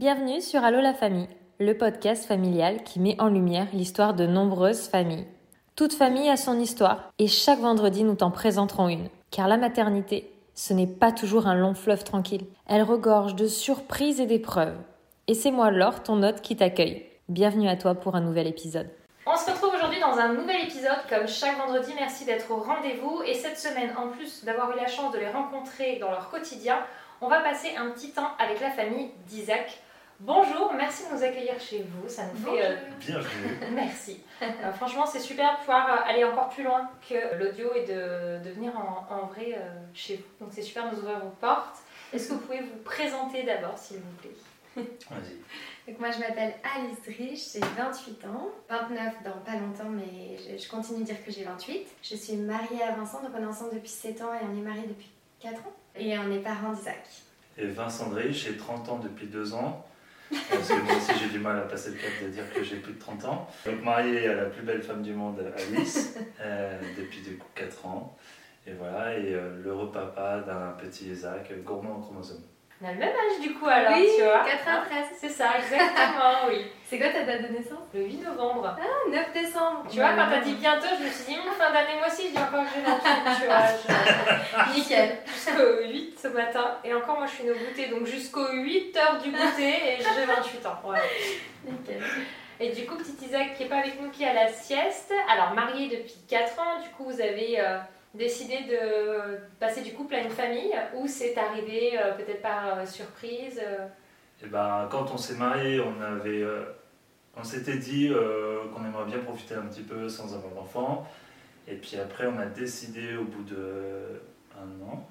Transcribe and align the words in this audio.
Bienvenue 0.00 0.40
sur 0.40 0.64
Allo 0.64 0.80
la 0.80 0.94
famille, 0.94 1.28
le 1.58 1.76
podcast 1.76 2.24
familial 2.24 2.84
qui 2.84 3.00
met 3.00 3.20
en 3.20 3.28
lumière 3.28 3.66
l'histoire 3.74 4.14
de 4.14 4.24
nombreuses 4.24 4.88
familles. 4.88 5.26
Toute 5.76 5.92
famille 5.92 6.30
a 6.30 6.38
son 6.38 6.58
histoire 6.58 7.12
et 7.18 7.26
chaque 7.26 7.58
vendredi 7.58 8.02
nous 8.02 8.14
t'en 8.14 8.30
présenterons 8.30 8.88
une. 8.88 9.10
Car 9.30 9.46
la 9.46 9.58
maternité, 9.58 10.32
ce 10.54 10.72
n'est 10.72 10.86
pas 10.86 11.12
toujours 11.12 11.46
un 11.46 11.54
long 11.54 11.74
fleuve 11.74 12.02
tranquille. 12.02 12.46
Elle 12.66 12.82
regorge 12.82 13.34
de 13.34 13.46
surprises 13.46 14.22
et 14.22 14.26
d'épreuves. 14.26 14.78
Et 15.26 15.34
c'est 15.34 15.50
moi 15.50 15.70
Laure, 15.70 16.02
ton 16.02 16.22
hôte, 16.22 16.40
qui 16.40 16.56
t'accueille. 16.56 17.04
Bienvenue 17.28 17.68
à 17.68 17.76
toi 17.76 17.94
pour 17.94 18.14
un 18.14 18.22
nouvel 18.22 18.46
épisode. 18.46 18.88
On 19.26 19.36
se 19.36 19.50
retrouve 19.50 19.74
aujourd'hui 19.74 20.00
dans 20.00 20.16
un 20.16 20.32
nouvel 20.32 20.62
épisode, 20.62 21.04
comme 21.10 21.28
chaque 21.28 21.58
vendredi. 21.58 21.92
Merci 21.94 22.24
d'être 22.24 22.50
au 22.50 22.62
rendez-vous. 22.62 23.20
Et 23.26 23.34
cette 23.34 23.58
semaine, 23.58 23.92
en 23.98 24.08
plus 24.08 24.46
d'avoir 24.46 24.74
eu 24.74 24.80
la 24.80 24.86
chance 24.86 25.12
de 25.12 25.18
les 25.18 25.28
rencontrer 25.28 25.98
dans 25.98 26.10
leur 26.10 26.30
quotidien, 26.30 26.78
on 27.20 27.28
va 27.28 27.40
passer 27.40 27.76
un 27.76 27.90
petit 27.90 28.12
temps 28.12 28.30
avec 28.38 28.62
la 28.62 28.70
famille 28.70 29.10
d'Isaac. 29.26 29.78
Bonjour, 30.22 30.72
merci 30.76 31.04
de 31.08 31.14
nous 31.16 31.22
accueillir 31.22 31.58
chez 31.58 31.82
vous. 31.82 32.06
Ça 32.08 32.24
nous 32.26 32.38
fait. 32.52 32.62
euh, 32.62 32.76
Bienvenue. 33.00 33.58
merci. 33.74 34.20
Euh, 34.42 34.70
franchement, 34.72 35.06
c'est 35.06 35.18
super 35.20 35.54
de 35.54 35.58
pouvoir 35.60 35.86
euh, 35.88 36.10
aller 36.10 36.24
encore 36.24 36.50
plus 36.50 36.62
loin 36.62 36.90
que 37.08 37.38
l'audio 37.42 37.72
et 37.74 37.86
de, 37.86 38.44
de 38.44 38.50
venir 38.54 38.72
en, 38.76 39.06
en 39.14 39.26
vrai 39.28 39.54
euh, 39.56 39.70
chez 39.94 40.16
vous. 40.16 40.44
Donc, 40.44 40.52
c'est 40.54 40.60
super 40.62 40.90
de 40.90 40.96
nous 40.96 41.02
ouvrir 41.02 41.20
vos 41.20 41.30
portes. 41.40 41.78
Est-ce 42.12 42.28
que 42.28 42.34
vous 42.34 42.40
pouvez 42.40 42.60
vous 42.60 42.76
présenter 42.84 43.44
d'abord, 43.44 43.78
s'il 43.78 43.96
vous 43.98 44.12
plaît? 44.20 44.30
Vas-y. 45.10 45.90
Donc 45.90 45.98
moi 45.98 46.10
je 46.12 46.20
m'appelle 46.20 46.54
Alice 46.76 46.98
Rich, 47.04 47.54
j'ai 47.54 47.60
28 47.60 48.24
ans, 48.26 48.48
29 48.68 49.14
dans 49.24 49.32
pas 49.44 49.56
longtemps 49.58 49.88
mais 49.90 50.38
je, 50.38 50.62
je 50.62 50.70
continue 50.70 51.00
de 51.00 51.04
dire 51.06 51.24
que 51.24 51.32
j'ai 51.32 51.42
28. 51.42 51.88
Je 52.04 52.14
suis 52.14 52.36
mariée 52.36 52.80
à 52.84 52.92
Vincent, 52.92 53.20
donc 53.20 53.32
on 53.36 53.42
est 53.42 53.46
ensemble 53.46 53.74
depuis 53.74 53.88
7 53.88 54.22
ans 54.22 54.32
et 54.32 54.38
on 54.48 54.56
est 54.56 54.62
mariés 54.62 54.86
depuis 54.86 55.10
4 55.40 55.54
ans. 55.58 55.72
Et 55.96 56.16
on 56.16 56.30
est 56.30 56.38
parents 56.38 56.72
d'Isaac. 56.72 57.02
Et 57.58 57.66
Vincent 57.66 58.10
Drey, 58.10 58.30
j'ai 58.32 58.56
30 58.56 58.88
ans 58.90 58.98
depuis 59.00 59.26
2 59.26 59.54
ans. 59.54 59.84
Parce 60.30 60.68
que 60.68 60.82
moi 60.82 60.96
aussi 60.96 61.12
j'ai 61.20 61.28
du 61.28 61.38
mal 61.38 61.58
à 61.58 61.62
passer 61.62 61.90
le 61.90 61.96
cap 61.96 62.10
de 62.22 62.28
dire 62.28 62.44
que 62.52 62.62
j'ai 62.62 62.76
plus 62.76 62.92
de 62.92 62.98
30 62.98 63.24
ans. 63.24 63.48
Donc 63.66 63.82
marié 63.82 64.28
à 64.28 64.34
la 64.34 64.44
plus 64.46 64.62
belle 64.62 64.82
femme 64.82 65.02
du 65.02 65.12
monde, 65.12 65.42
Alice, 65.56 66.18
euh, 66.40 66.80
depuis 66.98 67.20
du 67.20 67.36
coup 67.36 67.48
4 67.54 67.86
ans. 67.86 68.16
Et 68.66 68.72
voilà, 68.72 69.18
et 69.18 69.34
euh, 69.34 69.62
l'heureux 69.62 69.90
papa 69.90 70.40
d'un 70.46 70.72
petit 70.78 71.10
Isaac, 71.10 71.52
gourmand 71.64 71.96
en 71.96 72.00
chromosomes. 72.00 72.44
On 72.82 72.88
a 72.88 72.92
le 72.92 72.98
même 72.98 73.10
âge 73.10 73.40
du 73.42 73.52
coup 73.54 73.66
alors, 73.66 73.92
oui, 73.94 74.08
tu 74.16 74.22
vois. 74.24 74.42
93. 74.42 75.04
C'est 75.20 75.28
ça, 75.28 75.50
exactement, 75.58 76.48
oui. 76.48 76.64
C'est 76.88 76.98
quoi 76.98 77.10
ta 77.10 77.24
date 77.24 77.42
de 77.42 77.48
naissance? 77.58 77.84
Le 77.92 78.00
8 78.04 78.22
novembre. 78.24 78.74
Ah, 78.80 79.10
9 79.10 79.32
décembre. 79.34 79.84
Tu 79.90 79.98
vois, 79.98 80.12
quand 80.14 80.28
t'as 80.30 80.40
dit 80.40 80.54
bientôt, 80.54 80.86
je 80.98 81.04
me 81.04 81.10
suis 81.10 81.34
dit, 81.34 81.38
Hum, 81.38 81.52
fin 81.58 81.70
d'année, 81.72 81.98
moi 81.98 82.06
aussi, 82.08 82.28
je 82.28 82.32
dis 82.32 82.38
encore 82.38 82.64
que 82.64 82.70
j'ai 82.74 82.80
28, 82.80 83.40
tu 83.40 83.46
vois. 83.46 84.72
je- 84.72 84.74
Nickel. 84.74 85.18
Jusqu'au 85.26 85.82
8 85.84 86.18
ce 86.18 86.28
matin. 86.28 86.78
Et 86.82 86.94
encore, 86.94 87.18
moi, 87.18 87.26
je 87.26 87.32
suis 87.32 87.50
au 87.50 87.54
goûter, 87.54 87.86
donc 87.88 88.06
jusqu'aux 88.06 88.50
8 88.50 88.96
heures 88.96 89.18
du 89.18 89.30
goûter, 89.30 89.68
et 89.68 89.96
j'ai 89.98 90.24
28 90.24 90.66
ans. 90.66 90.78
Voilà. 90.82 91.02
Nickel. 91.64 92.00
Et 92.60 92.70
du 92.70 92.86
coup, 92.86 92.96
petit 92.96 93.26
Isaac 93.26 93.54
qui 93.56 93.64
est 93.64 93.68
pas 93.68 93.76
avec 93.78 94.00
nous, 94.00 94.08
qui 94.10 94.24
est 94.24 94.28
à 94.28 94.34
la 94.34 94.48
sieste. 94.48 95.12
Alors, 95.30 95.52
marié 95.54 95.88
depuis 95.88 96.16
4 96.28 96.58
ans, 96.58 96.80
du 96.82 96.88
coup, 96.90 97.04
vous 97.04 97.20
avez 97.20 97.60
euh, 97.60 97.78
décidé 98.14 98.58
de 98.68 99.38
passer 99.58 99.82
du 99.82 99.92
couple 99.92 100.14
à 100.14 100.22
une 100.22 100.30
famille, 100.30 100.74
ou 100.96 101.06
c'est 101.06 101.36
arrivé 101.38 101.98
euh, 101.98 102.12
peut-être 102.12 102.42
par 102.42 102.78
euh, 102.78 102.86
surprise 102.86 103.60
euh, 103.62 103.86
Et 104.44 104.48
ben 104.48 104.88
quand 104.90 105.10
on 105.12 105.16
s'est 105.16 105.36
marié, 105.36 105.80
on 105.80 106.00
avait, 106.02 106.42
euh, 106.42 106.64
on 107.36 107.44
s'était 107.44 107.78
dit 107.78 108.08
euh, 108.10 108.64
qu'on 108.74 108.84
aimerait 108.84 109.06
bien 109.06 109.18
profiter 109.18 109.54
un 109.54 109.66
petit 109.66 109.82
peu 109.82 110.08
sans 110.08 110.34
avoir 110.34 110.52
d'enfant. 110.54 111.06
Et 111.68 111.76
puis 111.76 111.96
après, 111.96 112.26
on 112.26 112.38
a 112.38 112.46
décidé 112.46 113.16
au 113.16 113.24
bout 113.24 113.44
de 113.44 114.20
un 114.56 114.84
an, 114.86 115.06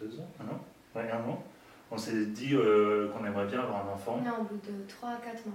deux 0.00 0.18
ans, 0.20 0.28
un 0.40 0.44
an, 0.54 0.60
ouais, 0.94 1.10
un 1.10 1.30
an, 1.30 1.42
on 1.90 1.98
s'est 1.98 2.26
dit 2.26 2.54
euh, 2.54 3.08
qu'on 3.08 3.24
aimerait 3.24 3.46
bien 3.46 3.60
avoir 3.60 3.86
un 3.86 3.92
enfant. 3.92 4.18
Non, 4.24 4.40
au 4.40 4.44
bout 4.44 4.60
de 4.66 4.72
3-4 4.88 5.46
mois. 5.46 5.54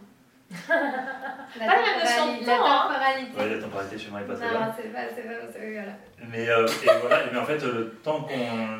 La 0.52 1.66
Pas 1.66 1.76
la 1.76 2.04
notion 2.04 2.26
de 2.28 2.40
temporali- 2.40 2.46
temps, 2.46 2.66
hein. 2.66 2.88
La 2.90 2.94
temporalité. 2.96 3.38
Ouais, 3.40 3.50
la 3.56 3.62
temporalité 3.62 3.98
chez 3.98 4.12
moi 4.12 4.22
est 4.22 4.26
pas 4.26 4.36
très 4.36 4.46
non, 4.54 4.60
c'est 4.76 4.94
pas, 4.94 5.00
c'est 5.16 5.22
pas, 5.24 5.34
c'est 5.54 5.72
voilà. 5.74 5.92
Mais, 6.30 6.50
euh, 6.50 6.68
et 6.68 7.00
voilà, 7.02 7.18
mais 7.32 7.40
en 7.40 7.46
fait, 7.46 7.64
le 7.64 7.90
temps 8.04 8.22
qu'on. 8.22 8.34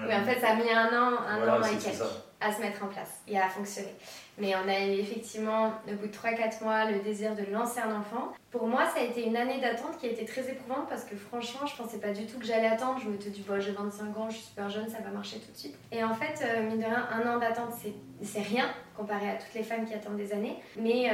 Oui, 0.08 0.16
en 0.16 0.24
fait, 0.26 0.40
ça 0.40 0.50
a 0.52 0.56
mis 0.56 0.70
un 0.72 0.88
an, 0.88 1.18
un 1.28 1.38
Voilà, 1.38 1.54
an 1.56 1.60
et 1.62 1.64
c'est 1.64 1.90
quelques 1.90 1.96
ça. 1.96 2.06
À 2.44 2.52
se 2.52 2.62
mettre 2.62 2.84
en 2.84 2.88
place 2.88 3.22
et 3.28 3.40
à 3.40 3.48
fonctionner. 3.48 3.94
Mais 4.38 4.54
on 4.56 4.68
a 4.68 4.80
eu 4.80 4.92
effectivement, 5.00 5.72
au 5.88 5.92
bout 5.96 6.08
de 6.08 6.12
3-4 6.12 6.64
mois, 6.64 6.86
le 6.90 7.00
désir 7.00 7.36
de 7.36 7.44
lancer 7.52 7.80
un 7.80 7.96
enfant. 7.96 8.34
Pour 8.52 8.68
moi, 8.68 8.86
ça 8.88 9.00
a 9.00 9.04
été 9.04 9.26
une 9.26 9.38
année 9.38 9.62
d'attente 9.62 9.98
qui 10.00 10.08
a 10.08 10.10
été 10.10 10.26
très 10.26 10.50
éprouvante 10.50 10.90
parce 10.90 11.04
que 11.04 11.16
franchement, 11.16 11.68
je 11.68 11.76
pensais 11.76 12.00
pas 12.00 12.10
du 12.12 12.26
tout 12.26 12.40
que 12.40 12.46
j'allais 12.46 12.68
attendre. 12.68 13.00
Je 13.04 13.10
me 13.10 13.20
suis 13.20 13.30
dit, 13.32 13.46
bon, 13.48 13.60
j'ai 13.60 13.72
25 13.72 14.18
ans, 14.18 14.30
je 14.30 14.36
suis 14.38 14.46
super 14.46 14.70
jeune, 14.70 14.90
ça 14.90 14.98
va 15.04 15.12
marcher 15.12 15.38
tout 15.40 15.52
de 15.52 15.58
suite. 15.58 15.76
Et 15.92 16.04
en 16.04 16.14
fait, 16.16 16.44
euh, 16.44 16.64
mine 16.64 16.80
de 16.80 16.86
rien, 16.86 17.08
un 17.12 17.36
an 17.36 17.38
d'attente, 17.40 17.74
c'est- 18.22 18.40
rien 18.42 18.66
comparé 18.98 19.30
à 19.30 19.36
toutes 19.36 19.54
les 19.54 19.64
femmes 19.64 19.86
qui 19.86 19.94
attendent 19.94 20.18
des 20.18 20.34
années. 20.34 20.58
Mais 20.78 21.10
euh, 21.12 21.14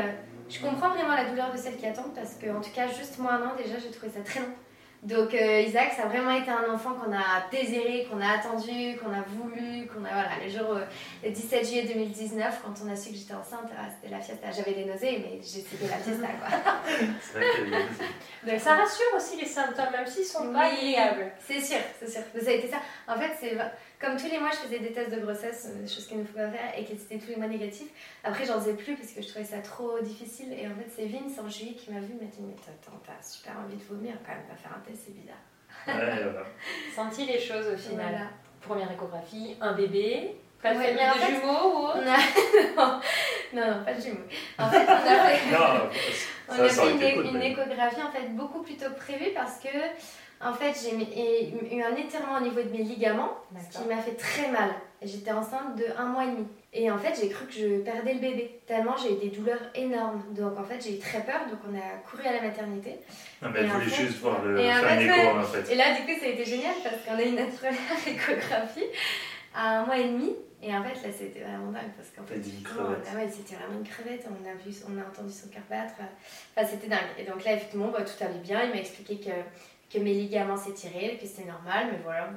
je 0.50 0.60
comprends 0.62 0.90
vraiment 0.90 1.16
la 1.16 1.26
douleur 1.30 1.52
de 1.52 1.58
celles 1.58 1.76
qui 1.78 1.86
attendent 1.86 2.14
parce 2.16 2.36
que, 2.36 2.48
en 2.50 2.62
tout 2.62 2.72
cas, 2.74 2.88
juste 2.88 3.20
moi, 3.20 3.34
un 3.34 3.48
an, 3.48 3.52
déjà, 3.58 3.78
j'ai 3.78 3.92
trouvé 3.92 4.12
ça 4.12 4.22
très 4.22 4.40
long. 4.40 4.54
Donc 5.02 5.34
euh, 5.34 5.62
Isaac, 5.62 5.94
ça 5.96 6.04
a 6.04 6.08
vraiment 6.08 6.32
été 6.32 6.52
un 6.52 6.74
enfant 6.74 6.92
qu'on 6.94 7.14
a 7.14 7.48
désiré, 7.50 8.06
qu'on 8.12 8.20
a 8.20 8.32
attendu, 8.34 8.98
qu'on 8.98 9.14
a 9.14 9.22
voulu, 9.28 9.88
qu'on 9.88 10.04
a 10.04 10.10
voilà 10.10 10.30
le 10.44 10.50
jour 10.50 10.76
euh, 10.76 10.84
le 11.24 11.32
17 11.32 11.66
juillet 11.66 11.84
2019 11.84 12.60
quand 12.64 12.74
on 12.86 12.92
a 12.92 12.96
su 12.98 13.12
que 13.12 13.16
j'étais 13.16 13.34
enceinte, 13.34 13.70
ah, 13.78 13.86
c'était 13.90 14.14
la 14.14 14.20
fiesta. 14.20 14.52
J'avais 14.52 14.74
des 14.74 14.84
nausées, 14.84 15.24
mais 15.24 15.40
c'était 15.42 15.88
la 15.88 15.98
fiesta 15.98 16.28
quoi. 16.28 17.40
Donc, 18.52 18.60
ça 18.60 18.76
rassure 18.76 19.06
aussi 19.16 19.38
les 19.40 19.48
symptômes, 19.48 19.92
même 19.94 20.06
s'ils 20.06 20.26
sont 20.26 20.52
pas 20.52 20.70
Oui. 20.70 20.96
agréables. 20.96 21.32
C'est 21.48 21.62
sûr, 21.62 21.80
c'est 22.00 22.10
sûr. 22.10 22.22
Ça 22.42 22.50
a 22.50 22.54
été 22.54 22.68
ça. 22.68 22.78
En 23.08 23.18
fait, 23.18 23.32
c'est 23.40 23.58
comme 24.00 24.16
tous 24.18 24.28
les 24.30 24.40
mois, 24.40 24.50
je 24.52 24.58
faisais 24.58 24.80
des 24.80 24.92
tests 24.94 25.14
de 25.14 25.20
grossesse, 25.20 25.68
euh, 25.70 25.82
des 25.82 25.88
choses 25.88 26.08
qu'il 26.08 26.18
ne 26.20 26.24
faut 26.24 26.34
pas 26.38 26.50
faire, 26.50 26.72
et 26.78 26.86
qui 26.86 26.94
étaient 26.94 27.18
tous 27.18 27.30
les 27.30 27.36
mois 27.36 27.48
négatifs. 27.48 27.90
Après, 28.24 28.46
j'en 28.46 28.60
faisais 28.60 28.74
plus 28.74 28.96
parce 28.96 29.12
que 29.12 29.22
je 29.22 29.28
trouvais 29.28 29.46
ça 29.46 29.60
trop 29.60 30.00
difficile. 30.00 30.54
Et 30.54 30.66
en 30.68 30.76
fait, 30.76 30.88
c'est 30.96 31.06
Vince 31.06 31.38
en 31.44 31.50
juillet 31.50 31.74
qui 31.74 31.92
m'a 31.92 32.00
vu, 32.00 32.14
m'a 32.14 32.26
dit 32.28 32.40
mais 32.42 32.54
attends, 32.54 32.98
t'as 33.06 33.22
super 33.22 33.54
envie 33.64 33.76
de 33.76 33.84
vomir 33.84 34.14
quand 34.26 34.32
même, 34.34 34.44
va 34.50 34.56
faire 34.56 34.72
un 34.76 34.80
test, 34.88 35.04
c'est 35.06 35.14
bizarre. 35.14 35.36
Ouais, 35.88 36.24
voilà. 36.24 36.46
Senti 36.96 37.26
les 37.26 37.40
choses 37.40 37.68
au 37.74 37.78
final. 37.78 38.08
Voilà. 38.10 38.26
Première 38.62 38.92
échographie, 38.92 39.56
un 39.62 39.74
bébé, 39.74 40.36
pas 40.62 40.74
de 40.74 40.80
Ouais, 40.80 40.88
famille 40.94 41.02
mais 41.02 41.10
en 41.10 41.14
de 41.14 41.20
fait- 41.20 41.36
jumeaux 41.36 41.74
ou 41.74 41.86
autre? 41.88 42.04
non, 42.04 43.00
non, 43.62 43.68
non, 43.78 43.84
pas 43.86 43.94
de 43.94 44.02
jumeaux. 44.02 44.18
En 44.58 44.70
fait, 44.70 44.86
on 44.86 44.92
a 44.92 44.98
fait, 45.30 45.52
Non, 45.52 45.90
on 46.50 46.54
ça, 46.56 46.64
a 46.64 46.70
ça 46.70 46.74
fait 46.74 46.80
aurait 46.82 46.92
une, 46.92 47.02
été 47.02 47.14
cool. 47.16 47.26
une 47.28 47.38
mais- 47.38 47.52
échographie 47.52 48.02
en 48.02 48.12
fait 48.12 48.28
beaucoup 48.36 48.62
plus 48.62 48.76
tôt 48.76 48.92
prévue 48.98 49.32
parce 49.34 49.60
que 49.60 49.70
en 50.42 50.54
fait 50.54 50.74
j'ai 50.82 50.96
eu 51.76 51.82
un 51.82 51.96
étirement 51.96 52.38
au 52.38 52.42
niveau 52.42 52.62
de 52.62 52.70
mes 52.70 52.84
ligaments, 52.84 53.34
ce 53.72 53.78
qui 53.78 53.88
m'a 53.88 53.98
fait 53.98 54.16
très 54.16 54.50
mal. 54.52 54.70
J'étais 55.02 55.32
enceinte 55.32 55.78
de 55.78 55.86
un 55.98 56.06
mois 56.06 56.26
et 56.26 56.32
demi. 56.32 56.48
Et 56.74 56.92
en 56.92 56.98
fait 56.98 57.18
j'ai 57.20 57.30
cru 57.30 57.46
que 57.46 57.54
je 57.54 57.80
perdais 57.82 58.14
le 58.14 58.20
bébé 58.20 58.62
tellement 58.68 58.96
j'ai 58.98 59.14
eu 59.14 59.18
des 59.18 59.36
douleurs 59.36 59.62
énormes. 59.74 60.24
Donc 60.32 60.58
en 60.60 60.64
fait 60.64 60.82
j'ai 60.84 60.96
eu 60.96 61.00
très 61.00 61.22
peur, 61.22 61.42
donc 61.50 61.60
on 61.70 61.76
a 61.76 61.98
couru 62.10 62.26
à 62.28 62.34
la 62.34 62.42
maternité. 62.42 62.96
Non, 63.42 63.50
mais 63.50 63.60
elle 63.62 63.68
voulait 63.68 63.86
fait- 63.86 64.06
juste 64.06 64.20
voir 64.20 64.44
le, 64.44 64.60
et 64.60 64.64
faire 64.64 65.02
écho 65.02 65.14
ouais. 65.14 65.28
en 65.40 65.44
fait. 65.44 65.72
Et 65.72 65.76
là, 65.76 65.94
du 65.96 66.02
coup, 66.02 66.20
ça 66.20 66.26
a 66.26 66.30
été 66.30 66.44
génial 66.46 66.74
parce 66.84 66.98
qu'on 67.06 67.18
a 67.18 67.24
eu 67.24 67.32
notre 67.32 67.56
première 67.56 68.08
échographie 68.08 68.86
à 69.56 69.80
un 69.80 69.86
mois 69.86 69.98
et 69.98 70.10
demi. 70.10 70.36
Et 70.62 70.76
en 70.76 70.84
fait, 70.84 70.96
là, 71.08 71.14
c'était 71.18 71.40
vraiment 71.40 71.72
dingue 71.72 71.92
parce 71.96 72.10
qu'en 72.10 72.24
T'as 72.24 72.36
fait, 72.36 72.42
ah 72.74 73.16
ouais, 73.16 73.30
c'était 73.32 73.56
vraiment 73.56 73.80
une 73.80 73.88
crevette. 73.88 74.26
On 74.28 74.46
a, 74.46 74.54
vu, 74.56 74.76
on 74.90 74.98
a 75.00 75.08
entendu 75.08 75.32
son 75.32 75.48
cœur 75.48 75.64
battre. 75.70 75.94
Enfin, 75.98 76.68
c'était 76.70 76.88
dingue. 76.88 77.16
Et 77.18 77.24
donc 77.24 77.46
là, 77.46 77.54
effectivement, 77.54 77.88
bah, 77.88 78.02
tout 78.02 78.22
allait 78.22 78.40
bien. 78.44 78.62
Il 78.66 78.72
m'a 78.72 78.76
expliqué 78.82 79.16
que, 79.20 79.32
que 79.92 80.00
mes 80.00 80.14
ligaments 80.14 80.58
s'étiraient, 80.58 81.18
que 81.20 81.28
c'était 81.28 81.50
normal. 81.50 81.88
Mais 81.92 82.00
voilà, 82.04 82.30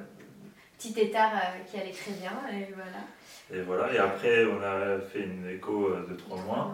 petit 0.79 0.99
étard 0.99 1.33
euh, 1.35 1.65
qui 1.71 1.79
allait 1.79 1.93
très 1.93 2.13
bien. 2.13 2.33
Et 2.51 2.73
voilà. 2.75 3.03
Et 3.53 3.63
voilà, 3.63 3.93
et 3.93 3.99
après, 3.99 4.45
on 4.47 4.63
a 4.63 4.99
fait 5.01 5.21
une 5.21 5.49
écho 5.49 5.89
euh, 5.89 6.07
de 6.09 6.15
3 6.15 6.39
mois. 6.39 6.73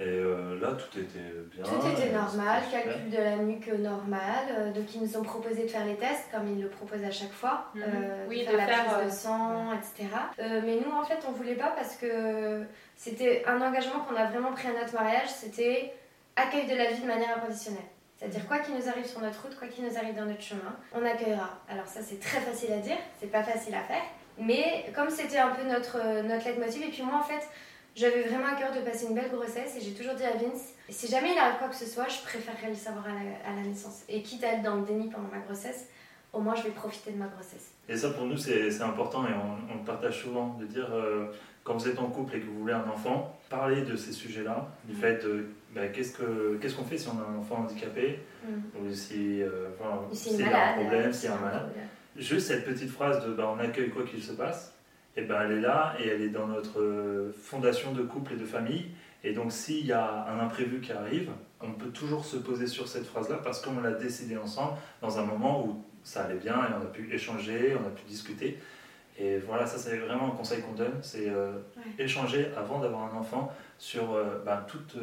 Et 0.00 0.04
euh, 0.04 0.60
là, 0.60 0.68
tout 0.72 0.96
était 0.96 1.18
bien. 1.52 1.64
Tout 1.64 1.84
était 1.88 2.12
normal, 2.12 2.62
calcul 2.70 3.10
de 3.10 3.16
la 3.16 3.36
nuque 3.36 3.66
normal. 3.66 4.44
Euh, 4.52 4.72
donc 4.72 4.94
ils 4.94 5.00
nous 5.02 5.16
ont 5.16 5.24
proposé 5.24 5.64
de 5.64 5.68
faire 5.68 5.84
les 5.84 5.96
tests 5.96 6.26
comme 6.30 6.46
ils 6.46 6.62
le 6.62 6.68
proposent 6.68 7.02
à 7.02 7.10
chaque 7.10 7.32
fois. 7.32 7.66
Mhm. 7.74 7.82
Euh, 7.84 8.26
Oui, 8.28 8.44
faire 8.44 8.52
de 8.52 8.58
la 8.58 8.66
faire, 8.66 8.84
prise 8.84 8.96
euh, 8.98 9.04
de 9.06 9.10
sang, 9.10 9.72
etc. 9.72 10.08
Euh, 10.38 10.60
mais 10.64 10.76
nous 10.76 10.92
en 10.96 11.02
fait 11.02 11.18
on 11.28 11.32
voulait 11.32 11.56
pas 11.56 11.72
parce 11.74 11.96
que 11.96 12.62
c'était 12.94 13.42
un 13.44 13.60
engagement 13.60 14.00
qu'on 14.08 14.14
a 14.14 14.26
vraiment 14.26 14.52
pris 14.52 14.68
à 14.68 14.80
notre 14.80 14.94
mariage, 14.94 15.30
c'était 15.30 15.92
accueil 16.36 16.68
de 16.68 16.76
la 16.76 16.92
vie 16.92 17.02
de 17.02 17.06
manière 17.06 17.36
inconditionnelle. 17.36 17.82
C'est-à-dire 18.18 18.46
quoi 18.48 18.58
qu'il 18.58 18.74
nous 18.74 18.88
arrive 18.88 19.06
sur 19.06 19.20
notre 19.20 19.42
route, 19.42 19.56
quoi 19.56 19.68
qu'il 19.68 19.84
nous 19.84 19.96
arrive 19.96 20.14
dans 20.16 20.24
notre 20.26 20.42
chemin, 20.42 20.74
on 20.92 21.04
accueillera. 21.04 21.50
Alors 21.68 21.86
ça 21.86 22.00
c'est 22.02 22.18
très 22.20 22.40
facile 22.40 22.72
à 22.72 22.78
dire, 22.78 22.96
c'est 23.20 23.30
pas 23.30 23.42
facile 23.44 23.74
à 23.74 23.82
faire. 23.82 24.02
Mais 24.40 24.86
comme 24.94 25.08
c'était 25.10 25.38
un 25.38 25.50
peu 25.50 25.62
notre, 25.68 26.22
notre 26.22 26.44
leitmotiv, 26.44 26.82
et 26.82 26.90
puis 26.90 27.02
moi 27.02 27.18
en 27.18 27.22
fait 27.22 27.46
j'avais 27.94 28.22
vraiment 28.22 28.46
à 28.46 28.54
cœur 28.56 28.72
de 28.72 28.80
passer 28.80 29.06
une 29.06 29.14
belle 29.14 29.30
grossesse 29.30 29.76
et 29.76 29.80
j'ai 29.80 29.92
toujours 29.92 30.14
dit 30.14 30.24
à 30.24 30.32
Vince, 30.32 30.72
si 30.88 31.08
jamais 31.08 31.32
il 31.32 31.38
arrive 31.38 31.58
quoi 31.58 31.68
que 31.68 31.74
ce 31.76 31.86
soit, 31.86 32.08
je 32.08 32.20
préférerais 32.22 32.68
le 32.70 32.74
savoir 32.76 33.04
à 33.06 33.10
la, 33.10 33.50
à 33.52 33.56
la 33.56 33.62
naissance. 33.62 34.02
Et 34.08 34.22
quitte 34.22 34.42
à 34.44 34.54
être 34.54 34.62
dans 34.62 34.76
le 34.76 34.82
déni 34.82 35.08
pendant 35.10 35.28
ma 35.28 35.38
grossesse, 35.38 35.86
au 36.32 36.40
moins 36.40 36.54
je 36.54 36.62
vais 36.62 36.70
profiter 36.70 37.10
de 37.12 37.16
ma 37.18 37.26
grossesse. 37.26 37.72
Et 37.88 37.96
ça, 37.96 38.10
pour 38.10 38.26
nous, 38.26 38.36
c'est 38.36 38.80
important 38.82 39.24
et 39.26 39.32
on, 39.32 39.72
on 39.74 39.78
le 39.78 39.84
partage 39.84 40.22
souvent 40.22 40.56
de 40.60 40.66
dire 40.66 40.88
euh, 40.92 41.32
quand 41.64 41.74
vous 41.74 41.88
êtes 41.88 41.98
en 41.98 42.06
couple 42.08 42.36
et 42.36 42.40
que 42.40 42.46
vous 42.46 42.60
voulez 42.60 42.74
un 42.74 42.88
enfant, 42.88 43.36
parlez 43.48 43.82
de 43.82 43.96
ces 43.96 44.12
sujets-là, 44.12 44.68
du 44.84 44.92
Mm. 44.94 45.00
fait 45.00 45.24
de 45.24 45.48
bah, 45.74 45.86
qu'est-ce 45.88 46.12
que- 46.16 46.56
qu'est-ce 46.60 46.74
qu'on 46.76 46.84
fait 46.84 46.98
si 46.98 47.08
on 47.08 47.18
a 47.18 47.24
un 47.30 47.38
enfant 47.38 47.56
handicapé 47.56 48.20
Mm. 48.44 48.48
ou 48.78 48.92
si, 48.92 49.42
euh, 49.42 49.68
enfin, 49.78 50.00
Ou 50.10 50.14
s'il 50.14 50.32
s'il 50.32 50.40
est 50.40 50.44
y 50.44 50.46
a 50.46 50.50
malade. 50.52 50.68
un 50.78 50.80
problème, 50.82 51.08
euh, 51.08 51.12
s'il 51.12 51.28
y 51.28 51.32
a 51.32 51.36
un 51.36 51.40
malade. 51.40 51.70
Juste 52.16 52.46
cette 52.48 52.64
petite 52.64 52.90
phrase 52.90 53.24
de 53.26 53.32
bah, 53.32 53.52
on 53.54 53.58
accueille 53.60 53.90
quoi 53.90 54.04
qu'il 54.04 54.22
se 54.22 54.32
passe, 54.32 54.74
et 55.16 55.22
ben 55.22 55.42
elle 55.42 55.52
est 55.58 55.60
là 55.60 55.94
et 56.00 56.08
elle 56.08 56.22
est 56.22 56.28
dans 56.30 56.46
notre 56.46 56.80
euh, 56.80 57.32
fondation 57.42 57.92
de 57.92 58.02
couple 58.02 58.32
et 58.34 58.36
de 58.36 58.44
famille. 58.44 58.86
Et 59.24 59.32
donc 59.32 59.52
s'il 59.52 59.84
y 59.86 59.92
a 59.92 60.26
un 60.28 60.38
imprévu 60.40 60.80
qui 60.80 60.92
arrive, 60.92 61.30
on 61.60 61.72
peut 61.72 61.90
toujours 61.90 62.24
se 62.24 62.36
poser 62.36 62.66
sur 62.68 62.86
cette 62.88 63.04
phrase-là 63.04 63.40
parce 63.42 63.60
qu'on 63.60 63.80
l'a 63.80 63.90
décidé 63.92 64.36
ensemble 64.36 64.74
dans 65.02 65.18
un 65.18 65.24
moment 65.24 65.64
où 65.66 65.84
ça 66.04 66.22
allait 66.24 66.36
bien 66.38 66.54
et 66.54 66.72
on 66.78 66.82
a 66.82 66.86
pu 66.86 67.12
échanger, 67.12 67.76
on 67.80 67.86
a 67.86 67.90
pu 67.90 68.04
discuter. 68.06 68.58
Et 69.18 69.38
voilà, 69.38 69.66
ça 69.66 69.76
c'est 69.78 69.96
vraiment 69.98 70.28
un 70.32 70.36
conseil 70.36 70.62
qu'on 70.62 70.72
donne, 70.74 70.94
c'est 71.02 71.28
euh, 71.28 71.50
échanger 71.98 72.46
avant 72.56 72.78
d'avoir 72.78 73.12
un 73.12 73.18
enfant 73.18 73.52
sur 73.76 74.12
euh, 74.14 74.40
ben, 74.46 74.64
toutes, 74.68 74.96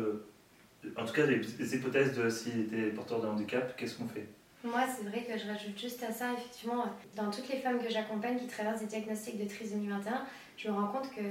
en 0.97 1.05
tout 1.05 1.13
cas 1.13 1.25
les, 1.25 1.75
hypothèses 1.75 2.13
de 2.17 2.29
s'il 2.29 2.61
était 2.61 2.89
porteur 2.91 3.21
de 3.21 3.27
handicap, 3.27 3.75
qu'est-ce 3.77 3.97
qu'on 3.97 4.07
fait? 4.07 4.27
Moi, 4.63 4.81
c'est 4.97 5.07
vrai 5.07 5.23
que 5.23 5.37
je 5.37 5.47
rajoute 5.47 5.77
juste 5.79 6.01
à 6.03 6.11
ça, 6.11 6.33
effectivement, 6.33 6.85
dans 7.15 7.29
toutes 7.29 7.47
les 7.49 7.57
femmes 7.57 7.79
que 7.79 7.89
j'accompagne 7.89 8.37
qui 8.37 8.47
traversent 8.47 8.79
des 8.79 8.87
diagnostics 8.87 9.37
de 9.37 9.47
trisomie 9.47 9.87
21, 9.87 10.25
je 10.57 10.69
me 10.69 10.73
rends 10.73 10.87
compte 10.87 11.13
que 11.13 11.21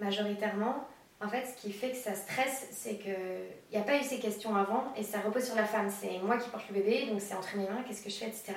majoritairement, 0.00 0.88
en 1.20 1.28
fait, 1.28 1.46
ce 1.46 1.62
qui 1.62 1.72
fait 1.72 1.90
que 1.90 1.96
ça 1.96 2.14
stresse, 2.14 2.68
c'est 2.72 2.98
qu'il 2.98 3.14
n'y 3.72 3.78
a 3.78 3.82
pas 3.82 3.96
eu 3.96 4.02
ces 4.02 4.18
questions 4.18 4.54
avant 4.56 4.92
et 4.96 5.02
ça 5.04 5.20
repose 5.20 5.44
sur 5.44 5.54
la 5.54 5.64
femme. 5.64 5.88
C'est 5.88 6.18
moi 6.18 6.36
qui 6.36 6.50
porte 6.50 6.68
le 6.68 6.74
bébé, 6.74 7.06
donc 7.06 7.20
c'est 7.20 7.34
entre 7.34 7.56
mes 7.56 7.68
mains, 7.68 7.82
qu'est-ce 7.86 8.02
que 8.02 8.10
je 8.10 8.16
fais, 8.16 8.26
etc. 8.26 8.54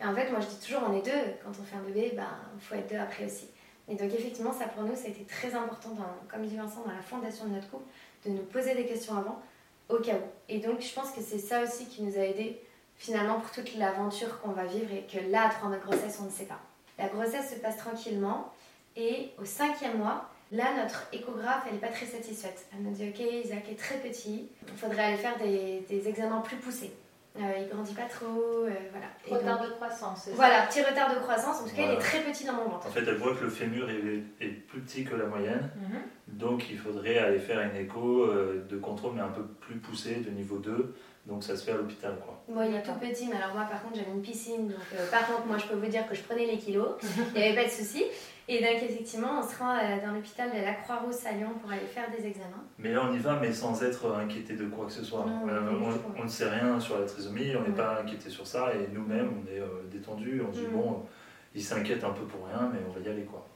Et 0.00 0.04
en 0.04 0.14
fait, 0.14 0.30
moi, 0.30 0.40
je 0.40 0.46
dis 0.46 0.58
toujours, 0.66 0.82
on 0.88 0.96
est 0.96 1.04
deux. 1.04 1.34
Quand 1.44 1.50
on 1.50 1.62
fait 1.62 1.76
un 1.76 1.82
bébé, 1.82 2.12
ben, 2.16 2.26
il 2.56 2.60
faut 2.60 2.74
être 2.74 2.88
deux 2.88 2.98
après 2.98 3.26
aussi. 3.26 3.48
Et 3.88 3.94
donc, 3.94 4.12
effectivement, 4.14 4.52
ça 4.52 4.66
pour 4.66 4.84
nous, 4.84 4.94
ça 4.94 5.06
a 5.06 5.08
été 5.08 5.24
très 5.24 5.54
important, 5.54 5.96
comme 6.28 6.46
dit 6.46 6.56
Vincent, 6.56 6.82
dans 6.86 6.92
la 6.92 7.02
fondation 7.02 7.46
de 7.46 7.54
notre 7.54 7.68
couple, 7.70 7.84
de 8.24 8.30
nous 8.30 8.44
poser 8.44 8.74
des 8.74 8.86
questions 8.86 9.16
avant, 9.16 9.42
au 9.90 9.98
cas 9.98 10.14
où. 10.14 10.28
Et 10.48 10.58
donc, 10.58 10.80
je 10.80 10.92
pense 10.92 11.10
que 11.10 11.20
c'est 11.20 11.38
ça 11.38 11.62
aussi 11.62 11.86
qui 11.86 12.02
nous 12.02 12.16
a 12.16 12.22
aidés 12.22 12.60
finalement 12.96 13.40
pour 13.40 13.50
toute 13.50 13.74
l'aventure 13.76 14.40
qu'on 14.40 14.50
va 14.50 14.64
vivre 14.64 14.92
et 14.92 15.06
que 15.10 15.30
là, 15.30 15.46
à 15.46 15.48
trois 15.50 15.68
mois 15.68 15.78
grossesse, 15.78 16.18
on 16.20 16.26
ne 16.26 16.30
sait 16.30 16.44
pas. 16.44 16.60
La 16.98 17.08
grossesse 17.08 17.50
se 17.50 17.56
passe 17.56 17.78
tranquillement 17.78 18.52
et 18.96 19.30
au 19.40 19.44
cinquième 19.44 19.98
mois, 19.98 20.28
là, 20.52 20.64
notre 20.82 21.06
échographe, 21.12 21.64
elle 21.66 21.74
n'est 21.74 21.80
pas 21.80 21.88
très 21.88 22.06
satisfaite. 22.06 22.66
Elle 22.72 22.80
me 22.80 22.94
dit, 22.94 23.08
ok, 23.08 23.20
Isaac 23.44 23.64
est 23.70 23.78
très 23.78 23.96
petit, 23.96 24.48
il 24.66 24.76
faudrait 24.76 25.04
aller 25.04 25.16
faire 25.16 25.38
des 25.38 26.08
examens 26.08 26.40
plus 26.40 26.56
poussés. 26.56 26.92
Euh, 27.38 27.42
il 27.60 27.68
grandit 27.68 27.94
pas 27.94 28.06
trop, 28.06 28.64
euh, 28.64 28.70
voilà. 28.90 29.38
retard 29.38 29.64
de 29.64 29.72
croissance. 29.74 30.28
Voilà, 30.34 30.66
petit 30.66 30.82
retard 30.82 31.14
de 31.14 31.20
croissance. 31.20 31.60
En 31.60 31.68
tout 31.68 31.76
cas, 31.76 31.82
il 31.84 31.92
est 31.92 31.98
très 31.98 32.20
petit 32.22 32.44
dans 32.44 32.54
mon 32.54 32.64
ventre. 32.64 32.88
En 32.88 32.90
fait, 32.90 33.04
elle 33.06 33.16
voit 33.16 33.36
que 33.36 33.44
le 33.44 33.50
fémur 33.50 33.88
est, 33.88 34.44
est 34.44 34.48
plus 34.48 34.80
petit 34.80 35.04
que 35.04 35.14
la 35.14 35.26
moyenne, 35.26 35.70
mhm. 35.76 36.00
donc 36.26 36.68
il 36.70 36.78
faudrait 36.78 37.18
aller 37.18 37.38
faire 37.38 37.60
une 37.60 37.76
écho 37.76 38.22
euh, 38.22 38.66
de 38.68 38.76
contrôle 38.76 39.12
mais 39.14 39.22
un 39.22 39.28
peu 39.28 39.44
plus 39.60 39.76
poussé, 39.76 40.16
de 40.16 40.30
niveau 40.30 40.58
2, 40.58 40.94
donc 41.26 41.44
ça 41.44 41.56
se 41.56 41.64
fait 41.64 41.72
à 41.72 41.76
l'hôpital 41.76 42.16
quoi. 42.24 42.42
Bon, 42.48 42.62
il 42.62 42.74
est 42.74 42.82
tout 42.82 42.92
petit, 43.00 43.28
mais 43.28 43.36
alors 43.36 43.54
moi 43.54 43.66
par 43.70 43.82
contre 43.82 43.96
j'avais 43.96 44.10
une 44.10 44.22
piscine, 44.22 44.66
donc 44.66 44.78
euh, 44.94 45.10
par 45.10 45.26
contre 45.26 45.46
moi 45.46 45.58
je 45.58 45.66
peux 45.66 45.76
vous 45.76 45.90
dire 45.90 46.08
que 46.08 46.14
je 46.14 46.22
prenais 46.22 46.46
les 46.46 46.58
kilos, 46.58 46.96
il 47.34 47.40
n'y 47.40 47.46
avait 47.46 47.62
pas 47.62 47.68
de 47.68 47.72
souci. 47.72 48.04
Et 48.52 48.58
donc 48.60 48.82
effectivement 48.82 49.38
on 49.38 49.48
se 49.48 49.56
rend 49.56 49.76
euh, 49.76 50.04
dans 50.04 50.12
l'hôpital 50.12 50.50
de 50.50 50.56
la 50.56 50.74
Croix-Rousse 50.74 51.24
à 51.24 51.30
Lyon 51.30 51.50
pour 51.60 51.70
aller 51.70 51.86
faire 51.86 52.10
des 52.10 52.26
examens. 52.26 52.64
Mais 52.78 52.92
là 52.92 53.06
on 53.08 53.14
y 53.14 53.18
va, 53.18 53.38
mais 53.40 53.52
sans 53.52 53.80
être 53.84 54.12
inquiété 54.12 54.54
de 54.54 54.66
quoi 54.66 54.86
que 54.86 54.92
ce 54.92 55.04
soit. 55.04 55.24
Euh, 55.48 55.70
on, 56.18 56.24
ne 56.24 56.28
sait 56.28 56.50
rien 56.50 56.80
sur 56.80 56.98
la 56.98 57.06
trisomie, 57.06 57.54
on 57.54 57.62
n'est 57.62 57.76
pas 57.76 58.00
inquiété 58.00 58.28
sur 58.28 58.44
ça, 58.44 58.72
et 58.74 58.92
nous-mêmes 58.92 59.30
on 59.40 59.48
est 59.48 59.62
détendus, 59.92 60.42
on 60.46 60.52
se 60.52 60.58
dit 60.58 60.66
mm. 60.66 60.72
bon, 60.72 61.06
il 61.54 61.62
s'inquiète 61.62 62.02
un 62.02 62.10
peu 62.10 62.24
pour 62.24 62.44
rien, 62.48 62.68
mais 62.72 62.80
on 62.88 62.92
va 62.92 62.98
y 62.98 63.08
aller 63.08 63.22
quoi. 63.22 63.46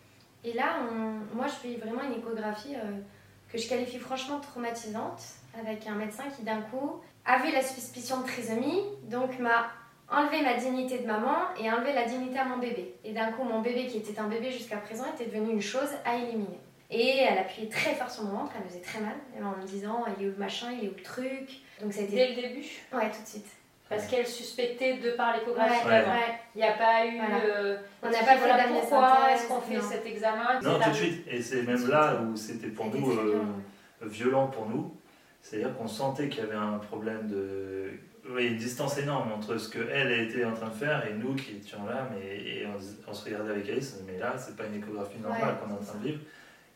Et 0.44 0.52
là, 0.52 0.79
moi 1.35 1.46
je 1.49 1.55
fais 1.55 1.75
vraiment 1.75 2.05
une 2.05 2.20
échographie 2.20 2.76
que 3.50 3.58
je 3.58 3.69
qualifie 3.69 3.99
franchement 3.99 4.38
traumatisante, 4.38 5.23
avec 5.58 5.88
un 5.88 5.96
médecin 5.96 6.25
qui 6.37 6.44
d'un 6.44 6.61
coup 6.61 7.00
a 7.25 7.38
vu 7.38 7.50
la 7.50 7.62
suspicion 7.62 8.20
de 8.20 8.26
trisomie, 8.26 8.82
donc 9.11 9.41
m'a 9.41 9.73
enlevé 10.11 10.43
ma 10.43 10.55
dignité 10.55 10.99
de 10.99 11.06
maman 11.06 11.37
et 11.61 11.71
enlevé 11.71 11.93
la 11.93 12.05
dignité 12.05 12.39
à 12.39 12.45
mon 12.45 12.59
bébé. 12.59 12.95
Et 13.05 13.12
d'un 13.12 13.33
coup, 13.33 13.45
mon 13.45 13.61
bébé, 13.61 13.87
qui 13.87 13.99
était 13.99 14.19
un 14.19 14.29
bébé 14.29 14.51
jusqu'à 14.51 14.77
présent, 14.79 15.05
était 15.15 15.27
devenu 15.31 15.53
une 15.53 15.62
chose 15.62 15.91
à 16.05 16.17
éliminer. 16.17 16.61
Et 16.91 17.19
elle 17.19 17.39
appuyait 17.39 17.69
très 17.69 17.95
fort 17.95 18.11
sur 18.11 18.25
mon 18.25 18.39
ventre, 18.39 18.53
elle 18.56 18.65
me 18.65 18.69
faisait 18.69 18.81
très 18.81 19.01
mal, 19.01 19.15
en 19.43 19.61
me 19.61 19.67
disant 19.67 20.05
il 20.19 20.25
est 20.25 20.29
où 20.29 20.33
le 20.33 20.37
machin, 20.37 20.69
il 20.73 20.85
est 20.85 20.89
où 20.89 20.95
le 20.97 21.03
truc? 21.03 21.61
Donc 21.81 21.93
ça 21.93 22.01
a 22.01 22.05
été... 22.05 22.15
Dès 22.15 22.29
le 22.29 22.35
début? 22.35 22.67
Ouais, 22.93 23.11
tout 23.11 23.23
de 23.23 23.27
suite. 23.27 23.47
Parce 23.89 24.06
qu'elle 24.06 24.27
suspectait 24.27 24.99
de 24.99 25.11
par 25.12 25.37
l'échographie 25.37 25.87
ouais, 25.87 26.05
Il 26.55 26.59
n'y 26.59 26.65
a 26.65 26.73
pas 26.73 27.06
eu. 27.06 27.21
Euh, 27.21 27.77
on 28.03 28.11
n'a 28.11 28.19
pas 28.19 28.37
voilà 28.37 28.65
pourquoi 28.69 29.33
est-ce 29.33 29.47
qu'on 29.47 29.61
fait 29.61 29.81
cet 29.81 30.06
examen 30.06 30.61
Non, 30.62 30.79
tout 30.81 30.91
de 30.91 30.95
suite. 30.95 31.27
Et 31.29 31.43
c'est 31.43 31.62
même 31.62 31.89
là 31.89 32.21
où 32.23 32.35
c'était 32.35 32.69
pour 32.69 32.87
nous 32.87 33.11
euh, 33.11 33.43
violent 34.03 34.47
pour 34.47 34.67
nous 34.69 34.95
c'est-à-dire 35.45 35.77
qu'on 35.77 35.87
sentait 35.87 36.31
qu'il 36.31 36.43
y 36.43 36.47
avait 36.47 36.56
un 36.56 36.79
problème 36.79 37.29
de. 37.29 37.91
Oui, 38.29 38.47
une 38.47 38.56
distance 38.56 38.97
énorme 38.99 39.32
entre 39.32 39.59
ce 39.59 39.69
qu'elle 39.69 40.11
était 40.12 40.44
en 40.44 40.55
train 40.55 40.69
de 40.69 40.75
faire 40.75 41.06
et 41.06 41.12
nous 41.15 41.35
qui 41.35 41.56
étions 41.56 41.85
là, 41.85 42.09
mais 42.11 42.37
et 42.38 42.67
on, 42.67 43.12
se 43.12 43.25
regardait 43.25 43.50
avec 43.50 43.69
Alice, 43.69 43.97
mais 44.06 44.19
là, 44.19 44.35
c'est 44.38 44.56
pas 44.56 44.65
une 44.65 44.82
échographie 44.82 45.19
normale 45.19 45.56
qu'on 45.61 45.71
est 45.71 45.79
en 45.79 45.85
train 45.85 45.99
de 45.99 46.05
vivre. 46.05 46.21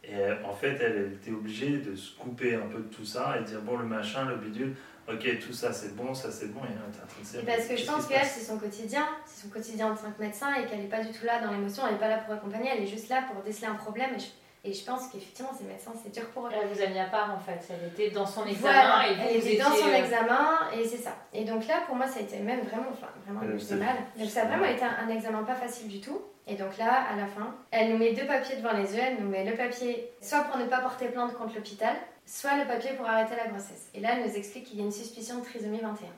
Et 0.04 0.14
en 0.44 0.54
fait, 0.54 0.78
elle, 0.80 0.96
elle, 0.96 1.12
était 1.14 1.30
obligée 1.30 1.78
de 1.78 1.94
se 1.96 2.16
couper 2.16 2.54
un 2.54 2.66
peu 2.66 2.78
de 2.78 2.94
tout 2.94 3.04
ça 3.04 3.36
et 3.36 3.40
de 3.40 3.46
dire 3.46 3.60
bon, 3.62 3.76
le 3.78 3.84
machin, 3.84 4.26
le 4.26 4.36
bidule, 4.36 4.74
ok, 5.10 5.38
tout 5.38 5.52
ça 5.52 5.72
c'est 5.72 5.96
bon, 5.96 6.14
ça 6.14 6.30
c'est 6.30 6.52
bon, 6.52 6.60
et 6.60 6.68
en 6.68 6.90
train 6.92 7.40
de 7.40 7.46
Parce 7.46 7.66
que 7.66 7.76
je 7.76 7.86
pense 7.86 8.06
qu'elle, 8.06 8.26
c'est 8.26 8.44
son 8.44 8.58
quotidien, 8.58 9.06
c'est 9.26 9.42
son 9.42 9.48
quotidien 9.48 9.92
de 9.92 9.98
5 9.98 10.18
médecins 10.18 10.54
et 10.54 10.66
qu'elle 10.66 10.80
n'est 10.80 10.88
pas 10.88 11.02
du 11.02 11.12
tout 11.12 11.24
là 11.24 11.40
dans 11.40 11.50
l'émotion, 11.50 11.84
elle 11.86 11.94
n'est 11.94 12.00
pas 12.00 12.08
là 12.08 12.18
pour 12.18 12.34
accompagner, 12.34 12.70
elle 12.76 12.84
est 12.84 12.88
juste 12.88 13.08
là 13.08 13.24
pour 13.32 13.42
déceler 13.42 13.68
un 13.68 13.74
problème. 13.74 14.10
Et 14.14 14.18
et 14.64 14.72
je 14.72 14.84
pense 14.84 15.06
qu'effectivement, 15.08 15.52
ces 15.56 15.64
médecins, 15.64 15.92
c'est 16.02 16.12
dur 16.12 16.28
pour 16.30 16.46
eux. 16.46 16.50
Elle 16.52 16.68
vous 16.68 16.82
a 16.82 16.86
mis 16.86 16.98
à 16.98 17.06
part 17.06 17.32
en 17.32 17.38
fait. 17.38 17.60
Elle 17.70 17.88
était 17.88 18.10
dans 18.10 18.26
son 18.26 18.44
examen 18.44 19.02
et 19.02 19.14
vous 19.14 19.20
Elle 19.22 19.36
était 19.36 19.56
dans 19.62 19.70
son 19.70 19.88
euh, 19.88 19.94
examen 19.94 20.48
et 20.74 20.84
c'est 20.84 20.98
ça. 20.98 21.14
Et 21.32 21.44
donc 21.44 21.66
là, 21.68 21.82
pour 21.86 21.94
moi, 21.94 22.08
ça 22.08 22.18
a 22.18 22.22
été 22.22 22.38
même 22.38 22.60
vraiment, 22.62 22.88
enfin, 22.92 23.06
vraiment 23.24 23.40
mal. 23.40 23.96
Donc 24.16 24.28
ça 24.28 24.42
a 24.42 24.44
vraiment 24.46 24.64
été 24.64 24.82
un, 24.84 25.08
examen 25.08 25.44
pas 25.44 25.54
facile 25.54 25.88
du 25.88 26.00
tout. 26.00 26.20
Et 26.48 26.54
donc 26.54 26.76
là, 26.76 27.04
à 27.12 27.16
la 27.16 27.26
fin, 27.26 27.54
elle 27.70 27.92
nous 27.92 27.98
met 27.98 28.14
deux 28.14 28.26
papiers 28.26 28.56
devant 28.56 28.72
les 28.72 28.94
yeux. 28.94 29.02
Elle 29.02 29.22
nous 29.22 29.28
met 29.28 29.44
le 29.44 29.56
papier 29.56 30.10
soit 30.20 30.40
pour 30.40 30.58
ne 30.58 30.64
pas 30.64 30.80
porter 30.80 31.08
plainte 31.08 31.34
contre 31.34 31.54
l'hôpital, 31.54 31.94
soit 32.26 32.56
le 32.56 32.66
papier 32.66 32.92
pour 32.94 33.06
arrêter 33.06 33.36
la 33.36 33.46
grossesse. 33.46 33.88
Et 33.94 34.00
là, 34.00 34.10
elle 34.14 34.28
nous 34.28 34.36
explique 34.36 34.64
qu'il 34.64 34.78
y 34.78 34.82
a 34.82 34.84
une 34.84 34.92
suspicion 34.92 35.38
de 35.38 35.44
trisomie 35.44 35.80
21. 35.80 36.08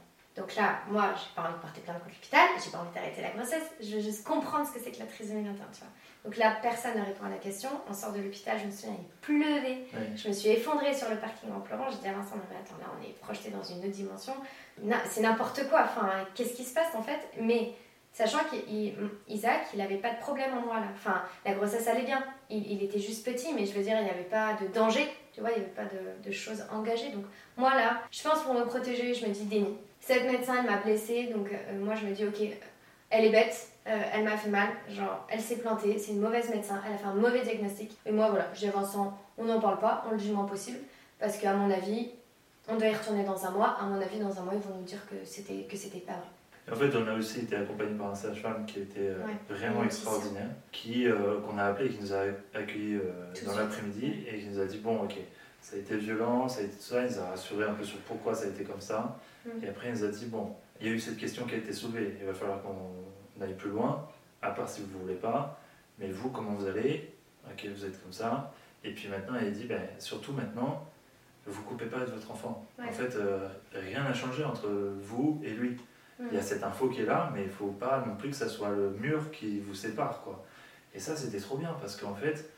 Donc 0.41 0.57
là, 0.57 0.81
moi, 0.89 1.13
j'ai 1.15 1.35
pas 1.35 1.43
envie 1.43 1.55
de 1.55 1.61
porter 1.61 1.81
plainte 1.83 1.99
contre 1.99 2.15
l'hôpital, 2.15 2.49
j'ai 2.65 2.71
pas 2.71 2.79
envie 2.79 2.95
d'arrêter 2.95 3.21
la 3.21 3.31
grossesse, 3.31 3.71
je 3.79 3.97
veux 3.97 4.01
juste 4.01 4.25
comprendre 4.25 4.67
ce 4.67 4.73
que 4.73 4.81
c'est 4.83 4.91
que 4.91 4.99
la 4.99 5.05
trisomie 5.05 5.45
21, 5.45 5.53
tu 5.53 5.81
vois. 5.81 5.89
Donc 6.25 6.37
là, 6.39 6.57
personne 6.63 6.99
ne 6.99 7.05
répond 7.05 7.25
à 7.27 7.29
la 7.29 7.37
question. 7.37 7.69
On 7.89 7.93
sort 7.93 8.13
de 8.13 8.21
l'hôpital, 8.21 8.59
je 8.59 8.67
me 8.67 8.71
souviens, 8.71 8.97
il 8.99 9.07
pleuvait. 9.21 9.85
Je 10.17 10.29
me 10.29 10.33
suis 10.33 10.49
effondrée 10.49 10.95
sur 10.95 11.11
le 11.11 11.17
parking 11.17 11.51
en 11.53 11.61
pleurant. 11.61 11.91
J'ai 11.91 11.99
dit 11.99 12.09
à 12.09 12.13
Vincent, 12.13 12.37
mais 12.37 12.57
attends, 12.57 12.79
là, 12.79 12.91
on 12.99 13.03
est 13.03 13.13
projeté 13.21 13.51
dans 13.51 13.63
une 13.63 13.79
autre 13.79 13.89
dimension. 13.89 14.35
C'est 15.09 15.21
n'importe 15.23 15.69
quoi. 15.69 15.83
Enfin, 15.85 16.11
qu'est-ce 16.35 16.55
qui 16.55 16.65
se 16.65 16.75
passe 16.75 16.95
en 16.95 17.03
fait? 17.03 17.21
Mais 17.41 17.75
sachant 18.13 18.41
qu'Isaac, 18.51 19.61
il 19.73 19.79
n'avait 19.79 19.97
pas 19.97 20.11
de 20.11 20.19
problème 20.21 20.57
en 20.59 20.61
moi 20.61 20.81
là. 20.81 20.89
Enfin, 20.95 21.23
la 21.45 21.55
grossesse 21.55 21.87
allait 21.89 22.05
bien. 22.05 22.23
Il, 22.51 22.83
était 22.83 22.99
juste 22.99 23.25
petit, 23.25 23.55
mais 23.55 23.65
je 23.65 23.73
veux 23.73 23.83
dire, 23.83 23.97
il 23.99 24.05
n'y 24.05 24.11
avait 24.11 24.23
pas 24.23 24.55
de 24.61 24.67
danger. 24.69 25.07
Tu 25.33 25.41
vois, 25.41 25.51
il 25.53 25.59
n'y 25.59 25.65
avait 25.65 25.75
pas 25.75 25.85
de, 25.85 26.31
choses 26.33 26.65
engagées. 26.71 27.11
Donc, 27.11 27.25
moi 27.57 27.75
là, 27.75 28.03
je 28.11 28.23
pense 28.23 28.43
pour 28.43 28.53
me 28.53 28.65
protéger, 28.65 29.15
je 29.15 29.27
me 29.27 29.33
dis 29.33 29.45
déni. 29.45 29.79
Cette 30.11 30.31
médecin, 30.31 30.57
elle 30.59 30.71
m'a 30.71 30.79
blessée. 30.79 31.31
Donc, 31.33 31.53
euh, 31.53 31.79
moi, 31.79 31.95
je 31.95 32.05
me 32.05 32.13
dis, 32.13 32.25
ok, 32.25 32.41
elle 33.11 33.25
est 33.27 33.31
bête 33.31 33.71
euh, 33.87 33.99
elle 34.13 34.25
m'a 34.25 34.37
fait 34.37 34.51
mal, 34.51 34.69
genre 34.91 35.27
elle 35.31 35.41
s'est 35.41 35.57
plantée, 35.57 35.99
c'est 35.99 36.13
une 36.13 36.21
mauvaise 36.21 36.51
médecin, 36.51 36.81
elle 36.87 36.93
a 36.93 36.99
fait 36.99 37.07
un 37.07 37.15
mauvais 37.15 37.41
diagnostic. 37.43 37.97
Et 38.05 38.13
moi 38.13 38.29
voilà, 38.29 38.49
j'ai 38.53 38.69
Vincent, 38.69 39.19
on 39.39 39.45
n'en 39.45 39.59
parle 39.59 39.79
pas, 39.79 40.05
on 40.07 40.13
le 40.13 40.19
dit 40.19 40.29
le 40.29 40.35
moins 40.35 40.45
possible, 40.45 40.79
parce 41.19 41.39
qu'à 41.39 41.55
mon 41.55 41.71
avis, 41.71 42.11
on 42.69 42.77
doit 42.77 42.89
y 42.89 42.95
retourner 42.95 43.25
dans 43.25 43.47
un 43.47 43.51
mois. 43.51 43.79
À 43.81 43.87
mon 43.87 43.99
avis, 44.01 44.19
dans 44.19 44.39
un 44.39 44.43
mois, 44.43 44.53
ils 44.55 44.61
vont 44.61 44.77
nous 44.77 44.85
dire 44.85 45.01
que 45.09 45.17
c'était 45.25 45.65
que 45.65 45.77
c'était 45.77 46.01
pas 46.01 46.13
vrai. 46.13 46.71
En 46.71 46.77
fait, 46.77 46.95
on 46.95 47.09
a 47.09 47.15
aussi 47.15 47.41
été 47.41 47.57
accompagné 47.57 47.95
par 47.97 48.11
un 48.11 48.15
sage-femme 48.15 48.67
qui 48.67 48.81
était 48.81 49.09
euh, 49.09 49.25
vraiment 49.49 49.83
extraordinaire, 49.83 50.51
qui 50.71 51.09
euh, 51.09 51.41
qu'on 51.41 51.57
a 51.57 51.65
appelé, 51.65 51.89
qui 51.89 52.01
nous 52.01 52.13
a 52.13 52.25
accueillis 52.55 53.01
dans 53.47 53.57
l'après-midi 53.57 54.27
et 54.31 54.39
qui 54.39 54.47
nous 54.47 54.61
a 54.61 54.67
dit 54.67 54.79
bon, 54.79 55.03
ok, 55.03 55.17
ça 55.61 55.77
a 55.77 55.79
été 55.79 55.97
violent, 55.97 56.49
ça 56.49 56.61
a 56.61 56.63
été 56.65 56.77
tout 56.77 56.83
ça, 56.83 57.05
il 57.05 57.13
nous 57.13 57.19
a 57.19 57.31
rassuré 57.31 57.65
un 57.65 57.75
peu 57.75 57.85
sur 57.85 57.99
pourquoi 58.01 58.35
ça 58.35 58.47
a 58.47 58.49
été 58.49 58.65
comme 58.65 58.81
ça. 58.81 59.19
Mm. 59.45 59.65
Et 59.65 59.69
après, 59.69 59.89
il 59.89 59.95
nous 59.95 60.05
a 60.05 60.09
dit 60.09 60.27
bon, 60.27 60.55
il 60.81 60.87
y 60.87 60.91
a 60.91 60.93
eu 60.93 61.01
cette 61.01 61.17
question 61.17 61.45
qui 61.47 61.55
a 61.55 61.59
été 61.59 61.73
soulevée, 61.73 62.17
il 62.21 62.27
va 62.27 62.35
falloir 62.35 62.63
qu'on 62.63 62.91
d'aller 63.41 63.55
plus 63.55 63.71
loin, 63.71 64.07
à 64.43 64.51
part 64.51 64.69
si 64.69 64.83
vous 64.83 64.99
ne 64.99 65.03
voulez 65.03 65.15
pas. 65.15 65.59
Mais 65.99 66.11
vous, 66.11 66.31
comment 66.31 66.53
vous 66.53 66.67
allez? 66.67 67.13
Ok, 67.51 67.67
vous 67.75 67.85
êtes 67.85 68.01
comme 68.03 68.13
ça. 68.13 68.53
Et 68.85 68.93
puis 68.93 69.09
maintenant, 69.09 69.35
elle 69.41 69.53
dit, 69.53 69.65
ben, 69.65 69.83
surtout 69.99 70.33
maintenant, 70.33 70.87
vous 71.47 71.63
coupez 71.63 71.87
pas 71.87 72.01
de 72.01 72.11
votre 72.11 72.31
enfant. 72.31 72.67
En 72.79 72.93
fait, 72.93 73.17
euh, 73.17 73.49
rien 73.73 74.05
n'a 74.05 74.13
changé 74.13 74.45
entre 74.45 74.69
vous 75.01 75.41
et 75.43 75.51
lui. 75.51 75.77
Il 76.21 76.35
y 76.35 76.39
a 76.39 76.43
cette 76.43 76.63
info 76.63 76.91
qui 76.91 77.01
est 77.01 77.07
là, 77.07 77.31
mais 77.35 77.45
il 77.45 77.49
faut 77.49 77.71
pas 77.71 78.05
non 78.07 78.15
plus 78.15 78.29
que 78.29 78.37
ça 78.37 78.47
soit 78.47 78.69
le 78.69 78.91
mur 78.91 79.31
qui 79.31 79.59
vous 79.61 79.75
sépare. 79.75 80.21
Quoi. 80.23 80.45
Et 80.95 80.99
ça, 80.99 81.17
c'était 81.17 81.39
trop 81.39 81.57
bien, 81.57 81.75
parce 81.81 81.97
qu'en 81.97 82.15
fait, 82.15 82.51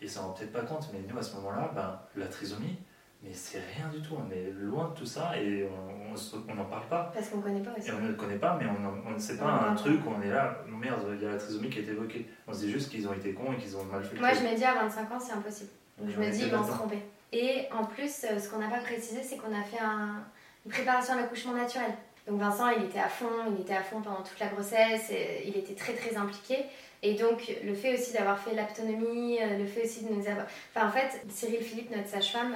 ils 0.00 0.10
s'en 0.10 0.22
rendent 0.22 0.38
peut-être 0.38 0.52
pas 0.52 0.62
compte, 0.62 0.88
mais 0.92 1.00
nous, 1.08 1.18
à 1.18 1.22
ce 1.22 1.34
moment-là, 1.36 1.70
ben, 1.74 1.98
la 2.16 2.26
trisomie, 2.26 2.76
mais 3.22 3.32
c'est 3.32 3.60
rien 3.76 3.88
du 3.88 4.00
tout, 4.02 4.14
on 4.14 4.30
est 4.30 4.52
loin 4.52 4.90
de 4.90 4.94
tout 4.94 5.06
ça 5.06 5.36
et 5.40 5.68
on 5.68 6.54
n'en 6.54 6.64
parle 6.64 6.86
pas. 6.88 7.10
Parce 7.14 7.28
qu'on 7.28 7.38
ne 7.38 7.42
connaît 7.42 7.62
pas 7.62 7.72
aussi. 7.76 7.88
Et 7.88 7.92
on 7.92 8.00
ne 8.00 8.12
connaît 8.12 8.36
pas, 8.36 8.58
mais 8.60 8.66
on 9.06 9.10
ne 9.10 9.18
sait 9.18 9.36
pas 9.36 9.68
un 9.70 9.74
truc 9.74 10.00
où 10.06 10.10
on 10.10 10.20
est 10.20 10.30
là, 10.30 10.58
merde, 10.68 11.02
il 11.14 11.22
y 11.22 11.26
a 11.26 11.32
la 11.32 11.38
trisomie 11.38 11.70
qui 11.70 11.78
a 11.78 11.82
été 11.82 11.92
évoquée. 11.92 12.26
On 12.46 12.52
se 12.52 12.60
dit 12.60 12.70
juste 12.70 12.90
qu'ils 12.90 13.08
ont 13.08 13.14
été 13.14 13.32
cons 13.32 13.52
et 13.52 13.56
qu'ils 13.56 13.76
ont 13.76 13.84
mal 13.84 14.04
fait 14.04 14.18
Moi, 14.18 14.32
je 14.32 14.42
me 14.42 14.54
dis 14.54 14.64
à 14.64 14.74
25 14.74 15.12
ans, 15.12 15.20
c'est 15.20 15.32
impossible. 15.32 15.70
Donc 15.98 16.10
je 16.10 16.20
me 16.20 16.30
dis, 16.30 16.42
ils 16.42 16.52
vont 16.52 16.64
se 16.64 16.72
tromper. 16.72 17.02
Et 17.32 17.66
en 17.72 17.84
plus, 17.84 18.24
euh, 18.24 18.38
ce 18.38 18.48
qu'on 18.48 18.58
n'a 18.58 18.68
pas 18.68 18.78
précisé, 18.78 19.22
c'est 19.22 19.36
qu'on 19.36 19.52
a 19.52 19.62
fait 19.62 19.82
un... 19.82 20.22
une 20.64 20.70
préparation 20.70 21.14
à 21.14 21.16
l'accouchement 21.16 21.54
naturel. 21.54 21.90
Donc 22.26 22.40
Vincent, 22.40 22.68
il 22.70 22.84
était 22.84 22.98
à 22.98 23.08
fond, 23.08 23.26
il 23.54 23.60
était 23.60 23.74
à 23.74 23.82
fond 23.82 24.00
pendant 24.00 24.22
toute 24.22 24.38
la 24.40 24.48
grossesse, 24.48 25.12
il 25.44 25.56
était 25.56 25.74
très 25.74 25.94
très 25.94 26.16
impliqué. 26.16 26.64
Et 27.02 27.14
donc 27.14 27.52
le 27.62 27.74
fait 27.74 27.94
aussi 27.94 28.12
d'avoir 28.12 28.38
fait 28.38 28.54
l'autonomie, 28.54 29.38
euh, 29.40 29.58
le 29.58 29.66
fait 29.66 29.84
aussi 29.84 30.04
de 30.04 30.12
nous 30.12 30.26
avoir... 30.26 30.46
Enfin 30.74 30.88
en 30.88 30.90
fait, 30.90 31.20
Cyril 31.28 31.62
Philippe, 31.62 31.94
notre 31.94 32.08
sage-femme, 32.08 32.54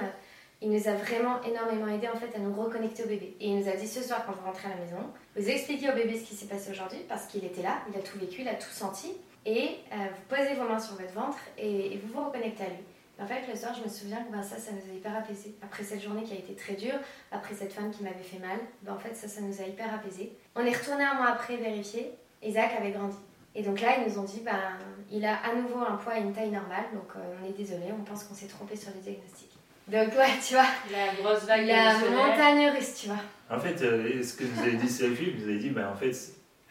il 0.61 0.69
nous 0.69 0.87
a 0.87 0.93
vraiment 0.93 1.41
énormément 1.43 1.87
aidé 1.87 2.07
en 2.07 2.17
fait 2.17 2.35
à 2.35 2.39
nous 2.39 2.53
reconnecter 2.53 3.03
au 3.03 3.07
bébé. 3.07 3.35
Et 3.39 3.47
il 3.47 3.59
nous 3.59 3.69
a 3.69 3.73
dit 3.73 3.87
ce 3.87 4.03
soir 4.03 4.25
quand 4.25 4.33
vous 4.33 4.45
rentrez 4.45 4.67
à 4.67 4.71
la 4.71 4.83
maison, 4.83 5.09
vous 5.35 5.49
expliquez 5.49 5.89
au 5.89 5.95
bébé 5.95 6.19
ce 6.19 6.27
qui 6.27 6.35
s'est 6.35 6.47
passé 6.47 6.71
aujourd'hui 6.71 6.99
parce 7.07 7.25
qu'il 7.27 7.45
était 7.45 7.61
là, 7.61 7.81
il 7.89 7.97
a 7.97 8.01
tout 8.01 8.19
vécu, 8.19 8.41
il 8.41 8.47
a 8.47 8.55
tout 8.55 8.69
senti. 8.69 9.13
Et 9.45 9.77
euh, 9.91 9.95
vous 9.95 10.35
posez 10.35 10.53
vos 10.53 10.67
mains 10.67 10.79
sur 10.79 10.95
votre 10.95 11.13
ventre 11.13 11.39
et, 11.57 11.99
vous 12.03 12.13
vous 12.13 12.25
reconnectez 12.25 12.63
à 12.63 12.67
lui. 12.67 12.83
En 13.21 13.27
fait, 13.27 13.41
le 13.47 13.55
soir, 13.55 13.73
je 13.77 13.83
me 13.83 13.89
souviens 13.89 14.23
que 14.23 14.31
ben, 14.31 14.41
ça, 14.41 14.57
ça 14.57 14.71
nous 14.71 14.91
a 14.91 14.95
hyper 14.95 15.15
apaisé. 15.15 15.55
Après 15.61 15.83
cette 15.83 16.01
journée 16.01 16.23
qui 16.23 16.33
a 16.33 16.37
été 16.37 16.55
très 16.55 16.73
dure, 16.73 16.99
après 17.31 17.53
cette 17.53 17.71
femme 17.71 17.91
qui 17.91 18.03
m'avait 18.03 18.23
fait 18.23 18.39
mal, 18.39 18.57
ben, 18.81 18.93
en 18.93 18.97
fait, 18.97 19.15
ça, 19.15 19.27
ça 19.27 19.41
nous 19.41 19.61
a 19.61 19.65
hyper 19.65 19.93
apaisé. 19.93 20.31
On 20.55 20.65
est 20.65 20.75
retourné 20.75 21.03
un 21.03 21.13
mois 21.15 21.27
après 21.27 21.57
vérifier. 21.57 22.11
Isaac 22.41 22.71
avait 22.77 22.91
grandi. 22.91 23.17
Et 23.53 23.61
donc 23.63 23.79
là, 23.81 23.89
ils 23.97 24.11
nous 24.11 24.19
ont 24.19 24.23
dit, 24.23 24.41
ben, 24.43 24.77
il 25.11 25.23
a 25.25 25.35
à 25.35 25.53
nouveau 25.53 25.79
un 25.79 25.97
poids 25.97 26.17
et 26.17 26.21
une 26.21 26.33
taille 26.33 26.49
normale, 26.49 26.85
donc 26.93 27.11
euh, 27.15 27.35
on 27.41 27.47
est 27.47 27.51
désolé, 27.51 27.91
on 27.91 28.03
pense 28.03 28.23
qu'on 28.23 28.33
s'est 28.33 28.47
trompé 28.47 28.75
sur 28.75 28.91
les 28.95 29.01
diagnostics. 29.01 29.51
Donc 29.87 30.07
ouais, 30.15 30.39
tu 30.47 30.53
vois. 30.53 30.65
La 30.89 31.13
grosse 31.21 31.43
vague. 31.43 31.65
La 31.67 31.97
montagne 32.09 32.69
russe, 32.69 32.95
tu 33.01 33.07
vois. 33.07 33.19
En 33.49 33.59
fait, 33.59 33.81
euh, 33.81 34.23
ce 34.23 34.33
que 34.33 34.45
vous 34.45 34.61
avez 34.61 34.77
dit 34.77 34.87
Sophie, 34.87 35.31
vous 35.31 35.43
avez 35.43 35.57
dit, 35.57 35.69
ben, 35.69 35.89
en 35.89 35.95
fait, 35.95 36.15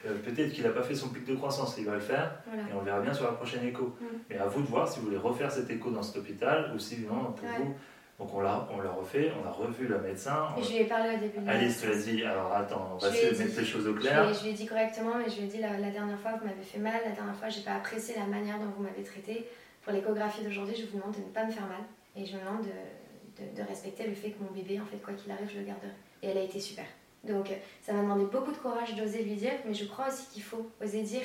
euh, 0.06 0.14
peut-être 0.24 0.52
qu'il 0.52 0.64
n'a 0.64 0.70
pas 0.70 0.82
fait 0.82 0.94
son 0.94 1.08
pic 1.08 1.26
de 1.26 1.34
croissance, 1.34 1.76
il 1.78 1.84
va 1.84 1.94
le 1.94 2.00
faire, 2.00 2.42
et 2.54 2.72
on 2.74 2.82
verra 2.82 3.00
bien 3.00 3.12
sur 3.12 3.24
la 3.24 3.32
prochaine 3.32 3.66
écho. 3.66 3.96
Mm. 4.00 4.04
Mais 4.30 4.38
à 4.38 4.46
vous 4.46 4.62
de 4.62 4.66
voir 4.66 4.88
si 4.88 5.00
vous 5.00 5.06
voulez 5.06 5.18
refaire 5.18 5.50
cette 5.50 5.70
écho 5.70 5.90
dans 5.90 6.02
cet 6.02 6.16
hôpital, 6.16 6.72
ou 6.74 6.78
si 6.78 7.00
non, 7.00 7.32
pour 7.32 7.48
vous. 7.58 7.74
Donc 8.18 8.34
on 8.34 8.40
l'a, 8.40 8.68
on 8.70 8.82
l'a 8.82 8.90
refait, 8.90 9.32
on 9.42 9.48
a 9.48 9.50
revu 9.50 9.86
le 9.86 9.98
médecin. 9.98 10.48
Et 10.58 10.62
je 10.62 10.70
lui 10.72 10.76
ai 10.80 10.84
parlé 10.84 11.16
au 11.16 11.18
début. 11.18 11.48
Alice 11.48 11.80
te 11.80 11.86
l'a 11.86 11.96
dit, 11.96 12.22
alors 12.22 12.52
attends, 12.52 12.90
on 12.94 12.98
va 12.98 13.10
se 13.10 13.42
mettre 13.42 13.58
les 13.58 13.64
choses 13.64 13.88
au 13.88 13.94
clair. 13.94 14.32
Je 14.34 14.44
lui, 14.44 14.50
ai, 14.50 14.52
dit 14.52 14.66
correctement, 14.66 15.14
mais 15.16 15.30
je 15.30 15.38
lui 15.38 15.44
ai 15.44 15.48
dit 15.48 15.58
la, 15.58 15.90
dernière 15.90 16.18
fois 16.18 16.32
vous 16.38 16.46
m'avez 16.46 16.62
fait 16.62 16.78
mal, 16.78 17.00
la 17.02 17.12
dernière 17.12 17.34
fois 17.34 17.48
j'ai 17.48 17.62
pas 17.62 17.72
apprécié 17.72 18.14
la 18.16 18.26
manière 18.26 18.58
dont 18.58 18.70
vous 18.76 18.82
m'avez 18.82 19.02
traité. 19.02 19.46
Pour 19.82 19.94
l'échographie 19.94 20.44
d'aujourd'hui, 20.44 20.76
je 20.76 20.84
vous 20.84 20.98
demande 20.98 21.14
de 21.14 21.20
ne 21.20 21.32
pas 21.32 21.46
me 21.46 21.50
faire 21.50 21.66
mal. 21.66 21.80
Et 22.14 22.26
je 22.26 22.34
me 22.36 22.40
demande 22.40 22.62
de, 22.62 23.56
de, 23.56 23.66
respecter 23.66 24.06
le 24.06 24.12
fait 24.12 24.32
que 24.32 24.42
mon 24.42 24.50
bébé, 24.50 24.78
en 24.78 24.84
fait, 24.84 24.98
quoi 24.98 25.14
qu'il 25.14 25.32
arrive, 25.32 25.48
je 25.50 25.58
le 25.58 25.64
garderai. 25.64 25.88
Et 26.22 26.28
elle 26.28 26.36
a 26.36 26.42
été 26.42 26.60
super. 26.60 26.84
Donc, 27.24 27.50
euh, 27.50 27.54
ça 27.82 27.92
m'a 27.92 28.02
demandé 28.02 28.24
beaucoup 28.24 28.52
de 28.52 28.56
courage 28.56 28.96
d'oser 28.96 29.22
lui 29.22 29.34
dire, 29.34 29.52
mais 29.66 29.74
je 29.74 29.84
crois 29.84 30.08
aussi 30.08 30.26
qu'il 30.32 30.42
faut 30.42 30.70
oser 30.82 31.02
dire 31.02 31.22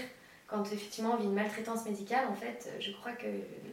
quand 0.47 0.63
effectivement 0.71 1.13
on 1.13 1.17
vit 1.17 1.25
une 1.25 1.33
maltraitance 1.33 1.85
médicale, 1.85 2.25
en 2.29 2.35
fait, 2.35 2.71
je 2.79 2.91
crois 2.91 3.13
que 3.13 3.25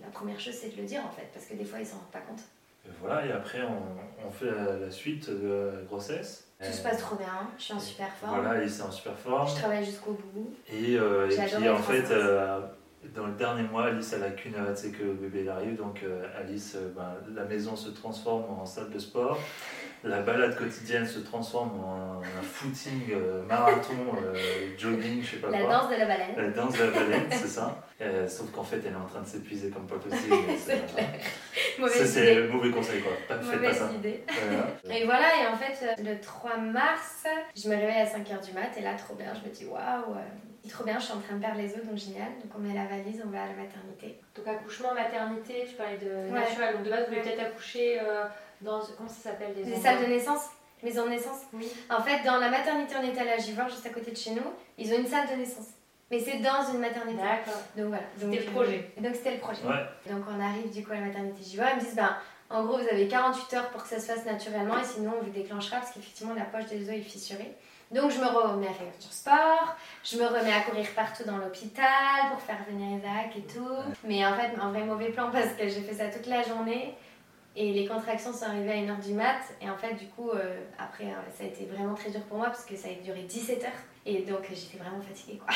la 0.02 0.08
première 0.10 0.40
chose 0.40 0.54
c'est 0.54 0.74
de 0.74 0.80
le 0.80 0.86
dire 0.86 1.04
en 1.04 1.10
fait, 1.10 1.28
parce 1.34 1.44
que 1.44 1.54
des 1.54 1.66
fois 1.66 1.80
ils 1.80 1.86
s'en 1.86 1.96
rendent 1.96 2.10
pas 2.10 2.20
compte. 2.20 2.40
Et 2.86 2.90
voilà, 2.98 3.26
et 3.26 3.32
après 3.32 3.60
on, 3.62 4.30
fait 4.30 4.50
la, 4.50 4.90
suite 4.90 5.28
de 5.28 5.70
la 5.74 5.82
grossesse. 5.82 6.48
Tout 6.64 6.72
se 6.72 6.82
passe 6.82 6.98
trop 6.98 7.16
bien, 7.16 7.50
je 7.58 7.62
suis 7.62 7.74
en 7.74 7.80
super 7.80 8.10
forme. 8.14 8.40
Voilà, 8.40 8.62
est 8.62 8.82
en 8.82 8.90
super 8.90 9.18
forme. 9.18 9.46
Je 9.48 9.54
travaille 9.54 9.84
jusqu'au 9.84 10.12
bout. 10.12 10.54
Et, 10.72 10.96
euh, 10.96 11.28
et 11.28 11.36
puis 11.36 11.68
en 11.68 11.76
fait, 11.76 12.08
dans 13.14 13.26
le 13.26 13.32
dernier 13.32 13.62
mois, 13.62 13.86
Alice 13.86 14.12
elle 14.12 14.22
a 14.22 14.30
qu'une 14.30 14.54
hâte, 14.54 14.76
c'est 14.76 14.90
que 14.90 15.02
le 15.02 15.14
bébé 15.14 15.48
arrive. 15.48 15.76
Donc 15.76 16.02
euh, 16.02 16.24
Alice, 16.38 16.76
euh, 16.76 16.92
ben, 16.94 17.14
la 17.34 17.44
maison 17.44 17.76
se 17.76 17.90
transforme 17.90 18.44
en 18.44 18.64
salle 18.64 18.90
de 18.90 18.98
sport. 18.98 19.38
La 20.04 20.20
balade 20.20 20.56
quotidienne 20.56 21.06
se 21.06 21.20
transforme 21.20 21.78
en 21.84 22.20
un 22.20 22.42
footing, 22.42 23.12
euh, 23.12 23.42
marathon, 23.44 23.94
jogging, 24.76 25.22
je 25.22 25.30
sais 25.30 25.36
pas 25.36 25.50
la 25.50 25.60
quoi. 25.60 25.68
La 25.68 25.78
danse 25.78 25.90
de 25.90 25.96
la 25.96 26.06
baleine. 26.06 26.36
La 26.36 26.48
danse 26.48 26.78
de 26.78 26.84
la 26.84 26.90
baleine, 26.90 27.26
c'est 27.30 27.48
ça. 27.48 27.84
sauf 28.28 28.50
qu'en 28.50 28.64
fait, 28.64 28.80
elle 28.84 28.92
est 28.92 28.96
en 28.96 29.06
train 29.06 29.20
de 29.20 29.26
s'épuiser 29.26 29.70
comme 29.70 29.86
pas 29.86 29.96
possible. 29.96 30.36
c'est 30.58 32.06
c'est 32.06 32.34
le 32.34 32.48
mauvais 32.48 32.70
conseil 32.70 33.00
quoi. 33.00 33.12
Faites 33.28 33.62
pas 33.62 33.72
ça. 33.72 33.90
idée. 33.92 34.24
Et 34.90 35.04
voilà, 35.04 35.28
et 35.42 35.46
en 35.46 35.56
fait, 35.56 36.02
le 36.02 36.20
3 36.20 36.56
mars, 36.58 37.24
je 37.56 37.68
me 37.68 37.74
réveille 37.74 38.00
à 38.00 38.06
5h 38.06 38.44
du 38.44 38.52
mat 38.52 38.70
et 38.76 38.80
là, 38.82 38.94
trop 38.94 39.14
bien, 39.14 39.32
je 39.34 39.48
me 39.48 39.54
dis 39.54 39.66
waouh 39.66 40.16
trop 40.70 40.84
bien, 40.84 40.98
je 40.98 41.04
suis 41.04 41.12
en 41.14 41.20
train 41.20 41.36
de 41.36 41.40
perdre 41.40 41.58
les 41.58 41.72
os, 41.74 41.84
donc 41.84 41.96
génial. 41.96 42.28
Donc 42.42 42.52
on 42.56 42.60
met 42.60 42.74
la 42.74 42.86
valise, 42.86 43.22
on 43.24 43.30
va 43.30 43.42
à 43.42 43.46
la 43.46 43.54
maternité. 43.54 44.20
Donc 44.34 44.46
accouchement, 44.46 44.94
maternité, 44.94 45.66
tu 45.68 45.74
parlais 45.74 45.98
de 45.98 46.30
naturel. 46.32 46.74
Donc 46.74 46.84
de 46.84 46.90
base, 46.90 47.04
vous 47.04 47.14
voulez 47.14 47.22
peut-être 47.22 47.40
accoucher 47.40 48.00
euh, 48.00 48.24
dans. 48.62 48.80
Comment 48.96 49.08
ça 49.08 49.30
s'appelle 49.30 49.54
Des, 49.54 49.76
salles 49.76 50.02
de 50.02 50.06
naissance 50.06 50.50
Maison 50.82 51.04
de 51.04 51.10
naissance 51.10 51.42
Oui. 51.52 51.68
En 51.90 52.02
fait, 52.02 52.24
dans 52.24 52.38
la 52.38 52.50
maternité, 52.50 52.94
on 52.98 53.02
est 53.02 53.18
allé 53.18 53.30
à 53.30 53.38
Givor, 53.38 53.68
juste 53.68 53.86
à 53.86 53.90
côté 53.90 54.10
de 54.10 54.16
chez 54.16 54.32
nous. 54.32 54.42
Ils 54.78 54.92
ont 54.92 54.98
une 54.98 55.06
salle 55.06 55.28
de 55.28 55.34
naissance. 55.34 55.68
Mais 56.10 56.18
c'est 56.18 56.38
dans 56.38 56.72
une 56.72 56.80
maternité. 56.80 57.22
D'accord. 57.22 57.60
Donc 57.76 57.86
voilà. 57.86 58.02
C'était 58.18 58.44
le 58.44 58.50
projet. 58.50 58.92
Donc 58.98 59.14
c'était 59.14 59.34
le 59.34 59.40
projet. 59.40 59.62
Ouais. 59.64 60.12
Donc 60.12 60.24
on 60.28 60.40
arrive 60.40 60.70
du 60.72 60.84
coup 60.84 60.92
à 60.92 60.96
la 60.96 61.02
maternité 61.02 61.42
Givor. 61.42 61.66
Ils 61.72 61.76
me 61.76 61.80
disent, 61.80 61.94
ben, 61.94 62.16
en 62.50 62.64
gros, 62.64 62.78
vous 62.78 62.88
avez 62.88 63.08
48 63.08 63.54
heures 63.54 63.70
pour 63.70 63.82
que 63.82 63.88
ça 63.88 63.98
se 63.98 64.06
fasse 64.06 64.26
naturellement 64.26 64.78
et 64.78 64.84
sinon 64.84 65.12
on 65.18 65.24
vous 65.24 65.30
déclenchera 65.30 65.78
parce 65.78 65.92
qu'effectivement 65.92 66.34
la 66.34 66.44
poche 66.44 66.66
des 66.66 66.82
os 66.88 66.94
est 66.94 67.00
fissurée. 67.00 67.56
Donc 67.92 68.10
je 68.10 68.18
me 68.18 68.26
remets 68.26 68.68
à 68.68 68.72
faire 68.72 68.92
du 69.00 69.06
sport, 69.06 69.76
je 70.02 70.16
me 70.16 70.26
remets 70.26 70.52
à 70.52 70.60
courir 70.60 70.86
partout 70.94 71.24
dans 71.24 71.36
l'hôpital 71.38 72.30
pour 72.30 72.40
faire 72.40 72.58
venir 72.68 72.98
Isaac 72.98 73.36
et 73.36 73.42
tout. 73.42 73.94
Mais 74.04 74.24
en 74.26 74.34
fait, 74.34 74.50
un 74.60 74.70
vrai 74.70 74.84
mauvais 74.84 75.10
plan 75.10 75.30
parce 75.30 75.52
que 75.52 75.68
j'ai 75.68 75.80
fait 75.80 75.94
ça 75.94 76.08
toute 76.08 76.26
la 76.26 76.42
journée 76.42 76.94
et 77.54 77.72
les 77.72 77.86
contractions 77.86 78.32
sont 78.32 78.46
arrivées 78.46 78.72
à 78.72 78.76
1h 78.76 79.04
du 79.04 79.14
mat. 79.14 79.40
Et 79.60 79.68
en 79.68 79.76
fait, 79.76 79.94
du 79.94 80.06
coup, 80.06 80.30
euh, 80.30 80.60
après, 80.78 81.04
euh, 81.04 81.30
ça 81.36 81.44
a 81.44 81.46
été 81.46 81.66
vraiment 81.66 81.94
très 81.94 82.10
dur 82.10 82.22
pour 82.22 82.38
moi 82.38 82.46
parce 82.46 82.64
que 82.64 82.76
ça 82.76 82.88
a 82.88 83.04
duré 83.04 83.22
17 83.22 83.64
heures. 83.64 83.70
Et 84.04 84.22
donc 84.22 84.42
j'étais 84.48 84.78
vraiment 84.78 85.00
fatiguée 85.00 85.38
quoi. 85.38 85.54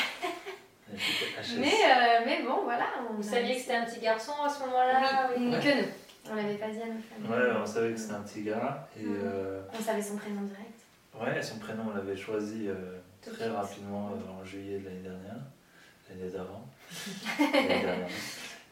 mais, 1.58 1.66
euh, 1.66 2.22
mais 2.24 2.42
bon, 2.42 2.62
voilà. 2.64 2.86
Vous 3.10 3.22
saviez 3.22 3.54
que 3.54 3.60
c'était 3.60 3.74
un 3.74 3.84
petit 3.84 4.00
garçon 4.00 4.32
à 4.44 4.48
ce 4.48 4.60
moment-là 4.60 5.30
Oui, 5.36 5.50
que 5.50 5.80
nous. 5.80 5.88
On 6.30 6.34
l'avait 6.34 6.54
pas 6.54 6.68
dit 6.68 6.82
à 6.82 6.86
nos 6.86 7.00
familles. 7.00 7.30
Ouais, 7.30 7.56
on 7.60 7.66
savait 7.66 7.92
que 7.92 7.98
c'était 7.98 8.14
un 8.14 8.22
petit 8.22 8.42
gars. 8.42 8.88
Et, 8.98 9.04
On 9.06 9.82
savait 9.82 10.02
son 10.02 10.16
prénom 10.16 10.42
direct. 10.42 10.86
Ouais, 11.20 11.40
son 11.40 11.58
prénom, 11.58 11.84
on 11.90 11.94
l'avait 11.94 12.16
choisi 12.16 12.68
euh, 12.68 12.98
très 13.22 13.48
rapidement 13.48 14.10
euh, 14.10 14.40
en 14.40 14.44
juillet 14.44 14.78
de 14.78 14.84
l'année 14.84 15.00
dernière, 15.00 15.40
l'année 16.10 16.30
d'avant. 16.30 16.68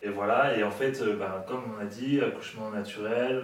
et 0.04 0.11
voilà, 0.11 0.56
et 0.56 0.62
en 0.62 0.70
fait, 0.70 1.00
euh, 1.00 1.16
ben, 1.16 1.42
comme 1.49 1.62
on 1.76 1.80
a 1.80 1.87
dit, 1.87 2.20
accouchement 2.20 2.70
naturel, 2.70 3.42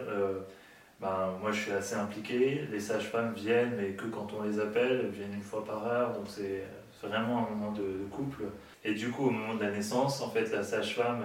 ben, 1.00 1.34
moi 1.40 1.50
je 1.50 1.60
suis 1.60 1.72
assez 1.72 1.94
impliqué. 1.94 2.66
Les 2.70 2.80
sages-femmes 2.80 3.32
viennent, 3.34 3.74
mais 3.76 3.92
que 3.94 4.04
quand 4.06 4.28
on 4.38 4.42
les 4.42 4.60
appelle, 4.60 5.00
elles 5.04 5.10
viennent 5.10 5.34
une 5.34 5.42
fois 5.42 5.64
par 5.64 5.86
heure, 5.86 6.12
donc 6.12 6.26
c'est 6.28 6.64
vraiment 7.02 7.46
un 7.46 7.54
moment 7.54 7.72
de, 7.72 7.82
de, 7.82 8.04
couple. 8.10 8.44
Et 8.84 8.92
du 8.92 9.10
coup, 9.10 9.28
au 9.28 9.30
moment 9.30 9.54
de 9.54 9.64
la 9.64 9.70
naissance, 9.70 10.20
en 10.20 10.30
fait, 10.30 10.52
la 10.52 10.62
sage-femme 10.62 11.24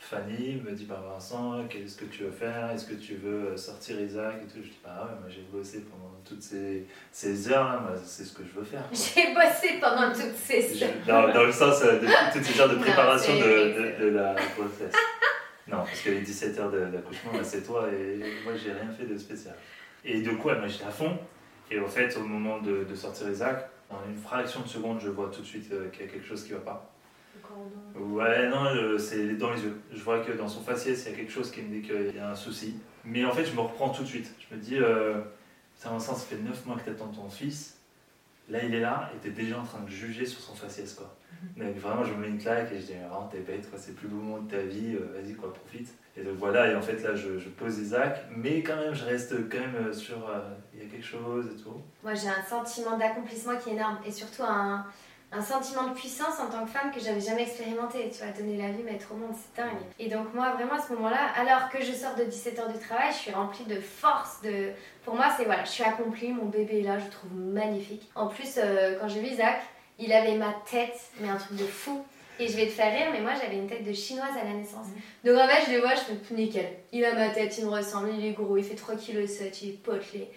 Fanny 0.00 0.60
me 0.64 0.72
dit 0.72 0.86
bah 0.86 1.04
Vincent, 1.12 1.66
qu'est-ce 1.68 1.96
que 1.96 2.06
tu 2.06 2.24
veux 2.24 2.30
faire? 2.30 2.70
Est-ce 2.70 2.86
que 2.86 2.94
tu 2.94 3.16
veux 3.16 3.54
sortir 3.56 4.00
Isaac 4.00 4.36
et 4.42 4.46
tout? 4.46 4.58
Je 4.62 4.68
dis 4.68 4.80
bah 4.82 5.06
ouais, 5.06 5.20
moi 5.20 5.28
j'ai 5.28 5.42
bossé 5.52 5.82
pendant 5.82 6.10
toutes 6.24 6.42
ces, 6.42 6.86
ces 7.12 7.52
heures 7.52 7.64
là, 7.64 7.92
c'est 8.02 8.24
ce 8.24 8.32
que 8.32 8.42
je 8.42 8.58
veux 8.58 8.64
faire. 8.64 8.82
J'ai 8.92 9.34
bossé 9.34 9.78
pendant 9.78 10.10
toutes 10.12 10.34
ces 10.34 10.82
heures. 10.82 10.90
Dans, 11.06 11.32
dans, 11.32 11.44
le 11.44 11.52
sens 11.52 11.82
euh, 11.84 12.00
de 12.00 12.06
toutes 12.32 12.44
ces 12.44 12.60
heures 12.60 12.70
de 12.70 12.76
préparation 12.76 13.34
de, 13.34 14.02
de, 14.02 14.08
la 14.08 14.34
grossesse. 14.56 14.94
non, 15.68 15.84
parce 15.84 16.00
que 16.00 16.10
les 16.10 16.22
17 16.22 16.58
heures 16.58 16.70
d'accouchement, 16.70 17.32
c'est 17.42 17.62
toi 17.62 17.86
et 17.92 18.18
moi 18.42 18.54
j'ai 18.56 18.72
rien 18.72 18.90
fait 18.90 19.06
de 19.06 19.18
spécial. 19.18 19.54
Et 20.04 20.22
du 20.22 20.34
coup, 20.38 20.48
moi 20.48 20.66
j'étais 20.66 20.86
à 20.86 20.90
fond. 20.90 21.18
Et 21.70 21.78
en 21.78 21.86
fait, 21.86 22.16
au 22.16 22.24
moment 22.24 22.58
de, 22.58 22.86
sortir 22.94 23.28
Isaac, 23.30 23.68
en 23.90 23.98
une 24.08 24.16
fraction 24.16 24.60
de 24.62 24.68
seconde, 24.68 24.98
je 25.00 25.10
vois 25.10 25.30
tout 25.30 25.42
de 25.42 25.46
suite 25.46 25.70
euh, 25.72 25.88
qu'il 25.90 26.06
y 26.06 26.08
a 26.08 26.10
quelque 26.10 26.26
chose 26.26 26.42
qui 26.42 26.52
ne 26.52 26.58
va 26.58 26.64
pas. 26.64 26.92
Ouais, 27.94 28.48
non, 28.48 28.98
c'est 28.98 29.36
dans 29.36 29.52
les 29.52 29.62
yeux. 29.62 29.80
Je 29.92 30.02
vois 30.02 30.20
que 30.20 30.32
dans 30.32 30.48
son 30.48 30.62
faciès, 30.62 31.04
il 31.04 31.10
y 31.10 31.14
a 31.14 31.16
quelque 31.16 31.32
chose 31.32 31.50
qui 31.50 31.62
me 31.62 31.80
dit 31.80 31.86
qu'il 31.86 32.16
y 32.16 32.18
a 32.18 32.30
un 32.30 32.34
souci. 32.34 32.76
Mais 33.04 33.24
en 33.24 33.32
fait, 33.32 33.44
je 33.44 33.54
me 33.54 33.60
reprends 33.60 33.90
tout 33.90 34.02
de 34.02 34.08
suite. 34.08 34.34
Je 34.38 34.54
me 34.54 34.60
dis, 34.60 34.76
euh, 34.76 35.20
ça 35.76 35.98
ça 35.98 36.14
fait 36.14 36.36
9 36.36 36.66
mois 36.66 36.76
que 36.76 36.84
tu 36.84 36.90
attends 36.90 37.08
ton 37.08 37.28
fils. 37.28 37.78
Là, 38.48 38.64
il 38.64 38.74
est 38.74 38.80
là 38.80 39.10
et 39.14 39.20
tu 39.22 39.28
es 39.28 39.30
déjà 39.30 39.60
en 39.60 39.64
train 39.64 39.80
de 39.80 39.88
juger 39.88 40.26
sur 40.26 40.40
son 40.40 40.54
faciès, 40.54 40.92
quoi. 40.94 41.16
Mhm. 41.56 41.66
Donc 41.66 41.76
vraiment, 41.76 42.04
je 42.04 42.12
me 42.12 42.18
mets 42.18 42.28
une 42.28 42.38
claque 42.38 42.72
et 42.72 42.80
je 42.80 42.86
dis, 42.86 42.92
vraiment, 42.94 43.28
t'es 43.28 43.38
bête, 43.38 43.70
quoi. 43.70 43.78
C'est 43.78 43.94
plus 43.94 44.08
beau 44.08 44.16
moment 44.16 44.38
de 44.38 44.50
ta 44.50 44.58
vie, 44.58 44.96
euh, 44.96 45.20
vas-y, 45.20 45.34
quoi, 45.34 45.54
profite. 45.54 45.94
Et 46.16 46.22
donc 46.22 46.34
voilà, 46.36 46.68
et 46.68 46.74
en 46.74 46.82
fait, 46.82 47.00
là, 47.02 47.14
je, 47.14 47.48
pose 47.48 47.78
Isaac, 47.78 48.26
mais 48.34 48.62
quand 48.62 48.76
même, 48.76 48.94
je 48.94 49.04
reste 49.04 49.48
quand 49.48 49.60
même 49.60 49.76
euh, 49.76 49.92
sur, 49.92 50.18
il 50.74 50.82
y 50.82 50.86
a 50.86 50.90
quelque 50.90 51.06
chose 51.06 51.46
et 51.46 51.62
tout. 51.62 51.80
Moi, 52.02 52.14
j'ai 52.14 52.28
un 52.28 52.42
sentiment 52.42 52.98
d'accomplissement 52.98 53.56
qui 53.56 53.70
est 53.70 53.74
énorme 53.74 53.98
et 54.04 54.10
surtout 54.10 54.42
un 54.42 54.84
un 55.32 55.42
sentiment 55.42 55.88
de 55.88 55.94
puissance 55.94 56.40
en 56.40 56.50
tant 56.50 56.64
que 56.64 56.70
femme 56.70 56.90
que 56.92 57.00
j'avais 57.00 57.20
jamais 57.20 57.42
expérimenté. 57.42 58.10
Tu 58.10 58.22
vois, 58.22 58.32
donner 58.32 58.56
la 58.56 58.70
vie, 58.70 58.82
mettre 58.82 59.12
au 59.12 59.16
monde, 59.16 59.34
c'est 59.34 59.62
dingue. 59.62 59.78
Et 59.98 60.08
donc 60.08 60.34
moi, 60.34 60.52
vraiment 60.52 60.74
à 60.74 60.82
ce 60.82 60.92
moment-là, 60.94 61.28
alors 61.36 61.68
que 61.68 61.82
je 61.82 61.92
sors 61.92 62.14
de 62.16 62.24
17 62.24 62.58
heures 62.58 62.72
de 62.72 62.78
travail, 62.78 63.12
je 63.12 63.18
suis 63.18 63.30
remplie 63.30 63.64
de 63.64 63.80
force. 63.80 64.40
De... 64.42 64.70
Pour 65.04 65.14
moi, 65.14 65.26
c'est 65.36 65.44
voilà, 65.44 65.64
je 65.64 65.70
suis 65.70 65.84
accomplie, 65.84 66.32
mon 66.32 66.46
bébé 66.46 66.80
est 66.80 66.82
là, 66.82 66.98
je 66.98 67.04
le 67.04 67.10
trouve 67.10 67.34
magnifique. 67.34 68.10
En 68.14 68.26
plus, 68.26 68.58
euh, 68.58 68.98
quand 69.00 69.08
j'ai 69.08 69.20
vu 69.20 69.28
Isaac, 69.28 69.62
il 69.98 70.12
avait 70.12 70.36
ma 70.36 70.52
tête, 70.68 70.98
mais 71.20 71.28
un 71.28 71.36
truc 71.36 71.56
de 71.56 71.66
fou. 71.66 72.04
Et 72.40 72.48
je 72.48 72.56
vais 72.56 72.66
te 72.66 72.72
faire 72.72 72.90
rire, 72.90 73.08
mais 73.12 73.20
moi 73.20 73.32
j'avais 73.38 73.56
une 73.56 73.68
tête 73.68 73.84
de 73.84 73.92
chinoise 73.92 74.34
à 74.40 74.44
la 74.44 74.54
naissance. 74.54 74.86
Donc 75.24 75.36
en 75.36 75.46
fait, 75.46 75.66
je 75.66 75.74
le 75.74 75.80
vois, 75.80 75.94
je 75.94 76.00
fais 76.00 76.34
nickel. 76.34 76.70
Il 76.90 77.04
a 77.04 77.12
ma 77.12 77.28
tête, 77.28 77.56
il 77.58 77.66
me 77.66 77.70
ressemble, 77.70 78.08
il 78.16 78.24
est 78.24 78.32
gros, 78.32 78.56
il 78.56 78.64
fait 78.64 78.74
3 78.74 78.94
kg, 78.94 79.26
il 79.62 79.68
est 79.68 79.82
potelé. 79.82 80.30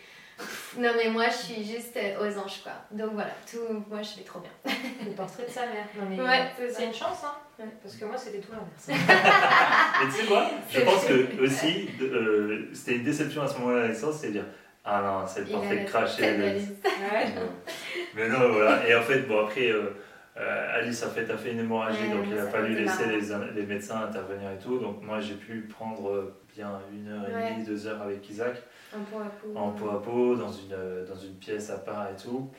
Non 0.78 0.90
mais 0.98 1.10
moi 1.10 1.26
je 1.30 1.54
suis 1.54 1.64
juste 1.64 1.96
euh, 1.98 2.20
aux 2.20 2.38
anges 2.40 2.62
quoi. 2.64 2.72
Donc 2.92 3.12
voilà, 3.14 3.32
tout, 3.50 3.84
moi 3.90 4.02
je 4.02 4.18
vais 4.18 4.24
trop 4.24 4.40
bien. 4.40 4.74
Le 5.06 5.12
portrait 5.12 5.46
de 5.46 5.52
sa 5.52 5.62
mère. 5.68 5.86
Non, 5.96 6.06
mais 6.10 6.20
ouais, 6.20 6.52
c'est 6.74 6.86
une 6.86 6.94
chance 6.94 7.24
hein. 7.24 7.66
Parce 7.82 7.96
que 7.96 8.06
moi 8.06 8.18
c'était 8.18 8.40
tout 8.40 8.52
l'inverse. 8.52 8.88
mais 10.02 10.12
tu 10.12 10.22
sais 10.22 10.26
quoi 10.26 10.50
Je 10.72 10.82
pense 10.82 11.06
que 11.06 11.44
aussi 11.44 11.90
euh, 12.02 12.70
c'était 12.74 12.96
une 12.96 13.04
déception 13.04 13.44
à 13.44 13.48
ce 13.48 13.60
moment-là 13.60 13.80
à 13.80 13.82
la 13.84 13.88
naissance, 13.90 14.18
c'est-à-dire 14.18 14.46
Ah 14.84 15.02
non, 15.02 15.28
c'est 15.28 15.42
le 15.42 16.38
d'Alice. 16.38 16.70
Non. 16.84 17.50
Mais 18.16 18.28
non, 18.28 18.52
voilà. 18.52 18.88
Et 18.88 18.96
en 18.96 19.02
fait, 19.02 19.22
bon, 19.22 19.46
après, 19.46 19.70
euh, 19.70 19.96
euh, 20.38 20.78
Alice 20.80 21.04
a 21.04 21.10
fait, 21.10 21.30
a 21.30 21.38
fait 21.38 21.52
une 21.52 21.60
hémorragie, 21.60 22.08
Ouais, 22.08 22.16
donc 22.16 22.26
il 22.32 22.38
a 22.40 22.48
fallu 22.48 22.76
laisser 22.76 23.06
les, 23.08 23.22
les 23.56 23.66
médecins 23.68 24.02
intervenir 24.02 24.50
et 24.52 24.58
tout. 24.58 24.80
Donc 24.80 25.02
moi, 25.04 25.20
j'ai 25.20 25.36
pu 25.36 25.62
prendre 25.62 26.10
euh, 26.10 26.36
bien 26.56 26.80
une 26.92 27.08
heure 27.12 27.24
et 27.30 27.54
demie, 27.54 27.66
deux 27.66 27.86
heures 27.88 28.02
avec 28.02 28.28
Isaac, 28.30 28.56
En 28.96 29.00
peau 29.04 29.20
à 29.20 29.26
peau. 29.30 29.54
en 29.56 29.72
peau 29.72 29.90
à 29.90 30.02
peau, 30.02 30.36
dans 30.36 30.52
une, 30.52 30.74
euh, 30.74 31.06
dans 31.06 31.16
une 31.16 31.36
pièce 31.36 31.70
à 31.70 31.78
part 31.78 32.08
et 32.12 32.22
tout. 32.22 32.50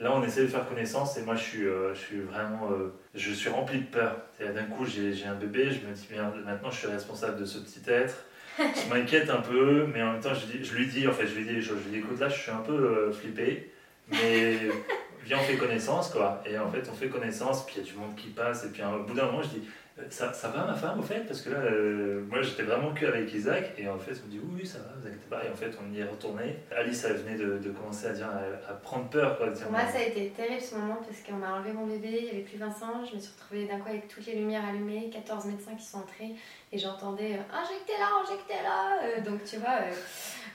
Là, 0.00 0.12
on 0.14 0.22
essaie 0.24 0.42
de 0.42 0.48
faire 0.48 0.68
connaissance 0.68 1.16
et 1.18 1.22
moi, 1.22 1.34
je 1.36 1.42
suis, 1.42 1.66
euh, 1.66 1.94
je 1.94 2.00
suis 2.00 2.20
vraiment, 2.20 2.70
euh, 2.70 2.92
je 3.14 3.32
suis 3.32 3.48
rempli 3.50 3.78
de 3.80 3.86
peur. 3.86 4.16
D'un 4.40 4.64
coup, 4.64 4.84
j'ai 4.86 5.26
un 5.26 5.34
bébé, 5.34 5.70
je 5.70 5.86
me 5.86 5.92
dis, 5.92 6.08
merde, 6.10 6.34
maintenant, 6.44 6.70
je 6.70 6.78
suis 6.78 6.88
responsable 6.88 7.38
de 7.40 7.44
ce 7.44 7.58
petit 7.58 7.80
être. 7.88 8.24
Je 8.58 8.88
m'inquiète 8.94 9.28
un 9.30 9.40
peu, 9.40 9.84
mais 9.92 10.00
en 10.00 10.12
même 10.12 10.20
temps, 10.20 10.32
je, 10.32 10.46
dis, 10.46 10.64
je 10.64 10.76
lui 10.76 10.86
dis, 10.86 11.08
en 11.08 11.12
fait, 11.12 11.26
je 11.26 11.34
lui 11.34 11.44
dis, 11.44 11.60
je, 11.60 11.70
je 11.70 11.74
lui 11.74 11.90
dis, 11.90 11.96
écoute, 11.98 12.20
là, 12.20 12.28
je 12.28 12.38
suis 12.40 12.52
un 12.52 12.58
peu 12.60 13.10
flippé, 13.10 13.72
mais 14.08 14.54
viens, 15.24 15.38
on 15.38 15.42
fait 15.42 15.56
connaissance, 15.56 16.10
quoi. 16.10 16.42
Et 16.46 16.58
en 16.58 16.70
fait, 16.70 16.88
on 16.90 16.94
fait 16.94 17.08
connaissance, 17.08 17.66
puis 17.66 17.76
il 17.78 17.84
y 17.84 17.88
a 17.88 17.92
du 17.92 17.98
monde 17.98 18.14
qui 18.16 18.28
passe, 18.28 18.64
et 18.64 18.68
puis 18.68 18.82
au 18.82 19.04
bout 19.04 19.14
d'un 19.14 19.26
moment, 19.26 19.42
je 19.42 19.48
dis, 19.48 19.62
ça, 20.10 20.32
ça 20.32 20.48
va 20.48 20.64
ma 20.64 20.74
femme, 20.74 20.98
au 20.98 21.02
fait? 21.02 21.20
Parce 21.20 21.40
que 21.40 21.50
là, 21.50 21.58
euh, 21.58 22.24
moi, 22.28 22.42
j'étais 22.42 22.64
vraiment 22.64 22.92
que 22.92 23.06
avec 23.06 23.32
Isaac, 23.32 23.72
et 23.78 23.88
en 23.88 23.98
fait, 23.98 24.12
on 24.22 24.26
me 24.26 24.30
dit, 24.32 24.40
oui, 24.42 24.58
oui, 24.60 24.66
ça 24.66 24.78
va, 24.78 24.86
vous 24.98 25.06
inquiétez 25.06 25.26
pas. 25.30 25.44
Et 25.44 25.50
en 25.50 25.54
fait, 25.54 25.70
on 25.80 25.92
y 25.94 26.00
est 26.00 26.04
retourné. 26.04 26.58
Alice, 26.76 27.04
elle 27.08 27.16
venait 27.16 27.36
de, 27.38 27.58
de 27.58 27.70
commencer 27.70 28.06
à 28.08 28.12
dire, 28.12 28.26
à, 28.28 28.70
à 28.70 28.74
prendre 28.74 29.08
peur, 29.08 29.36
quoi. 29.38 29.48
dire, 29.50 29.62
Pour 29.62 29.72
moi, 29.72 29.86
ça 29.86 29.98
a 29.98 30.02
été 30.02 30.28
terrible 30.30 30.60
ce 30.60 30.74
moment 30.74 30.96
parce 30.96 31.20
qu'on 31.22 31.36
m'a 31.36 31.54
enlevé 31.54 31.72
mon 31.72 31.86
bébé, 31.86 32.08
il 32.18 32.24
n'y 32.24 32.30
avait 32.30 32.40
plus 32.40 32.58
Vincent. 32.58 33.04
Je 33.08 33.14
me 33.14 33.20
suis 33.20 33.32
retrouvée 33.38 33.66
d'un 33.66 33.78
coup 33.78 33.88
avec 33.88 34.08
toutes 34.08 34.26
les 34.26 34.34
lumières 34.34 34.64
allumées, 34.68 35.10
14 35.12 35.46
médecins 35.46 35.74
qui 35.76 35.84
sont 35.84 35.98
entrés 35.98 36.32
et 36.72 36.78
j'entendais 36.78 37.34
euh, 37.34 37.54
injectez-la, 37.54 38.08
injectez-la. 38.24 38.98
Euh, 39.04 39.20
donc 39.30 39.44
tu 39.44 39.58
vois, 39.58 39.78
euh, 39.80 39.92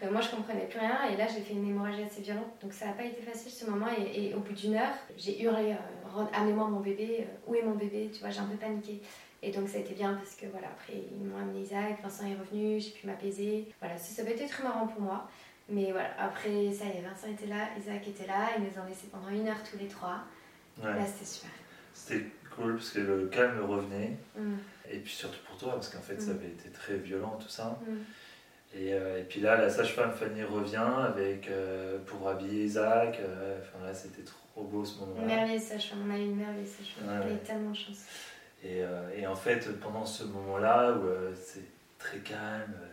euh, 0.05 0.12
moi 0.12 0.19
je 0.22 0.29
comprenais 0.29 0.65
plus 0.69 0.79
rien 0.79 1.00
et 1.12 1.15
là 1.15 1.25
j'ai 1.27 1.39
fait 1.41 1.53
une 1.53 1.67
hémorragie 1.69 2.03
assez 2.03 2.22
violente. 2.22 2.51
Donc 2.62 2.74
ça 2.74 2.88
n'a 2.88 2.93
pas 2.93 3.03
été 3.05 3.22
facile 3.22 3.51
ce 3.51 3.65
moment 3.69 3.88
et, 3.98 4.25
et 4.29 4.34
au 4.34 4.39
bout 4.39 4.53
d'une 4.53 4.75
heure, 4.75 4.93
j'ai 5.17 5.41
hurlé 5.41 5.72
euh, 5.72 6.24
amenez-moi 6.34 6.67
mon 6.67 6.79
bébé, 6.81 7.19
euh, 7.22 7.34
où 7.48 7.55
est 7.55 7.62
mon 7.62 7.75
bébé? 7.75 8.10
Tu 8.13 8.19
vois, 8.19 8.29
j'ai 8.29 8.39
un 8.39 8.46
peu 8.48 8.58
paniqué. 8.58 9.01
Et 9.41 9.51
donc 9.51 9.69
ça 9.69 9.77
a 9.77 9.81
été 9.81 9.93
bien 9.93 10.13
parce 10.15 10.36
que 10.36 10.46
voilà, 10.48 10.67
après 10.67 10.93
ils 10.93 11.25
m'ont 11.25 11.38
amené 11.38 11.62
Isaac, 11.62 12.01
Vincent 12.03 12.25
est 12.27 12.36
revenu, 12.36 12.79
j'ai 12.79 12.91
pu 12.91 13.08
m'apaiser. 13.08 13.67
Voilà, 13.79 13.98
ça, 13.98 14.13
ça 14.15 14.22
avait 14.24 14.34
été 14.34 14.46
très 14.48 14.63
marrant 14.63 14.88
pour 14.88 15.01
moi. 15.01 15.29
Mais 15.69 15.91
voilà, 15.91 16.10
après 16.19 16.72
ça 16.74 16.86
y 16.86 16.98
est, 16.98 17.01
Vincent 17.01 17.27
était 17.31 17.46
là, 17.48 17.69
Isaac 17.79 18.08
était 18.08 18.27
là, 18.27 18.50
ils 18.58 18.63
nous 18.63 18.81
ont 18.81 18.86
laissé 18.88 19.08
pendant 19.12 19.29
une 19.29 19.48
heure 19.48 19.63
tous 19.69 19.77
les 19.77 19.88
trois. 19.88 20.19
Ouais. 20.84 20.93
Là 20.93 21.05
c'était 21.05 21.25
super. 21.25 21.51
C'était 21.93 22.25
cool 22.55 22.75
parce 22.75 22.89
que 22.91 23.00
le 23.00 23.27
calme 23.27 23.63
revenait. 23.65 24.17
Mm. 24.38 24.55
Et 24.91 24.98
puis 25.00 25.13
surtout 25.13 25.39
pour 25.48 25.58
toi, 25.58 25.74
parce 25.74 25.89
qu'en 25.89 26.01
fait, 26.01 26.19
ça 26.19 26.31
Mm. 26.34 26.36
avait 26.38 26.48
été 26.48 26.69
très 26.69 26.96
violent 26.98 27.38
tout 27.39 27.48
ça. 27.50 27.79
Mm. 27.88 27.96
Et, 28.75 28.93
euh, 28.93 29.19
et 29.19 29.24
puis 29.24 29.39
là, 29.41 29.58
la 29.58 29.69
sage-femme 29.69 30.12
Fanny 30.12 30.43
revient 30.43 30.75
avec, 31.08 31.48
euh, 31.50 31.98
pour 32.05 32.27
habiller 32.27 32.65
Isaac. 32.65 33.19
euh, 33.19 33.60
Enfin 33.62 33.86
là, 33.86 33.93
c'était 33.93 34.24
trop 34.24 34.63
beau 34.63 34.84
ce 34.86 35.00
moment-là. 35.00 35.25
merveilleuse 35.25 35.62
sage-femme, 35.63 36.03
on 36.08 36.13
a 36.13 36.17
eu 36.17 36.24
une 36.24 36.36
merveilleuse 36.36 36.69
sage-femme. 36.69 37.08
Ouais, 37.08 37.13
Elle 37.15 37.22
a 37.22 37.25
ouais. 37.27 37.34
eu 37.36 37.46
tellement 37.46 37.72
de 37.72 37.75
chance. 37.75 38.03
Et, 38.63 38.84
euh, 38.84 39.10
et 39.16 39.25
en 39.25 39.36
fait, 39.36 39.80
pendant 39.80 40.06
ce 40.06 40.24
moment-là 40.25 40.92
où 40.94 41.06
euh, 41.06 41.34
c'est 41.36 41.63
très 41.98 42.20
calme, 42.20 42.74
euh, 42.82 42.86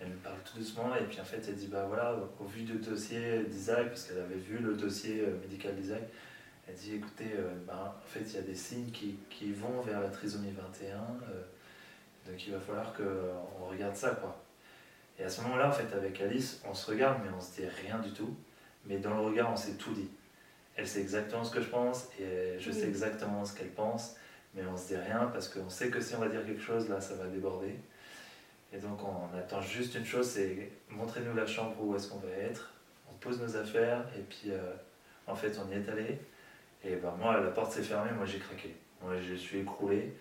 elle 0.00 0.08
me 0.08 0.16
parle 0.16 0.36
tout 0.44 0.58
doucement. 0.58 0.94
Et 0.96 1.04
puis 1.04 1.20
en 1.20 1.24
fait, 1.24 1.42
elle 1.48 1.56
dit 1.56 1.68
Bah 1.68 1.84
voilà, 1.88 2.14
au 2.40 2.44
vu 2.44 2.62
du 2.62 2.74
dossier 2.74 3.44
d'Isaac, 3.44 3.88
parce 3.88 4.04
qu'elle 4.04 4.18
avait 4.20 4.36
vu 4.36 4.58
le 4.58 4.74
dossier 4.74 5.24
médical 5.40 5.74
d'Isaac, 5.76 6.02
elle 6.68 6.74
dit 6.74 6.94
Écoutez, 6.96 7.30
bah, 7.66 7.96
en 7.98 8.06
fait, 8.06 8.20
il 8.20 8.34
y 8.34 8.38
a 8.38 8.42
des 8.42 8.54
signes 8.54 8.90
qui, 8.90 9.18
qui 9.30 9.52
vont 9.52 9.80
vers 9.80 10.00
la 10.00 10.08
trisomie 10.10 10.52
21. 10.52 10.96
euh, 10.96 11.42
donc 12.26 12.46
il 12.46 12.52
va 12.52 12.60
falloir 12.60 12.92
qu'on 12.92 13.66
regarde 13.70 13.96
ça, 13.96 14.10
quoi. 14.10 14.36
Et 15.18 15.24
à 15.24 15.30
ce 15.30 15.40
moment-là, 15.42 15.68
en 15.68 15.72
fait, 15.72 15.92
avec 15.96 16.20
Alice, 16.20 16.60
on 16.68 16.74
se 16.74 16.90
regarde, 16.90 17.20
mais 17.24 17.30
on 17.36 17.40
se 17.40 17.60
dit 17.60 17.66
rien 17.86 17.98
du 17.98 18.12
tout. 18.12 18.36
Mais 18.84 18.98
dans 18.98 19.14
le 19.14 19.20
regard, 19.22 19.50
on 19.50 19.56
s'est 19.56 19.74
tout 19.74 19.92
dit. 19.94 20.08
Elle 20.76 20.86
sait 20.86 21.00
exactement 21.00 21.42
ce 21.42 21.50
que 21.52 21.60
je 21.62 21.68
pense 21.68 22.08
et 22.20 22.56
je 22.60 22.70
Oui. 22.70 22.76
sais 22.76 22.86
exactement 22.86 23.44
ce 23.44 23.56
qu'elle 23.56 23.70
pense, 23.70 24.14
mais 24.58 24.66
on 24.66 24.76
se 24.76 24.88
dit 24.88 24.96
rien 24.96 25.30
parce 25.32 25.48
qu'on 25.48 25.70
sait 25.70 25.88
que 25.88 26.00
si 26.00 26.14
on 26.16 26.18
va 26.18 26.28
dire 26.28 26.44
quelque 26.44 26.60
chose, 26.62 26.88
là, 26.88 27.00
ça 27.00 27.14
va 27.14 27.26
déborder. 27.26 27.74
Et 28.72 28.78
donc, 28.78 28.98
on 29.02 29.36
attend 29.38 29.60
juste 29.62 29.94
une 29.94 30.04
chose, 30.04 30.28
c'est 30.28 30.70
montrez-nous 30.90 31.34
la 31.34 31.46
chambre 31.46 31.74
où 31.80 31.94
est-ce 31.96 32.08
qu'on 32.08 32.18
va 32.18 32.28
être. 32.30 32.72
On 33.10 33.14
pose 33.14 33.40
nos 33.40 33.56
affaires 33.56 34.04
et 34.16 34.20
puis, 34.22 34.50
euh, 34.50 34.72
en 35.26 35.34
fait, 35.34 35.58
on 35.64 35.70
y 35.70 35.74
est 35.74 35.88
allé. 35.88 36.18
Et 36.84 36.96
ben, 36.96 37.12
moi, 37.18 37.40
la 37.40 37.50
porte 37.50 37.72
s'est 37.72 37.82
fermée, 37.82 38.10
moi, 38.12 38.26
j'ai 38.26 38.38
craqué. 38.38 38.74
Moi, 39.02 39.14
je 39.26 39.34
suis 39.34 39.60
écroulé. 39.60 40.12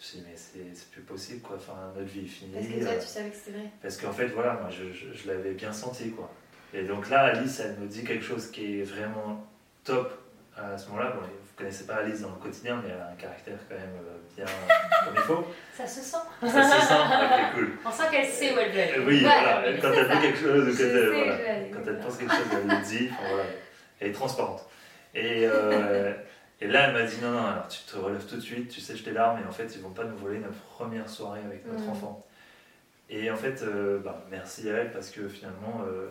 Je 0.00 0.04
me 0.04 0.10
suis 0.10 0.18
dit, 0.18 0.24
mais 0.64 0.70
c'est 0.74 0.90
plus 0.90 1.02
possible, 1.02 1.40
quoi. 1.42 1.56
Enfin, 1.56 1.74
notre 1.94 2.08
vie 2.08 2.24
est 2.24 2.28
finie. 2.28 2.52
Parce 2.54 2.66
que 2.66 2.80
toi, 2.82 2.90
Euh, 2.92 3.00
tu 3.00 3.06
savais 3.06 3.30
que 3.30 3.36
c'était 3.36 3.58
vrai. 3.58 3.70
parce 3.80 3.96
qu'en 3.98 4.12
fait, 4.12 4.26
voilà, 4.28 4.54
moi, 4.54 4.68
je, 4.70 4.92
je- 4.92 5.12
je 5.12 5.28
l'avais 5.28 5.52
bien 5.52 5.72
senti, 5.72 6.10
quoi. 6.10 6.28
Et 6.74 6.82
donc 6.84 7.08
là, 7.08 7.20
Alice, 7.26 7.60
elle 7.60 7.76
me 7.78 7.86
dit 7.86 8.02
quelque 8.02 8.24
chose 8.24 8.50
qui 8.50 8.80
est 8.80 8.82
vraiment 8.84 9.46
top 9.84 10.10
à 10.56 10.76
ce 10.76 10.88
moment-là. 10.88 11.12
Bon, 11.12 11.20
connaissez 11.56 11.86
pas 11.86 11.96
Alice 11.96 12.20
dans 12.22 12.30
le 12.30 12.36
quotidien, 12.36 12.80
mais 12.82 12.90
elle 12.92 13.00
a 13.00 13.08
un 13.10 13.14
caractère 13.16 13.58
quand 13.68 13.74
même 13.74 13.96
euh, 14.06 14.18
bien 14.36 14.44
comme 15.04 15.14
il 15.14 15.20
faut. 15.20 15.46
Ça 15.76 15.86
se 15.86 16.00
sent. 16.00 16.16
Ça 16.42 16.62
se 16.62 16.86
sent, 16.86 16.94
ok, 16.94 17.54
cool. 17.54 17.70
On 17.84 17.90
sent 17.90 18.02
qu'elle 18.10 18.26
sait 18.26 18.54
où 18.54 18.58
elle 18.58 18.72
veut 18.72 18.80
aller. 18.80 18.92
Euh, 18.98 19.04
oui, 19.06 19.20
Voilà, 19.20 19.62
quand 19.80 19.92
elle 19.92 20.06
veut 20.06 20.20
quelque 20.20 20.38
chose, 20.38 20.76
quand 20.76 20.84
elle, 20.84 21.08
voilà, 21.12 21.36
quand 21.72 22.02
pense 22.04 22.16
quelque 22.16 22.32
chose, 22.32 22.46
elle 22.52 22.68
le 22.68 22.84
dit. 22.84 23.08
Enfin, 23.12 23.22
voilà. 23.30 23.44
Elle 24.00 24.08
est 24.08 24.12
transparente. 24.12 24.66
Et, 25.14 25.42
euh, 25.46 26.12
et 26.60 26.66
là, 26.66 26.88
elle 26.88 26.92
m'a 26.94 27.02
dit 27.02 27.16
non, 27.22 27.30
non, 27.32 27.46
alors 27.46 27.68
tu 27.68 27.80
te 27.82 27.96
relèves 27.96 28.24
tout 28.24 28.36
de 28.36 28.40
suite, 28.40 28.68
tu 28.70 28.80
sèches 28.80 29.04
tes 29.04 29.12
larmes, 29.12 29.40
et 29.42 29.46
en 29.46 29.52
fait, 29.52 29.74
ils 29.76 29.82
vont 29.82 29.90
pas 29.90 30.04
nous 30.04 30.16
voler 30.16 30.38
notre 30.38 30.60
première 30.74 31.08
soirée 31.08 31.40
avec 31.44 31.66
notre 31.66 31.84
Mm. 31.84 31.90
enfant. 31.90 32.26
Et 33.10 33.30
en 33.30 33.36
fait, 33.36 33.62
euh, 33.62 33.98
bah, 33.98 34.24
merci 34.30 34.70
à 34.70 34.74
elle 34.74 34.90
parce 34.90 35.10
que 35.10 35.28
finalement, 35.28 35.82
euh, 35.86 36.08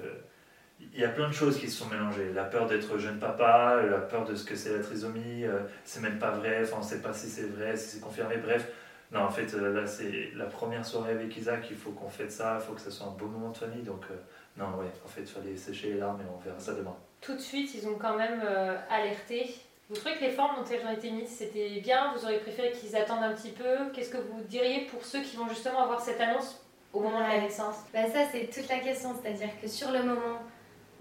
il 0.93 0.99
y 0.99 1.05
a 1.05 1.09
plein 1.09 1.27
de 1.27 1.33
choses 1.33 1.57
qui 1.59 1.69
se 1.69 1.77
sont 1.79 1.89
mélangées. 1.89 2.31
La 2.33 2.43
peur 2.43 2.67
d'être 2.67 2.97
jeune 2.97 3.19
papa, 3.19 3.81
la 3.89 3.99
peur 3.99 4.25
de 4.25 4.35
ce 4.35 4.43
que 4.43 4.55
c'est 4.55 4.75
la 4.75 4.83
trisomie, 4.83 5.43
euh, 5.45 5.59
c'est 5.85 6.01
même 6.01 6.19
pas 6.19 6.31
vrai, 6.31 6.59
enfin, 6.63 6.77
on 6.79 6.83
sait 6.83 7.01
pas 7.01 7.13
si 7.13 7.27
c'est 7.29 7.47
vrai, 7.47 7.75
si 7.77 7.95
c'est 7.95 8.01
confirmé, 8.01 8.37
bref. 8.37 8.67
Non, 9.11 9.21
en 9.23 9.29
fait, 9.29 9.53
euh, 9.53 9.73
là, 9.73 9.85
c'est 9.87 10.31
la 10.35 10.45
première 10.45 10.85
soirée 10.85 11.11
avec 11.11 11.35
Isaac, 11.35 11.65
il 11.69 11.75
faut 11.75 11.91
qu'on 11.91 12.09
fête 12.09 12.31
ça, 12.31 12.57
il 12.61 12.65
faut 12.65 12.73
que 12.73 12.79
ça 12.81 12.91
soit 12.91 13.07
un 13.07 13.11
beau 13.11 13.25
moment 13.25 13.49
de 13.49 13.57
famille. 13.57 13.83
Donc, 13.83 14.03
euh, 14.09 14.15
non, 14.57 14.67
ouais, 14.79 14.85
en 15.03 15.07
fait, 15.07 15.21
il 15.21 15.27
fallait 15.27 15.57
sécher 15.57 15.93
les 15.93 15.99
larmes 15.99 16.21
et 16.21 16.25
on 16.33 16.37
verra 16.39 16.59
ça 16.59 16.73
demain. 16.73 16.95
Tout 17.19 17.33
de 17.35 17.39
suite, 17.41 17.73
ils 17.75 17.87
ont 17.87 17.95
quand 17.99 18.15
même 18.17 18.41
euh, 18.45 18.77
alerté. 18.89 19.53
Vous 19.89 19.95
trouvez 19.97 20.15
que 20.15 20.21
les 20.21 20.31
formes 20.31 20.55
dont 20.55 20.65
elles 20.71 20.85
ont 20.87 20.93
été 20.93 21.11
mises, 21.11 21.29
c'était 21.29 21.81
bien? 21.81 22.13
Vous 22.15 22.23
auriez 22.23 22.39
préféré 22.39 22.71
qu'ils 22.71 22.95
attendent 22.95 23.23
un 23.23 23.33
petit 23.33 23.51
peu? 23.51 23.91
Qu'est-ce 23.93 24.09
que 24.11 24.17
vous 24.17 24.41
diriez 24.47 24.85
pour 24.85 25.03
ceux 25.03 25.21
qui 25.21 25.35
vont 25.35 25.49
justement 25.49 25.83
avoir 25.83 25.99
cette 25.99 26.21
annonce 26.21 26.63
au 26.93 27.01
moment 27.01 27.17
de 27.19 27.23
la 27.23 27.29
Ouais. 27.31 27.41
naissance? 27.41 27.75
Bah 27.93 28.07
ça 28.09 28.19
c'est 28.31 28.45
toute 28.49 28.69
la 28.69 28.79
question, 28.79 29.13
c'est-à-dire 29.21 29.49
que 29.61 29.67
sur 29.67 29.91
le 29.91 29.99
moment, 30.03 30.39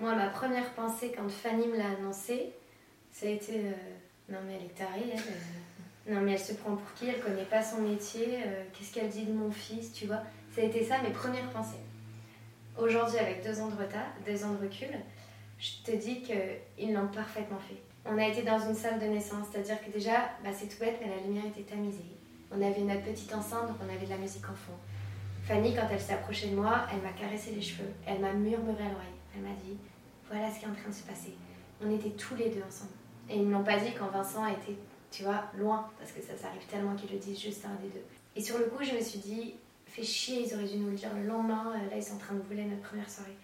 moi 0.00 0.14
ma 0.14 0.28
première 0.28 0.70
pensée 0.70 1.12
quand 1.14 1.28
Fanny 1.28 1.66
me 1.68 1.76
l'a 1.76 1.90
annoncé, 1.90 2.52
ça 3.12 3.26
a 3.26 3.30
été 3.30 3.58
euh, 3.58 3.72
non 4.30 4.38
mais 4.46 4.54
elle 4.56 4.66
est 4.66 4.74
tarée, 4.74 5.12
elle, 5.12 5.18
euh, 5.18 6.14
non 6.14 6.20
mais 6.22 6.32
elle 6.32 6.38
se 6.38 6.54
prend 6.54 6.76
pour 6.76 6.94
qui, 6.94 7.08
elle 7.08 7.20
connaît 7.20 7.44
pas 7.44 7.62
son 7.62 7.82
métier, 7.82 8.38
euh, 8.44 8.64
qu'est-ce 8.72 8.94
qu'elle 8.94 9.08
dit 9.08 9.24
de 9.24 9.32
mon 9.32 9.50
fils, 9.50 9.92
tu 9.92 10.06
vois? 10.06 10.22
Ça 10.54 10.62
a 10.62 10.64
été 10.64 10.84
ça 10.84 10.98
mes 11.02 11.10
premières 11.10 11.50
pensées. 11.50 11.80
Aujourd'hui 12.78 13.18
avec 13.18 13.44
deux 13.44 13.60
ans 13.60 13.68
de 13.68 13.76
retard, 13.76 14.06
deux 14.24 14.44
ans 14.44 14.52
de 14.54 14.64
recul, 14.64 14.88
je 15.58 15.70
te 15.84 15.96
dis 15.96 16.22
qu'ils 16.22 16.94
l'ont 16.94 17.08
parfaitement 17.08 17.58
fait. 17.58 17.76
On 18.06 18.16
a 18.16 18.26
été 18.26 18.42
dans 18.42 18.58
une 18.58 18.74
salle 18.74 18.98
de 18.98 19.04
naissance, 19.04 19.48
c'est-à-dire 19.52 19.78
que 19.84 19.90
déjà, 19.90 20.30
bah, 20.42 20.50
c'est 20.54 20.68
tout 20.68 20.78
bête, 20.80 20.98
mais 21.02 21.14
la 21.14 21.22
lumière 21.22 21.44
était 21.46 21.70
tamisée. 21.70 22.16
On 22.50 22.56
avait 22.62 22.80
notre 22.80 23.02
petite 23.02 23.32
enceinte, 23.34 23.68
donc 23.68 23.76
on 23.84 23.94
avait 23.94 24.06
de 24.06 24.10
la 24.10 24.16
musique 24.16 24.44
en 24.48 24.54
fond. 24.54 24.72
Fanny, 25.44 25.74
quand 25.74 25.86
elle 25.92 26.00
s'est 26.00 26.14
approchée 26.14 26.48
de 26.48 26.56
moi, 26.56 26.86
elle 26.92 27.02
m'a 27.02 27.12
caressé 27.12 27.50
les 27.50 27.60
cheveux, 27.60 27.90
elle 28.06 28.20
m'a 28.20 28.32
murmuré 28.32 28.82
à 28.84 28.88
l'oreille. 28.88 29.20
Elle 29.34 29.42
m'a 29.42 29.54
dit 29.54 29.76
Voilà 30.30 30.50
ce 30.50 30.58
qui 30.60 30.64
est 30.64 30.68
en 30.68 30.74
train 30.74 30.88
de 30.88 30.94
se 30.94 31.02
passer. 31.02 31.34
On 31.82 31.90
était 31.94 32.10
tous 32.10 32.36
les 32.36 32.50
deux 32.50 32.62
ensemble. 32.66 32.90
Et 33.28 33.36
ils 33.36 33.48
ne 33.48 33.52
m'ont 33.56 33.64
pas 33.64 33.78
dit 33.78 33.92
quand 33.98 34.06
Vincent 34.06 34.46
était, 34.46 34.76
tu 35.10 35.24
vois, 35.24 35.44
loin, 35.56 35.88
parce 35.98 36.12
que 36.12 36.20
ça, 36.20 36.36
ça 36.40 36.48
arrive 36.48 36.64
tellement 36.66 36.94
qu'ils 36.94 37.10
le 37.10 37.18
disent 37.18 37.40
juste 37.40 37.64
un 37.64 37.74
des 37.82 37.88
deux. 37.88 38.04
Et 38.36 38.40
sur 38.42 38.58
le 38.58 38.64
coup, 38.66 38.84
je 38.84 38.92
me 38.94 39.00
suis 39.00 39.18
dit 39.18 39.54
Fais 39.86 40.02
chier, 40.04 40.46
ils 40.46 40.54
auraient 40.54 40.68
dû 40.68 40.76
nous 40.78 40.90
le 40.90 40.96
dire 40.96 41.10
le 41.16 41.26
lendemain, 41.26 41.72
euh, 41.74 41.90
là 41.90 41.96
ils 41.96 42.02
sont 42.02 42.14
en 42.14 42.18
train 42.18 42.34
de 42.34 42.42
voler 42.42 42.62
notre 42.64 42.82
première 42.82 43.10
soirée. 43.10 43.36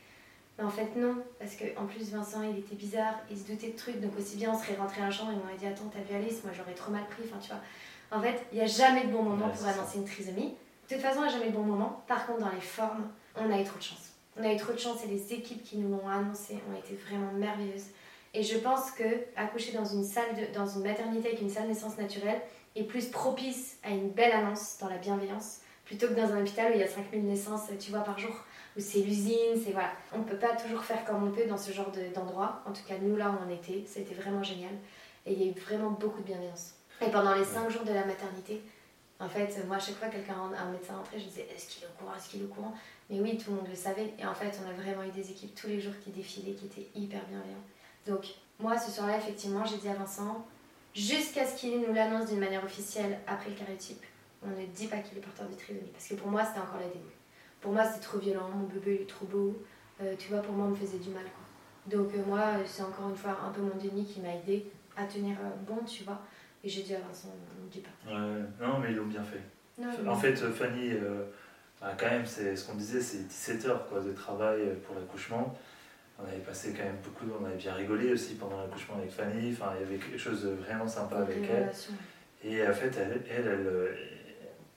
Mais 0.59 0.65
en 0.65 0.71
fait, 0.71 0.95
non, 0.97 1.17
parce 1.41 1.57
qu'en 1.57 1.87
plus, 1.87 2.11
Vincent, 2.13 2.43
il 2.43 2.59
était 2.59 2.77
bizarre, 2.77 3.15
il 3.31 3.37
se 3.37 3.47
doutait 3.51 3.73
de 3.73 3.77
trucs, 3.77 4.01
donc 4.01 4.17
aussi 4.17 4.37
bien 4.37 4.53
on 4.53 4.59
serait 4.59 4.77
rentré 4.77 5.03
à 5.03 5.07
la 5.07 5.11
chambre 5.11 5.33
et 5.33 5.35
il 5.35 5.41
m'aurait 5.41 5.57
dit 5.57 5.67
Attends, 5.67 5.91
t'as 5.93 6.01
vu 6.03 6.15
Alice? 6.15 6.45
Moi 6.45 6.53
j'aurais 6.57 6.75
trop 6.75 6.93
mal 6.93 7.05
pris, 7.09 7.25
enfin 7.29 7.39
tu 7.41 7.49
vois. 7.49 7.61
En 8.17 8.23
fait, 8.23 8.47
il 8.53 8.59
n'y 8.59 8.63
a 8.65 8.67
jamais 8.67 9.05
de 9.05 9.13
bon 9.13 9.25
moment 9.25 9.47
Ouais, 9.47 9.53
pour 9.53 9.61
ça. 9.61 9.71
annoncer 9.71 9.99
une 9.99 10.05
trisomie. 10.05 10.55
De 10.89 10.95
toute 10.95 11.03
façon, 11.03 11.19
il 11.25 11.29
n'y 11.29 11.29
a 11.29 11.33
jamais 11.33 11.51
de 11.51 11.57
bon 11.57 11.65
moment. 11.65 12.05
Par 12.07 12.27
contre, 12.27 12.39
dans 12.41 12.51
les 12.53 12.61
formes, 12.61 13.09
on 13.35 13.51
a 13.51 13.61
eu 13.61 13.65
trop 13.65 13.79
de 13.79 13.83
chance. 13.83 14.13
On 14.39 14.45
a 14.45 14.53
eu 14.53 14.57
trop 14.57 14.73
de 14.73 14.79
chance 14.79 15.03
et 15.05 15.09
les 15.09 15.33
équipes 15.33 15.63
qui 15.63 15.79
nous 15.79 15.89
l'ont 15.97 16.09
annoncé 16.09 16.59
ont 16.71 16.77
été 16.77 16.95
vraiment 16.95 17.33
merveilleuses. 17.33 17.87
Et 18.35 18.43
je 18.43 18.59
pense 18.59 18.91
que 18.91 19.03
accoucher 19.37 19.73
dans 19.73 19.85
une 19.85 20.05
salle, 20.05 20.27
dans 20.55 20.67
une 20.67 20.83
maternité 20.83 21.29
avec 21.29 21.41
une 21.41 21.49
salle 21.51 21.65
de 21.65 21.69
naissance 21.69 21.97
naturelle 21.97 22.41
est 22.75 22.83
plus 22.85 23.07
propice 23.07 23.79
à 23.83 23.91
une 23.91 24.11
belle 24.11 24.33
annonce 24.33 24.77
dans 24.79 24.89
la 24.89 24.99
bienveillance 24.99 25.61
plutôt 25.87 26.09
que 26.09 26.15
dans 26.15 26.33
un 26.33 26.41
hôpital 26.41 26.73
où 26.73 26.75
il 26.75 26.81
y 26.81 26.85
a 26.85 26.89
5000 26.89 27.25
naissances, 27.25 27.69
tu 27.79 27.93
vois, 27.93 28.01
par 28.01 28.19
jour, 28.19 28.35
où 28.77 28.81
c'est 28.81 28.99
l'usine, 28.99 29.55
c'est 29.65 29.71
voilà. 29.71 29.93
On 30.13 30.19
ne 30.19 30.25
peut 30.25 30.37
pas 30.37 30.57
toujours 30.57 30.83
faire 30.83 31.05
comme 31.05 31.23
on 31.29 31.31
peut 31.31 31.47
dans 31.47 31.57
ce 31.57 31.71
genre 31.71 31.93
de- 31.93 32.13
d'endroit. 32.13 32.61
En 32.67 32.73
tout 32.73 32.83
cas, 32.87 32.95
nous 33.01 33.15
là 33.17 33.33
on 33.47 33.51
était, 33.55 33.85
c'était 33.87 34.15
vraiment 34.15 34.43
génial. 34.43 34.73
Et 35.25 35.33
il 35.33 35.41
y 35.43 35.45
a 35.45 35.53
eu 35.53 35.55
vraiment 35.55 35.91
beaucoup 35.93 36.19
de 36.21 36.27
bienveillance. 36.27 36.75
Et 37.01 37.09
pendant 37.11 37.35
les 37.35 37.45
5 37.45 37.71
jours 37.71 37.85
de 37.85 37.93
la 37.93 38.05
maternité, 38.05 38.63
en 39.21 39.29
fait, 39.29 39.65
moi, 39.67 39.77
à 39.77 39.79
chaque 39.79 39.95
fois 39.95 40.09
que 40.09 40.15
quelqu'un, 40.17 40.35
un 40.59 40.71
médecin 40.73 40.97
rentrait, 40.97 41.19
je 41.21 41.25
disais 41.25 41.47
Est-ce 41.55 41.69
qu'il 41.69 41.85
est 41.85 41.87
au 41.87 41.99
courant 41.99 42.15
Est-ce 42.17 42.29
qu'il 42.29 42.43
est 42.43 42.45
au 42.45 42.49
courant? 42.49 42.75
Mais 43.11 43.21
oui, 43.21 43.39
tout 43.39 43.51
le 43.51 43.57
monde 43.57 43.69
le 43.69 43.77
savait. 43.77 44.15
Et 44.19 44.27
en 44.27 44.35
fait, 44.35 44.59
on 44.65 44.69
a 44.69 44.73
vraiment 44.73 45.05
eu 45.05 45.11
des 45.11 45.31
équipes 45.31 45.55
tous 45.55 45.69
les 45.69 45.81
jours 45.81 45.95
qui 46.03 46.11
défilaient, 46.11 46.55
qui 46.55 46.67
étaient 46.67 46.89
hyper 46.95 47.21
bienveillants. 47.27 47.65
Donc, 48.07 48.27
moi, 48.59 48.79
ce 48.79 48.91
soir-là, 48.91 49.17
effectivement, 49.19 49.65
j'ai 49.65 49.77
dit 49.77 49.89
à 49.89 49.95
Vincent, 49.95 50.47
jusqu'à 50.95 51.47
ce 51.47 51.57
qu'il 51.59 51.81
nous 51.81 51.93
l'annonce 51.93 52.31
d'une 52.31 52.41
manière 52.41 52.65
officielle 52.65 53.19
après 53.27 53.51
le 53.51 53.57
cariotype, 53.57 54.03
on 54.43 54.49
ne 54.49 54.67
dit 54.67 54.87
pas 54.87 54.99
qu'il 54.99 55.19
est 55.19 55.21
porteur 55.21 55.49
de 55.49 55.55
trisomie. 55.55 55.91
Parce 55.93 56.09
que 56.09 56.15
pour 56.15 56.29
moi, 56.29 56.45
c'était 56.45 56.61
encore 56.61 56.81
la 56.81 56.89
dégoût. 56.89 57.05
Pour 57.61 57.73
moi, 57.73 57.85
c'était 57.85 58.05
trop 58.05 58.19
violent, 58.19 58.49
mon 58.49 58.67
bébé 58.67 58.97
il 59.01 59.03
est 59.03 59.09
trop 59.09 59.27
beau. 59.27 59.57
Euh, 60.01 60.15
tu 60.19 60.29
vois, 60.29 60.43
pour 60.43 60.55
moi, 60.55 60.67
on 60.67 60.71
me 60.71 60.75
faisait 60.77 60.99
du 60.99 61.11
mal. 61.11 61.25
Quoi. 61.25 61.99
Donc, 61.99 62.15
euh, 62.15 62.23
moi, 62.27 62.43
c'est 62.65 62.83
encore 62.83 63.09
une 63.09 63.17
fois 63.17 63.39
un 63.47 63.51
peu 63.51 63.63
mon 63.63 63.77
déni 63.77 64.05
qui 64.05 64.21
m'a 64.21 64.35
aidé 64.35 64.67
à 64.97 65.05
tenir 65.05 65.37
euh, 65.41 65.51
bon, 65.67 65.79
tu 65.85 66.05
vois. 66.05 66.21
Et 66.63 66.69
j'ai 66.69 66.83
dit 66.83 66.95
à 66.95 67.01
Vincent, 67.01 67.29
on 67.61 67.65
ne 67.65 67.71
dit 67.71 67.81
pas. 67.81 68.11
Ouais, 68.11 68.43
non, 68.61 68.79
mais 68.79 68.91
ils 68.91 68.97
l'ont 68.97 69.07
bien 69.07 69.23
fait. 69.23 69.41
Non, 69.79 70.11
En 70.11 70.17
fait, 70.17 70.35
Fanny, 70.35 70.93
quand 71.81 72.07
même, 72.07 72.27
c'est 72.27 72.57
ce 72.57 72.67
qu'on 72.67 72.77
disait, 72.77 73.01
c'est 73.01 73.29
17 73.29 73.67
heures 73.67 73.87
quoi, 73.89 74.01
de 74.01 74.13
travail 74.13 74.61
pour 74.87 74.95
l'accouchement. 74.97 75.57
On 76.19 76.27
avait 76.27 76.39
passé 76.39 76.73
quand 76.77 76.85
même 76.85 76.97
beaucoup, 77.05 77.27
on 77.41 77.45
avait 77.45 77.57
bien 77.57 77.75
rigolé 77.75 78.13
aussi 78.13 78.35
pendant 78.35 78.59
l'accouchement 78.61 78.97
avec 78.97 79.11
Fanny. 79.11 79.53
Enfin, 79.53 79.73
il 79.77 79.83
y 79.83 79.85
avait 79.85 79.99
quelque 79.99 80.19
chose 80.19 80.45
de 80.45 80.51
vraiment 80.51 80.89
sympa 80.89 81.17
avec 81.17 81.39
elle. 81.51 81.71
Et 82.43 82.67
en 82.67 82.73
fait, 82.73 82.97
elle, 82.99 83.23
elle, 83.31 83.47
elle, 83.47 83.67
euh, 83.67 83.95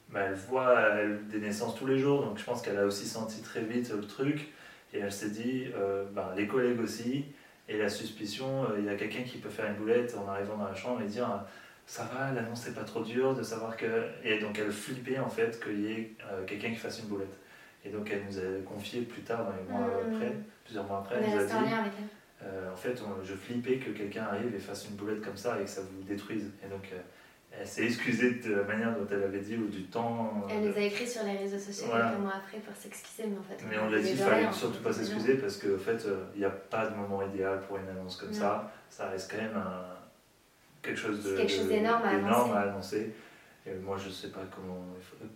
bah, 0.09 0.21
elle 0.27 0.33
voit 0.33 0.95
des 1.31 1.39
naissances 1.39 1.75
tous 1.75 1.85
les 1.85 1.97
jours, 1.97 2.23
donc 2.23 2.37
je 2.37 2.43
pense 2.43 2.61
qu'elle 2.61 2.77
a 2.77 2.85
aussi 2.85 3.05
senti 3.05 3.41
très 3.41 3.61
vite 3.61 3.91
le 3.91 4.05
truc. 4.05 4.49
Et 4.93 4.99
elle 4.99 5.11
s'est 5.11 5.29
dit, 5.29 5.67
euh, 5.75 6.05
bah, 6.11 6.33
les 6.35 6.47
collègues 6.47 6.79
aussi, 6.79 7.25
et 7.67 7.77
la 7.77 7.89
suspicion, 7.89 8.63
euh, 8.63 8.79
il 8.79 8.85
y 8.85 8.89
a 8.89 8.95
quelqu'un 8.95 9.21
qui 9.21 9.37
peut 9.37 9.49
faire 9.49 9.67
une 9.67 9.75
boulette 9.75 10.15
en 10.17 10.27
arrivant 10.27 10.57
dans 10.57 10.67
la 10.67 10.73
chambre 10.73 11.01
et 11.01 11.05
dire, 11.05 11.45
euh, 11.89 11.91
ça 11.91 12.03
va, 12.13 12.31
l'annonce 12.31 12.61
c'est 12.61 12.75
pas 12.75 12.83
trop 12.83 13.03
dur 13.03 13.33
de 13.35 13.43
savoir 13.43 13.75
que. 13.75 13.85
Et 14.23 14.39
donc 14.39 14.57
elle 14.59 14.71
flippait 14.71 15.19
en 15.19 15.29
fait 15.29 15.59
qu'il 15.63 15.79
y 15.81 15.91
ait 15.91 16.13
euh, 16.31 16.45
quelqu'un 16.45 16.69
qui 16.69 16.75
fasse 16.77 16.99
une 16.99 17.07
boulette. 17.07 17.37
Et 17.85 17.89
donc 17.89 18.09
elle 18.11 18.23
nous 18.25 18.37
a 18.37 18.61
confié 18.65 19.01
plus 19.01 19.21
tard, 19.21 19.45
dans 19.45 19.53
les 19.55 19.63
mois 19.71 19.87
après, 20.13 20.33
plusieurs 20.65 20.85
mois 20.85 20.99
après, 20.99 21.15
elle 21.15 21.29
nous 21.29 21.37
a 21.53 21.55
en 21.57 21.61
dit, 21.63 21.73
avec 21.73 21.93
elle. 21.97 22.47
euh, 22.47 22.71
en 22.73 22.75
fait, 22.75 23.01
on- 23.01 23.23
je 23.23 23.33
flippais 23.33 23.77
que 23.77 23.91
quelqu'un 23.91 24.23
arrive 24.23 24.53
et 24.53 24.59
fasse 24.59 24.87
une 24.89 24.95
boulette 24.95 25.21
comme 25.21 25.37
ça 25.37 25.59
et 25.59 25.63
que 25.63 25.69
ça 25.69 25.81
vous 25.81 26.03
détruise. 26.03 26.51
Et 26.65 26.69
donc, 26.69 26.89
euh, 26.93 26.97
elle 27.57 27.65
s'est 27.65 27.85
excusée 27.85 28.31
de 28.35 28.53
la 28.53 28.63
manière 28.63 28.95
dont 28.95 29.07
elle 29.09 29.23
avait 29.23 29.39
dit 29.39 29.55
ou 29.55 29.67
du 29.67 29.83
temps. 29.85 30.43
euh, 30.49 30.53
Elle 30.53 30.69
nous 30.69 30.77
a 30.77 30.81
écrit 30.81 31.07
sur 31.07 31.23
les 31.23 31.37
réseaux 31.37 31.57
sociaux 31.57 31.87
Voilà. 31.89 32.09
quelques 32.09 32.21
mois 32.21 32.33
après 32.35 32.57
pour 32.59 32.75
s'excuser, 32.75 33.23
mais 33.29 33.37
en 33.37 33.43
fait. 33.43 33.63
Mais 33.69 33.79
on 33.79 33.89
l'a 33.89 33.99
dit, 33.99 34.11
il 34.11 34.17
fallait 34.17 34.41
rien. 34.41 34.51
surtout 34.51 34.83
pas 34.83 34.93
s'excuser 34.93 35.35
parce 35.35 35.57
qu'en 35.57 35.77
fait, 35.79 36.05
euh, 36.05 36.25
il 36.35 36.39
n'y 36.39 36.45
a 36.45 36.49
pas 36.51 36.85
de 36.87 36.95
moment 36.95 37.23
idéal 37.23 37.61
pour 37.61 37.77
une 37.77 37.87
annonce 37.87 38.17
comme 38.17 38.29
Non. 38.31 38.35
ça. 38.39 38.71
Ça 38.89 39.07
reste 39.07 39.31
quand 39.31 39.41
même 39.41 39.55
un- 39.57 39.95
quelque 40.81 40.97
chose 40.97 41.23
de 41.23 41.35
quelque 41.37 41.51
chose 41.51 41.67
d'énorme 41.67 42.03
à 42.03 42.57
à 42.57 42.61
annoncer. 42.61 43.13
Et 43.67 43.73
moi, 43.73 43.97
je 43.97 44.09
sais 44.09 44.29
pas 44.29 44.39
comment, 44.55 44.83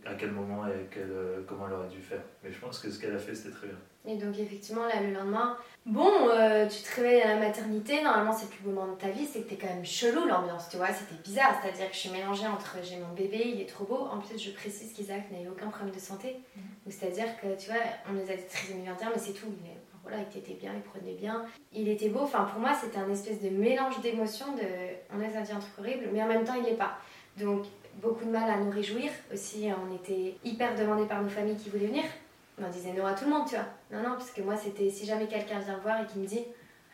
à 0.05 0.15
quel 0.15 0.31
moment 0.31 0.65
et 0.65 0.87
quel, 0.89 1.09
euh, 1.11 1.41
comment 1.45 1.67
elle 1.67 1.73
aurait 1.73 1.89
dû 1.89 2.01
faire. 2.01 2.21
Mais 2.43 2.51
je 2.51 2.57
pense 2.57 2.79
que 2.79 2.89
ce 2.89 2.99
qu'elle 2.99 3.13
a 3.13 3.19
fait, 3.19 3.35
c'était 3.35 3.53
très 3.53 3.67
bien. 3.67 3.75
Et 4.05 4.15
donc, 4.17 4.39
effectivement, 4.39 4.85
là, 4.87 5.01
le 5.01 5.13
lendemain, 5.13 5.57
bon, 5.85 6.09
euh, 6.29 6.65
tu 6.67 6.81
te 6.81 6.95
réveilles 6.95 7.21
à 7.21 7.35
la 7.35 7.39
maternité, 7.39 8.01
normalement, 8.01 8.31
c'est 8.33 8.45
le 8.45 8.51
plus 8.51 8.63
beau 8.63 8.71
moment 8.71 8.93
de 8.93 8.97
ta 8.97 9.09
vie, 9.09 9.25
c'est 9.25 9.41
que 9.41 9.49
t'es 9.49 9.57
quand 9.57 9.67
même 9.67 9.85
chelou 9.85 10.25
l'ambiance, 10.25 10.67
tu 10.69 10.77
vois, 10.77 10.87
c'était 10.87 11.21
bizarre, 11.21 11.59
c'est-à-dire 11.61 11.87
que 11.89 11.93
je 11.93 11.99
suis 11.99 12.09
mélangée 12.09 12.47
entre 12.47 12.77
j'ai 12.81 12.97
mon 12.97 13.13
bébé, 13.13 13.43
il 13.45 13.61
est 13.61 13.65
trop 13.69 13.83
beau, 13.85 13.97
en 14.11 14.19
plus, 14.19 14.37
je 14.41 14.51
précise 14.51 14.93
qu'Isaac 14.93 15.29
n'a 15.29 15.41
eu 15.41 15.49
aucun 15.49 15.67
problème 15.67 15.93
de 15.93 15.99
santé, 15.99 16.37
Donc, 16.55 16.93
c'est-à-dire 16.93 17.27
que, 17.41 17.47
tu 17.61 17.69
vois, 17.69 17.81
on 18.09 18.13
nous 18.13 18.23
a 18.31 18.35
dit 18.35 18.43
21, 18.85 19.09
mais 19.09 19.19
c'est 19.19 19.33
tout, 19.33 19.47
il 19.61 19.69
est- 19.69 19.82
voilà, 20.03 20.17
il 20.19 20.37
était 20.37 20.53
bien, 20.53 20.71
il 20.75 20.81
prenait 20.81 21.13
bien, 21.13 21.43
il 21.71 21.87
était 21.87 22.09
beau, 22.09 22.21
enfin, 22.21 22.43
pour 22.43 22.59
moi, 22.59 22.71
c'était 22.73 22.99
un 22.99 23.09
espèce 23.09 23.41
de 23.41 23.49
mélange 23.49 23.99
d'émotions, 24.01 24.53
de, 24.55 24.61
on 25.15 25.23
a 25.23 25.27
dit 25.27 25.51
un 25.51 25.59
truc 25.59 25.79
horrible, 25.79 26.09
mais 26.11 26.21
en 26.21 26.27
même 26.27 26.43
temps, 26.43 26.55
il 26.61 26.67
est 26.67 26.77
pas. 26.77 26.97
Donc, 27.37 27.63
beaucoup 27.95 28.25
de 28.25 28.31
mal 28.31 28.49
à 28.49 28.57
nous 28.57 28.69
réjouir, 28.69 29.11
aussi, 29.33 29.69
on 29.71 29.95
était 29.95 30.35
hyper 30.43 30.75
demandés 30.75 31.05
par 31.05 31.21
nos 31.21 31.29
familles 31.29 31.55
qui 31.55 31.69
voulaient 31.69 31.87
venir, 31.87 32.03
on 32.61 32.69
disait 32.69 32.93
non 32.93 33.05
à 33.05 33.13
tout 33.13 33.25
le 33.25 33.31
monde, 33.31 33.47
tu 33.47 33.55
vois. 33.55 33.65
Non, 33.91 34.07
non, 34.07 34.15
parce 34.15 34.31
que 34.31 34.41
moi, 34.41 34.55
c'était 34.57 34.89
si 34.89 35.05
jamais 35.05 35.27
quelqu'un 35.27 35.59
vient 35.59 35.77
voir 35.77 36.01
et 36.01 36.05
qui 36.05 36.19
me 36.19 36.27
dit 36.27 36.45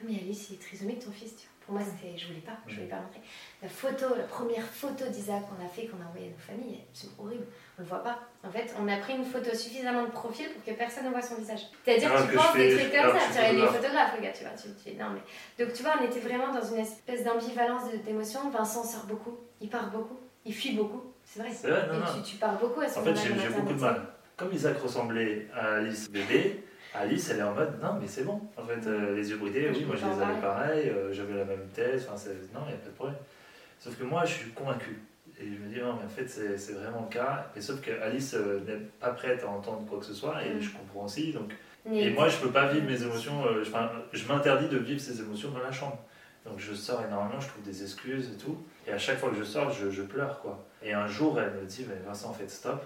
Ah, 0.02 0.06
mais 0.08 0.16
Alice, 0.22 0.48
il 0.50 0.56
est 0.56 0.60
trisomique 0.60 1.00
ton 1.04 1.12
fils, 1.12 1.36
tu 1.36 1.44
vois. 1.44 1.50
Pour 1.66 1.78
moi, 1.78 1.86
c'était 1.86 2.18
je 2.18 2.26
voulais 2.28 2.40
pas, 2.40 2.58
je 2.68 2.74
voulais 2.76 2.88
pas 2.88 2.96
montrer. 2.96 3.22
La 3.62 3.70
photo, 3.70 4.16
la 4.18 4.24
première 4.24 4.64
photo 4.66 5.06
d'Isaac 5.08 5.44
qu'on 5.48 5.64
a 5.64 5.68
fait, 5.70 5.86
qu'on 5.86 6.02
a 6.04 6.08
envoyée 6.08 6.28
à 6.28 6.32
nos 6.32 6.38
familles, 6.40 6.80
c'est 6.94 7.10
horrible, 7.20 7.46
on 7.78 7.84
le 7.84 7.88
voit 7.88 8.02
pas. 8.02 8.18
En 8.44 8.50
fait, 8.50 8.74
on 8.80 8.88
a 8.88 8.98
pris 8.98 9.14
une 9.14 9.24
photo 9.26 9.54
suffisamment 9.56 10.04
de 10.06 10.10
profil 10.10 10.48
pour 10.50 10.64
que 10.64 10.72
personne 10.72 11.06
ne 11.06 11.10
voit 11.12 11.22
son 11.22 11.36
visage. 11.36 11.68
C'est-à-dire 11.86 12.12
Alors 12.12 12.26
que 12.26 12.32
tu 12.32 12.38
penses 12.38 12.56
des 12.56 12.76
trucs 12.76 12.92
comme 12.92 13.12
ça, 13.20 13.26
tu 13.28 13.34
suis 13.34 13.42
vois, 13.42 13.50
il 13.52 13.60
est 13.60 13.62
photographe. 13.62 13.76
photographe, 13.76 14.14
le 14.18 14.24
gars, 14.24 14.32
tu 14.32 14.44
vois. 14.46 14.54
Tu, 14.58 14.68
tu- 14.92 14.98
non, 14.98 15.06
mais... 15.14 15.64
Donc, 15.64 15.74
tu 15.76 15.84
vois, 15.84 15.94
on 16.02 16.06
était 16.06 16.20
vraiment 16.22 16.52
dans 16.52 16.64
une 16.74 16.80
espèce 16.80 17.24
d'ambivalence 17.24 17.84
d'émotions. 18.04 18.50
Vincent 18.50 18.84
sort 18.84 19.06
beaucoup, 19.06 19.38
il 19.62 19.70
part 19.70 19.92
beaucoup, 19.92 20.18
il 20.46 20.56
fuit 20.56 20.74
beaucoup, 20.76 21.04
c'est 21.24 21.40
vrai. 21.42 21.52
Non, 21.94 22.00
non. 22.00 22.06
tu, 22.24 22.32
tu 22.32 22.38
pars 22.38 22.58
beaucoup 22.58 22.82
à 22.82 22.88
ce 22.90 22.98
En 22.98 23.04
fait, 23.04 23.12
moment-là 23.14 23.42
j'ai 23.44 23.50
beaucoup 23.50 23.74
de 23.74 23.80
mal. 23.82 24.08
Comme 24.38 24.54
Isaac 24.54 24.78
ressemblait 24.82 25.48
à 25.54 25.76
Alice 25.76 26.10
bébé, 26.10 26.64
Alice, 26.94 27.30
elle 27.30 27.40
est 27.40 27.44
en 27.44 27.54
mode 27.54 27.80
non, 27.82 27.98
mais 28.02 28.08
c'est 28.08 28.24
bon. 28.24 28.42
En 28.58 28.64
fait, 28.64 28.88
euh, 28.88 29.16
les 29.16 29.30
yeux 29.30 29.38
bridés, 29.38 29.70
oui, 29.74 29.86
moi 29.86 29.96
je 29.96 30.06
les 30.06 30.22
avais 30.22 30.42
pareil, 30.42 30.90
euh, 30.90 31.14
j'avais 31.14 31.36
la 31.36 31.46
même 31.46 31.68
tête, 31.74 32.08
enfin, 32.12 32.30
non, 32.54 32.62
il 32.66 32.70
n'y 32.70 32.74
a 32.74 32.78
pas 32.78 32.88
de 32.90 32.96
problème. 32.96 33.18
Sauf 33.80 33.98
que 33.98 34.04
moi, 34.04 34.26
je 34.26 34.34
suis 34.34 34.52
convaincu. 34.52 35.00
Et 35.40 35.46
je 35.46 35.52
me 35.64 35.74
dis, 35.74 35.80
non, 35.80 35.94
mais 35.94 36.06
en 36.06 36.10
fait, 36.10 36.28
c'est 36.28 36.74
vraiment 36.74 37.08
le 37.10 37.14
cas. 37.14 37.48
Mais 37.56 37.62
sauf 37.62 37.80
que 37.80 37.92
Alice 38.02 38.34
euh, 38.34 38.60
n'est 38.68 38.80
pas 39.00 39.12
prête 39.12 39.44
à 39.44 39.48
entendre 39.48 39.86
quoi 39.88 40.00
que 40.00 40.06
ce 40.06 40.14
soit, 40.14 40.44
et 40.44 40.56
Mm. 40.56 40.62
je 40.62 40.70
comprends 40.72 41.06
aussi. 41.06 41.32
Donc, 41.32 41.54
et 41.92 42.10
moi, 42.10 42.28
je 42.28 42.38
peux 42.38 42.52
pas 42.52 42.68
vivre 42.68 42.86
mes 42.86 43.02
émotions, 43.02 43.44
je, 43.64 44.28
m'interdis 44.28 44.68
de 44.68 44.78
vivre 44.78 45.00
ces 45.00 45.22
émotions 45.22 45.52
dans 45.52 45.60
la 45.60 45.72
chambre. 45.72 45.98
Donc 46.46 46.60
je 46.60 46.74
sors 46.74 47.04
énormément, 47.06 47.40
je 47.40 47.48
trouve 47.48 47.64
des 47.64 47.82
excuses 47.84 48.32
et 48.34 48.38
tout. 48.38 48.58
Et 48.88 48.92
à 48.92 48.98
chaque 48.98 49.18
fois 49.18 49.30
que 49.30 49.38
je 49.38 49.44
sors, 49.44 49.72
je, 49.72 49.90
je 49.90 50.02
pleure, 50.02 50.40
quoi. 50.42 50.66
Et 50.84 50.94
un 50.94 51.08
jour, 51.08 51.40
elle 51.40 51.52
me 51.52 51.66
dit, 51.66 51.86
mais 51.88 51.96
Vincent, 52.06 52.30
en 52.30 52.34
fait, 52.34 52.50
stop, 52.50 52.84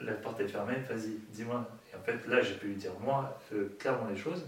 la 0.00 0.12
porte 0.12 0.40
est 0.40 0.48
fermée, 0.48 0.76
vas-y, 0.88 1.18
dis-moi. 1.30 1.68
Et 1.92 1.96
en 1.96 2.00
fait, 2.00 2.26
là, 2.28 2.40
j'ai 2.40 2.54
pu 2.54 2.68
lui 2.68 2.74
dire, 2.76 2.92
moi, 3.00 3.38
euh, 3.52 3.68
clairement 3.78 4.08
les 4.08 4.16
choses, 4.16 4.46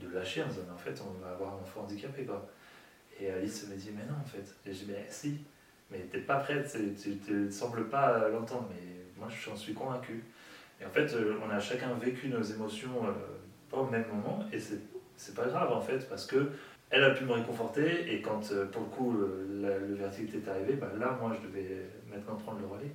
de 0.00 0.08
lâcher 0.08 0.42
en 0.42 0.48
disant, 0.48 0.62
en 0.74 0.78
fait, 0.78 1.00
on 1.06 1.12
va 1.24 1.32
avoir 1.32 1.54
un 1.54 1.62
enfant 1.62 1.82
handicapé, 1.82 2.24
quoi. 2.24 2.48
Et 3.20 3.30
Alice 3.30 3.68
me 3.68 3.76
dit, 3.76 3.90
mais 3.94 4.04
non, 4.04 4.18
en 4.20 4.24
fait. 4.24 4.54
Et 4.66 4.72
je 4.72 4.84
dis, 4.84 4.86
mais 4.88 5.06
si, 5.08 5.38
mais 5.90 5.98
t'es 6.10 6.20
pas 6.20 6.36
prête, 6.36 6.76
tu 7.00 7.32
ne 7.32 7.50
sembles 7.50 7.88
pas 7.88 8.28
l'entendre, 8.28 8.68
mais 8.70 8.96
moi, 9.16 9.28
j'en 9.28 9.56
suis 9.56 9.74
convaincu. 9.74 10.24
Et 10.80 10.86
en 10.86 10.90
fait, 10.90 11.12
euh, 11.14 11.34
on 11.46 11.50
a 11.50 11.60
chacun 11.60 11.92
vécu 11.94 12.28
nos 12.28 12.42
émotions 12.42 13.04
euh, 13.06 13.12
pas 13.70 13.78
au 13.78 13.86
même 13.86 14.06
moment, 14.12 14.44
et 14.52 14.58
c'est 14.58 15.34
pas 15.34 15.46
grave, 15.46 15.70
en 15.72 15.80
fait, 15.80 16.08
parce 16.08 16.26
que 16.26 16.50
elle 16.88 17.04
a 17.04 17.10
pu 17.10 17.24
me 17.24 17.32
réconforter, 17.32 18.12
et 18.12 18.20
quand, 18.22 18.50
euh, 18.50 18.64
pour 18.66 18.82
le 18.82 18.88
coup, 18.88 19.12
le, 19.12 19.46
la- 19.60 19.78
le 19.78 19.94
verdict 19.94 20.34
est 20.34 20.48
arrivé, 20.48 20.72
bah, 20.74 20.88
là, 20.98 21.16
moi, 21.20 21.36
je 21.40 21.46
devais 21.46 21.82
maintenant 22.10 22.34
prendre 22.36 22.58
le 22.58 22.66
relais. 22.66 22.90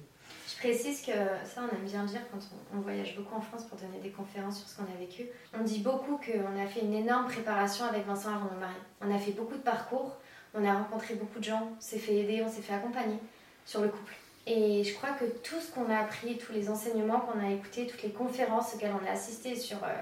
Je 0.66 0.72
précise 0.72 1.06
que 1.06 1.12
ça, 1.44 1.62
on 1.62 1.76
aime 1.76 1.86
bien 1.86 2.02
le 2.02 2.08
dire 2.08 2.22
quand 2.32 2.40
on, 2.76 2.80
voyage 2.80 3.16
beaucoup 3.16 3.36
en 3.36 3.40
France 3.42 3.66
pour 3.66 3.78
donner 3.78 4.00
des 4.00 4.10
conférences 4.10 4.58
sur 4.58 4.68
ce 4.68 4.76
qu'on 4.76 4.92
a 4.92 4.98
vécu. 4.98 5.28
On 5.54 5.62
dit 5.62 5.78
beaucoup 5.78 6.18
qu'on 6.18 6.60
a 6.60 6.66
fait 6.66 6.80
une 6.80 6.94
énorme 6.94 7.28
préparation 7.28 7.86
avec 7.86 8.08
Vincent 8.08 8.30
avant 8.30 8.50
nous 8.52 8.60
marier. 8.60 8.76
On 9.00 9.14
a 9.14 9.20
fait 9.20 9.34
beaucoup 9.34 9.54
de 9.54 9.62
parcours, 9.62 10.18
on 10.56 10.66
a 10.66 10.74
rencontré 10.74 11.14
beaucoup 11.14 11.38
de 11.38 11.44
gens, 11.44 11.70
on 11.78 11.80
s'est 11.80 12.00
fait 12.00 12.16
aider, 12.16 12.42
on 12.44 12.50
s'est 12.50 12.64
fait 12.64 12.74
accompagner 12.74 13.20
sur 13.64 13.82
le 13.82 13.90
couple. 13.90 14.16
Et 14.48 14.84
je 14.84 14.96
crois 14.96 15.12
que 15.12 15.26
tout 15.26 15.60
ce 15.62 15.72
qu'on 15.72 15.88
a 15.92 16.00
appris, 16.00 16.40
tous 16.40 16.52
les 16.52 16.68
enseignements 16.68 17.20
qu'on 17.20 17.40
a 17.40 17.52
écoutés, 17.52 17.86
toutes 17.86 18.02
les 18.02 18.12
conférences 18.12 18.74
auxquelles 18.74 18.94
on 19.00 19.08
a 19.08 19.12
assisté 19.12 19.56
sur 19.56 19.78
euh, 19.84 19.94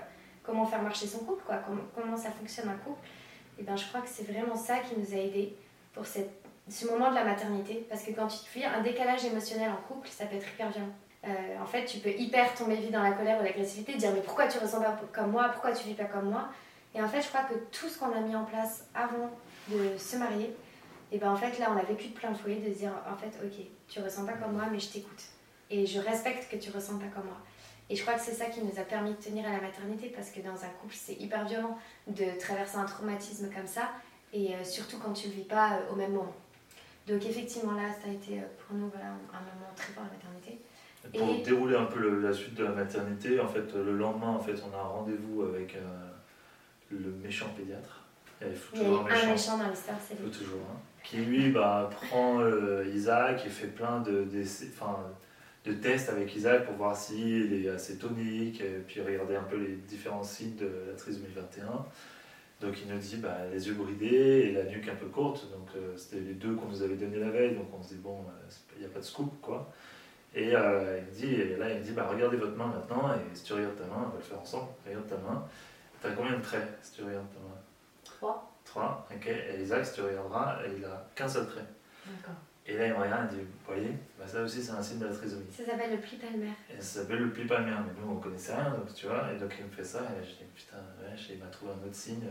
comment 0.43 0.65
faire 0.65 0.81
marcher 0.81 1.07
son 1.07 1.25
couple, 1.25 1.43
comment, 1.93 2.15
ça 2.15 2.31
fonctionne 2.31 2.69
un 2.69 2.77
couple, 2.77 3.05
et 3.59 3.63
ben 3.63 3.75
je 3.75 3.85
crois 3.87 3.99
que 3.99 4.09
c'est 4.09 4.31
vraiment 4.31 4.55
ça 4.55 4.77
qui 4.77 4.97
nous 4.97 5.13
a 5.13 5.17
aidés 5.17 5.57
pour 5.93 6.05
cette 6.05 6.42
ce 6.69 6.87
moment 6.87 7.09
de 7.09 7.15
la 7.15 7.23
maternité, 7.23 7.85
parce 7.89 8.03
que 8.03 8.11
quand 8.11 8.27
tu 8.27 8.37
te 8.39 8.53
vis 8.53 8.65
un 8.65 8.81
décalage 8.81 9.25
émotionnel 9.25 9.71
en 9.71 9.81
couple, 9.87 10.07
ça 10.07 10.25
peut 10.25 10.35
être 10.35 10.47
hyper 10.47 10.69
violent. 10.69 10.93
Euh, 11.25 11.61
en 11.61 11.65
fait, 11.65 11.85
tu 11.85 11.99
peux 11.99 12.11
hyper 12.11 12.53
tomber 12.53 12.75
vite 12.75 12.91
dans 12.91 13.03
la 13.03 13.11
colère 13.11 13.39
ou 13.39 13.43
l'agressivité, 13.43 13.95
dire 13.95 14.11
mais 14.13 14.21
pourquoi 14.21 14.47
tu 14.47 14.59
ressens 14.59 14.81
pas 14.81 14.99
comme 15.13 15.31
moi, 15.31 15.49
pourquoi 15.49 15.71
tu 15.71 15.87
vis 15.87 15.93
pas 15.93 16.05
comme 16.05 16.29
moi? 16.29 16.49
Et 16.95 17.01
en 17.01 17.07
fait, 17.07 17.21
je 17.21 17.27
crois 17.27 17.43
que 17.43 17.55
tout 17.71 17.89
ce 17.89 17.97
qu'on 17.97 18.11
a 18.11 18.19
mis 18.19 18.35
en 18.35 18.45
place 18.45 18.85
avant 18.93 19.29
de 19.69 19.97
se 19.97 20.17
marier, 20.17 20.55
et 21.11 21.17
ben 21.17 21.31
en 21.31 21.35
fait 21.35 21.57
là, 21.59 21.71
on 21.73 21.77
a 21.77 21.83
vécu 21.83 22.09
de 22.09 22.13
plein 22.13 22.33
fouet 22.33 22.55
de 22.55 22.69
dire 22.69 22.91
en 23.11 23.15
fait, 23.15 23.31
ok, 23.43 23.65
tu 23.87 24.01
ressens 24.01 24.25
pas 24.25 24.33
comme 24.33 24.53
moi, 24.53 24.65
mais 24.71 24.79
je 24.79 24.89
t'écoute 24.89 25.23
et 25.69 25.85
je 25.85 25.99
respecte 25.99 26.49
que 26.51 26.57
tu 26.57 26.69
ressens 26.71 26.97
pas 26.99 27.07
comme 27.13 27.25
moi. 27.25 27.37
Et 27.89 27.95
je 27.95 28.01
crois 28.01 28.13
que 28.13 28.21
c'est 28.21 28.33
ça 28.33 28.45
qui 28.45 28.61
nous 28.61 28.79
a 28.79 28.83
permis 28.83 29.11
de 29.11 29.17
tenir 29.17 29.45
à 29.47 29.51
la 29.51 29.61
maternité, 29.61 30.07
parce 30.07 30.29
que 30.29 30.39
dans 30.39 30.63
un 30.63 30.69
couple, 30.81 30.95
c'est 30.95 31.15
hyper 31.15 31.45
violent 31.45 31.77
de 32.07 32.37
traverser 32.39 32.77
un 32.77 32.85
traumatisme 32.85 33.49
comme 33.53 33.67
ça, 33.67 33.89
et 34.31 34.55
euh, 34.55 34.63
surtout 34.63 34.97
quand 34.99 35.13
tu 35.13 35.27
le 35.27 35.33
vis 35.33 35.43
pas 35.43 35.73
euh, 35.73 35.91
au 35.91 35.95
même 35.95 36.13
moment. 36.13 36.33
Donc 37.07 37.25
effectivement 37.25 37.73
là, 37.73 37.89
ça 37.91 38.09
a 38.09 38.13
été 38.13 38.39
euh, 38.39 38.43
pour 38.65 38.75
nous 38.77 38.89
voilà, 38.89 39.07
un 39.07 39.11
moment 39.11 39.71
très 39.75 39.91
fort 39.93 40.03
la 40.03 40.11
maternité. 40.11 40.59
Pour 41.17 41.35
Et- 41.35 41.43
dérouler 41.43 41.75
un 41.75 41.85
peu 41.85 41.99
le- 41.99 42.21
la 42.21 42.31
suite 42.33 42.53
de 42.55 42.63
la 42.63 42.71
maternité, 42.71 43.39
en 43.39 43.47
fait, 43.47 43.73
le 43.73 43.97
lendemain, 43.97 44.29
en 44.29 44.39
fait, 44.39 44.55
on 44.69 44.73
a 44.73 44.79
un 44.79 44.83
rendez-vous 44.87 45.41
avec 45.43 45.75
euh, 45.75 45.79
le 46.91 47.11
méchant 47.21 47.47
pédiatre. 47.57 48.05
Il 48.41 48.81
y 48.81 48.85
a 48.85 48.87
un 48.87 49.03
méchant. 49.03 49.29
méchant 49.31 49.57
dans 49.57 49.69
l'histoire, 49.69 49.97
c'est 50.05 50.15
Il 50.19 50.25
lui. 50.25 50.31
toujours 50.31 50.59
un. 50.61 50.79
Qui 51.03 51.17
lui 51.17 51.51
bah, 51.51 51.89
prend 51.91 52.39
euh, 52.39 52.85
Isaac 52.93 53.45
et 53.45 53.49
fait 53.49 53.67
plein 53.67 53.99
de 54.01 54.25
tests 55.81 56.09
avec 56.09 56.33
Isaac 56.35 56.65
pour 56.65 56.75
voir 56.75 56.95
s'il 56.95 57.53
est 57.53 57.69
assez 57.69 57.97
tonique, 57.97 58.61
et 58.61 58.81
puis 58.87 59.01
regarder 59.01 59.35
un 59.35 59.43
peu 59.43 59.57
les 59.57 59.75
différents 59.75 60.23
signes 60.23 60.55
de 60.55 60.69
la 60.89 60.93
trisomie 60.95 61.27
21. 61.35 61.85
Donc 62.61 62.75
il 62.81 62.93
nous 62.93 62.99
dit 62.99 63.17
bah, 63.17 63.37
les 63.51 63.67
yeux 63.67 63.73
bridés 63.73 64.45
et 64.47 64.51
la 64.53 64.63
nuque 64.63 64.87
un 64.87 64.95
peu 64.95 65.07
courte. 65.07 65.49
Donc 65.51 65.67
euh, 65.75 65.95
c'était 65.97 66.21
les 66.21 66.33
deux 66.33 66.55
qu'on 66.55 66.67
nous 66.67 66.81
avait 66.81 66.95
donné 66.95 67.17
la 67.17 67.29
veille. 67.29 67.55
Donc 67.55 67.67
on 67.77 67.81
se 67.83 67.95
dit 67.95 67.99
bon, 68.01 68.21
euh, 68.21 68.51
il 68.75 68.79
n'y 68.81 68.85
a 68.85 68.89
pas 68.89 68.99
de 68.99 69.05
scoop 69.05 69.41
quoi. 69.41 69.71
Et 70.35 70.55
euh, 70.55 70.99
il 70.99 71.05
me 71.05 71.11
dit, 71.11 71.41
et 71.41 71.57
là, 71.57 71.69
il 71.69 71.77
me 71.77 71.83
dit, 71.83 71.91
bah, 71.91 72.07
regardez 72.09 72.37
votre 72.37 72.55
main 72.55 72.65
maintenant, 72.65 73.13
et 73.13 73.35
si 73.35 73.43
tu 73.43 73.53
regardes 73.53 73.75
ta 73.75 73.83
main, 73.83 74.05
on 74.07 74.09
va 74.09 74.17
le 74.17 74.23
faire 74.23 74.39
ensemble, 74.39 74.69
regarde 74.83 75.07
ta 75.07 75.17
main. 75.17 75.45
T'as 76.01 76.11
combien 76.13 76.37
de 76.37 76.41
traits 76.41 76.67
si 76.81 76.93
tu 76.93 77.03
regardes 77.03 77.29
ta 77.29 77.39
main? 77.39 77.61
Trois. 78.03 78.51
Trois, 78.65 79.07
ok. 79.13 79.27
Et 79.27 79.61
Isaac, 79.61 79.85
si 79.85 79.93
tu 79.93 80.01
regarderas, 80.01 80.57
il 80.75 80.83
a 80.83 81.07
qu'un 81.13 81.27
seul 81.27 81.45
trait. 81.45 81.65
D'accord. 82.05 82.35
Et 82.65 82.77
là, 82.77 82.87
il 82.87 82.93
me 82.93 82.97
regarde 82.97 83.33
et 83.33 83.35
dit, 83.35 83.41
vous 83.41 83.73
voyez, 83.73 83.91
bah, 84.17 84.25
ça 84.25 84.41
aussi, 84.41 84.63
c'est 84.63 84.71
un 84.71 84.81
signe 84.81 84.99
de 84.99 85.05
la 85.05 85.13
trisomie. 85.13 85.45
Ça 85.51 85.65
s'appelle 85.65 85.91
le 85.91 85.97
pli 85.97 86.17
palmaire. 86.17 86.55
Et 86.69 86.81
ça 86.81 87.01
s'appelle 87.01 87.19
le 87.19 87.31
pli 87.31 87.45
palmaire, 87.45 87.83
mais 87.85 88.01
nous, 88.01 88.13
on 88.13 88.15
connaissait 88.15 88.55
rien, 88.55 88.71
donc 88.71 88.93
tu 88.93 89.07
vois. 89.07 89.27
Et 89.33 89.39
donc, 89.39 89.53
il 89.59 89.65
me 89.65 89.71
fait 89.71 89.83
ça, 89.83 89.99
et 89.99 90.23
je 90.23 90.29
dis, 90.29 90.45
putain, 90.55 90.77
ouais, 90.77 91.15
il 91.29 91.39
m'a 91.39 91.47
trouvé 91.47 91.71
un 91.73 91.85
autre 91.85 91.95
signe. 91.95 92.27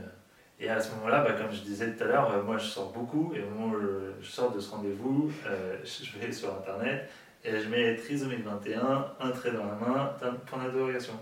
Et 0.59 0.69
à 0.69 0.81
ce 0.81 0.95
moment-là, 0.95 1.23
bah, 1.23 1.33
comme 1.33 1.53
je 1.53 1.61
disais 1.61 1.93
tout 1.93 2.05
à 2.05 2.07
l'heure, 2.07 2.33
euh, 2.33 2.43
moi, 2.43 2.57
je 2.57 2.67
sors 2.67 2.93
beaucoup, 2.93 3.33
et 3.35 3.43
au 3.43 3.51
moment 3.51 3.75
où 3.75 3.81
je 4.21 4.27
sors 4.27 4.53
de 4.53 4.61
ce 4.61 4.71
rendez-vous, 4.71 5.31
euh, 5.47 5.77
je 5.85 6.19
vais 6.19 6.33
sur 6.33 6.55
Internet, 6.55 7.11
et 7.45 7.61
je 7.61 7.69
mets 7.69 7.97
trisomie 7.97 8.37
21, 8.37 9.15
un 9.21 9.31
trait 9.31 9.53
dans 9.53 9.67
la 9.67 9.75
main, 9.75 10.17
point 10.47 10.65
d'interrogation. 10.65 11.15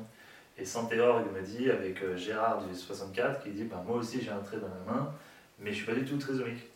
Et 0.61 0.65
Santéorg 0.65 1.25
me 1.35 1.41
dit, 1.41 1.71
avec 1.71 2.03
euh, 2.03 2.17
Gérard 2.17 2.63
du 2.63 2.75
64, 2.75 3.43
qui 3.43 3.51
dit 3.51 3.65
bah, 3.65 3.83
Moi 3.87 3.97
aussi 3.97 4.21
j'ai 4.21 4.31
un 4.31 4.41
trait 4.41 4.59
dans 4.59 4.69
la 4.69 4.93
main, 4.93 5.15
mais 5.59 5.71
je 5.71 5.77
suis 5.77 5.87
pas 5.87 5.95
du 5.95 6.05
tout 6.05 6.19
trisomique. 6.19 6.70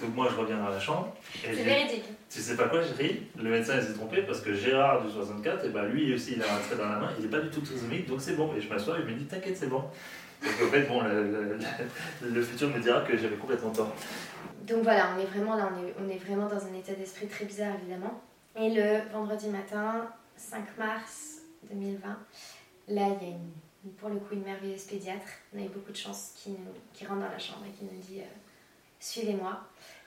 Donc 0.00 0.14
moi 0.14 0.28
je 0.30 0.36
reviens 0.36 0.58
dans 0.58 0.68
la 0.68 0.80
chambre. 0.80 1.14
C'est 1.42 1.52
véridique. 1.52 2.04
Tu 2.28 2.40
sais 2.40 2.56
pas 2.56 2.68
quoi, 2.68 2.82
je 2.82 2.92
ris. 2.94 3.22
Le 3.36 3.50
médecin 3.50 3.80
s'est 3.80 3.94
trompé 3.94 4.22
parce 4.22 4.40
que 4.40 4.52
Gérard 4.52 5.02
du 5.04 5.10
64, 5.10 5.64
et 5.64 5.68
bah, 5.70 5.84
lui 5.86 6.12
aussi 6.14 6.34
il 6.36 6.42
a 6.42 6.54
un 6.54 6.58
trait 6.58 6.76
dans 6.76 6.88
la 6.88 6.98
main, 6.98 7.10
il 7.18 7.24
n'est 7.24 7.30
pas 7.30 7.40
du 7.40 7.48
tout 7.50 7.60
trisomique, 7.60 8.06
donc 8.06 8.20
c'est 8.20 8.34
bon. 8.36 8.54
Et 8.54 8.60
je 8.60 8.68
m'assois 8.68 8.98
et 8.98 9.02
il 9.02 9.06
me 9.06 9.18
dit 9.18 9.24
T'inquiète, 9.24 9.56
c'est 9.56 9.68
bon. 9.68 9.84
Donc 10.42 10.52
en 10.66 10.70
fait, 10.70 10.82
bon, 10.82 11.02
le, 11.02 11.58
le 12.22 12.42
futur 12.42 12.68
me 12.68 12.78
dira 12.78 13.00
que 13.00 13.16
j'avais 13.16 13.36
complètement 13.36 13.70
tort. 13.70 13.94
Donc 14.66 14.82
voilà, 14.82 15.10
on 15.16 15.20
est 15.20 15.24
vraiment 15.26 15.56
là, 15.56 15.70
on 15.74 15.86
est, 15.86 15.94
on 16.04 16.08
est 16.10 16.18
vraiment 16.18 16.46
dans 16.46 16.66
un 16.66 16.74
état 16.74 16.92
d'esprit 16.92 17.26
très 17.26 17.44
bizarre 17.46 17.74
évidemment. 17.80 18.20
Et 18.58 18.70
le 18.74 19.10
vendredi 19.12 19.48
matin, 19.48 20.08
5 20.36 20.76
mars 20.78 21.42
2020, 21.70 22.08
là, 22.08 22.16
il 22.88 22.96
y 22.96 23.04
a 23.04 23.34
une, 23.34 23.92
pour 23.98 24.08
le 24.08 24.16
coup 24.16 24.32
une 24.34 24.42
merveilleuse 24.42 24.84
pédiatre. 24.84 25.26
On 25.54 25.58
a 25.58 25.62
eu 25.62 25.68
beaucoup 25.68 25.92
de 25.92 25.96
chance 25.96 26.32
qui, 26.36 26.50
nous, 26.50 26.56
qui 26.92 27.06
rentre 27.06 27.20
dans 27.20 27.30
la 27.30 27.38
chambre 27.38 27.64
et 27.66 27.70
qui 27.70 27.84
nous 27.84 28.00
dit 28.00 28.20
euh, 28.20 28.24
Suivez-moi. 29.06 29.60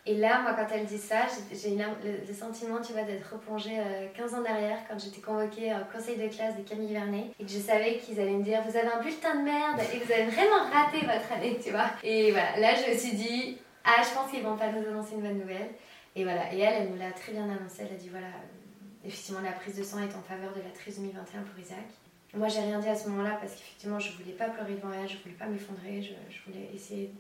Et 0.06 0.16
là, 0.16 0.42
moi, 0.42 0.54
quand 0.54 0.68
elle 0.74 0.86
dit 0.86 0.98
ça, 0.98 1.28
j'ai 1.52 1.76
le, 1.76 2.28
le, 2.28 2.34
sentiment, 2.34 2.82
tu 2.82 2.94
vois, 2.94 3.04
d'être 3.04 3.34
replongée 3.34 3.78
15 4.16 4.34
euh, 4.34 4.38
ans 4.38 4.42
derrière, 4.42 4.78
quand 4.90 5.00
j'étais 5.00 5.22
convoquée 5.22 5.74
au 5.74 5.96
conseil 5.96 6.18
de 6.18 6.28
classe 6.28 6.58
de 6.58 6.64
Camille 6.64 6.94
Vernet, 6.94 7.26
et 7.40 7.44
que 7.46 7.50
je 7.50 7.60
savais 7.60 7.98
qu'ils 7.98 8.20
allaient 8.20 8.32
me 8.32 8.44
dire 8.44 8.62
Vous 8.68 8.76
avez 8.76 8.88
un 8.88 9.02
bulletin 9.02 9.36
de 9.36 9.44
merde 9.44 9.80
et 9.94 10.00
vous 10.00 10.12
avez 10.12 10.26
vraiment 10.26 10.70
raté 10.72 11.00
votre 11.06 11.32
année, 11.32 11.60
tu 11.64 11.72
vois. 11.72 11.90
Et 12.04 12.32
voilà, 12.32 12.60
là, 12.60 12.76
je 12.76 12.92
me 12.92 12.98
suis 12.98 13.16
dit 13.16 13.58
Ah, 13.84 14.02
je 14.04 14.14
pense 14.14 14.32
qu'ils 14.32 14.44
vont 14.44 14.58
pas 14.58 14.72
nous 14.72 14.88
annoncer 14.88 15.16
une 15.16 15.22
bonne 15.22 15.40
nouvelle. 15.40 15.70
Et 16.16 16.24
voilà, 16.24 16.54
et 16.54 16.60
elle, 16.60 16.84
elle 16.84 16.90
nous 16.90 16.98
l'a 16.98 17.12
très 17.12 17.32
bien 17.32 17.44
annoncé. 17.44 17.84
Elle 17.88 17.96
a 17.96 18.00
dit 18.00 18.10
voilà, 18.10 18.28
euh, 18.28 19.06
effectivement, 19.06 19.42
la 19.42 19.54
prise 19.54 19.78
de 19.78 19.84
sang 19.84 20.00
est 20.00 20.16
en 20.16 20.22
faveur 20.22 20.52
de 20.54 20.60
la 20.60 20.72
trisomie 20.72 21.12
21 21.12 21.42
pour 21.44 21.60
Isaac. 21.60 21.88
Moi, 22.34 22.48
j'ai 22.48 22.60
rien 22.60 22.80
dit 22.80 22.90
à 22.90 22.96
ce 22.96 23.08
moment-là 23.10 23.38
parce 23.40 23.54
qu'effectivement, 23.54 24.00
je 24.00 24.12
voulais 24.18 24.34
pas 24.34 24.50
pleurer 24.50 24.74
devant 24.74 24.92
elle, 24.92 25.08
je 25.08 25.18
voulais 25.18 25.36
pas 25.36 25.46
m'effondrer, 25.46 26.02
je, 26.02 26.14
voulais 26.46 26.70
essayer 26.74 27.12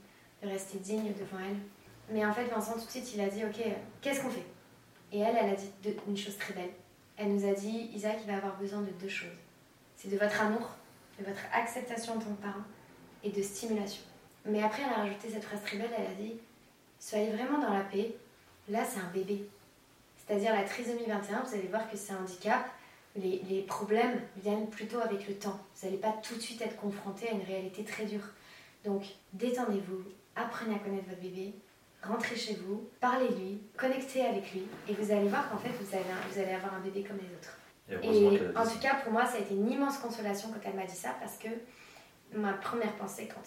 de 0.43 0.47
rester 0.47 0.77
digne 0.77 1.13
devant 1.13 1.43
elle. 1.43 1.57
Mais 2.13 2.25
en 2.25 2.33
fait, 2.33 2.45
Vincent, 2.45 2.73
tout 2.73 2.85
de 2.85 2.91
suite, 2.91 3.13
il 3.13 3.21
a 3.21 3.27
dit 3.27 3.43
Ok, 3.45 3.61
qu'est-ce 4.01 4.21
qu'on 4.21 4.29
fait? 4.29 4.45
Et 5.11 5.19
elle, 5.19 5.35
elle 5.35 5.49
a 5.51 5.55
dit 5.55 5.71
une 6.07 6.17
chose 6.17 6.37
très 6.37 6.53
belle. 6.53 6.71
Elle 7.17 7.33
nous 7.33 7.49
a 7.49 7.53
dit 7.53 7.89
Isaac, 7.93 8.17
il 8.21 8.27
va 8.31 8.37
avoir 8.37 8.57
besoin 8.57 8.81
de 8.81 8.91
deux 9.01 9.09
choses 9.09 9.29
c'est 9.99 10.09
de 10.09 10.17
votre 10.17 10.41
amour, 10.41 10.69
de 11.19 11.25
votre 11.25 11.41
acceptation 11.53 12.13
en 12.13 12.19
tant 12.19 12.33
que 12.33 12.41
parent 12.41 12.63
et 13.21 13.29
de 13.29 13.41
stimulation. 13.41 14.01
Mais 14.45 14.63
après, 14.63 14.83
elle 14.83 14.93
a 14.93 15.03
rajouté 15.03 15.29
cette 15.29 15.43
phrase 15.43 15.61
très 15.61 15.77
belle 15.77 15.91
elle 15.97 16.07
a 16.07 16.15
dit 16.15 16.35
Soyez 16.99 17.31
vraiment 17.31 17.59
dans 17.59 17.73
la 17.73 17.83
paix, 17.83 18.15
Là, 18.69 18.85
c'est 18.85 18.99
un 18.99 19.09
bébé. 19.11 19.49
C'est-à-dire 20.15 20.53
la 20.53 20.63
trisomie 20.63 21.05
21, 21.07 21.41
vous 21.41 21.55
allez 21.55 21.67
voir 21.67 21.89
que 21.89 21.97
c'est 21.97 22.13
un 22.13 22.19
handicap. 22.19 22.69
Les, 23.15 23.41
les, 23.49 23.63
problèmes 23.63 24.21
viennent 24.37 24.69
plutôt 24.69 24.99
avec 24.99 25.27
le 25.27 25.33
temps. 25.33 25.59
Vous 25.75 25.87
n'allez 25.87 25.97
pas 25.97 26.13
tout 26.21 26.35
de 26.35 26.39
suite 26.39 26.61
être 26.61 26.75
confronté 26.75 27.29
à 27.29 27.31
une 27.31 27.41
réalité 27.41 27.83
très 27.83 28.05
dure. 28.05 28.21
Donc, 28.85 29.03
détendez-vous, 29.33 30.03
apprenez 30.35 30.75
à 30.75 30.79
connaître 30.79 31.07
votre 31.09 31.21
bébé, 31.21 31.53
rentrez 32.01 32.35
chez 32.35 32.55
vous, 32.55 32.89
parlez-lui, 32.99 33.61
connectez 33.77 34.25
avec 34.25 34.51
lui, 34.53 34.63
et 34.87 34.93
vous 34.93 35.11
allez 35.11 35.27
voir 35.27 35.49
qu'en 35.49 35.57
fait, 35.57 35.69
vous 35.69 35.95
allez, 35.95 36.05
vous 36.31 36.39
allez 36.39 36.53
avoir 36.53 36.75
un 36.75 36.79
bébé 36.79 37.03
comme 37.03 37.17
les 37.17 37.33
autres. 37.35 37.57
Et, 38.03 38.39
en 38.55 38.63
tout 38.63 38.79
cas, 38.79 38.95
pour 39.03 39.11
moi, 39.11 39.25
ça 39.25 39.37
a 39.37 39.39
été 39.39 39.55
une 39.55 39.69
immense 39.71 39.97
consolation 39.97 40.49
quand 40.49 40.69
elle 40.69 40.75
m'a 40.75 40.85
dit 40.85 40.95
ça, 40.95 41.15
parce 41.19 41.37
que 41.37 41.49
ma 42.33 42.53
première 42.53 42.95
pensée, 42.95 43.27
quand 43.27 43.41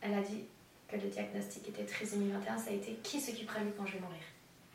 elle 0.00 0.14
a 0.14 0.20
dit 0.20 0.44
que 0.88 0.96
le 0.96 1.08
diagnostic 1.08 1.68
était 1.68 1.84
trisomie 1.84 2.30
21, 2.30 2.58
ça 2.58 2.70
a 2.70 2.74
été 2.74 2.92
qui 3.02 3.20
s'occupera 3.20 3.60
de 3.60 3.66
lui 3.66 3.72
quand 3.76 3.86
je 3.86 3.94
vais 3.94 4.00
mourir? 4.00 4.22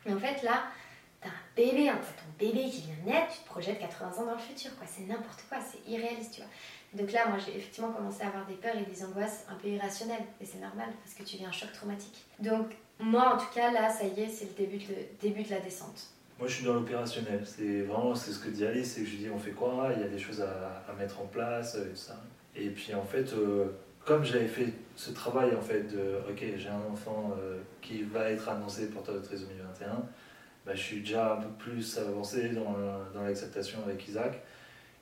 Mais 0.04 0.12
en 0.12 0.18
fait, 0.18 0.42
là, 0.42 0.64
t'as 1.20 1.28
un 1.28 1.32
bébé, 1.56 1.88
hein, 1.88 1.98
t'as 2.00 2.22
ton 2.22 2.30
bébé 2.38 2.68
qui 2.70 2.82
vient 2.82 3.14
naître, 3.14 3.32
tu 3.32 3.40
te 3.40 3.46
projettes 3.46 3.78
80 3.78 4.22
ans 4.22 4.26
dans 4.26 4.32
le 4.32 4.38
futur, 4.38 4.76
quoi. 4.76 4.86
C'est 4.86 5.02
n'importe 5.02 5.44
quoi, 5.48 5.58
c'est 5.60 5.90
irréaliste, 5.90 6.34
tu 6.34 6.40
vois. 6.40 6.50
Donc 6.94 7.12
là, 7.12 7.28
moi, 7.28 7.38
j'ai 7.38 7.56
effectivement 7.56 7.92
commencé 7.92 8.22
à 8.22 8.28
avoir 8.28 8.46
des 8.46 8.54
peurs 8.54 8.76
et 8.76 8.84
des 8.84 9.04
angoisses 9.04 9.44
un 9.50 9.54
peu 9.56 9.68
irrationnelles. 9.68 10.24
Et 10.40 10.46
c'est 10.46 10.58
normal, 10.58 10.88
parce 11.04 11.14
que 11.14 11.22
tu 11.22 11.36
vis 11.36 11.44
un 11.44 11.52
choc 11.52 11.72
traumatique. 11.72 12.24
Donc, 12.38 12.68
moi, 12.98 13.34
en 13.34 13.38
tout 13.38 13.52
cas, 13.54 13.70
là, 13.70 13.90
ça 13.90 14.04
y 14.04 14.22
est, 14.22 14.28
c'est 14.28 14.46
le 14.46 14.66
début 14.66 15.44
de, 15.44 15.50
la 15.50 15.60
descente. 15.60 16.08
Moi, 16.38 16.48
je 16.48 16.54
suis 16.54 16.64
dans 16.64 16.74
l'opérationnel. 16.74 17.44
C'est 17.44 17.82
vraiment 17.82 18.14
c'est 18.14 18.32
ce 18.32 18.38
que 18.38 18.48
dit 18.48 18.64
Alice, 18.64 18.94
c'est 18.94 19.02
que 19.02 19.08
je 19.08 19.16
dis, 19.16 19.28
on 19.30 19.38
fait 19.38 19.50
quoi? 19.50 19.90
Il 19.96 20.02
y 20.02 20.04
a 20.04 20.08
des 20.08 20.18
choses 20.18 20.40
à, 20.40 20.92
mettre 20.98 21.20
en 21.20 21.26
place, 21.26 21.74
et 21.74 21.90
tout 21.90 21.96
ça. 21.96 22.22
Et 22.56 22.70
puis, 22.70 22.94
en 22.94 23.04
fait, 23.04 23.32
euh, 23.34 23.66
comme 24.08 24.24
j'avais 24.24 24.48
fait 24.48 24.72
ce 24.96 25.10
travail 25.10 25.54
en 25.54 25.60
fait 25.60 25.82
de 25.82 26.18
ok 26.30 26.42
j'ai 26.56 26.68
un 26.70 26.80
enfant 26.90 27.36
euh, 27.38 27.58
qui 27.82 28.02
va 28.02 28.30
être 28.30 28.48
annoncé 28.48 28.88
porteur 28.88 29.14
de 29.16 29.20
trisomie 29.20 29.52
21, 29.78 30.02
bah, 30.68 30.74
je 30.74 30.82
suis 30.82 31.00
déjà 31.00 31.32
un 31.32 31.36
peu 31.36 31.48
plus 31.58 31.96
avancé 31.96 32.50
dans, 32.50 32.76
dans 33.14 33.22
l'acceptation 33.24 33.78
avec 33.86 34.06
Isaac. 34.06 34.38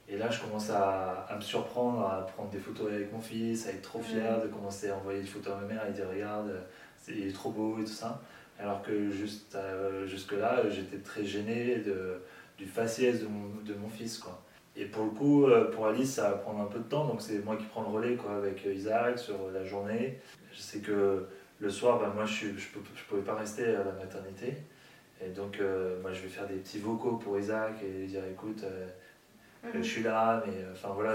Et 0.08 0.16
là 0.16 0.30
je 0.30 0.40
commence 0.40 0.70
à, 0.70 1.26
à, 1.28 1.34
me 1.34 1.40
surprendre, 1.40 2.02
à 2.06 2.24
prendre 2.24 2.50
des 2.50 2.60
photos 2.60 2.92
avec 2.92 3.12
mon 3.12 3.20
fils, 3.20 3.66
à 3.66 3.70
être 3.70 3.82
trop 3.82 4.00
fier 4.00 4.40
de 4.40 4.46
commencer 4.46 4.90
à 4.90 4.96
envoyer 4.96 5.20
des 5.22 5.26
photos 5.26 5.54
à 5.54 5.56
ma 5.62 5.66
mère 5.66 5.82
et 5.88 5.92
dire 5.92 6.06
regarde, 6.08 6.52
c'est 6.96 7.32
trop 7.32 7.50
beau 7.50 7.80
et 7.80 7.84
tout 7.84 7.90
ça. 7.90 8.22
Alors 8.60 8.80
que 8.82 9.10
juste, 9.10 9.56
euh, 9.56 10.06
jusque 10.06 10.32
là 10.32 10.70
j'étais 10.70 10.98
très 10.98 11.24
gêné 11.24 11.78
de, 11.78 12.22
du 12.56 12.66
faciès 12.66 13.20
de 13.20 13.26
mon, 13.26 13.48
de 13.64 13.74
mon 13.74 13.88
fils 13.88 14.18
quoi. 14.18 14.40
Et 14.76 14.84
pour 14.84 15.04
le 15.04 15.10
coup, 15.10 15.46
euh, 15.46 15.70
pour 15.72 15.88
Alice, 15.88 16.14
ça 16.14 16.30
va 16.30 16.36
prendre 16.36 16.60
un 16.60 16.66
peu 16.66 16.78
de 16.78 16.84
temps, 16.84 17.06
donc 17.06 17.20
c'est 17.20 17.42
moi 17.44 17.56
qui 17.56 17.64
prends 17.64 17.82
le 17.82 17.88
relais 17.88 18.14
quoi, 18.14 18.36
avec 18.36 18.64
Isaac 18.64 19.18
sur 19.18 19.50
la 19.52 19.64
journée. 19.64 20.20
Je 20.52 20.60
sais 20.60 20.78
que 20.78 21.26
le 21.58 21.70
soir, 21.70 21.98
bah, 21.98 22.12
moi 22.14 22.24
je 22.24 22.46
ne 22.46 22.56
je, 22.56 22.68
je 22.94 23.04
pouvais 23.08 23.22
pas 23.22 23.34
rester 23.34 23.64
à 23.74 23.82
la 23.82 23.92
maternité. 23.92 24.58
Et 25.24 25.30
donc, 25.30 25.58
euh, 25.60 26.00
moi 26.02 26.12
je 26.12 26.22
vais 26.22 26.28
faire 26.28 26.46
des 26.46 26.56
petits 26.56 26.78
vocaux 26.78 27.16
pour 27.16 27.38
Isaac 27.38 27.82
et 27.82 28.00
lui 28.00 28.06
dire 28.06 28.22
écoute, 28.30 28.62
euh, 28.64 28.86
mhm. 29.64 29.82
je 29.82 29.82
suis 29.82 30.02
là, 30.02 30.42
mais 30.46 30.64
enfin 30.72 30.90
voilà, 30.94 31.14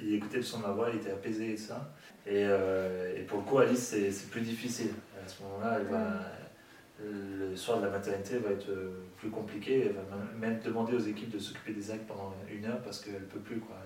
il 0.00 0.14
écoutait 0.14 0.38
le 0.38 0.42
son 0.42 0.58
de 0.58 0.66
ma 0.66 0.72
voix, 0.72 0.90
il 0.90 0.98
était 0.98 1.12
apaisé 1.12 1.52
et 1.52 1.56
ça. 1.56 1.92
Et, 2.26 2.42
et 2.42 3.22
pour 3.22 3.38
le 3.38 3.44
coup, 3.44 3.58
Alice, 3.58 3.96
c'est 3.96 4.30
plus 4.30 4.42
difficile. 4.42 4.90
À 5.24 5.26
ce 5.26 5.42
moment-là, 5.42 5.78
mhm 5.78 6.38
le 7.00 7.56
soir 7.56 7.78
de 7.78 7.84
la 7.84 7.90
maternité 7.90 8.38
va 8.38 8.50
être 8.50 8.68
euh, 8.70 9.04
plus 9.16 9.30
compliqué. 9.30 9.86
Elle 9.86 9.92
va 9.92 10.16
même 10.38 10.60
demander 10.60 10.94
aux 10.94 11.00
équipes 11.00 11.30
de 11.30 11.38
s'occuper 11.38 11.74
actes 11.92 12.06
pendant 12.06 12.34
une 12.50 12.64
heure 12.64 12.82
parce 12.82 13.00
qu'elle 13.00 13.14
ne 13.14 13.26
peut 13.26 13.40
plus. 13.40 13.60
Quoi. 13.60 13.76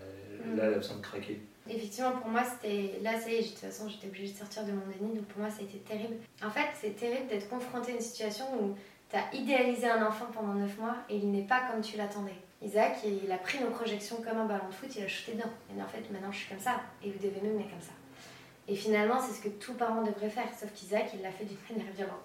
Mm. 0.44 0.56
Là, 0.56 0.64
elle 0.64 0.74
a 0.74 0.78
besoin 0.78 0.96
de 0.96 1.02
craquer. 1.02 1.40
Effectivement, 1.68 2.12
pour 2.12 2.30
moi, 2.30 2.42
c'était. 2.44 2.98
Là, 3.02 3.20
ça 3.20 3.30
y 3.30 3.34
est, 3.34 3.42
de 3.42 3.48
toute 3.48 3.58
façon, 3.58 3.88
j'étais 3.88 4.08
obligée 4.08 4.32
de 4.32 4.38
sortir 4.38 4.64
de 4.64 4.72
mon 4.72 4.86
déni, 4.86 5.16
donc 5.16 5.26
pour 5.26 5.40
moi, 5.40 5.50
ça 5.50 5.60
a 5.60 5.64
été 5.64 5.78
terrible. 5.78 6.16
En 6.42 6.50
fait, 6.50 6.68
c'est 6.74 6.96
terrible 6.96 7.28
d'être 7.28 7.48
confrontée 7.48 7.92
à 7.92 7.94
une 7.96 8.00
situation 8.00 8.44
où 8.60 8.74
tu 9.12 9.18
as 9.18 9.34
idéalisé 9.34 9.88
un 9.88 10.06
enfant 10.06 10.26
pendant 10.32 10.54
9 10.54 10.78
mois 10.78 10.96
et 11.10 11.16
il 11.16 11.30
n'est 11.30 11.42
pas 11.42 11.60
comme 11.70 11.82
tu 11.82 11.98
l'attendais. 11.98 12.34
Isaac, 12.62 12.98
il 13.04 13.30
a 13.30 13.36
pris 13.36 13.58
nos 13.60 13.70
projections 13.70 14.16
comme 14.16 14.38
un 14.38 14.46
ballon 14.46 14.68
de 14.68 14.74
foot, 14.74 14.88
il 14.96 15.04
a 15.04 15.08
shooté 15.08 15.32
dedans. 15.32 15.50
Et 15.76 15.82
en 15.82 15.86
fait, 15.86 16.10
maintenant, 16.10 16.32
je 16.32 16.38
suis 16.38 16.48
comme 16.48 16.60
ça 16.60 16.80
et 17.04 17.10
vous 17.10 17.18
devez 17.18 17.40
m'aimer 17.42 17.64
comme 17.64 17.80
ça. 17.80 17.92
Et 18.68 18.74
finalement, 18.74 19.20
c'est 19.20 19.34
ce 19.34 19.42
que 19.42 19.48
tout 19.48 19.74
parent 19.74 20.02
devrait 20.02 20.30
faire, 20.30 20.48
sauf 20.58 20.72
qu'Isaac, 20.72 21.10
il 21.14 21.20
l'a 21.20 21.30
fait 21.30 21.44
d'une 21.44 21.58
manière 21.76 21.92
violente. 21.92 22.24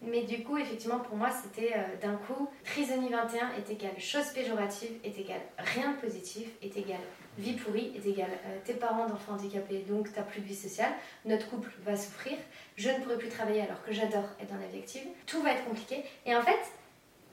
Mais 0.00 0.22
du 0.22 0.42
coup, 0.42 0.56
effectivement, 0.56 1.00
pour 1.00 1.16
moi, 1.16 1.28
c'était 1.30 1.74
euh, 1.76 2.00
d'un 2.00 2.16
coup, 2.16 2.48
trisomie 2.64 3.10
21 3.10 3.52
est 3.58 3.70
égal 3.70 3.92
chose 3.98 4.30
péjorative, 4.30 4.90
est 5.04 5.18
égal 5.18 5.40
rien 5.58 5.92
de 5.92 5.96
positif, 5.98 6.48
est 6.62 6.76
égal 6.76 7.00
vie 7.38 7.54
pourrie, 7.54 7.92
est 7.96 8.06
égal 8.06 8.30
euh, 8.30 8.58
tes 8.64 8.74
parents 8.74 9.06
d'enfants 9.06 9.32
handicapés, 9.32 9.84
donc 9.88 10.12
t'as 10.12 10.22
plus 10.22 10.40
de 10.40 10.46
vie 10.46 10.56
sociale, 10.56 10.92
notre 11.24 11.48
couple 11.48 11.70
va 11.84 11.96
souffrir, 11.96 12.36
je 12.76 12.90
ne 12.90 12.98
pourrai 12.98 13.18
plus 13.18 13.28
travailler 13.28 13.62
alors 13.62 13.82
que 13.84 13.92
j'adore 13.92 14.24
être 14.40 14.48
dans 14.48 14.56
la 14.56 14.66
tout 15.26 15.42
va 15.42 15.52
être 15.52 15.64
compliqué. 15.64 16.04
Et 16.26 16.34
en 16.34 16.42
fait, 16.42 16.60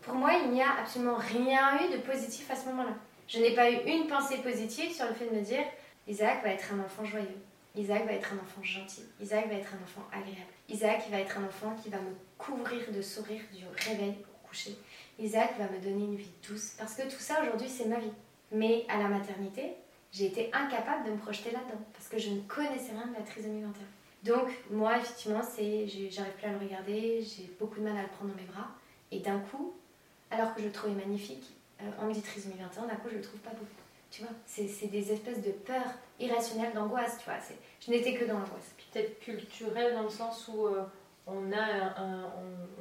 pour 0.02 0.14
moi, 0.14 0.32
il 0.44 0.52
n'y 0.52 0.62
a 0.62 0.80
absolument 0.80 1.18
rien 1.18 1.80
eu 1.84 1.92
de 1.92 1.98
positif 1.98 2.50
à 2.50 2.56
ce 2.56 2.68
moment-là. 2.70 2.94
Je 3.28 3.40
n'ai 3.40 3.54
pas 3.54 3.70
eu 3.70 3.78
une 3.86 4.08
pensée 4.08 4.38
positive 4.38 4.92
sur 4.92 5.06
le 5.08 5.14
fait 5.14 5.28
de 5.28 5.36
me 5.36 5.42
dire 5.42 5.64
Isaac 6.08 6.44
va 6.44 6.50
être 6.50 6.74
un 6.74 6.80
enfant 6.80 7.06
joyeux. 7.06 7.28
Isaac 7.76 8.06
va 8.06 8.14
être 8.14 8.34
un 8.34 8.38
enfant 8.38 8.64
gentil. 8.64 9.04
Isaac 9.22 9.48
va 9.48 9.56
être 9.56 9.74
un 9.74 9.84
enfant 9.84 10.08
agréable. 10.12 10.52
Isaac 10.68 11.04
va 11.12 11.20
être 11.20 11.38
un 11.38 11.46
enfant 11.46 11.76
qui 11.82 11.90
va 11.90 11.98
me 11.98 12.16
couvrir 12.38 12.92
de 12.92 13.02
sourires 13.02 13.44
du 13.54 13.64
réveil 13.88 14.16
au 14.24 14.48
coucher. 14.48 14.76
Isaac 15.20 15.52
va 15.60 15.66
me 15.66 15.80
donner 15.80 16.06
une 16.06 16.16
vie 16.16 16.32
douce. 16.48 16.74
Parce 16.80 16.96
que 16.96 17.04
tout 17.04 17.20
ça 17.20 17.42
aujourd'hui, 17.44 17.70
c'est 17.70 17.86
ma 17.86 18.00
vie. 18.00 18.12
Mais 18.52 18.86
à 18.90 18.98
la 18.98 19.08
maternité, 19.08 19.76
j'ai 20.12 20.26
été 20.26 20.50
incapable 20.54 21.06
de 21.06 21.12
me 21.12 21.18
projeter 21.18 21.52
là-dedans. 21.52 21.82
Parce 21.94 22.08
que 22.08 22.18
je 22.18 22.30
ne 22.30 22.42
connaissais 22.42 22.92
rien 22.92 23.08
de 23.08 23.14
la 23.14 23.22
trisomie 23.22 23.62
21. 23.62 23.74
Donc, 24.24 24.50
moi, 24.70 24.98
effectivement, 24.98 25.42
c'est, 25.44 25.88
j'arrive 25.88 26.34
plus 26.34 26.48
à 26.48 26.52
le 26.52 26.58
regarder, 26.58 27.22
j'ai 27.22 27.50
beaucoup 27.60 27.80
de 27.80 27.86
mal 27.86 27.98
à 27.98 28.02
le 28.02 28.08
prendre 28.10 28.32
dans 28.32 28.38
mes 28.38 28.48
bras. 28.48 28.68
Et 29.12 29.20
d'un 29.20 29.40
coup, 29.40 29.74
alors 30.30 30.54
que 30.54 30.62
je 30.62 30.68
le 30.68 30.72
trouvais 30.72 30.94
magnifique, 30.94 31.46
euh, 31.82 31.86
on 32.02 32.06
me 32.06 32.14
dit 32.14 32.22
trisomie 32.22 32.56
21, 32.60 32.88
d'un 32.88 32.96
coup, 32.96 33.10
je 33.10 33.16
le 33.16 33.22
trouve 33.22 33.40
pas 33.40 33.52
beau. 33.52 33.66
Tu 34.12 34.24
vois, 34.24 34.32
c'est 34.46 34.88
des 34.88 35.12
espèces 35.12 35.42
de 35.42 35.52
peurs 35.52 35.94
irrationnelles, 36.20 36.74
d'angoisse, 36.74 37.18
tu 37.20 37.26
vois. 37.26 37.40
Je 37.80 37.92
n'étais 37.92 38.16
que 38.16 38.26
dans 38.26 38.40
l'angoisse. 38.40 38.74
Peut-être 38.92 39.20
culturel 39.20 39.94
dans 39.94 40.04
le 40.04 40.10
sens 40.10 40.50
où 40.52 40.66
euh, 40.66 40.82
on, 41.28 41.52
a 41.52 42.02
un, 42.02 42.24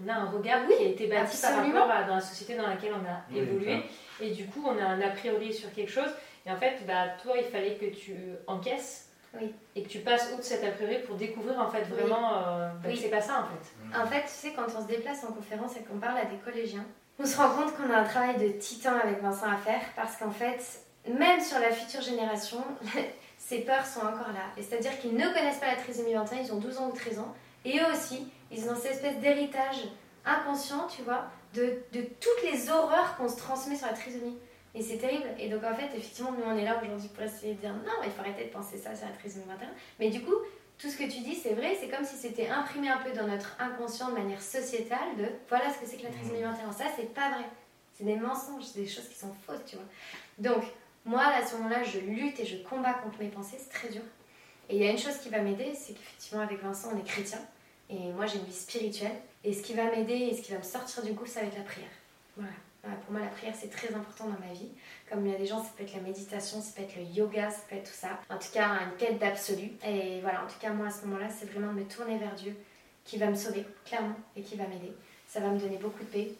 on, 0.03 0.09
a 0.09 0.15
un 0.15 0.31
regard 0.31 0.67
qui 0.67 0.73
a 0.73 0.89
été 0.89 1.07
bâti 1.07 1.39
par 1.41 1.57
rapport 1.57 1.91
à 1.91 2.05
dans 2.05 2.15
la 2.15 2.21
société 2.21 2.57
dans 2.57 2.67
laquelle 2.67 2.95
on 2.95 3.07
a 3.07 3.39
évolué. 3.39 3.83
Et 4.21 4.31
du 4.31 4.47
coup, 4.47 4.65
on 4.65 4.79
a 4.79 4.85
un 4.85 5.01
a 5.03 5.11
priori 5.11 5.53
sur 5.53 5.71
quelque 5.73 5.91
chose. 5.91 6.11
Et 6.49 6.51
en 6.51 6.57
fait, 6.57 6.79
bah, 6.87 7.09
toi, 7.23 7.35
il 7.37 7.45
fallait 7.45 7.75
que 7.75 7.87
tu 7.87 8.15
encaisses 8.47 9.11
oui. 9.39 9.53
et 9.77 9.83
que 9.83 9.89
tu 9.89 9.99
passes 9.99 10.33
outre 10.33 10.43
cet 10.43 10.65
a 10.65 10.71
priori 10.71 10.99
pour 11.07 11.17
découvrir 11.17 11.61
en 11.61 11.69
fait 11.69 11.83
vraiment 11.83 12.39
euh, 12.39 12.71
bah, 12.83 12.89
que 12.89 12.97
c'est 12.97 13.11
pas 13.11 13.21
ça 13.21 13.43
en 13.43 13.45
fait. 13.45 13.99
En 14.03 14.07
fait, 14.07 14.23
tu 14.23 14.29
sais, 14.29 14.53
quand 14.55 14.65
on 14.77 14.83
se 14.83 14.87
déplace 14.87 15.25
en 15.25 15.33
conférence 15.33 15.77
et 15.77 15.81
qu'on 15.81 15.99
parle 15.99 16.17
à 16.17 16.25
des 16.25 16.39
collégiens, 16.39 16.87
on 17.19 17.27
se 17.27 17.37
rend 17.37 17.51
compte 17.51 17.77
qu'on 17.77 17.93
a 17.93 17.99
un 17.99 18.05
travail 18.05 18.39
de 18.39 18.49
titan 18.59 18.95
avec 19.03 19.21
Vincent 19.21 19.51
à 19.51 19.57
faire 19.57 19.83
parce 19.95 20.17
qu'en 20.17 20.31
fait, 20.31 20.81
même 21.07 21.41
sur 21.41 21.59
la 21.59 21.71
future 21.71 22.01
génération, 22.01 22.65
ces 23.39 23.61
peurs 23.61 23.85
sont 23.85 24.01
encore 24.01 24.33
là. 24.33 24.47
C'est-à-dire 24.57 24.99
qu'ils 25.01 25.15
ne 25.15 25.29
connaissent 25.29 25.59
pas 25.59 25.67
la 25.67 25.77
trisomie 25.77 26.15
21, 26.15 26.39
ils 26.39 26.53
ont 26.53 26.59
12 26.59 26.79
ans 26.79 26.89
ou 26.89 26.97
13 26.97 27.19
ans, 27.19 27.35
et 27.67 27.79
eux 27.79 27.93
aussi, 27.93 28.27
ils 28.51 28.71
ont 28.71 28.75
cette 28.75 28.93
espèce 28.93 29.19
d'héritage 29.19 29.85
inconscient, 30.25 30.87
tu 30.87 31.03
vois, 31.03 31.27
de, 31.55 31.79
de 31.93 32.03
toutes 32.21 32.51
les 32.51 32.71
horreurs 32.71 33.17
qu'on 33.19 33.29
se 33.29 33.37
transmet 33.37 33.77
sur 33.77 33.87
la 33.87 33.93
trisomie. 33.93 34.39
Et 34.79 34.83
c'est 34.83 34.99
terrible. 34.99 35.27
Et 35.39 35.49
donc, 35.49 35.65
en 35.65 35.75
fait, 35.75 35.87
effectivement, 35.87 36.31
nous, 36.31 36.45
on 36.47 36.57
est 36.57 36.65
là 36.65 36.81
aujourd'hui 36.81 37.09
pour 37.09 37.25
essayer 37.25 37.55
de 37.55 37.61
dire 37.61 37.73
non, 37.73 37.93
il 38.05 38.13
faut 38.13 38.21
arrêter 38.21 38.45
de 38.45 38.51
penser 38.51 38.79
ça 38.79 38.95
sur 38.95 39.07
la 39.07 39.13
trisomie 39.13 39.45
21. 39.49 39.69
Mais 39.99 40.09
du 40.09 40.23
coup, 40.23 40.35
tout 40.79 40.89
ce 40.89 40.97
que 40.97 41.03
tu 41.03 41.19
dis, 41.21 41.35
c'est 41.35 41.55
vrai, 41.55 41.77
c'est 41.81 41.89
comme 41.89 42.05
si 42.05 42.15
c'était 42.15 42.49
imprimé 42.49 42.89
un 42.89 42.99
peu 42.99 43.11
dans 43.11 43.27
notre 43.27 43.57
inconscient 43.59 44.11
de 44.11 44.15
manière 44.15 44.41
sociétale 44.41 45.17
de 45.19 45.27
voilà 45.49 45.73
ce 45.75 45.81
que 45.81 45.87
c'est 45.87 45.97
que 45.97 46.05
la 46.05 46.11
trisomie 46.11 46.43
21. 46.43 46.71
Ça, 46.71 46.85
c'est 46.97 47.13
pas 47.13 47.31
vrai. 47.31 47.45
C'est 47.95 48.05
des 48.05 48.15
mensonges, 48.15 48.63
c'est 48.63 48.81
des 48.83 48.87
choses 48.87 49.09
qui 49.09 49.19
sont 49.19 49.35
fausses, 49.45 49.65
tu 49.67 49.75
vois. 49.75 49.85
Donc, 50.39 50.63
moi, 51.05 51.25
à 51.25 51.45
ce 51.45 51.57
moment-là, 51.57 51.83
je 51.83 51.99
lutte 51.99 52.39
et 52.39 52.47
je 52.47 52.59
combats 52.59 52.95
contre 52.95 53.19
mes 53.19 53.29
pensées, 53.31 53.57
c'est 53.59 53.73
très 53.73 53.89
dur. 53.89 54.03
Et 54.69 54.77
il 54.77 54.85
y 54.85 54.87
a 54.87 54.93
une 54.93 54.99
chose 54.99 55.17
qui 55.19 55.29
va 55.29 55.41
m'aider, 55.41 55.73
c'est 55.75 55.95
qu'effectivement, 55.95 56.43
avec 56.43 56.63
Vincent, 56.63 56.91
on 56.95 56.99
est 56.99 57.05
chrétien. 57.05 57.41
Et 57.91 58.13
moi, 58.13 58.27
j'ai 58.27 58.39
une 58.39 58.45
vie 58.45 58.53
spirituelle. 58.53 59.17
Et 59.43 59.53
ce 59.53 59.63
qui 59.63 59.75
va 59.75 59.91
m'aider 59.91 60.15
et 60.15 60.37
ce 60.37 60.43
qui 60.43 60.53
va 60.53 60.59
me 60.59 60.63
sortir 60.63 61.03
du 61.03 61.15
goût, 61.15 61.27
ça 61.27 61.41
va 61.41 61.47
être 61.47 61.57
la 61.57 61.65
prière. 61.65 61.89
Voilà. 62.37 62.53
Pour 63.05 63.13
moi, 63.13 63.21
la 63.21 63.29
prière, 63.29 63.55
c'est 63.59 63.71
très 63.71 63.95
important 63.95 64.25
dans 64.25 64.47
ma 64.47 64.53
vie. 64.53 64.69
Comme 65.11 65.27
il 65.27 65.33
y 65.33 65.35
a 65.35 65.39
des 65.39 65.47
gens, 65.47 65.63
ça 65.63 65.71
peut 65.77 65.85
être 65.85 65.95
la 65.95 66.03
méditation, 66.03 66.61
ça 66.61 66.73
peut 66.77 66.83
être 66.83 66.97
le 66.97 67.05
yoga, 67.05 67.51
ça 67.51 67.61
peut 67.69 67.77
être 67.77 67.91
tout 67.91 67.97
ça. 67.97 68.21
En 68.31 68.39
tout 68.39 68.53
cas, 68.53 68.81
une 68.85 68.97
quête 68.99 69.19
d'absolu. 69.19 69.73
Et 69.87 70.21
voilà, 70.21 70.45
en 70.45 70.47
tout 70.47 70.59
cas, 70.61 70.71
moi, 70.71 70.89
à 70.89 70.91
ce 70.91 71.07
moment-là, 71.07 71.29
c'est 71.31 71.51
vraiment 71.51 71.73
de 71.73 71.81
me 71.81 71.85
tourner 71.85 72.19
vers 72.19 72.35
Dieu 72.35 72.57
qui 73.05 73.17
va 73.17 73.27
me 73.27 73.35
sauver, 73.35 73.65
clairement, 73.85 74.17
et 74.37 74.43
qui 74.43 74.57
va 74.57 74.67
m'aider. 74.67 74.93
Ça 75.27 75.41
va 75.41 75.49
me 75.49 75.59
donner 75.59 75.79
beaucoup 75.79 76.05
de 76.05 76.09
paix. 76.09 76.33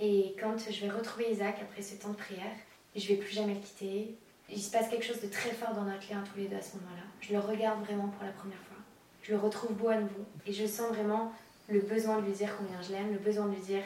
Et 0.00 0.34
quand 0.40 0.56
je 0.58 0.80
vais 0.80 0.90
retrouver 0.90 1.30
Isaac 1.30 1.56
après 1.60 1.82
ce 1.82 1.94
temps 1.94 2.10
de 2.10 2.16
prière, 2.16 2.56
je 2.96 3.08
vais 3.08 3.16
plus 3.16 3.32
jamais 3.32 3.54
le 3.54 3.60
quitter. 3.60 4.14
Il 4.50 4.60
se 4.60 4.70
passe 4.70 4.88
quelque 4.88 5.04
chose 5.04 5.20
de 5.20 5.28
très 5.28 5.50
fort 5.50 5.74
dans 5.74 5.84
notre 5.84 6.10
lien 6.10 6.22
tous 6.32 6.38
les 6.38 6.46
deux 6.46 6.56
à 6.56 6.62
ce 6.62 6.76
moment-là. 6.76 7.02
Je 7.20 7.32
le 7.32 7.40
regarde 7.40 7.82
vraiment 7.84 8.08
pour 8.08 8.24
la 8.24 8.32
première 8.32 8.58
fois. 8.58 8.76
Je 9.22 9.32
le 9.32 9.38
retrouve 9.38 9.72
beau 9.72 9.88
à 9.88 9.96
nouveau. 9.96 10.24
Et 10.46 10.52
je 10.52 10.66
sens 10.66 10.88
vraiment 10.88 11.32
le 11.68 11.80
besoin 11.80 12.20
de 12.20 12.26
lui 12.26 12.32
dire 12.32 12.50
combien 12.58 12.80
je 12.82 12.92
l'aime, 12.92 13.12
le 13.12 13.18
besoin 13.18 13.46
de 13.46 13.54
lui 13.54 13.62
dire 13.62 13.82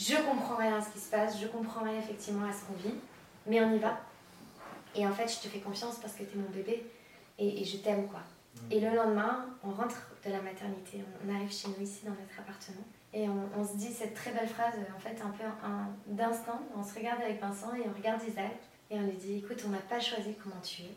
je 0.00 0.16
comprends 0.16 0.56
rien 0.56 0.78
à 0.78 0.80
ce 0.80 0.90
qui 0.90 0.98
se 0.98 1.10
passe, 1.10 1.38
je 1.38 1.46
comprends 1.46 1.84
rien 1.84 1.98
effectivement 1.98 2.48
à 2.48 2.52
ce 2.52 2.64
qu'on 2.64 2.88
vit, 2.88 2.94
mais 3.46 3.60
on 3.60 3.74
y 3.74 3.78
va. 3.78 4.00
Et 4.94 5.06
en 5.06 5.12
fait, 5.12 5.28
je 5.28 5.40
te 5.40 5.48
fais 5.48 5.60
confiance 5.60 5.98
parce 6.00 6.14
que 6.14 6.24
tu 6.24 6.38
es 6.38 6.40
mon 6.40 6.48
bébé 6.48 6.86
et, 7.38 7.64
je 7.64 7.76
t'aime 7.76 8.08
quoi. 8.08 8.20
Mm. 8.20 8.72
Et 8.72 8.80
le 8.80 8.96
lendemain, 8.96 9.46
on 9.62 9.70
rentre 9.70 10.10
de 10.24 10.30
la 10.30 10.40
maternité, 10.40 11.04
on 11.26 11.34
arrive 11.34 11.52
chez 11.52 11.68
nous 11.68 11.84
ici 11.84 12.00
dans 12.04 12.12
notre 12.12 12.38
appartement 12.38 12.84
et 13.12 13.26
on, 13.28 13.66
se 13.66 13.76
dit 13.76 13.92
cette 13.92 14.14
très 14.14 14.30
belle 14.30 14.48
phrase, 14.48 14.74
en 14.96 15.00
fait, 15.00 15.20
un 15.20 15.30
peu 15.30 15.44
d'instant. 16.06 16.60
On 16.76 16.82
se 16.82 16.94
regarde 16.94 17.20
avec 17.20 17.40
Vincent 17.40 17.74
et 17.74 17.82
on 17.86 17.96
regarde 17.96 18.20
Isaac 18.26 18.56
et 18.90 18.96
on 18.96 19.02
lui 19.02 19.16
dit 19.16 19.38
écoute, 19.38 19.62
on 19.66 19.70
n'a 19.70 19.78
pas 19.78 20.00
choisi 20.00 20.34
comment 20.42 20.60
tu 20.62 20.82
es, 20.82 20.94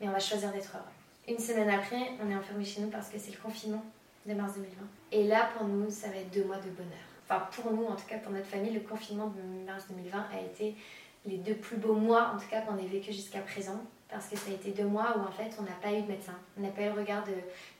mais 0.00 0.08
on 0.08 0.12
va 0.12 0.20
choisir 0.20 0.52
d'être 0.52 0.74
heureux. 0.74 0.84
Une 1.28 1.38
semaine 1.38 1.68
après, 1.68 2.12
on 2.24 2.30
est 2.30 2.36
enfermé 2.36 2.64
chez 2.64 2.80
nous 2.80 2.88
parce 2.88 3.08
que 3.08 3.18
c'est 3.18 3.32
le 3.32 3.38
confinement 3.38 3.84
de 4.24 4.34
mars 4.34 4.54
2020. 4.54 4.72
Et 5.12 5.26
là, 5.26 5.50
pour 5.56 5.66
nous, 5.66 5.90
ça 5.90 6.08
va 6.08 6.16
être 6.16 6.30
deux 6.30 6.44
mois 6.44 6.58
de 6.58 6.70
bonheur 6.70 7.05
enfin 7.28 7.46
pour 7.52 7.72
nous, 7.72 7.84
en 7.84 7.96
tout 7.96 8.06
cas 8.08 8.18
pour 8.18 8.32
notre 8.32 8.46
famille, 8.46 8.72
le 8.72 8.80
confinement 8.80 9.28
de 9.28 9.66
mars 9.66 9.84
2020 9.90 10.26
a 10.32 10.40
été 10.40 10.74
les 11.26 11.38
deux 11.38 11.54
plus 11.54 11.76
beaux 11.76 11.94
mois, 11.94 12.32
en 12.34 12.38
tout 12.38 12.48
cas 12.48 12.60
qu'on 12.60 12.78
ait 12.78 12.86
vécu 12.86 13.12
jusqu'à 13.12 13.40
présent, 13.40 13.80
parce 14.08 14.26
que 14.28 14.36
ça 14.36 14.50
a 14.50 14.54
été 14.54 14.70
deux 14.70 14.86
mois 14.86 15.16
où 15.18 15.20
en 15.22 15.32
fait 15.32 15.50
on 15.58 15.62
n'a 15.62 15.72
pas 15.82 15.92
eu 15.92 16.02
de 16.02 16.06
médecin, 16.06 16.38
on 16.56 16.62
n'a 16.62 16.68
pas 16.68 16.82
eu 16.82 16.92
le 16.92 17.00
regard 17.00 17.24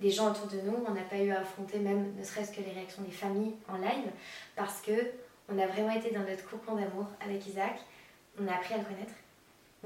des 0.01 0.11
gens 0.11 0.31
autour 0.31 0.49
de 0.49 0.61
nous, 0.61 0.77
on 0.87 0.93
n'a 0.93 1.03
pas 1.03 1.19
eu 1.19 1.31
à 1.31 1.41
affronter 1.41 1.79
même 1.79 2.15
ne 2.17 2.25
serait-ce 2.25 2.51
que 2.53 2.61
les 2.61 2.73
réactions 2.73 3.03
des 3.03 3.13
familles 3.13 3.55
en 3.69 3.77
live, 3.77 4.11
parce 4.57 4.81
que 4.81 4.93
on 5.49 5.59
a 5.59 5.67
vraiment 5.67 5.93
été 5.93 6.11
dans 6.11 6.25
notre 6.25 6.49
cocon 6.49 6.75
d'amour 6.75 7.07
avec 7.21 7.47
Isaac, 7.47 7.79
on 8.41 8.49
a 8.49 8.53
appris 8.55 8.75
à 8.75 8.79
le 8.79 8.85
connaître, 8.85 9.15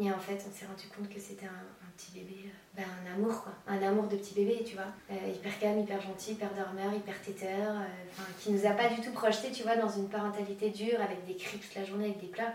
et 0.01 0.11
en 0.11 0.19
fait, 0.19 0.43
on 0.49 0.53
s'est 0.53 0.67
rendu 0.67 0.87
compte 0.89 1.09
que 1.13 1.21
c'était 1.21 1.47
un, 1.47 1.91
petit 1.97 2.13
bébé, 2.13 2.47
euh, 2.47 2.49
ben, 2.77 2.85
un 3.05 3.15
amour 3.15 3.43
quoi, 3.43 3.53
un 3.67 3.83
amour 3.83 4.07
de 4.07 4.17
petit 4.17 4.35
bébé, 4.35 4.63
tu 4.65 4.75
vois, 4.75 4.87
euh, 5.11 5.15
hyper 5.35 5.59
calme, 5.59 5.81
hyper 5.81 6.01
gentil, 6.01 6.33
hyper 6.33 6.51
dormeur, 6.55 6.95
hyper 6.95 7.21
têteur, 7.21 7.75
euh, 7.75 8.23
qui 8.39 8.53
nous 8.53 8.65
a 8.67 8.71
pas 8.71 8.89
du 8.89 9.01
tout 9.01 9.11
projeté, 9.11 9.51
tu 9.51 9.65
vois, 9.65 9.77
dans 9.77 9.89
une 9.89 10.09
parentalité 10.09 10.71
dure 10.71 11.01
avec 11.01 11.25
des 11.27 11.35
cris 11.35 11.59
toute 11.59 11.75
la 11.75 11.85
journée, 11.85 12.07
avec 12.07 12.21
des 12.21 12.29
pleurs. 12.29 12.53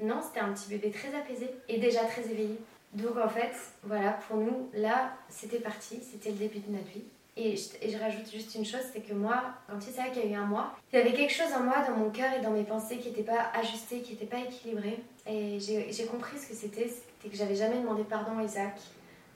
Non, 0.00 0.20
c'était 0.22 0.40
un 0.40 0.52
petit 0.52 0.68
bébé 0.68 0.90
très 0.90 1.14
apaisé 1.14 1.50
et 1.68 1.78
déjà 1.78 2.00
très 2.04 2.22
éveillé. 2.22 2.58
Donc 2.94 3.16
en 3.18 3.28
fait, 3.28 3.52
voilà, 3.82 4.12
pour 4.12 4.38
nous, 4.38 4.70
là, 4.72 5.12
c'était 5.28 5.58
parti, 5.58 6.00
c'était 6.02 6.30
le 6.30 6.36
début 6.36 6.60
de 6.60 6.72
notre 6.72 6.88
vie. 6.88 7.04
Et 7.36 7.54
je, 7.56 7.98
rajoute 7.98 8.28
juste 8.32 8.56
une 8.56 8.64
chose, 8.64 8.80
c'est 8.92 9.00
que 9.00 9.14
moi, 9.14 9.44
quand 9.68 9.78
y 9.78 10.18
a 10.18 10.26
eu 10.26 10.34
un 10.34 10.44
mois, 10.44 10.72
il 10.92 10.98
y 10.98 11.02
avait 11.02 11.12
quelque 11.12 11.32
chose 11.32 11.52
en 11.56 11.62
moi, 11.62 11.84
dans 11.86 11.94
mon 11.94 12.10
cœur 12.10 12.32
et 12.32 12.40
dans 12.40 12.50
mes 12.50 12.64
pensées 12.64 12.98
qui 12.98 13.10
n'était 13.10 13.22
pas 13.22 13.52
ajusté, 13.54 14.00
qui 14.00 14.14
n'était 14.14 14.26
pas 14.26 14.40
équilibré. 14.40 14.98
Et 15.24 15.60
j'ai 15.60 16.06
compris 16.06 16.36
ce 16.36 16.48
que 16.48 16.54
c'était, 16.54 16.88
c'était 16.88 17.30
que 17.30 17.36
j'avais 17.36 17.54
jamais 17.54 17.76
demandé 17.76 18.02
pardon 18.02 18.38
à 18.38 18.42
Isaac 18.42 18.80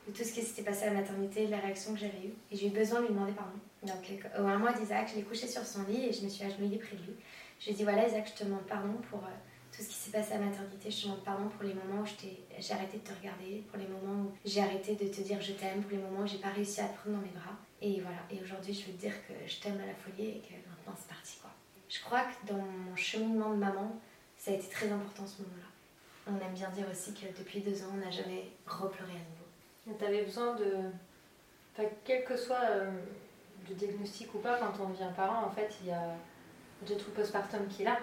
de 0.07 0.12
tout 0.12 0.25
ce 0.25 0.33
qui 0.33 0.43
s'était 0.43 0.62
passé 0.62 0.85
à 0.85 0.87
la 0.87 1.01
maternité, 1.01 1.47
de 1.47 1.51
la 1.51 1.59
réaction 1.59 1.95
que 1.95 2.01
j'avais 2.01 2.27
eue. 2.27 2.35
Et 2.51 2.57
j'ai 2.57 2.67
eu 2.67 2.71
besoin 2.71 3.01
de 3.01 3.07
lui 3.07 3.15
demander 3.15 3.33
pardon. 3.33 3.59
Donc 3.83 4.31
au 4.38 4.47
un 4.47 4.59
mois 4.59 4.73
d'Isaac, 4.73 5.09
je 5.11 5.17
l'ai 5.17 5.23
couché 5.23 5.47
sur 5.47 5.65
son 5.65 5.85
lit 5.85 6.07
et 6.07 6.12
je 6.12 6.25
me 6.25 6.29
suis 6.29 6.45
agenouillée 6.45 6.79
près 6.79 6.97
de 6.97 7.03
lui. 7.03 7.15
Je 7.59 7.67
lui 7.67 7.73
ai 7.73 7.75
dit 7.75 7.85
voilà 7.85 8.07
Isaac, 8.07 8.31
je 8.35 8.43
te 8.43 8.45
demande 8.45 8.67
pardon 8.67 8.95
pour... 9.11 9.21
Euh, 9.21 9.31
tout 9.73 9.83
ce 9.83 9.88
qui 9.88 9.95
s'est 9.95 10.11
passé 10.11 10.35
à 10.35 10.38
la 10.38 10.47
maternité. 10.47 10.91
Je 10.91 11.01
te 11.01 11.07
demande 11.07 11.25
pardon 11.25 11.49
pour 11.49 11.62
les 11.62 11.75
moments 11.75 12.03
où 12.03 12.07
j'ai 12.07 12.75
arrêté 12.75 12.99
de 12.99 13.03
te 13.03 13.12
regarder, 13.19 13.65
pour 13.69 13.79
les 13.79 13.88
moments 13.88 14.25
où 14.25 14.33
j'ai 14.45 14.61
arrêté 14.61 14.95
de 14.95 15.09
te 15.09 15.21
dire 15.23 15.41
je 15.41 15.53
t'aime, 15.53 15.83
pour 15.83 15.93
les 15.93 16.03
moments 16.03 16.21
où 16.21 16.27
j'ai 16.27 16.38
pas 16.38 16.51
réussi 16.51 16.81
à 16.81 16.85
te 16.85 16.99
prendre 16.99 17.17
dans 17.17 17.23
mes 17.23 17.33
bras. 17.33 17.57
Et 17.81 18.01
voilà. 18.01 18.19
Et 18.31 18.41
aujourd'hui, 18.43 18.75
je 18.75 18.87
veux 18.87 18.93
te 18.93 19.01
dire 19.01 19.15
que 19.27 19.33
je 19.47 19.61
t'aime 19.61 19.81
à 19.81 19.87
la 19.87 19.95
folie 19.95 20.29
et 20.29 20.41
que 20.41 20.53
maintenant 20.69 20.95
c'est 20.97 21.09
parti 21.09 21.38
quoi. 21.41 21.51
Je 21.88 22.01
crois 22.01 22.23
que 22.23 22.53
dans 22.53 22.59
mon 22.59 22.95
cheminement 22.97 23.51
de 23.51 23.57
maman, 23.57 23.99
ça 24.37 24.51
a 24.51 24.55
été 24.55 24.69
très 24.69 24.91
important 24.91 25.27
ce 25.27 25.43
moment-là. 25.43 25.69
On 26.27 26.37
aime 26.47 26.55
bien 26.55 26.71
dire 26.71 26.87
aussi 26.91 27.12
que 27.15 27.27
depuis 27.37 27.61
deux 27.61 27.83
ans, 27.83 27.93
on 27.95 27.97
n'a 27.97 28.11
jamais 28.11 28.45
repleuré 28.67 29.12
à 29.12 29.25
nouveau. 29.31 29.41
Tu 29.85 30.05
avais 30.05 30.23
besoin 30.23 30.55
de. 30.55 30.66
Enfin, 31.73 31.88
quel 32.05 32.25
que 32.25 32.37
soit 32.37 32.61
euh, 32.71 32.90
le 33.68 33.75
diagnostic 33.75 34.35
ou 34.35 34.38
pas, 34.38 34.59
quand 34.59 34.73
on 34.85 34.90
devient 34.90 35.11
parent, 35.16 35.47
en 35.47 35.51
fait, 35.51 35.75
il 35.83 35.88
y 35.88 35.92
a 35.92 36.14
de 36.87 36.95
tout 36.95 37.11
postpartum 37.11 37.66
qui 37.68 37.83
est 37.83 37.85
là, 37.85 37.99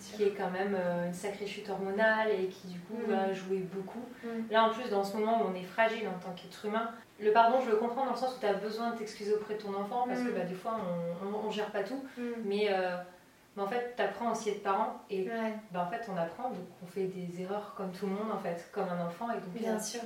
qui 0.00 0.24
est 0.24 0.30
quand 0.30 0.50
même 0.50 0.76
euh, 0.78 1.06
une 1.06 1.14
sacrée 1.14 1.46
chute 1.46 1.68
hormonale 1.68 2.30
et 2.30 2.46
qui 2.48 2.68
du 2.68 2.80
coup 2.80 2.96
mm. 2.96 3.10
va 3.10 3.32
jouer 3.32 3.58
beaucoup. 3.72 4.04
Mm. 4.24 4.50
Là 4.50 4.64
en 4.64 4.70
plus 4.70 4.88
dans 4.90 5.04
ce 5.04 5.16
moment 5.16 5.42
où 5.42 5.46
on 5.50 5.54
est 5.54 5.62
fragile 5.62 6.08
en 6.08 6.18
tant 6.18 6.32
qu'être 6.34 6.64
humain, 6.64 6.90
le 7.20 7.32
pardon 7.32 7.60
je 7.60 7.70
le 7.70 7.76
comprends 7.76 8.04
dans 8.04 8.12
le 8.12 8.16
sens 8.16 8.36
où 8.36 8.40
tu 8.40 8.46
as 8.46 8.54
besoin 8.54 8.90
de 8.90 8.98
t'excuser 8.98 9.34
auprès 9.34 9.54
de 9.54 9.62
ton 9.62 9.74
enfant 9.74 10.06
parce 10.06 10.20
que 10.20 10.30
mm. 10.30 10.34
bah, 10.34 10.44
des 10.44 10.54
fois 10.54 10.76
on, 11.22 11.46
on, 11.46 11.50
gère 11.50 11.70
pas 11.70 11.82
tout, 11.82 12.02
mais, 12.44 12.66
euh, 12.70 12.96
mais, 13.56 13.62
en 13.62 13.68
fait 13.68 13.94
tu 13.96 14.02
apprends 14.02 14.32
aussi 14.32 14.50
à 14.50 14.52
être 14.52 14.62
parent 14.62 15.00
et 15.08 15.28
bah, 15.72 15.86
en 15.86 15.90
fait 15.90 16.10
on 16.12 16.16
apprend 16.16 16.50
donc 16.50 16.66
on 16.82 16.86
fait 16.86 17.04
des 17.04 17.42
erreurs 17.42 17.74
comme 17.76 17.92
tout 17.92 18.06
le 18.06 18.12
monde 18.12 18.32
en 18.32 18.38
fait, 18.38 18.68
comme 18.72 18.88
un 18.88 19.06
enfant 19.06 19.30
et 19.30 19.34
donc 19.34 19.50
bien 19.50 19.78
sûr. 19.78 20.00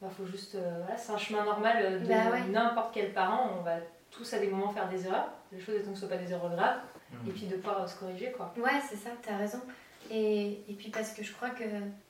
Bah, 0.00 0.08
faut 0.16 0.26
juste, 0.26 0.56
voilà, 0.56 0.96
c'est 0.96 1.12
un 1.12 1.18
chemin 1.18 1.44
normal 1.44 2.00
de 2.00 2.06
bah 2.06 2.38
n'importe 2.48 2.94
quel 2.94 3.12
parent, 3.12 3.50
on 3.58 3.62
va 3.62 3.78
tous 4.10 4.32
à 4.32 4.38
des 4.38 4.46
moments 4.48 4.70
faire 4.70 4.88
des 4.88 5.06
erreurs, 5.06 5.28
les 5.52 5.60
choses 5.60 5.76
étant 5.76 5.92
que 5.92 5.98
ce 5.98 6.04
ne 6.04 6.10
pas 6.10 6.16
des 6.16 6.32
erreurs 6.32 6.50
graves 6.50 6.78
et 7.26 7.30
puis 7.30 7.46
de 7.46 7.56
pouvoir 7.56 7.88
se 7.88 7.98
corriger 7.98 8.32
quoi. 8.32 8.54
Ouais, 8.56 8.80
c'est 8.88 8.96
ça, 8.96 9.10
tu 9.22 9.28
as 9.28 9.36
raison. 9.36 9.60
Et, 10.10 10.62
et, 10.68 10.74
puis 10.78 10.88
parce 10.90 11.10
que 11.12 11.22
je 11.22 11.32
crois 11.32 11.50
que 11.50 11.64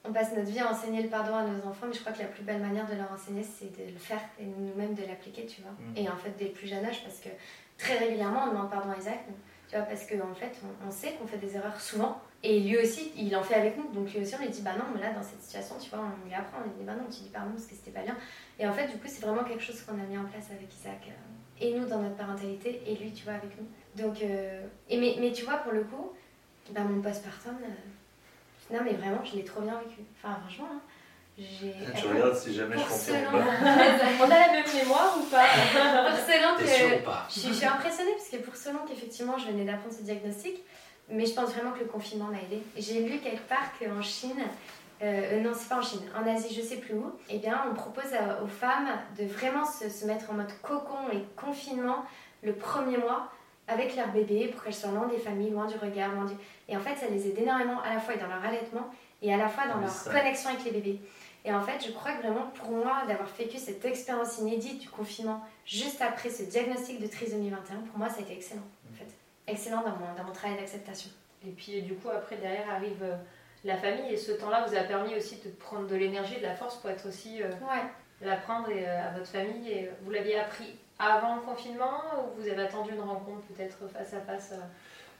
on 0.04 0.12
passe 0.12 0.32
notre 0.32 0.48
vie 0.48 0.60
à 0.60 0.70
enseigner 0.70 1.02
le 1.02 1.08
pardon 1.08 1.34
à 1.34 1.42
nos 1.42 1.66
enfants, 1.66 1.86
mais 1.86 1.94
je 1.94 2.00
crois 2.00 2.12
que 2.12 2.20
la 2.20 2.26
plus 2.26 2.42
belle 2.42 2.60
manière 2.60 2.88
de 2.88 2.94
leur 2.94 3.10
enseigner, 3.10 3.42
c'est 3.42 3.76
de 3.76 3.92
le 3.92 3.98
faire 3.98 4.20
et 4.38 4.44
nous-mêmes 4.44 4.94
de 4.94 5.02
l'appliquer, 5.02 5.46
tu 5.46 5.62
vois. 5.62 5.72
Mm. 5.72 5.96
Et 5.96 6.08
en 6.08 6.16
fait, 6.16 6.30
dès 6.38 6.46
le 6.46 6.52
plus 6.52 6.68
jeune 6.68 6.84
âge, 6.84 7.02
parce 7.02 7.18
que 7.18 7.30
très 7.76 7.98
régulièrement, 7.98 8.44
on 8.44 8.52
demande 8.52 8.70
pardon 8.70 8.90
à 8.90 8.98
Isaac, 8.98 9.24
tu 9.68 9.76
vois, 9.76 9.84
parce 9.84 10.06
qu'en 10.06 10.30
en 10.30 10.34
fait, 10.34 10.52
on, 10.86 10.90
sait 10.90 11.12
qu'on 11.12 11.26
fait 11.26 11.38
des 11.38 11.56
erreurs 11.56 11.80
souvent, 11.80 12.20
et 12.42 12.60
lui 12.60 12.78
aussi, 12.78 13.10
il 13.16 13.34
en 13.36 13.42
fait 13.42 13.54
avec 13.54 13.76
nous. 13.76 13.88
Donc 13.92 14.12
lui 14.12 14.20
aussi, 14.20 14.34
on 14.36 14.42
lui 14.42 14.48
dit, 14.48 14.62
bah 14.62 14.72
non, 14.78 14.84
mais 14.94 15.00
là, 15.00 15.12
dans 15.12 15.22
cette 15.22 15.42
situation, 15.42 15.74
tu 15.80 15.90
vois, 15.90 16.00
on 16.00 16.26
lui 16.26 16.34
apprend, 16.34 16.58
on 16.60 16.68
lui 16.68 16.76
dit, 16.78 16.84
bah 16.84 16.92
non, 16.92 17.04
tu 17.10 17.22
dis 17.22 17.30
pardon 17.32 17.50
parce 17.50 17.66
que 17.66 17.74
c'était 17.74 17.90
pas 17.90 18.02
bien. 18.02 18.16
Et 18.58 18.66
en 18.66 18.72
fait, 18.72 18.86
du 18.86 18.94
coup, 18.98 19.06
c'est 19.06 19.24
vraiment 19.24 19.44
quelque 19.44 19.62
chose 19.62 19.80
qu'on 19.82 19.94
a 19.94 20.06
mis 20.06 20.16
en 20.16 20.24
place 20.24 20.46
avec 20.50 20.72
Isaac, 20.72 21.08
euh, 21.08 21.60
et 21.60 21.74
nous 21.74 21.86
dans 21.86 21.98
notre 21.98 22.16
parentalité, 22.16 22.80
et 22.86 22.94
lui, 22.94 23.12
tu 23.12 23.24
vois, 23.24 23.34
avec 23.34 23.50
nous. 23.58 23.66
Donc, 24.00 24.22
euh, 24.22 24.62
et 24.88 24.98
mais, 24.98 25.16
mais, 25.20 25.32
tu 25.32 25.44
vois, 25.44 25.56
pour 25.56 25.72
le 25.72 25.82
coup, 25.82 26.12
bah, 26.70 26.82
mon 26.82 27.02
postpartum, 27.02 27.56
euh, 27.60 28.74
non 28.74 28.80
mais 28.84 28.92
vraiment, 28.92 29.24
je 29.24 29.34
l'ai 29.34 29.44
trop 29.44 29.62
bien 29.62 29.78
vécu. 29.80 30.02
Enfin, 30.22 30.38
franchement, 30.40 30.68
hein, 30.74 30.80
j'ai. 31.38 31.74
Tu 31.96 32.06
regardes 32.06 32.36
si 32.36 32.54
jamais 32.54 32.76
je 32.76 32.84
confirme 32.84 33.32
pas. 33.32 33.38
On 34.20 34.24
a 34.24 34.28
la 34.28 34.52
même 34.52 34.74
mémoire 34.74 35.16
ou 35.18 35.24
pas? 35.24 35.46
Pour 36.10 36.18
selon 36.18 36.56
que. 36.56 36.66
Je, 36.66 37.48
je, 37.48 37.52
suis 37.52 37.66
impressionnée 37.66 38.12
parce 38.12 38.28
que 38.28 38.36
pour 38.36 38.54
selon 38.54 38.80
qu'effectivement 38.86 39.38
je 39.38 39.46
venais 39.46 39.64
d'apprendre 39.64 39.94
ce 39.94 40.02
diagnostic, 40.02 40.58
Mais 41.10 41.26
je 41.26 41.34
pense 41.34 41.50
vraiment 41.50 41.72
que 41.72 41.80
le 41.80 41.86
confinement 41.86 42.26
m'a 42.26 42.38
aidé. 42.38 42.62
J'ai 42.76 43.02
lu 43.02 43.18
quelque 43.18 43.48
part 43.48 43.72
qu'en 43.78 44.02
Chine, 44.02 44.42
euh, 45.02 45.40
non, 45.40 45.52
c'est 45.54 45.68
pas 45.68 45.78
en 45.78 45.82
Chine, 45.82 46.02
en 46.16 46.26
Asie, 46.26 46.54
je 46.54 46.60
sais 46.60 46.76
plus 46.76 46.94
où, 46.94 47.12
eh 47.30 47.38
bien, 47.38 47.64
on 47.70 47.74
propose 47.74 48.10
aux 48.42 48.46
femmes 48.48 48.88
de 49.18 49.24
vraiment 49.24 49.64
se, 49.64 49.88
se, 49.88 50.04
mettre 50.06 50.30
en 50.30 50.34
mode 50.34 50.52
cocon 50.60 51.08
et 51.12 51.22
confinement 51.36 52.04
le 52.42 52.52
premier 52.52 52.98
mois 52.98 53.30
avec 53.68 53.94
leur 53.96 54.08
bébé 54.08 54.48
pour 54.48 54.64
qu'elles 54.64 54.74
soient 54.74 54.90
loin 54.90 55.06
des 55.06 55.18
familles, 55.18 55.50
loin 55.50 55.66
du 55.66 55.76
regard, 55.76 56.12
loin 56.14 56.24
du... 56.24 56.34
Et 56.68 56.76
en 56.76 56.80
fait, 56.80 56.96
ça 56.96 57.06
les 57.08 57.28
aide 57.28 57.38
énormément 57.38 57.80
à 57.82 57.94
la 57.94 58.00
fois 58.00 58.16
dans 58.16 58.26
leur 58.26 58.44
allaitement 58.44 58.90
et 59.22 59.32
à 59.32 59.36
la 59.36 59.48
fois 59.48 59.66
dans 59.66 59.76
Oui, 59.76 59.82
leur 59.82 59.90
ça. 59.90 60.10
connexion 60.10 60.50
avec 60.50 60.64
les 60.64 60.70
bébés. 60.72 61.00
Et 61.44 61.52
en 61.52 61.62
fait, 61.62 61.84
je 61.86 61.92
crois 61.92 62.12
que 62.12 62.22
vraiment, 62.22 62.50
pour 62.54 62.70
moi, 62.70 63.02
d'avoir 63.06 63.28
vécu 63.38 63.58
cette 63.58 63.84
expérience 63.84 64.38
inédite 64.38 64.80
du 64.80 64.88
confinement 64.88 65.42
juste 65.64 66.00
après 66.02 66.30
ce 66.30 66.42
diagnostic 66.42 67.00
de 67.00 67.06
trisomie 67.06 67.50
21, 67.50 67.76
pour 67.88 67.98
moi, 67.98 68.08
ça 68.08 68.18
a 68.18 68.20
été 68.22 68.32
excellent. 68.32 68.66
Excellent 69.48 69.82
dans 69.82 69.96
mon, 69.96 70.14
dans 70.16 70.24
mon 70.24 70.32
travail 70.32 70.56
d'acceptation. 70.58 71.10
Et 71.46 71.50
puis 71.50 71.82
du 71.82 71.94
coup, 71.94 72.08
après, 72.10 72.36
derrière 72.36 72.68
arrive 72.70 73.02
euh, 73.02 73.16
la 73.64 73.76
famille. 73.76 74.12
Et 74.12 74.16
ce 74.16 74.32
temps-là 74.32 74.64
vous 74.66 74.74
a 74.76 74.80
permis 74.80 75.14
aussi 75.16 75.36
de 75.44 75.50
prendre 75.50 75.86
de 75.86 75.96
l'énergie, 75.96 76.36
de 76.38 76.42
la 76.42 76.54
force 76.54 76.76
pour 76.76 76.90
être 76.90 77.06
aussi 77.08 77.42
euh, 77.42 77.48
Ouais. 77.62 77.82
l'apprendre 78.20 78.68
et, 78.70 78.86
euh, 78.88 79.08
à 79.08 79.12
votre 79.16 79.30
famille. 79.30 79.70
Et 79.70 79.90
vous 80.02 80.10
l'aviez 80.10 80.38
appris 80.38 80.76
avant 80.98 81.36
le 81.36 81.42
confinement 81.42 82.00
ou 82.18 82.40
vous 82.40 82.48
avez 82.48 82.62
attendu 82.62 82.92
une 82.92 83.00
rencontre 83.00 83.42
peut-être 83.54 83.78
face 83.92 84.14
à 84.14 84.20
face 84.20 84.52
euh, 84.52 84.60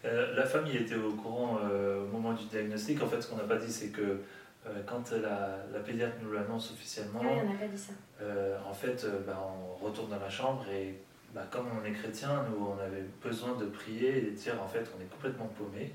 Euh, 0.04 0.34
la 0.36 0.44
famille 0.44 0.76
était 0.76 0.94
au 0.96 1.12
courant 1.12 1.58
euh, 1.64 2.04
au 2.04 2.06
moment 2.06 2.32
du 2.32 2.44
diagnostic. 2.46 3.02
En 3.02 3.06
fait, 3.06 3.20
ce 3.20 3.28
qu'on 3.28 3.36
n'a 3.36 3.44
pas 3.44 3.56
dit, 3.56 3.72
c'est 3.72 3.88
que 3.90 4.20
euh, 4.66 4.70
quand 4.86 5.10
la, 5.12 5.56
la 5.72 5.80
pédiatre 5.80 6.16
nous 6.22 6.32
l'annonce 6.32 6.70
officiellement, 6.72 7.20
Ah 7.22 7.28
oui, 7.32 7.38
on 7.44 7.52
n'a 7.52 7.58
pas 7.58 7.66
dit 7.66 7.78
ça. 7.78 7.92
euh, 8.22 8.56
en 8.68 8.72
fait, 8.74 9.02
euh, 9.04 9.20
bah, 9.26 9.40
on 9.80 9.84
retourne 9.84 10.10
dans 10.10 10.18
la 10.20 10.28
chambre 10.30 10.64
et 10.70 10.94
bah, 11.34 11.46
comme 11.50 11.66
on 11.80 11.84
est 11.84 11.92
chrétien, 11.92 12.44
nous, 12.50 12.66
on 12.66 12.78
avait 12.78 13.04
besoin 13.22 13.56
de 13.56 13.66
prier 13.66 14.18
et 14.18 14.20
de 14.22 14.30
dire 14.30 14.60
en 14.62 14.68
fait, 14.68 14.86
on 14.96 15.00
est 15.00 15.10
complètement 15.10 15.46
paumé. 15.46 15.92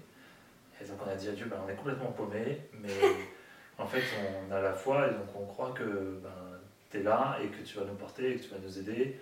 Et 0.82 0.86
donc, 0.86 0.98
on 1.06 1.10
a 1.10 1.16
dit 1.16 1.30
à 1.30 1.32
Dieu, 1.32 1.46
bah, 1.50 1.62
on 1.66 1.70
est 1.70 1.76
complètement 1.76 2.12
paumé, 2.12 2.60
mais 2.82 2.90
en 3.78 3.86
fait, 3.86 4.04
on 4.48 4.52
a 4.54 4.62
la 4.62 4.74
foi 4.74 5.08
et 5.08 5.12
donc 5.12 5.36
on 5.36 5.46
croit 5.46 5.72
que 5.72 6.20
ben, 6.22 6.30
tu 6.92 6.98
es 7.00 7.04
là 7.04 7.38
et 7.44 7.48
que 7.48 7.64
tu 7.64 7.78
vas 7.78 7.86
nous 7.86 7.96
porter 7.96 8.32
et 8.32 8.36
que 8.36 8.44
tu 8.44 8.50
vas 8.50 8.60
nous 8.64 8.80
aider 8.80 9.20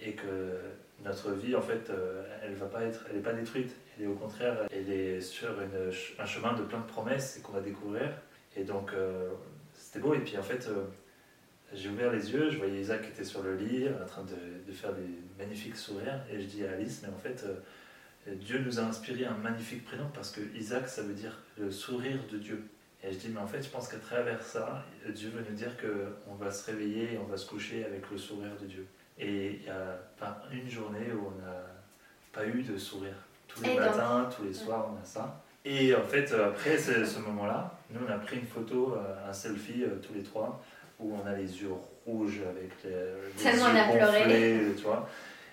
et 0.00 0.12
que 0.12 0.58
notre 1.04 1.32
vie, 1.32 1.54
en 1.54 1.62
fait, 1.62 1.90
euh, 1.90 2.22
elle 2.42 2.54
va 2.54 2.66
pas 2.66 2.82
être, 2.82 3.06
elle 3.10 3.18
est 3.18 3.22
pas 3.22 3.32
détruite. 3.32 3.74
Elle 3.96 4.04
est 4.04 4.08
au 4.08 4.14
contraire, 4.14 4.66
elle 4.70 4.90
est 4.90 5.20
sur 5.20 5.60
une 5.60 5.92
un 6.18 6.26
chemin 6.26 6.54
de 6.54 6.62
plein 6.62 6.80
de 6.80 6.86
promesses 6.86 7.40
qu'on 7.42 7.52
va 7.52 7.60
découvrir. 7.60 8.10
Et 8.56 8.64
donc, 8.64 8.92
euh, 8.92 9.30
c'était 9.74 10.00
beau. 10.00 10.14
Et 10.14 10.20
puis, 10.20 10.36
en 10.38 10.42
fait, 10.42 10.66
euh, 10.68 10.84
j'ai 11.72 11.88
ouvert 11.88 12.12
les 12.12 12.32
yeux, 12.32 12.50
je 12.50 12.58
voyais 12.58 12.80
Isaac 12.80 13.02
qui 13.02 13.08
était 13.08 13.24
sur 13.24 13.42
le 13.42 13.56
lit, 13.56 13.88
en 13.88 14.06
train 14.06 14.22
de, 14.22 14.66
de 14.66 14.72
faire 14.72 14.92
des 14.92 15.02
magnifiques 15.38 15.76
sourires. 15.76 16.20
Et 16.30 16.40
je 16.40 16.46
dis 16.46 16.64
à 16.64 16.72
Alice, 16.72 17.00
mais 17.02 17.12
en 17.12 17.18
fait, 17.18 17.44
euh, 17.44 18.34
Dieu 18.34 18.60
nous 18.64 18.78
a 18.78 18.82
inspiré 18.82 19.24
un 19.24 19.36
magnifique 19.36 19.84
prénom 19.84 20.08
parce 20.14 20.30
que 20.30 20.40
Isaac, 20.54 20.88
ça 20.88 21.02
veut 21.02 21.14
dire 21.14 21.38
le 21.58 21.70
sourire 21.70 22.18
de 22.30 22.38
Dieu. 22.38 22.64
Et 23.04 23.12
je 23.12 23.18
dis, 23.18 23.28
mais 23.30 23.40
en 23.40 23.46
fait, 23.46 23.62
je 23.62 23.68
pense 23.68 23.88
qu'à 23.88 23.98
travers 23.98 24.42
ça, 24.42 24.84
Dieu 25.08 25.30
veut 25.30 25.44
nous 25.48 25.56
dire 25.56 25.72
qu'on 25.76 26.34
va 26.36 26.50
se 26.52 26.70
réveiller 26.70 27.14
et 27.14 27.18
on 27.18 27.24
va 27.26 27.36
se 27.36 27.48
coucher 27.48 27.84
avec 27.84 28.08
le 28.10 28.16
sourire 28.16 28.56
de 28.60 28.66
Dieu. 28.66 28.86
Et 29.18 29.54
il 29.54 29.62
n'y 29.62 29.68
a 29.68 29.98
pas 30.18 30.42
une 30.52 30.70
journée 30.70 31.12
où 31.12 31.26
on 31.26 31.44
n'a 31.44 31.64
pas 32.32 32.46
eu 32.46 32.62
de 32.62 32.78
sourire. 32.78 33.16
Tous 33.48 33.62
les 33.62 33.70
Et 33.70 33.76
donc 33.76 33.80
matins, 33.80 34.30
tous 34.34 34.44
les 34.44 34.54
soirs, 34.54 34.88
on 34.92 35.02
a 35.02 35.04
ça. 35.04 35.42
Et 35.64 35.94
en 35.94 36.04
fait, 36.04 36.32
après 36.32 36.78
ce, 36.78 37.04
ce 37.04 37.18
moment-là, 37.20 37.76
nous, 37.90 38.00
on 38.06 38.10
a 38.10 38.18
pris 38.18 38.38
une 38.38 38.46
photo, 38.46 38.94
euh, 38.94 39.28
un 39.28 39.32
selfie, 39.32 39.84
euh, 39.84 39.96
tous 40.00 40.14
les 40.14 40.22
trois, 40.22 40.64
où 40.98 41.14
on 41.14 41.26
a 41.26 41.34
les 41.34 41.60
yeux 41.60 41.70
rouges 42.06 42.40
avec 42.48 42.70
les, 42.84 42.90
les 42.90 43.44
yeux 43.60 43.70
gonflés, 44.22 44.74
tu 44.76 44.84
vois. 44.84 45.08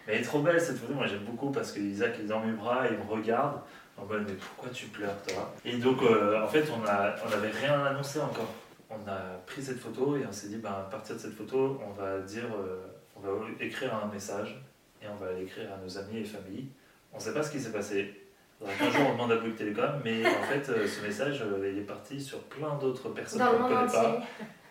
Mais 0.07 0.13
elle 0.15 0.21
est 0.21 0.23
trop 0.25 0.41
belle 0.41 0.59
cette 0.59 0.77
photo, 0.77 0.93
moi 0.93 1.05
j'aime 1.07 1.23
beaucoup 1.23 1.51
parce 1.51 1.71
que 1.71 1.79
Isaac 1.79 2.19
est 2.19 2.23
dans 2.23 2.39
mes 2.39 2.53
bras, 2.53 2.85
il 2.89 2.97
me 2.97 3.03
regarde 3.11 3.59
en 3.97 4.05
mode 4.05 4.25
mais 4.27 4.33
pourquoi 4.35 4.69
tu 4.71 4.85
pleures 4.87 5.21
toi? 5.27 5.53
Et 5.65 5.77
donc 5.77 6.01
euh, 6.01 6.41
en 6.41 6.47
fait 6.47 6.65
on 6.71 6.87
a 6.87 7.15
on 7.25 7.29
n'avait 7.29 7.51
rien 7.51 7.85
annoncé 7.85 8.19
encore. 8.19 8.53
On 8.89 9.07
a 9.07 9.19
pris 9.45 9.61
cette 9.61 9.79
photo 9.79 10.15
et 10.17 10.25
on 10.27 10.31
s'est 10.31 10.47
dit 10.47 10.57
ben, 10.57 10.71
à 10.71 10.89
partir 10.89 11.15
de 11.15 11.21
cette 11.21 11.35
photo 11.35 11.79
on 11.85 11.91
va 11.91 12.19
dire 12.19 12.45
euh, 12.57 12.87
on 13.15 13.19
va 13.19 13.29
écrire 13.59 13.93
un 13.93 14.11
message 14.11 14.59
et 15.01 15.05
on 15.07 15.15
va 15.23 15.31
l'écrire 15.33 15.69
à 15.73 15.77
nos 15.83 15.97
amis 15.97 16.19
et 16.19 16.23
familles. 16.23 16.69
On 17.13 17.17
ne 17.17 17.21
sait 17.21 17.33
pas 17.33 17.43
ce 17.43 17.51
qui 17.51 17.59
s'est 17.59 17.71
passé. 17.71 18.15
Qu'un 18.77 18.89
jour 18.91 19.01
on 19.09 19.13
demande 19.13 19.31
à 19.31 19.37
Bouygues 19.37 19.55
Télécom, 19.55 20.01
mais 20.03 20.25
en 20.25 20.43
fait 20.43 20.69
euh, 20.69 20.87
ce 20.87 21.05
message 21.05 21.43
il 21.61 21.77
est 21.77 21.81
parti 21.81 22.19
sur 22.19 22.39
plein 22.43 22.75
d'autres 22.75 23.09
personnes 23.09 23.41
qu'on 23.41 23.69
ne 23.69 23.75
connaît 23.75 23.91
pas. 23.91 24.21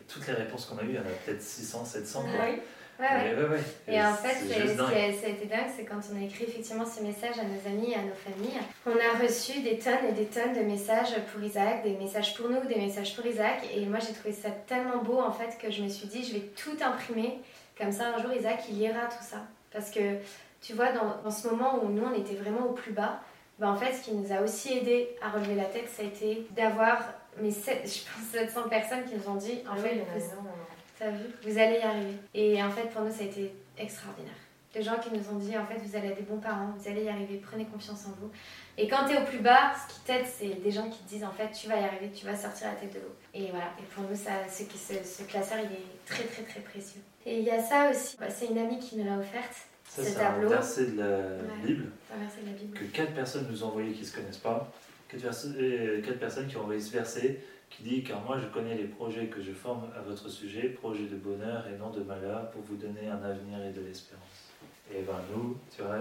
Toutes 0.08 0.26
les 0.26 0.34
réponses 0.34 0.66
qu'on 0.66 0.78
a 0.78 0.82
eues, 0.82 0.90
il 0.90 0.94
y 0.94 0.98
en 0.98 1.02
a 1.02 1.04
peut-être 1.24 1.42
600, 1.42 1.84
700 1.84 2.22
quoi. 2.22 2.30
Oui. 2.46 2.60
Ouais, 2.98 3.06
ouais. 3.06 3.34
Mais 3.36 3.42
ouais, 3.42 3.48
ouais. 3.50 3.62
Et 3.86 4.02
en 4.02 4.14
fait, 4.14 4.34
ce 4.34 4.44
qui 4.46 4.54
a, 4.54 4.76
ça 4.76 4.88
a 4.88 5.28
été 5.28 5.46
dingue, 5.46 5.70
c'est 5.76 5.84
quand 5.84 6.00
on 6.12 6.20
a 6.20 6.24
écrit 6.24 6.44
effectivement 6.44 6.84
ces 6.84 7.02
messages 7.02 7.38
à 7.38 7.44
nos 7.44 7.72
amis, 7.72 7.94
à 7.94 8.02
nos 8.02 8.14
familles, 8.14 8.58
on 8.86 8.90
a 8.90 9.22
reçu 9.22 9.60
des 9.60 9.78
tonnes 9.78 10.04
et 10.08 10.12
des 10.12 10.24
tonnes 10.24 10.52
de 10.54 10.62
messages 10.68 11.14
pour 11.32 11.40
Isaac, 11.40 11.84
des 11.84 11.92
messages 11.92 12.34
pour 12.34 12.48
nous, 12.48 12.60
des 12.66 12.74
messages 12.74 13.14
pour 13.14 13.24
Isaac. 13.24 13.62
Et 13.72 13.86
moi, 13.86 14.00
j'ai 14.00 14.12
trouvé 14.14 14.32
ça 14.32 14.50
tellement 14.66 14.98
beau 14.98 15.20
en 15.20 15.30
fait 15.30 15.56
que 15.62 15.70
je 15.70 15.82
me 15.82 15.88
suis 15.88 16.08
dit, 16.08 16.24
je 16.24 16.34
vais 16.34 16.46
tout 16.56 16.76
imprimer. 16.82 17.38
Comme 17.78 17.92
ça, 17.92 18.08
un 18.08 18.20
jour, 18.20 18.32
Isaac, 18.32 18.64
il 18.68 18.78
lira 18.80 19.06
tout 19.06 19.22
ça. 19.22 19.44
Parce 19.72 19.92
que 19.92 20.16
tu 20.60 20.72
vois, 20.72 20.90
dans, 20.90 21.22
dans 21.22 21.30
ce 21.30 21.46
moment 21.46 21.78
où 21.84 21.88
nous, 21.90 22.02
on 22.02 22.18
était 22.18 22.34
vraiment 22.34 22.66
au 22.66 22.72
plus 22.72 22.92
bas, 22.92 23.20
ben, 23.58 23.70
en 23.70 23.76
fait, 23.76 23.92
ce 23.92 24.02
qui 24.02 24.12
nous 24.12 24.32
a 24.32 24.40
aussi 24.40 24.76
aidé 24.76 25.08
à 25.22 25.30
relever 25.30 25.54
la 25.54 25.64
tête, 25.64 25.88
ça 25.88 26.02
a 26.02 26.06
été 26.06 26.46
d'avoir, 26.56 26.98
mais 27.42 27.50
sept- 27.50 27.82
je 27.84 28.00
pense, 28.10 28.30
700 28.32 28.68
personnes 28.68 29.04
qui 29.04 29.14
nous 29.16 29.28
ont 29.28 29.36
dit, 29.36 29.60
en 29.68 29.72
Ah 29.72 29.76
fait, 29.76 29.82
oui, 29.82 29.88
il 29.94 29.98
y 29.98 30.02
en 30.02 30.04
a 30.04 31.10
vous- 31.10 31.18
vu 31.18 31.24
Vous 31.52 31.58
allez 31.58 31.78
y 31.78 31.82
arriver. 31.82 32.14
Et 32.34 32.62
en 32.62 32.70
fait, 32.70 32.88
pour 32.90 33.02
nous, 33.02 33.10
ça 33.12 33.22
a 33.22 33.26
été 33.26 33.52
extraordinaire. 33.76 34.32
Des 34.74 34.82
gens 34.82 34.96
qui 34.98 35.10
nous 35.10 35.28
ont 35.30 35.36
dit, 35.38 35.56
en 35.56 35.64
fait, 35.66 35.76
vous 35.78 35.96
allez 35.96 36.08
être 36.08 36.16
des 36.18 36.22
bons 36.22 36.38
parents, 36.40 36.72
vous 36.76 36.88
allez 36.88 37.04
y 37.04 37.08
arriver, 37.08 37.40
prenez 37.42 37.64
confiance 37.64 38.04
en 38.06 38.10
vous. 38.20 38.30
Et 38.76 38.86
quand 38.86 39.06
tu 39.06 39.14
es 39.14 39.18
au 39.20 39.24
plus 39.24 39.38
bas, 39.38 39.72
ce 39.88 39.94
qui 39.94 40.00
t'aide, 40.00 40.26
c'est 40.26 40.62
des 40.62 40.70
gens 40.70 40.88
qui 40.90 40.98
te 40.98 41.08
disent, 41.08 41.24
en 41.24 41.32
fait, 41.32 41.50
tu 41.52 41.68
vas 41.68 41.76
y 41.80 41.84
arriver, 41.84 42.10
tu 42.10 42.26
vas 42.26 42.36
sortir 42.36 42.66
la 42.68 42.74
tête 42.74 42.92
de 42.92 42.98
l'eau. 42.98 43.14
Et 43.34 43.50
voilà. 43.50 43.70
Et 43.78 43.82
pour 43.94 44.04
nous, 44.04 44.14
ça, 44.14 44.30
ce, 44.48 44.64
qui- 44.64 44.76
ce, 44.78 44.94
ce 45.04 45.22
classeur, 45.22 45.58
il 45.60 45.72
est 45.72 46.04
très, 46.06 46.24
très, 46.24 46.42
très 46.42 46.60
précieux. 46.60 47.00
Et 47.24 47.38
il 47.38 47.44
y 47.44 47.50
a 47.50 47.62
ça 47.62 47.90
aussi. 47.90 48.16
Bah, 48.18 48.26
c'est 48.28 48.46
une 48.46 48.58
amie 48.58 48.78
qui 48.78 48.96
nous 48.96 49.04
l'a 49.04 49.16
offerte, 49.18 49.54
Ça, 49.88 50.04
ce 50.04 50.10
c'est 50.10 50.16
un 50.20 50.32
tableau. 50.32 50.48
verset 50.50 50.86
de 50.86 50.98
la 51.00 51.06
Ouais. 51.06 51.64
Bible 51.64 51.90
Un 52.14 52.18
verset 52.18 52.40
de 52.42 52.46
la 52.46 52.52
Bible. 52.52 52.78
que 52.78 52.84
quatre 52.84 53.14
personnes 53.14 53.46
nous 53.50 53.64
ont 53.64 53.68
envoyé 53.68 53.92
qui 53.92 54.00
ne 54.02 54.06
se 54.06 54.14
connaissent 54.14 54.36
pas. 54.36 54.70
Quatre, 55.08 55.24
euh, 55.56 56.00
quatre 56.02 56.18
personnes 56.18 56.46
qui 56.46 56.56
ont 56.56 56.62
envoyé 56.62 56.80
ce 56.80 56.92
verset 56.92 57.40
qui 57.70 57.82
dit 57.82 58.02
Car 58.02 58.20
moi 58.22 58.38
je 58.38 58.46
connais 58.48 58.74
les 58.74 58.84
projets 58.84 59.26
que 59.26 59.40
je 59.40 59.52
forme 59.52 59.88
à 59.96 60.00
votre 60.02 60.28
sujet, 60.28 60.68
projets 60.68 61.04
de 61.06 61.16
bonheur 61.16 61.66
et 61.68 61.78
non 61.78 61.90
de 61.90 62.02
malheur, 62.02 62.50
pour 62.50 62.62
vous 62.62 62.76
donner 62.76 63.08
un 63.08 63.22
avenir 63.22 63.62
et 63.64 63.72
de 63.72 63.80
l'espérance. 63.80 64.24
Et 64.94 65.02
ben 65.02 65.14
nous, 65.34 65.56
tu 65.74 65.82
vois, 65.82 65.96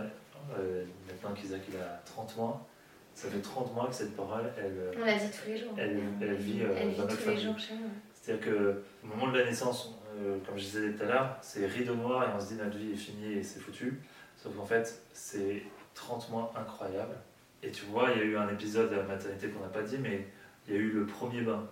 euh, 0.57 0.83
maintenant 1.07 1.33
qu'Isaac 1.33 1.61
il 1.69 1.77
a 1.77 2.01
30 2.05 2.37
mois, 2.37 2.65
ça 3.13 3.27
fait 3.29 3.41
30 3.41 3.73
mois 3.73 3.87
que 3.87 3.95
cette 3.95 4.15
parole, 4.15 4.45
elle, 4.57 4.71
euh, 4.77 4.91
On 5.01 5.05
l'a 5.05 5.15
dit 5.17 5.25
tous 5.31 5.49
les 5.49 5.57
jours. 5.57 5.73
Elle- 5.77 5.99
elle 6.21 6.35
vit, 6.35 6.61
euh, 6.61 6.73
Elle 6.77 6.89
vit 6.89 6.95
dans 6.97 7.03
notre 7.03 7.21
tous 7.23 7.29
les 7.29 7.37
jours 7.37 7.59
chez 7.59 7.73
nous. 7.75 7.89
C'est-à-dire 8.13 8.45
que 8.45 8.83
au 9.03 9.07
moment 9.07 9.31
de 9.31 9.37
la 9.39 9.45
naissance, 9.45 9.93
euh, 10.17 10.37
comme 10.45 10.57
je 10.57 10.63
disais 10.63 10.91
tout 10.93 11.03
à 11.03 11.05
l'heure, 11.05 11.37
c'est 11.41 11.65
rideau 11.65 11.95
noir 11.95 12.23
et 12.23 12.27
on 12.35 12.39
se 12.39 12.47
dit 12.53 12.55
notre 12.55 12.77
vie 12.77 12.91
est 12.93 12.95
finie 12.97 13.33
et 13.33 13.43
c'est 13.43 13.59
foutu. 13.59 14.01
Sauf 14.37 14.55
qu'en 14.55 14.65
fait, 14.65 15.01
c'est 15.13 15.63
30 15.95 16.29
mois 16.29 16.53
incroyables. 16.55 17.15
Et 17.63 17.71
tu 17.71 17.85
vois, 17.85 18.11
il 18.11 18.19
y 18.19 18.21
a 18.21 18.25
eu 18.25 18.37
un 18.37 18.49
épisode 18.49 18.93
à 18.93 18.97
la 18.97 19.03
maternité 19.03 19.49
qu'on 19.49 19.61
n'a 19.61 19.69
pas 19.69 19.81
dit, 19.81 19.97
mais 19.97 20.27
il 20.67 20.73
y 20.73 20.77
a 20.77 20.79
eu 20.79 20.91
le 20.91 21.05
premier 21.05 21.41
bain. 21.41 21.67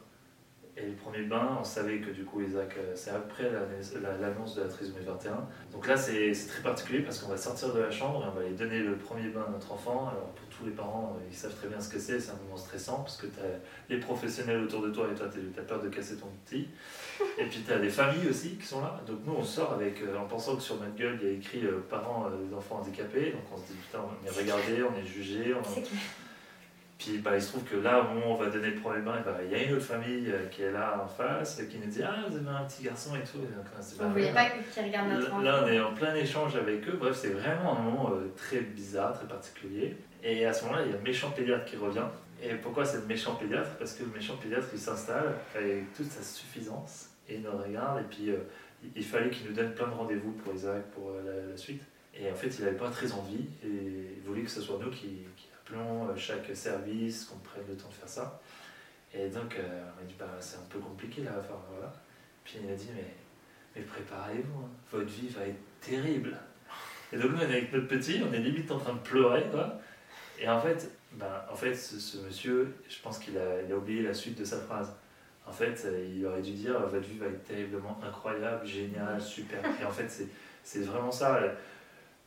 Et 0.78 0.86
le 0.88 0.94
premier 0.94 1.22
bain, 1.24 1.58
on 1.62 1.64
savait 1.64 2.00
que 2.00 2.10
du 2.12 2.26
coup, 2.26 2.42
Isaac, 2.42 2.76
euh, 2.78 2.92
c'est 2.96 3.12
après 3.12 3.44
la- 3.50 3.62
la- 4.02 4.18
l'annonce 4.18 4.56
de 4.56 4.62
la 4.64 4.68
trisomie 4.68 5.06
21. 5.06 5.48
Donc 5.72 5.88
là, 5.88 5.96
c'est 5.96 6.34
très 6.50 6.62
particulier 6.62 7.00
parce 7.00 7.20
qu'on 7.20 7.30
va 7.30 7.38
sortir 7.38 7.74
de 7.74 7.80
la 7.80 7.90
chambre 7.90 8.26
et 8.26 8.28
on 8.28 8.32
va 8.38 8.42
aller 8.42 8.56
donner 8.56 8.80
le 8.80 8.98
premier 8.98 9.30
bain 9.30 9.46
à 9.48 9.52
notre 9.52 9.72
enfant. 9.72 10.10
Alors 10.12 10.28
pour 10.36 10.46
tous 10.50 10.66
les 10.66 10.72
parents, 10.74 11.16
euh, 11.18 11.28
ils 11.32 11.36
savent 11.36 11.56
très 11.56 11.70
bien 11.70 11.80
ce 11.80 11.88
que 11.88 11.98
c'est, 11.98 12.20
c'est 12.20 12.32
un 12.32 12.40
moment 12.44 12.58
stressant 12.58 12.98
parce 12.98 13.16
que 13.16 13.28
tu 13.28 13.40
as 13.40 13.60
les 13.90 14.02
professionnels 14.02 14.64
autour 14.64 14.82
de 14.82 14.90
toi 14.90 15.08
et 15.10 15.16
toi, 15.16 15.28
tu 15.32 15.40
as 15.58 15.64
peur 15.64 15.82
de 15.82 15.88
casser 15.88 16.18
ton 16.18 16.28
petit. 16.46 16.68
Et 17.38 17.46
puis 17.46 17.62
tu 17.66 17.72
as 17.72 17.80
des 17.80 17.90
familles 17.90 18.28
aussi 18.30 18.58
qui 18.58 18.66
sont 18.66 18.82
là. 18.82 19.00
Donc 19.08 19.20
nous, 19.26 19.34
on 19.34 19.44
sort 19.44 19.72
avec, 19.74 20.02
euh, 20.02 20.18
en 20.18 20.26
pensant 20.26 20.58
que 20.58 20.62
sur 20.62 20.76
notre 20.82 20.96
gueule, 20.96 21.18
il 21.22 21.26
y 21.28 21.32
a 21.32 21.34
écrit 21.36 21.62
parents 21.90 22.26
euh, 22.28 22.52
d'enfants 22.52 22.80
handicapés. 22.80 23.32
Donc 23.32 23.44
on 23.54 23.58
se 23.58 23.64
dit, 23.72 23.78
putain, 23.86 24.00
on 24.04 24.28
est 24.28 24.30
regardé, 24.38 24.84
on 24.84 25.00
est 25.00 25.06
jugé. 25.06 25.54
On... 25.54 25.62
Puis 26.98 27.18
bah, 27.18 27.32
il 27.36 27.42
se 27.42 27.50
trouve 27.50 27.64
que 27.66 27.76
là, 27.76 28.00
au 28.02 28.14
moment 28.14 28.28
où 28.32 28.34
on 28.36 28.36
va 28.36 28.50
donner 28.50 28.70
le 28.70 28.80
premier 28.80 29.02
bain, 29.02 29.22
bah, 29.26 29.38
il 29.44 29.52
y 29.52 29.56
a 29.56 29.64
une 29.64 29.74
autre 29.74 29.84
famille 29.86 30.32
euh, 30.32 30.46
qui 30.50 30.62
est 30.64 30.72
là 30.72 31.02
en 31.04 31.08
face, 31.08 31.60
euh, 31.60 31.66
qui 31.66 31.78
nous 31.78 31.88
dit 31.88 32.02
Ah, 32.02 32.26
vous 32.30 32.38
avez 32.38 32.48
un 32.48 32.64
petit 32.64 32.84
garçon 32.84 33.16
et 33.16 33.20
tout. 33.20 33.40
Et 33.40 33.54
donc, 33.54 33.66
on 33.74 33.98
bah, 34.04 34.08
voulait 34.10 34.26
ouais. 34.28 34.34
pas 34.34 34.46
qu'ils 34.50 34.84
regardent 34.86 35.10
notre 35.10 35.28
enfant. 35.34 35.42
Là, 35.42 35.64
on 35.66 35.68
est 35.68 35.80
en 35.82 35.94
plein 35.94 36.16
échange 36.16 36.56
avec 36.56 36.88
eux. 36.88 36.96
Bref, 36.98 37.18
c'est 37.20 37.30
vraiment 37.34 37.78
un 37.78 37.82
moment 37.82 38.12
euh, 38.14 38.32
très 38.38 38.62
bizarre, 38.62 39.12
très 39.14 39.28
particulier. 39.28 39.98
Et 40.24 40.46
à 40.46 40.54
ce 40.54 40.64
moment-là, 40.66 40.84
il 40.86 40.92
y 40.92 40.94
a 40.94 40.98
le 40.98 41.04
méchant 41.04 41.32
pédiatre 41.32 41.66
qui 41.66 41.76
revient. 41.76 42.06
Et 42.42 42.54
pourquoi 42.56 42.86
c'est 42.86 42.98
le 43.00 43.06
méchant 43.06 43.36
pédiatre? 43.36 43.72
Parce 43.78 43.94
que 43.94 44.04
le 44.04 44.10
méchant 44.12 44.36
pédiatre, 44.38 44.68
il 44.74 44.80
s'installe 44.80 45.34
avec 45.56 45.94
toute 45.94 46.06
sa 46.10 46.24
suffisance 46.24 47.10
et 47.28 47.36
il 47.36 47.42
nous 47.42 47.52
regarde. 47.52 48.00
Et 48.00 48.04
puis, 48.10 48.30
euh, 48.30 48.38
il- 48.84 48.92
il 48.96 49.04
fallait 49.04 49.30
qu'il 49.30 49.48
nous 49.48 49.54
donne 49.54 49.74
plein 49.74 49.88
de 49.88 49.94
rendez-vous 49.94 50.32
pour 50.32 50.54
Isaac, 50.54 50.84
pour 50.94 51.10
euh, 51.12 51.22
la, 51.26 51.52
la 51.52 51.58
suite. 51.58 51.82
Et 52.18 52.32
en 52.32 52.36
fait, 52.36 52.48
il 52.58 52.64
n'avait 52.64 52.78
pas 52.78 52.90
très 52.90 53.12
envie 53.12 53.46
et 53.64 53.68
il 53.68 54.22
voulait 54.26 54.44
que 54.44 54.50
ce 54.50 54.62
soit 54.62 54.78
nous 54.82 54.90
qui, 54.90 55.26
qui 55.36 55.45
appelons 55.66 56.08
euh, 56.10 56.16
chaque 56.16 56.56
service, 56.56 57.26
qu'on 57.26 57.40
prenne 57.40 57.64
le 57.68 57.76
temps 57.76 57.90
de 57.90 57.94
faire 57.94 58.10
ça. 58.10 58.40
Et 59.14 59.30
donc, 59.30 59.56
euh, 59.58 59.84
on 59.94 60.02
m'a 60.02 60.08
dit, 60.08 60.16
bah, 60.18 60.26
c'est 60.40 60.58
un 60.58 60.66
peu 60.70 60.80
compliqué 60.80 61.24
là. 61.24 61.32
Enfin, 61.40 61.60
voilà. 61.72 61.92
Puis 62.44 62.58
il 62.64 62.72
a 62.72 62.76
dit, 62.76 62.90
mais, 62.96 63.14
mais 63.76 63.82
préparez-vous, 63.82 64.60
hein. 64.60 64.70
votre 64.92 65.10
vie 65.10 65.30
va 65.30 65.48
être 65.48 65.60
terrible. 65.82 66.38
Et 67.14 67.18
donc, 67.18 67.32
nous, 67.32 67.38
on 67.38 67.42
est 67.42 67.46
avec 67.46 67.74
notre 67.74 67.88
petit, 67.88 68.22
on 68.28 68.34
est 68.34 68.40
limite 68.40 68.70
en 68.72 68.80
train 68.80 68.94
de 68.94 69.00
pleurer, 69.00 69.46
quoi. 69.52 69.80
Et 70.40 70.50
en 70.50 70.60
fait, 70.60 70.92
ben, 71.14 71.42
en 71.50 71.56
fait, 71.56 71.74
ce, 71.74 72.18
monsieur, 72.26 72.76
je 72.90 73.02
pense 73.02 73.20
qu'il 73.20 73.38
a, 73.38 73.62
il 73.62 73.72
a 73.72 73.78
oublié 73.78 74.04
la 74.04 74.14
suite 74.14 74.38
de 74.38 74.44
sa 74.44 74.60
phrase. 74.60 74.94
En 75.48 75.52
fait, 75.52 75.88
il 76.10 76.26
aurait 76.26 76.42
dû 76.42 76.52
dire 76.52 76.80
votre 76.88 77.08
vie 77.08 77.20
va 77.20 77.28
être 77.28 77.44
terriblement 77.44 78.00
incroyable, 78.04 78.66
géniale, 78.66 79.22
super. 79.22 79.60
Et 79.80 79.86
en 79.86 79.92
fait, 79.92 80.12
c'est 80.64 80.80
vraiment 80.82 81.12
ça. 81.12 81.40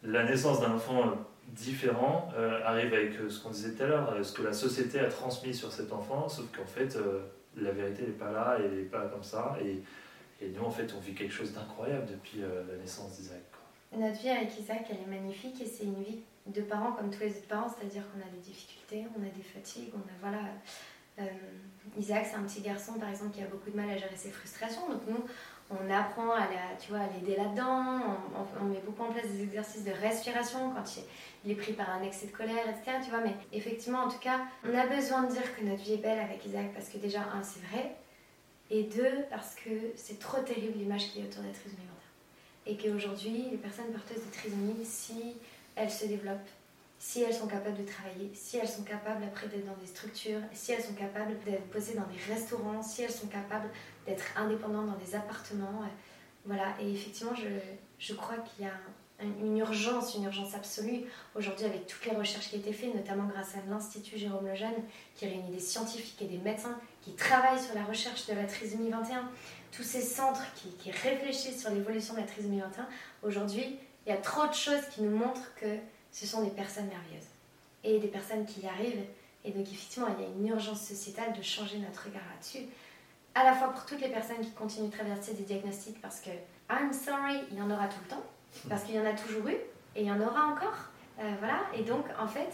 La 0.04 0.22
naissance 0.24 0.60
d'un 0.60 0.70
enfant 0.70 1.18
différent 1.48 2.28
euh, 2.36 2.60
arrive 2.64 2.92
avec 2.94 3.18
euh, 3.18 3.30
ce 3.30 3.42
qu'on 3.42 3.50
disait 3.50 3.72
tout 3.72 3.82
à 3.82 3.86
l'heure, 3.86 4.12
euh, 4.12 4.22
ce 4.22 4.32
que 4.32 4.42
la 4.42 4.52
société 4.52 5.00
a 5.00 5.08
transmis 5.08 5.54
sur 5.54 5.72
cet 5.72 5.92
enfant, 5.92 6.28
sauf 6.28 6.46
qu'en 6.56 6.66
fait, 6.66 6.98
la 7.56 7.72
vérité 7.72 8.02
n'est 8.02 8.12
pas 8.12 8.30
là, 8.30 8.56
elle 8.58 8.76
n'est 8.76 8.84
pas 8.84 9.06
comme 9.06 9.22
ça. 9.22 9.56
Et, 9.62 9.82
et, 10.44 10.50
nous, 10.50 10.64
en 10.64 10.70
fait, 10.70 10.92
on 10.96 11.00
vit 11.00 11.14
quelque 11.14 11.32
chose 11.32 11.52
d'incroyable 11.52 12.06
depuis 12.06 12.40
la 12.40 12.76
naissance 12.76 13.16
d'Isaac. 13.16 13.42
Notre 13.96 14.20
vie 14.20 14.28
avec 14.28 14.58
Isaac, 14.58 14.86
elle 14.90 15.00
est 15.00 15.18
magnifique 15.18 15.60
et 15.62 15.66
c'est 15.66 15.84
une 15.84 16.02
vie 16.02 16.20
de 16.46 16.60
parents 16.62 16.92
comme 16.92 17.10
tous 17.10 17.20
les 17.20 17.30
autres 17.30 17.48
parents, 17.48 17.68
c'est-à-dire 17.68 18.02
qu'on 18.12 18.20
a 18.20 18.30
des 18.30 18.40
difficultés, 18.40 19.06
on 19.18 19.22
a 19.22 19.30
des 19.30 19.42
fatigues, 19.42 19.90
on 19.94 20.00
a 20.00 20.30
voilà. 20.30 21.28
Isaac, 21.98 22.26
c'est 22.30 22.36
un 22.36 22.42
petit 22.42 22.60
garçon 22.60 22.92
par 22.92 23.08
exemple 23.08 23.34
qui 23.34 23.42
a 23.42 23.46
beaucoup 23.46 23.70
de 23.70 23.76
mal 23.76 23.90
à 23.90 23.96
gérer 23.96 24.14
ses 24.14 24.30
frustrations, 24.30 24.88
donc 24.88 25.00
nous, 25.08 25.24
on 25.70 25.90
apprend 25.90 26.32
à, 26.32 26.46
tu 26.80 26.90
vois, 26.90 27.00
l'aider 27.12 27.36
là-dedans, 27.36 28.00
on, 28.60 28.64
met 28.64 28.80
beaucoup 28.80 29.02
en 29.02 29.12
place 29.12 29.26
des 29.26 29.42
exercices 29.42 29.84
de 29.84 29.90
respiration 29.90 30.70
quand 30.70 30.84
il, 31.44 31.50
est 31.50 31.54
pris 31.54 31.72
par 31.72 31.90
un 31.90 32.02
excès 32.02 32.26
de 32.26 32.32
colère, 32.32 32.64
etc. 32.68 32.98
Tu 33.04 33.10
vois, 33.10 33.20
mais 33.20 33.34
effectivement, 33.52 34.00
en 34.00 34.08
tout 34.08 34.18
cas, 34.18 34.40
on 34.64 34.76
a 34.76 34.86
besoin 34.86 35.24
de 35.24 35.32
dire 35.32 35.56
que 35.56 35.64
notre 35.64 35.82
vie 35.82 35.94
est 35.94 36.02
belle 36.02 36.18
avec 36.18 36.44
Isaac 36.46 36.72
parce 36.72 36.88
que 36.88 36.96
déjà, 36.96 37.20
un, 37.20 37.42
c'est 37.42 37.60
vrai, 37.66 37.96
et 38.70 38.84
deux, 38.84 39.24
parce 39.30 39.54
que 39.54 39.70
c'est 39.96 40.18
trop 40.18 40.40
terrible 40.40 40.78
l'image 40.78 41.10
qui 41.10 41.20
est 41.20 41.24
autour 41.24 41.42
de 41.42 41.48
la 41.48 41.54
trisomie 41.54 41.82
21. 42.66 42.72
Et 42.72 42.76
qu'aujourd'hui, 42.76 43.48
les 43.50 43.56
personnes 43.58 43.92
porteuses 43.92 44.24
de 44.24 44.30
trisomie, 44.30 44.84
si 44.84 45.36
elles 45.76 45.90
se 45.90 46.06
développent, 46.06 46.50
si 46.98 47.22
elles 47.22 47.34
sont 47.34 47.46
capables 47.46 47.76
de 47.76 47.84
travailler, 47.84 48.30
si 48.34 48.58
elles 48.58 48.68
sont 48.68 48.82
capables 48.82 49.24
après 49.24 49.46
d'être 49.46 49.66
dans 49.66 49.76
des 49.76 49.86
structures, 49.86 50.40
si 50.52 50.72
elles 50.72 50.82
sont 50.82 50.94
capables 50.94 51.32
d'être 51.44 51.64
posées 51.70 51.94
dans 51.94 52.06
des 52.06 52.32
restaurants, 52.32 52.82
si 52.82 53.02
elles 53.02 53.12
sont 53.12 53.28
capables 53.28 53.68
d'être 54.06 54.24
indépendantes 54.36 54.86
dans 54.86 55.04
des 55.04 55.14
appartements. 55.14 55.82
Euh, 55.82 55.88
voilà, 56.44 56.74
et 56.80 56.92
effectivement, 56.92 57.34
je, 57.34 57.48
je 57.98 58.14
crois 58.14 58.36
qu'il 58.38 58.64
y 58.64 58.68
a 58.68 58.72
une 59.20 59.58
urgence, 59.58 60.14
une 60.14 60.24
urgence 60.24 60.54
absolue 60.54 61.02
aujourd'hui 61.34 61.66
avec 61.66 61.86
toutes 61.86 62.04
les 62.06 62.16
recherches 62.16 62.50
qui 62.50 62.56
ont 62.56 62.60
été 62.60 62.72
faites, 62.72 62.94
notamment 62.94 63.26
grâce 63.26 63.54
à 63.54 63.58
l'Institut 63.68 64.16
Jérôme 64.16 64.46
Lejeune, 64.46 64.74
qui 65.14 65.26
réunit 65.26 65.50
des 65.50 65.60
scientifiques 65.60 66.22
et 66.22 66.26
des 66.26 66.38
médecins 66.38 66.78
qui 67.02 67.12
travaillent 67.14 67.60
sur 67.60 67.74
la 67.74 67.84
recherche 67.84 68.26
de 68.26 68.34
la 68.34 68.44
trisomie 68.44 68.90
21, 68.90 69.28
tous 69.72 69.82
ces 69.82 70.00
centres 70.00 70.46
qui, 70.54 70.70
qui 70.76 70.90
réfléchissent 70.90 71.60
sur 71.60 71.70
l'évolution 71.70 72.14
de 72.14 72.20
la 72.20 72.26
trisomie 72.26 72.60
21. 72.60 72.88
Aujourd'hui, 73.22 73.78
il 74.06 74.10
y 74.10 74.12
a 74.12 74.18
trop 74.18 74.46
de 74.46 74.54
choses 74.54 74.86
qui 74.94 75.02
nous 75.02 75.16
montrent 75.16 75.54
que 75.56 75.78
ce 76.18 76.26
sont 76.26 76.42
des 76.42 76.50
personnes 76.50 76.88
merveilleuses 76.88 77.28
et 77.84 78.00
des 78.00 78.08
personnes 78.08 78.44
qui 78.44 78.62
y 78.62 78.66
arrivent. 78.66 79.04
Et 79.44 79.52
donc 79.52 79.62
effectivement, 79.62 80.08
il 80.18 80.24
y 80.24 80.26
a 80.26 80.30
une 80.30 80.48
urgence 80.48 80.80
sociétale 80.80 81.32
de 81.32 81.42
changer 81.42 81.78
notre 81.78 82.06
regard 82.06 82.24
là-dessus, 82.34 82.66
à 83.34 83.44
la 83.44 83.54
fois 83.54 83.68
pour 83.68 83.86
toutes 83.86 84.00
les 84.00 84.08
personnes 84.08 84.40
qui 84.40 84.50
continuent 84.50 84.88
de 84.88 84.96
traverser 84.96 85.34
des 85.34 85.44
diagnostics, 85.44 86.00
parce 86.00 86.20
que 86.20 86.30
I'm 86.68 86.92
sorry, 86.92 87.38
il 87.52 87.58
y 87.58 87.62
en 87.62 87.70
aura 87.70 87.86
tout 87.86 88.00
le 88.02 88.10
temps, 88.10 88.24
parce 88.68 88.82
qu'il 88.82 88.96
y 88.96 89.00
en 89.00 89.06
a 89.06 89.12
toujours 89.12 89.46
eu, 89.46 89.54
et 89.94 90.02
il 90.02 90.06
y 90.06 90.10
en 90.10 90.20
aura 90.20 90.46
encore. 90.46 90.90
Euh, 91.20 91.34
voilà, 91.38 91.60
et 91.72 91.82
donc 91.82 92.04
en 92.20 92.26
fait, 92.26 92.50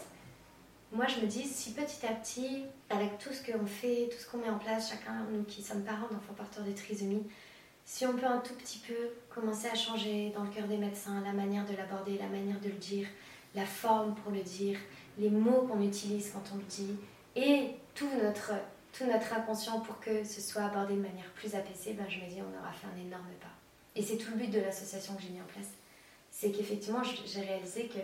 moi 0.91 1.07
je 1.07 1.19
me 1.21 1.25
dis, 1.25 1.43
si 1.43 1.73
petit 1.73 2.05
à 2.05 2.13
petit, 2.13 2.65
avec 2.91 3.17
tout 3.17 3.33
ce 3.33 3.51
qu'on 3.51 3.65
fait, 3.65 4.09
tout 4.11 4.19
ce 4.19 4.29
qu'on 4.29 4.37
met 4.37 4.49
en 4.49 4.59
place, 4.59 4.91
chacun, 4.91 5.25
nous 5.31 5.43
qui 5.43 5.63
sommes 5.63 5.83
parents 5.83 6.07
d'enfants 6.11 6.35
porteurs 6.37 6.63
de 6.63 6.71
trisomie, 6.71 7.23
si 7.83 8.05
on 8.05 8.13
peut 8.13 8.27
un 8.27 8.39
tout 8.39 8.53
petit 8.53 8.79
peu 8.79 8.93
commencer 9.29 9.67
à 9.67 9.75
changer 9.75 10.31
dans 10.35 10.43
le 10.43 10.49
cœur 10.49 10.67
des 10.67 10.77
médecins 10.77 11.21
la 11.23 11.33
manière 11.33 11.65
de 11.65 11.75
l'aborder, 11.75 12.17
la 12.19 12.27
manière 12.27 12.59
de 12.59 12.69
le 12.69 12.75
dire, 12.75 13.07
la 13.55 13.65
forme 13.65 14.15
pour 14.15 14.31
le 14.31 14.41
dire, 14.41 14.77
les 15.17 15.29
mots 15.29 15.67
qu'on 15.67 15.81
utilise 15.81 16.31
quand 16.31 16.43
on 16.53 16.57
le 16.57 16.63
dit, 16.63 16.95
et 17.35 17.71
tout 17.93 18.09
notre, 18.21 18.51
tout 18.91 19.05
notre 19.05 19.33
inconscient 19.33 19.79
pour 19.79 19.99
que 19.99 20.23
ce 20.23 20.41
soit 20.41 20.63
abordé 20.63 20.95
de 20.95 21.01
manière 21.01 21.29
plus 21.35 21.55
apaisée, 21.55 21.93
ben 21.93 22.05
je 22.09 22.19
me 22.19 22.29
dis 22.29 22.41
on 22.41 22.59
aura 22.59 22.71
fait 22.71 22.87
un 22.87 23.05
énorme 23.05 23.25
pas. 23.41 23.47
Et 23.95 24.01
c'est 24.01 24.17
tout 24.17 24.31
le 24.31 24.37
but 24.37 24.49
de 24.49 24.59
l'association 24.59 25.15
que 25.15 25.21
j'ai 25.21 25.29
mis 25.29 25.41
en 25.41 25.45
place. 25.45 25.69
C'est 26.29 26.51
qu'effectivement, 26.51 27.01
j'ai 27.03 27.41
réalisé 27.41 27.87
que 27.87 27.99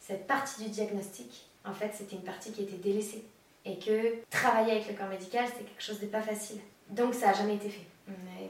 cette 0.00 0.26
partie 0.26 0.64
du 0.64 0.70
diagnostic, 0.70 1.46
en 1.64 1.72
fait, 1.72 1.92
c'était 1.94 2.16
une 2.16 2.22
partie 2.22 2.50
qui 2.50 2.62
était 2.62 2.76
délaissée. 2.76 3.24
Et 3.64 3.78
que 3.78 4.16
travailler 4.30 4.72
avec 4.72 4.88
le 4.88 4.94
corps 4.94 5.08
médical, 5.08 5.46
c'est 5.46 5.64
quelque 5.64 5.82
chose 5.82 6.00
de 6.00 6.06
pas 6.06 6.22
facile. 6.22 6.58
Donc 6.90 7.14
ça 7.14 7.26
n'a 7.26 7.32
jamais 7.34 7.56
été 7.56 7.68
fait. 7.68 7.86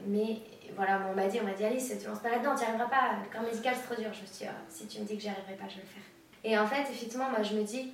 Mais, 0.07 0.37
voilà, 0.75 1.01
on 1.11 1.15
m'a 1.15 1.27
dit, 1.27 1.39
on 1.41 1.43
m'a 1.43 1.53
dit 1.53 1.65
Alice, 1.65 1.93
tu 1.99 2.07
lances 2.07 2.19
pas 2.19 2.29
là-dedans, 2.29 2.55
tu 2.55 2.61
n'y 2.61 2.67
arriveras 2.69 2.89
pas, 2.89 3.17
le 3.21 3.29
corps 3.31 3.41
médical 3.41 3.75
c'est 3.75 3.93
trop 3.93 4.01
dur. 4.01 4.13
Je 4.13 4.21
me 4.21 4.25
suis 4.25 4.37
dit, 4.37 4.45
ah, 4.45 4.55
si 4.69 4.87
tu 4.87 5.01
me 5.01 5.05
dis 5.05 5.17
que 5.17 5.21
j'y 5.21 5.29
arriverai 5.29 5.55
pas, 5.55 5.67
je 5.67 5.75
vais 5.75 5.81
le 5.81 5.87
faire. 5.87 6.03
Et 6.43 6.57
en 6.57 6.65
fait, 6.65 6.81
effectivement, 6.81 7.29
moi 7.29 7.43
je 7.43 7.55
me 7.55 7.63
dis, 7.63 7.91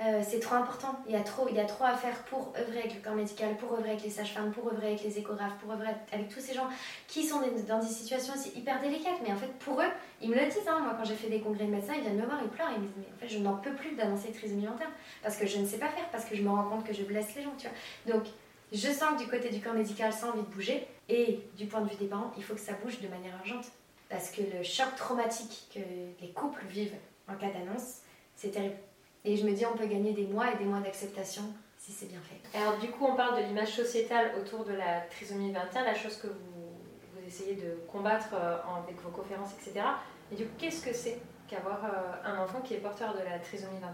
euh, 0.00 0.20
c'est 0.26 0.40
trop 0.40 0.56
important. 0.56 0.98
Il 1.06 1.12
y, 1.12 1.16
a 1.16 1.20
trop, 1.20 1.46
il 1.48 1.54
y 1.54 1.60
a 1.60 1.64
trop 1.64 1.84
à 1.84 1.94
faire 1.94 2.24
pour 2.24 2.52
œuvrer 2.58 2.80
avec 2.80 2.94
le 2.94 3.00
corps 3.00 3.14
médical, 3.14 3.56
pour 3.56 3.72
œuvrer 3.74 3.90
avec 3.90 4.02
les 4.02 4.10
sages-femmes, 4.10 4.50
pour 4.50 4.66
œuvrer 4.66 4.88
avec 4.88 5.04
les 5.04 5.18
échographes, 5.18 5.56
pour 5.60 5.70
œuvrer 5.70 5.90
avec 6.10 6.28
tous 6.28 6.40
ces 6.40 6.54
gens 6.54 6.66
qui 7.06 7.24
sont 7.24 7.40
dans 7.68 7.78
des 7.78 7.86
situations 7.86 8.34
aussi 8.34 8.50
hyper 8.56 8.80
délicates. 8.80 9.20
Mais 9.22 9.32
en 9.32 9.36
fait, 9.36 9.52
pour 9.60 9.80
eux, 9.80 9.90
ils 10.20 10.30
me 10.30 10.34
le 10.34 10.46
disent. 10.46 10.66
Hein. 10.66 10.80
Moi, 10.80 10.94
quand 10.98 11.04
j'ai 11.04 11.14
fait 11.14 11.28
des 11.28 11.40
congrès 11.40 11.66
de 11.66 11.70
médecins, 11.70 11.94
ils 11.94 12.00
viennent 12.00 12.16
me 12.16 12.24
voir, 12.24 12.40
ils 12.42 12.48
pleurent. 12.48 12.72
Ils 12.74 12.82
me 12.82 12.86
disent 12.86 12.96
Mais 12.96 13.06
en 13.14 13.18
fait, 13.18 13.28
je 13.28 13.38
n'en 13.38 13.56
peux 13.56 13.74
plus 13.74 13.94
d'annoncer 13.94 14.32
trisomie 14.32 14.66
interne 14.66 14.92
parce 15.22 15.36
que 15.36 15.46
je 15.46 15.58
ne 15.58 15.66
sais 15.66 15.78
pas 15.78 15.88
faire, 15.88 16.08
parce 16.10 16.24
que 16.24 16.34
je 16.34 16.42
me 16.42 16.48
rends 16.50 16.64
compte 16.64 16.84
que 16.84 16.94
je 16.94 17.02
blesse 17.02 17.34
les 17.36 17.42
gens. 17.42 17.54
Tu 17.56 17.68
vois. 17.68 18.14
Donc, 18.16 18.26
je 18.72 18.88
sens 18.88 19.12
que 19.16 19.22
du 19.22 19.28
côté 19.28 19.50
du 19.50 19.60
corps 19.60 19.74
médical, 19.74 20.12
ça 20.12 20.26
a 20.26 20.30
envie 20.30 20.40
de 20.40 20.46
bouger. 20.46 20.86
Et 21.08 21.40
du 21.56 21.66
point 21.66 21.82
de 21.82 21.88
vue 21.88 21.96
des 21.96 22.06
parents, 22.06 22.32
il 22.36 22.42
faut 22.42 22.54
que 22.54 22.60
ça 22.60 22.72
bouge 22.82 23.00
de 23.00 23.08
manière 23.08 23.34
urgente. 23.44 23.66
Parce 24.08 24.30
que 24.30 24.40
le 24.40 24.64
choc 24.64 24.96
traumatique 24.96 25.68
que 25.72 25.80
les 26.20 26.30
couples 26.32 26.64
vivent 26.68 26.96
en 27.28 27.34
cas 27.34 27.50
d'annonce, 27.50 28.00
c'est 28.36 28.50
terrible. 28.50 28.76
Et 29.24 29.36
je 29.36 29.46
me 29.46 29.52
dis, 29.52 29.64
on 29.66 29.76
peut 29.76 29.86
gagner 29.86 30.12
des 30.12 30.26
mois 30.26 30.52
et 30.52 30.58
des 30.58 30.64
mois 30.64 30.80
d'acceptation 30.80 31.42
si 31.82 31.90
c'est 31.90 32.06
bien 32.06 32.20
fait. 32.20 32.58
Alors, 32.58 32.78
du 32.78 32.88
coup, 32.88 33.04
on 33.06 33.16
parle 33.16 33.40
de 33.40 33.46
l'image 33.46 33.74
sociétale 33.74 34.32
autour 34.40 34.64
de 34.64 34.72
la 34.72 35.00
trisomie 35.10 35.50
21, 35.50 35.84
la 35.84 35.94
chose 35.94 36.16
que 36.16 36.28
vous, 36.28 36.70
vous 37.12 37.26
essayez 37.26 37.56
de 37.56 37.76
combattre 37.90 38.34
euh, 38.34 38.56
avec 38.84 39.00
vos 39.00 39.10
conférences, 39.10 39.50
etc. 39.54 39.84
Et 40.30 40.36
du 40.36 40.44
coup, 40.44 40.52
qu'est-ce 40.58 40.84
que 40.84 40.94
c'est 40.94 41.20
qu'avoir 41.48 41.84
euh, 41.84 42.30
un 42.30 42.38
enfant 42.38 42.60
qui 42.60 42.74
est 42.74 42.78
porteur 42.78 43.14
de 43.14 43.24
la 43.24 43.38
trisomie 43.40 43.80
21 43.80 43.92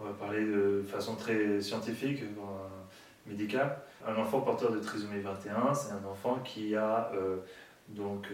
On 0.00 0.04
va 0.04 0.12
parler 0.12 0.42
de 0.42 0.82
façon 0.88 1.16
très 1.16 1.60
scientifique, 1.60 2.22
euh, 2.22 3.26
médicale. 3.26 3.78
Un 4.06 4.16
enfant 4.16 4.40
porteur 4.40 4.72
de 4.72 4.80
trisomie 4.80 5.20
21, 5.20 5.74
c'est 5.74 5.92
un 5.92 6.04
enfant 6.10 6.38
qui 6.42 6.74
a 6.76 7.12
donc 7.88 8.28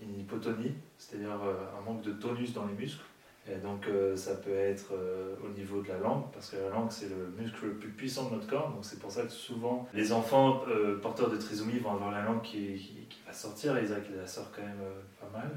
une 0.00 0.20
hypotonie, 0.20 0.74
c'est-à-dire 0.96 1.40
un 1.76 1.80
manque 1.80 2.02
de 2.02 2.12
tonus 2.12 2.52
dans 2.52 2.66
les 2.66 2.74
muscles 2.74 3.02
et 3.50 3.56
donc 3.56 3.86
euh, 3.86 4.16
ça 4.16 4.34
peut 4.34 4.54
être 4.54 4.92
euh, 4.92 5.34
au 5.44 5.48
niveau 5.48 5.80
de 5.80 5.88
la 5.88 5.98
langue, 5.98 6.24
parce 6.32 6.50
que 6.50 6.56
la 6.56 6.68
langue 6.68 6.90
c'est 6.90 7.08
le 7.08 7.32
muscle 7.38 7.66
le 7.66 7.74
plus 7.74 7.90
puissant 7.90 8.28
de 8.28 8.34
notre 8.34 8.46
corps, 8.46 8.70
donc 8.70 8.84
c'est 8.84 8.98
pour 8.98 9.10
ça 9.10 9.22
que 9.22 9.30
souvent 9.30 9.88
les 9.94 10.12
enfants 10.12 10.62
euh, 10.68 10.98
porteurs 10.98 11.30
de 11.30 11.36
trisomie 11.36 11.78
vont 11.78 11.92
avoir 11.92 12.10
la 12.10 12.22
langue 12.22 12.42
qui, 12.42 13.06
va 13.26 13.32
sortir, 13.32 13.80
Isaac 13.82 14.02
il 14.10 14.16
la 14.16 14.26
sort 14.26 14.50
quand 14.54 14.62
même 14.62 14.82
pas 15.20 15.38
mal, 15.38 15.50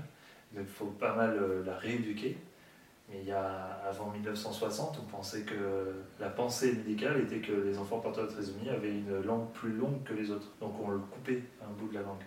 donc 0.53 0.65
il 0.67 0.73
faut 0.73 0.85
pas 0.85 1.15
mal 1.15 1.63
la 1.65 1.75
rééduquer. 1.75 2.37
Mais 3.09 3.19
il 3.23 3.27
y 3.27 3.31
a, 3.33 3.81
avant 3.85 4.09
1960, 4.09 5.01
on 5.01 5.05
pensait 5.11 5.41
que 5.41 5.53
la 6.17 6.29
pensée 6.29 6.71
médicale 6.71 7.19
était 7.19 7.39
que 7.39 7.51
les 7.51 7.77
enfants 7.77 7.99
porteurs 7.99 8.25
de 8.25 8.31
trisomie 8.31 8.69
avaient 8.69 8.91
une 8.91 9.21
langue 9.21 9.51
plus 9.51 9.73
longue 9.73 10.01
que 10.03 10.13
les 10.13 10.31
autres, 10.31 10.47
donc 10.61 10.73
on 10.81 10.91
le 10.91 10.99
coupait 10.99 11.43
un 11.61 11.71
bout 11.73 11.89
de 11.89 11.95
la 11.95 12.03
langue. 12.03 12.23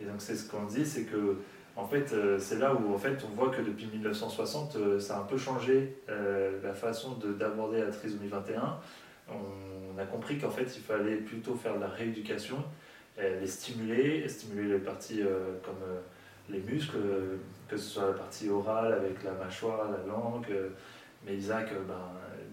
Et 0.00 0.04
donc 0.04 0.16
c'est 0.18 0.34
ce 0.34 0.50
qu'on 0.50 0.64
dit, 0.64 0.84
c'est 0.84 1.04
que 1.04 1.38
en 1.76 1.86
fait, 1.86 2.12
euh, 2.14 2.38
c'est 2.38 2.58
là 2.58 2.74
où 2.74 2.94
on 2.94 2.96
voit 2.96 3.50
que 3.50 3.60
depuis 3.60 3.86
1960, 3.86 4.76
euh, 4.76 4.98
ça 4.98 5.18
a 5.18 5.20
un 5.20 5.24
peu 5.24 5.36
changé 5.36 5.98
euh, 6.08 6.58
la 6.62 6.72
façon 6.72 7.12
d'aborder 7.12 7.80
la 7.80 7.90
trisomie 7.90 8.28
21. 8.28 8.78
On, 9.28 9.98
a 9.98 10.04
compris 10.04 10.38
qu'en 10.38 10.50
fait, 10.50 10.74
il 10.76 10.82
fallait 10.82 11.16
plutôt 11.16 11.54
faire 11.54 11.76
de 11.76 11.80
la 11.80 11.88
rééducation, 11.88 12.62
les 13.18 13.46
stimuler, 13.46 14.28
stimuler 14.28 14.74
les 14.74 14.78
parties 14.78 15.22
comme 15.64 15.78
les 16.50 16.60
muscles, 16.60 16.98
que 17.66 17.78
ce 17.78 17.88
soit 17.94 18.08
la 18.08 18.12
partie 18.12 18.50
orale 18.50 18.92
avec 18.92 19.24
la 19.24 19.32
mâchoire, 19.32 19.90
la 19.90 20.06
langue. 20.06 20.54
mais 21.24 21.34
Isaac, 21.34 21.72
ben, 21.88 21.94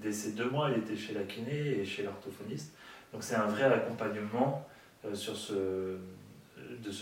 dès 0.01 0.13
ses 0.13 0.31
deux 0.31 0.49
mois, 0.49 0.69
il 0.71 0.81
était 0.83 0.95
chez 0.95 1.13
la 1.13 1.23
kiné 1.23 1.79
et 1.79 1.85
chez 1.85 2.03
l'orthophoniste. 2.03 2.73
Donc 3.11 3.23
c'est 3.23 3.35
un 3.35 3.47
vrai 3.47 3.65
accompagnement 3.65 4.65
de 5.03 5.13
ce 5.13 5.97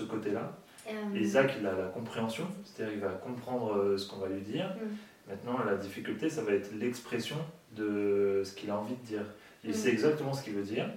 côté-là. 0.10 0.58
Euh, 0.88 1.18
Isaac, 1.18 1.54
il 1.60 1.66
a 1.66 1.74
la 1.74 1.88
compréhension, 1.88 2.48
c'est-à-dire 2.64 2.94
qu'il 2.94 3.02
va 3.02 3.10
comprendre 3.10 3.76
euh, 3.76 3.98
ce 3.98 4.08
qu'on 4.10 4.18
va 4.18 4.28
lui 4.28 4.42
dire. 4.42 4.68
Mm. 4.68 5.30
Maintenant, 5.30 5.64
la 5.64 5.76
difficulté, 5.76 6.30
ça 6.30 6.42
va 6.42 6.54
être 6.54 6.72
l'expression 6.74 7.38
de 7.76 8.42
ce 8.44 8.54
qu'il 8.54 8.70
a 8.70 8.78
envie 8.78 8.96
de 8.96 9.06
dire. 9.06 9.26
Il 9.64 9.72
mm. 9.72 9.74
sait 9.74 9.90
exactement 9.90 10.34
ce 10.34 10.44
qu'il 10.44 10.54
veut 10.54 10.64
dire, 10.64 10.88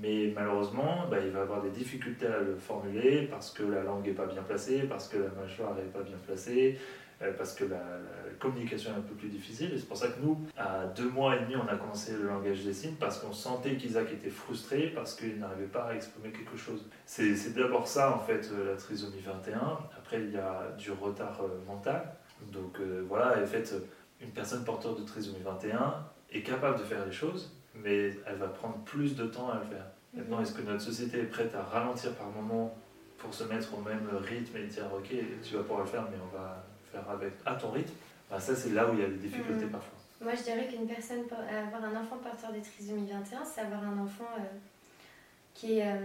mais 0.00 0.32
malheureusement, 0.34 1.06
bah, 1.10 1.18
il 1.24 1.30
va 1.30 1.42
avoir 1.42 1.62
des 1.62 1.70
difficultés 1.70 2.26
à 2.26 2.40
le 2.40 2.56
formuler 2.56 3.28
parce 3.30 3.50
que 3.50 3.62
la 3.62 3.82
langue 3.82 4.06
n'est 4.06 4.12
pas 4.12 4.26
bien 4.26 4.42
placée, 4.42 4.82
parce 4.88 5.08
que 5.08 5.18
la 5.18 5.30
mâchoire 5.40 5.74
n'est 5.74 5.82
pas 5.82 6.02
bien 6.02 6.16
placée, 6.26 6.78
parce 7.36 7.54
que 7.54 7.64
la, 7.64 7.80
communication 8.38 8.90
est 8.92 8.96
un 8.96 9.02
peu 9.02 9.14
plus 9.14 9.28
difficile. 9.28 9.72
Et 9.72 9.78
c'est 9.78 9.86
pour 9.86 9.96
ça 9.96 10.08
que 10.08 10.20
nous, 10.20 10.36
à 10.58 10.86
deux 10.86 11.08
mois 11.08 11.36
et 11.36 11.40
demi, 11.40 11.54
on 11.54 11.68
a 11.68 11.76
commencé 11.76 12.12
le 12.16 12.26
langage 12.26 12.64
des 12.64 12.72
signes 12.74 12.96
parce 12.98 13.20
qu'on 13.20 13.32
sentait 13.32 13.76
qu'Isaac 13.76 14.10
était 14.12 14.30
frustré 14.30 14.90
parce 14.92 15.14
qu'il 15.14 15.38
n'arrivait 15.38 15.68
pas 15.68 15.84
à 15.84 15.94
exprimer 15.94 16.30
quelque 16.32 16.56
chose. 16.56 16.84
C'est 17.06 17.54
d'abord 17.54 17.86
ça, 17.86 18.12
en 18.12 18.18
fait, 18.18 18.50
euh, 18.52 18.72
la 18.72 18.76
trisomie 18.76 19.20
21. 19.20 19.78
Après, 19.96 20.20
il 20.20 20.32
y 20.32 20.38
a 20.38 20.72
du 20.76 20.90
retard 20.90 21.40
euh, 21.42 21.64
mental. 21.68 22.14
Donc 22.52 22.80
voilà, 23.08 23.40
en 23.40 23.46
fait, 23.46 23.72
une 24.20 24.30
personne 24.30 24.64
porteur 24.64 24.96
de 24.96 25.04
trisomie 25.04 25.42
21 25.44 26.04
est 26.32 26.42
capable 26.42 26.78
de 26.80 26.84
faire 26.84 27.06
les 27.06 27.12
choses, 27.12 27.54
mais 27.76 28.16
elle 28.26 28.36
va 28.40 28.48
prendre 28.48 28.78
plus 28.84 29.14
de 29.14 29.26
temps 29.26 29.50
à 29.50 29.60
le 29.60 29.64
faire. 29.64 29.86
Maintenant, 30.14 30.38
Mhm. 30.38 30.42
est-ce 30.42 30.54
que 30.54 30.62
notre 30.62 30.80
société 30.82 31.20
est 31.20 31.30
prête 31.30 31.54
à 31.54 31.62
ralentir 31.62 32.12
par 32.14 32.28
moment 32.30 32.76
pour 33.18 33.32
se 33.32 33.44
mettre 33.44 33.78
au 33.78 33.80
même 33.80 34.08
rythme 34.20 34.56
et 34.56 34.66
dire 34.66 34.86
ok, 34.92 35.14
tu 35.42 35.54
vas 35.54 35.60
pouvoir 35.62 35.80
le 35.80 35.86
faire, 35.86 36.02
mais 36.10 36.18
on 36.20 36.36
va 36.36 36.64
faire 36.92 37.08
avec 37.10 37.32
à 37.46 37.54
ton 37.54 37.70
rythme 37.70 37.92
Bah, 38.30 38.38
Ça, 38.40 38.54
c'est 38.54 38.70
là 38.70 38.88
où 38.88 38.94
il 38.94 39.00
y 39.00 39.04
a 39.04 39.08
des 39.08 39.16
difficultés 39.16 39.64
Mhm. 39.64 39.70
parfois. 39.70 39.98
Moi, 40.20 40.32
je 40.36 40.42
dirais 40.42 40.66
qu'une 40.68 40.86
personne, 40.86 41.24
pour 41.26 41.38
avoir 41.38 41.84
un 41.84 42.00
enfant 42.00 42.16
porteur 42.18 42.52
de 42.52 42.60
trisomie 42.60 43.10
21, 43.10 43.44
c'est 43.44 43.60
avoir 43.62 43.82
un 43.82 43.98
enfant 43.98 44.28
euh, 44.38 44.42
qui 45.54 45.78
est 45.78 45.86
euh, 45.86 45.96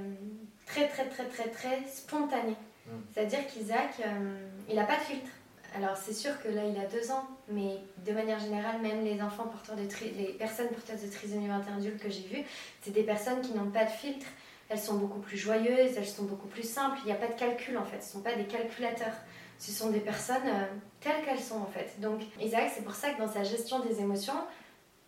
très, 0.65 0.87
très, 0.87 1.05
très, 1.07 1.25
très, 1.25 1.49
très 1.49 1.83
spontané. 1.87 2.51
Mm. 2.87 2.89
C'est-à-dire 3.13 3.45
qu'Isaac, 3.47 3.93
euh, 4.05 4.47
il 4.69 4.75
n'a 4.75 4.85
pas 4.85 4.95
de 4.95 5.01
filtre. 5.01 5.29
Alors, 5.75 5.95
c'est 5.97 6.13
sûr 6.13 6.31
que 6.41 6.47
là, 6.47 6.63
il 6.65 6.77
a 6.79 6.85
deux 6.87 7.11
ans, 7.11 7.27
mais 7.49 7.77
de 8.05 8.11
manière 8.11 8.39
générale, 8.39 8.81
même 8.81 9.03
les 9.03 9.21
enfants 9.21 9.43
porteurs 9.47 9.75
de 9.75 9.85
tri- 9.85 10.11
les 10.17 10.33
personnes 10.33 10.69
porteuses 10.69 11.03
de 11.03 11.07
trisomie 11.11 11.47
21 11.47 11.77
adultes 11.77 12.01
que 12.01 12.09
j'ai 12.09 12.23
vues, 12.23 12.43
c'est 12.81 12.91
des 12.91 13.03
personnes 13.03 13.41
qui 13.41 13.51
n'ont 13.53 13.69
pas 13.69 13.85
de 13.85 13.89
filtre. 13.91 14.25
Elles 14.69 14.79
sont 14.79 14.95
beaucoup 14.95 15.19
plus 15.19 15.37
joyeuses, 15.37 15.95
elles 15.97 16.07
sont 16.07 16.23
beaucoup 16.23 16.47
plus 16.47 16.67
simples. 16.67 16.97
Il 17.03 17.05
n'y 17.05 17.11
a 17.11 17.15
pas 17.15 17.27
de 17.27 17.37
calcul 17.39 17.77
en 17.77 17.85
fait, 17.85 18.01
ce 18.01 18.07
ne 18.07 18.11
sont 18.13 18.21
pas 18.21 18.33
des 18.35 18.45
calculateurs. 18.45 19.13
Ce 19.59 19.71
sont 19.71 19.89
des 19.89 19.99
personnes 19.99 20.47
euh, 20.47 20.65
telles 20.99 21.23
qu'elles 21.25 21.39
sont 21.39 21.57
en 21.57 21.65
fait. 21.67 21.99
Donc 21.99 22.21
Isaac, 22.39 22.71
c'est 22.75 22.83
pour 22.83 22.95
ça 22.95 23.11
que 23.11 23.19
dans 23.19 23.31
sa 23.31 23.43
gestion 23.43 23.79
des 23.79 23.99
émotions, 23.99 24.41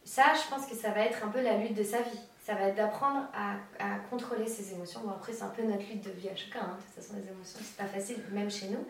ça, 0.04 0.34
je 0.34 0.50
pense 0.50 0.66
que 0.66 0.76
ça 0.76 0.90
va 0.90 1.02
être 1.02 1.24
un 1.24 1.28
peu 1.28 1.42
la 1.42 1.58
lutte 1.58 1.76
de 1.76 1.84
sa 1.84 2.02
vie. 2.02 2.20
Ça 2.44 2.56
va 2.56 2.70
être 2.70 2.76
d'apprendre 2.76 3.28
à, 3.32 3.58
contrôler 4.10 4.48
ses 4.48 4.74
émotions. 4.74 5.02
Bon, 5.02 5.12
après, 5.12 5.34
c'est 5.34 5.44
un 5.44 5.50
peu 5.50 5.62
notre 5.62 5.88
lutte 5.88 6.04
de 6.04 6.10
vie 6.10 6.30
à 6.30 6.36
chacun. 6.36 6.62
hein. 6.62 6.78
De 6.80 6.84
toute 6.96 7.04
façon, 7.04 7.20
les 7.22 7.30
émotions, 7.30 7.60
c'est 7.62 7.78
pas 7.78 7.86
facile, 7.86 8.18
même 8.32 8.50
chez 8.50 8.70
nous. 8.70 8.84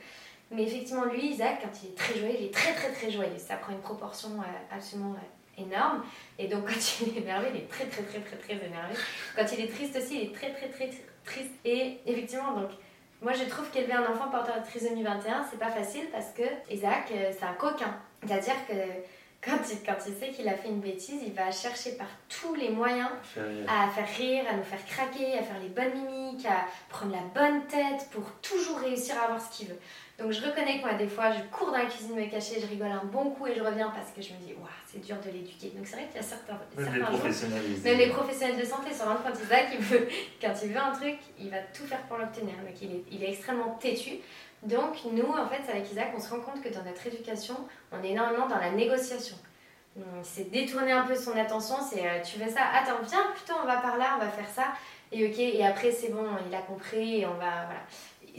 Mais 0.51 0.63
effectivement, 0.63 1.03
lui, 1.05 1.31
Isaac, 1.31 1.59
quand 1.61 1.83
il 1.83 1.89
est 1.89 1.95
très 1.95 2.17
joyeux, 2.17 2.35
il 2.39 2.45
est 2.45 2.53
très, 2.53 2.73
très, 2.73 2.91
très 2.93 3.11
joyeux. 3.11 3.37
Ça 3.37 3.57
prend 3.57 3.73
une 3.73 3.81
proportion 3.81 4.29
euh, 4.39 4.75
absolument 4.75 5.13
euh, 5.13 5.61
énorme. 5.61 6.03
Et 6.37 6.47
donc, 6.47 6.65
quand 6.67 7.01
il 7.01 7.17
est 7.17 7.21
énervé, 7.21 7.49
il 7.53 7.61
est 7.61 7.67
très, 7.67 7.85
très, 7.85 8.03
très, 8.03 8.21
très, 8.21 8.37
très 8.37 8.53
énervé. 8.65 8.95
Quand 9.35 9.45
il 9.51 9.65
est 9.65 9.67
triste 9.67 9.97
aussi, 9.97 10.21
il 10.21 10.29
est 10.29 10.33
très, 10.33 10.53
très, 10.53 10.69
très 10.69 10.89
triste. 11.25 11.51
Et 11.65 11.99
effectivement, 12.05 12.53
donc, 12.53 12.69
moi, 13.21 13.33
je 13.33 13.43
trouve 13.49 13.69
qu'élever 13.69 13.93
un 13.93 14.05
enfant 14.05 14.29
porteur 14.29 14.61
de 14.61 14.65
trisomie 14.65 15.03
21, 15.03 15.45
c'est 15.49 15.59
pas 15.59 15.69
facile 15.69 16.07
parce 16.11 16.31
que 16.31 16.43
Isaac, 16.73 17.11
euh, 17.11 17.31
c'est 17.37 17.45
un 17.45 17.53
coquin. 17.53 17.93
C'est-à-dire 18.25 18.55
que 18.67 18.73
quand 19.43 19.57
il, 19.71 19.83
quand 19.85 19.97
il 20.07 20.13
sait 20.15 20.31
qu'il 20.31 20.47
a 20.47 20.53
fait 20.53 20.69
une 20.69 20.79
bêtise, 20.79 21.21
il 21.25 21.33
va 21.33 21.51
chercher 21.51 21.93
par 21.93 22.07
tous 22.27 22.55
les 22.55 22.69
moyens 22.69 23.09
à 23.67 23.89
faire 23.89 24.07
rire, 24.17 24.43
à 24.49 24.55
nous 24.55 24.63
faire 24.63 24.85
craquer, 24.85 25.37
à 25.37 25.43
faire 25.43 25.59
les 25.61 25.69
bonnes 25.69 25.93
mimiques, 25.93 26.45
à 26.45 26.65
prendre 26.89 27.13
la 27.13 27.21
bonne 27.41 27.65
tête 27.67 28.09
pour 28.11 28.23
toujours 28.41 28.79
réussir 28.79 29.15
à 29.17 29.25
avoir 29.25 29.41
ce 29.41 29.57
qu'il 29.57 29.67
veut. 29.67 29.79
Donc 30.19 30.31
je 30.31 30.45
reconnais 30.45 30.79
que 30.79 30.85
moi, 30.85 30.93
des 30.95 31.07
fois, 31.07 31.31
je 31.31 31.41
cours 31.55 31.71
dans 31.71 31.77
la 31.77 31.85
cuisine 31.85 32.15
me 32.15 32.25
cacher, 32.29 32.59
je 32.59 32.67
rigole 32.67 32.91
un 32.91 33.05
bon 33.05 33.29
coup 33.31 33.47
et 33.47 33.55
je 33.55 33.61
reviens 33.61 33.89
parce 33.89 34.11
que 34.11 34.21
je 34.21 34.33
me 34.33 34.39
dis, 34.39 34.53
waouh, 34.53 34.67
c'est 34.85 34.99
dur 34.99 35.15
de 35.25 35.31
l'éduquer. 35.31 35.69
Donc 35.69 35.87
c'est 35.87 35.95
vrai 35.95 36.07
qu'il 36.07 36.17
y 36.17 36.19
a 36.19 36.23
certains, 36.23 36.53
Même 36.53 36.59
les 36.77 36.83
certains 36.83 37.11
jours, 37.11 37.19
professionnels. 37.19 37.63
même 37.83 37.97
les 37.97 38.09
professionnels 38.09 38.57
de 38.59 38.65
santé 38.65 38.93
compte 38.93 39.39
Isaac, 39.41 39.67
il 39.73 39.79
veut, 39.79 40.07
quand 40.41 40.53
il 40.63 40.69
veut 40.69 40.79
un 40.79 40.91
truc, 40.91 41.17
il 41.39 41.49
va 41.49 41.59
tout 41.73 41.85
faire 41.85 42.01
pour 42.03 42.17
l'obtenir. 42.17 42.53
Donc 42.55 42.81
il 42.81 42.91
est, 42.91 43.03
il 43.11 43.23
est 43.23 43.29
extrêmement 43.29 43.77
têtu. 43.79 44.17
Donc 44.63 44.97
nous, 45.11 45.31
en 45.31 45.47
fait, 45.47 45.71
avec 45.71 45.89
Isaac, 45.89 46.09
on 46.15 46.19
se 46.19 46.29
rend 46.29 46.41
compte 46.41 46.61
que 46.61 46.67
dans 46.69 46.83
notre 46.83 47.07
éducation, 47.07 47.55
on 47.93 48.03
est 48.03 48.09
énormément 48.09 48.47
dans 48.47 48.59
la 48.59 48.71
négociation. 48.71 49.37
C'est 50.21 50.49
détourner 50.49 50.91
un 50.91 51.03
peu 51.03 51.15
son 51.15 51.35
attention, 51.35 51.75
c'est 51.81 52.05
euh, 52.05 52.21
tu 52.23 52.39
veux 52.39 52.49
ça, 52.49 52.61
attends, 52.73 53.01
viens 53.03 53.31
plutôt, 53.35 53.53
on 53.61 53.65
va 53.65 53.77
par 53.77 53.97
là, 53.97 54.15
on 54.15 54.19
va 54.23 54.29
faire 54.29 54.47
ça, 54.47 54.67
et 55.11 55.27
ok, 55.27 55.39
et 55.39 55.65
après 55.65 55.91
c'est 55.91 56.09
bon, 56.09 56.25
il 56.47 56.55
a 56.55 56.61
compris, 56.61 57.21
et 57.21 57.25
on 57.25 57.33
va, 57.33 57.65
voilà. 57.65 57.81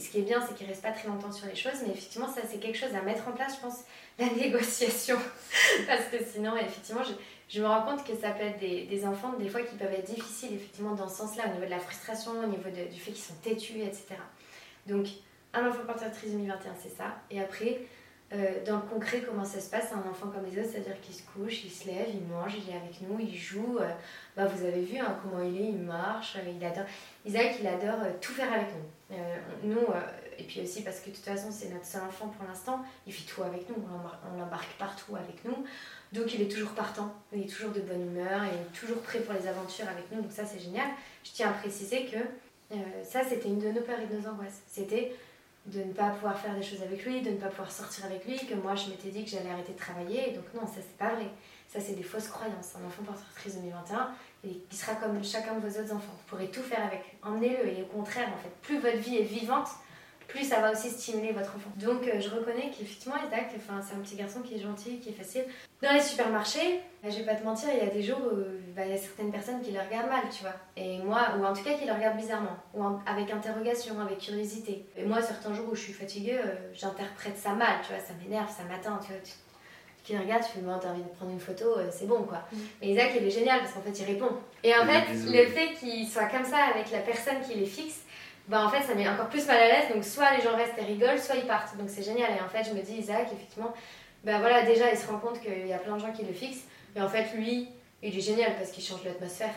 Et 0.01 0.03
ce 0.03 0.09
qui 0.09 0.20
est 0.20 0.22
bien, 0.22 0.40
c'est 0.40 0.55
qu'il 0.55 0.66
reste 0.66 0.80
pas 0.80 0.92
très 0.92 1.09
longtemps 1.09 1.30
sur 1.30 1.46
les 1.46 1.55
choses, 1.55 1.74
mais 1.82 1.92
effectivement, 1.92 2.26
ça 2.26 2.40
c'est 2.51 2.57
quelque 2.57 2.78
chose 2.78 2.94
à 2.94 3.03
mettre 3.03 3.28
en 3.28 3.32
place, 3.32 3.57
je 3.57 3.61
pense, 3.61 3.80
la 4.18 4.30
négociation. 4.30 5.18
Parce 5.86 6.05
que 6.07 6.16
sinon, 6.32 6.57
effectivement, 6.57 7.03
je, 7.51 7.61
me 7.61 7.66
rends 7.66 7.82
compte 7.82 8.07
que 8.07 8.16
ça 8.16 8.30
peut 8.30 8.44
être 8.44 8.59
des, 8.59 9.05
enfants, 9.05 9.34
des 9.38 9.51
fois, 9.51 9.61
qui 9.61 9.76
peuvent 9.76 9.92
être 9.92 10.11
difficiles, 10.11 10.55
effectivement, 10.55 10.94
dans 10.94 11.07
ce 11.07 11.16
sens-là, 11.18 11.44
au 11.48 11.53
niveau 11.53 11.66
de 11.66 11.70
la 11.70 11.78
frustration, 11.78 12.32
au 12.42 12.46
niveau 12.46 12.70
du 12.70 12.98
fait 12.98 13.11
qu'ils 13.11 13.22
sont 13.22 13.34
têtus, 13.42 13.82
etc. 13.82 14.14
Donc, 14.86 15.07
un 15.53 15.68
enfant 15.68 15.84
porteur 15.86 16.09
de 16.09 16.14
trisomie 16.14 16.46
21, 16.46 16.72
c'est 16.82 16.96
ça. 16.96 17.20
Et 17.30 17.38
après, 17.38 17.80
euh, 18.33 18.64
dans 18.64 18.76
le 18.76 18.83
concret, 18.83 19.22
comment 19.26 19.45
ça 19.45 19.61
se 19.61 19.68
passe 19.70 19.93
Un 19.93 20.09
enfant 20.09 20.28
comme 20.28 20.45
les 20.49 20.59
autres, 20.61 20.70
c'est-à-dire 20.72 21.01
qu'il 21.01 21.14
se 21.14 21.22
couche, 21.35 21.64
il 21.64 21.70
se 21.70 21.87
lève, 21.87 22.07
il 22.14 22.22
mange, 22.26 22.55
il 22.57 22.70
est 22.72 22.76
avec 22.76 23.01
nous, 23.03 23.18
il 23.18 23.37
joue. 23.37 23.78
euh, 23.81 23.89
bah, 24.37 24.47
vous 24.47 24.64
avez 24.64 24.83
vu 24.83 24.99
hein, 24.99 25.18
comment 25.22 25.43
il 25.43 25.57
est, 25.61 25.68
il 25.70 25.78
marche, 25.78 26.37
euh, 26.37 26.49
il 26.49 26.64
adore. 26.64 26.85
Isaac, 27.26 27.57
il 27.61 27.66
adore 27.66 27.99
tout 28.20 28.33
faire 28.33 28.53
avec 28.53 28.68
nous. 28.74 29.16
Nous, 29.64 29.87
et 30.39 30.45
puis 30.45 30.61
aussi 30.62 30.83
parce 30.83 31.01
que 31.01 31.11
de 31.11 31.14
toute 31.16 31.24
façon, 31.24 31.49
c'est 31.51 31.68
notre 31.70 31.85
seul 31.85 32.03
enfant 32.03 32.28
pour 32.28 32.47
l'instant, 32.47 32.78
il 33.07 33.12
fait 33.12 33.26
tout 33.26 33.43
avec 33.43 33.68
nous, 33.68 33.74
on 33.85 33.89
l'embar- 33.93 34.20
on 34.33 34.39
l'embarque 34.39 34.70
partout 34.78 35.16
avec 35.16 35.45
nous. 35.45 35.64
Donc 36.12 36.33
il 36.33 36.41
est 36.43 36.49
toujours 36.51 36.70
partant, 36.70 37.12
il 37.33 37.43
est 37.43 37.47
toujours 37.53 37.72
de 37.72 37.81
bonne 37.81 38.01
humeur, 38.03 38.43
il 38.45 38.55
est 38.61 38.78
toujours 38.81 39.03
prêt 39.03 39.18
pour 39.18 39.35
les 39.35 39.47
aventures 39.49 39.89
avec 39.89 40.11
nous, 40.12 40.22
donc 40.22 40.31
ça 40.31 40.45
c'est 40.47 40.61
génial. 40.61 40.87
Je 41.24 41.33
tiens 41.33 41.49
à 41.51 41.53
préciser 41.53 42.07
que 42.07 42.76
ça 43.05 43.22
c'était 43.28 43.49
une 43.49 43.59
de 43.59 43.68
nos 43.72 43.81
peurs 43.81 43.99
et 43.99 44.07
de 44.07 44.16
nos 44.20 44.28
angoisses. 44.28 44.62
C'était 44.68 45.12
de 45.66 45.80
ne 45.82 45.92
pas 45.92 46.11
pouvoir 46.11 46.38
faire 46.38 46.54
des 46.54 46.62
choses 46.62 46.82
avec 46.82 47.04
lui, 47.04 47.20
de 47.20 47.30
ne 47.30 47.36
pas 47.36 47.48
pouvoir 47.48 47.70
sortir 47.70 48.06
avec 48.06 48.24
lui, 48.26 48.36
que 48.36 48.54
moi 48.54 48.74
je 48.74 48.90
m'étais 48.90 49.11
dit 49.11 49.24
que 49.24 49.30
j'allais 49.30 49.50
arrêter 49.50 49.72
de 49.72 49.78
travailler, 49.78 50.32
donc 50.32 50.44
non, 50.54 50.66
ça 50.66 50.76
c'est 50.76 50.96
pas 50.96 51.14
vrai. 51.14 51.28
Ça 51.68 51.78
c'est 51.80 51.92
des 51.92 52.02
fausses 52.02 52.28
croyances. 52.28 52.74
Un 52.82 52.86
enfant 52.86 53.02
porteur 53.02 53.26
de 53.28 53.34
trisomie 53.34 53.70
21, 53.70 54.11
et 54.44 54.61
il 54.70 54.76
sera 54.76 54.94
comme 54.94 55.22
chacun 55.22 55.54
de 55.54 55.61
vos 55.61 55.80
autres 55.80 55.92
enfants. 55.92 56.12
Vous 56.12 56.28
pourrez 56.28 56.50
tout 56.50 56.62
faire 56.62 56.84
avec. 56.84 57.16
Emmenez-le, 57.22 57.68
et 57.68 57.82
au 57.82 57.86
contraire, 57.86 58.28
en 58.28 58.38
fait, 58.42 58.50
plus 58.62 58.80
votre 58.80 58.96
vie 58.96 59.18
est 59.18 59.24
vivante, 59.24 59.68
plus 60.31 60.45
ça 60.49 60.61
va 60.61 60.72
aussi 60.72 60.91
stimuler 60.91 61.33
votre 61.33 61.51
enfant. 61.57 61.70
Donc 61.76 62.07
euh, 62.07 62.20
je 62.20 62.28
reconnais 62.31 62.70
qu'effectivement 62.70 63.16
Isaac, 63.16 63.51
enfin, 63.57 63.81
c'est 63.87 63.95
un 63.95 64.01
petit 64.01 64.16
garçon 64.16 64.41
qui 64.41 64.55
est 64.55 64.61
gentil, 64.61 64.99
qui 65.01 65.11
est 65.11 65.12
facile. 65.12 65.45
Dans 65.83 65.93
les 65.93 66.01
supermarchés, 66.01 66.81
bah, 67.03 67.09
je 67.11 67.16
vais 67.18 67.24
pas 67.24 67.35
te 67.35 67.45
mentir, 67.45 67.68
il 67.72 67.78
y 67.85 67.89
a 67.89 67.93
des 67.93 68.03
jours 68.03 68.18
où 68.20 68.37
bah, 68.76 68.83
il 68.87 68.93
y 68.93 68.95
a 68.95 68.99
certaines 68.99 69.31
personnes 69.33 69.61
qui 69.62 69.72
le 69.72 69.81
regardent 69.81 70.09
mal, 70.11 70.22
tu 70.31 70.43
vois. 70.43 70.55
Et 70.76 70.99
moi, 70.99 71.28
ou 71.39 71.45
en 71.45 71.53
tout 71.53 71.62
cas 71.64 71.74
qui 71.74 71.87
le 71.87 71.93
regardent 71.93 72.18
bizarrement, 72.18 72.57
ou 72.74 72.83
en- 72.85 73.01
avec 73.07 73.31
interrogation, 73.31 73.99
avec 74.01 74.18
curiosité. 74.18 74.85
Et 74.97 75.05
moi, 75.05 75.20
certains 75.22 75.55
jours 75.55 75.68
où 75.70 75.74
je 75.74 75.81
suis 75.83 75.93
fatiguée, 75.93 76.39
euh, 76.39 76.55
j'interprète 76.74 77.37
ça 77.39 77.51
mal, 77.53 77.78
tu 77.87 77.93
vois, 77.93 78.03
ça 78.03 78.12
m'énerve, 78.22 78.49
ça 78.51 78.62
m'atteint, 78.64 78.99
tu 79.05 79.12
vois. 79.12 79.20
Tu, 80.03 80.16
regardes, 80.16 80.43
tu 80.45 80.53
fais, 80.53 80.61
bon, 80.61 80.78
t'as 80.81 80.91
envie 80.91 81.03
de 81.03 81.09
prendre 81.09 81.31
une 81.31 81.41
photo, 81.41 81.76
euh, 81.76 81.89
c'est 81.93 82.07
bon, 82.07 82.22
quoi. 82.22 82.39
Mm. 82.53 82.57
Mais 82.81 82.89
Isaac, 82.89 83.11
il 83.20 83.26
est 83.26 83.31
génial 83.31 83.61
parce 83.61 83.72
qu'en 83.72 83.83
fait, 83.83 83.99
il 83.99 84.05
répond. 84.07 84.31
Et 84.64 84.74
en 84.74 84.87
fait, 84.87 85.05
le 85.12 85.47
fait 85.47 85.74
qu'il 85.78 86.09
soit 86.09 86.26
comme 86.26 86.45
ça 86.45 86.57
avec 86.74 86.91
la 86.91 87.01
personne 87.01 87.41
qui 87.47 87.55
les 87.55 87.66
fixe, 87.66 88.01
bah 88.51 88.66
en 88.66 88.68
fait 88.68 88.82
ça 88.82 88.94
met 88.96 89.09
encore 89.09 89.28
plus 89.28 89.46
mal 89.46 89.57
à 89.57 89.68
l'aise. 89.68 89.94
Donc 89.94 90.05
soit 90.05 90.36
les 90.36 90.42
gens 90.42 90.57
restent 90.57 90.76
et 90.76 90.82
rigolent 90.82 91.18
soit 91.20 91.36
ils 91.36 91.46
partent. 91.46 91.76
Donc 91.78 91.88
c'est 91.88 92.03
génial. 92.03 92.30
Et 92.36 92.40
en 92.42 92.48
fait 92.48 92.68
je 92.68 92.74
me 92.76 92.82
dis 92.82 92.94
Isaac 92.94 93.28
effectivement 93.32 93.72
bah 94.24 94.38
voilà 94.40 94.62
déjà 94.64 94.90
il 94.92 94.98
se 94.98 95.07
rend 95.07 95.18
compte 95.18 95.40
qu'il 95.40 95.66
y 95.66 95.72
a 95.72 95.78
plein 95.78 95.96
de 95.96 96.01
gens 96.01 96.12
qui 96.12 96.24
le 96.24 96.32
fixent. 96.32 96.64
Et 96.96 97.01
en 97.01 97.09
fait 97.09 97.32
lui 97.36 97.68
il 98.03 98.16
est 98.16 98.20
génial 98.20 98.57
parce 98.57 98.72
qu'il 98.72 98.82
change 98.82 99.05
l'atmosphère. 99.05 99.55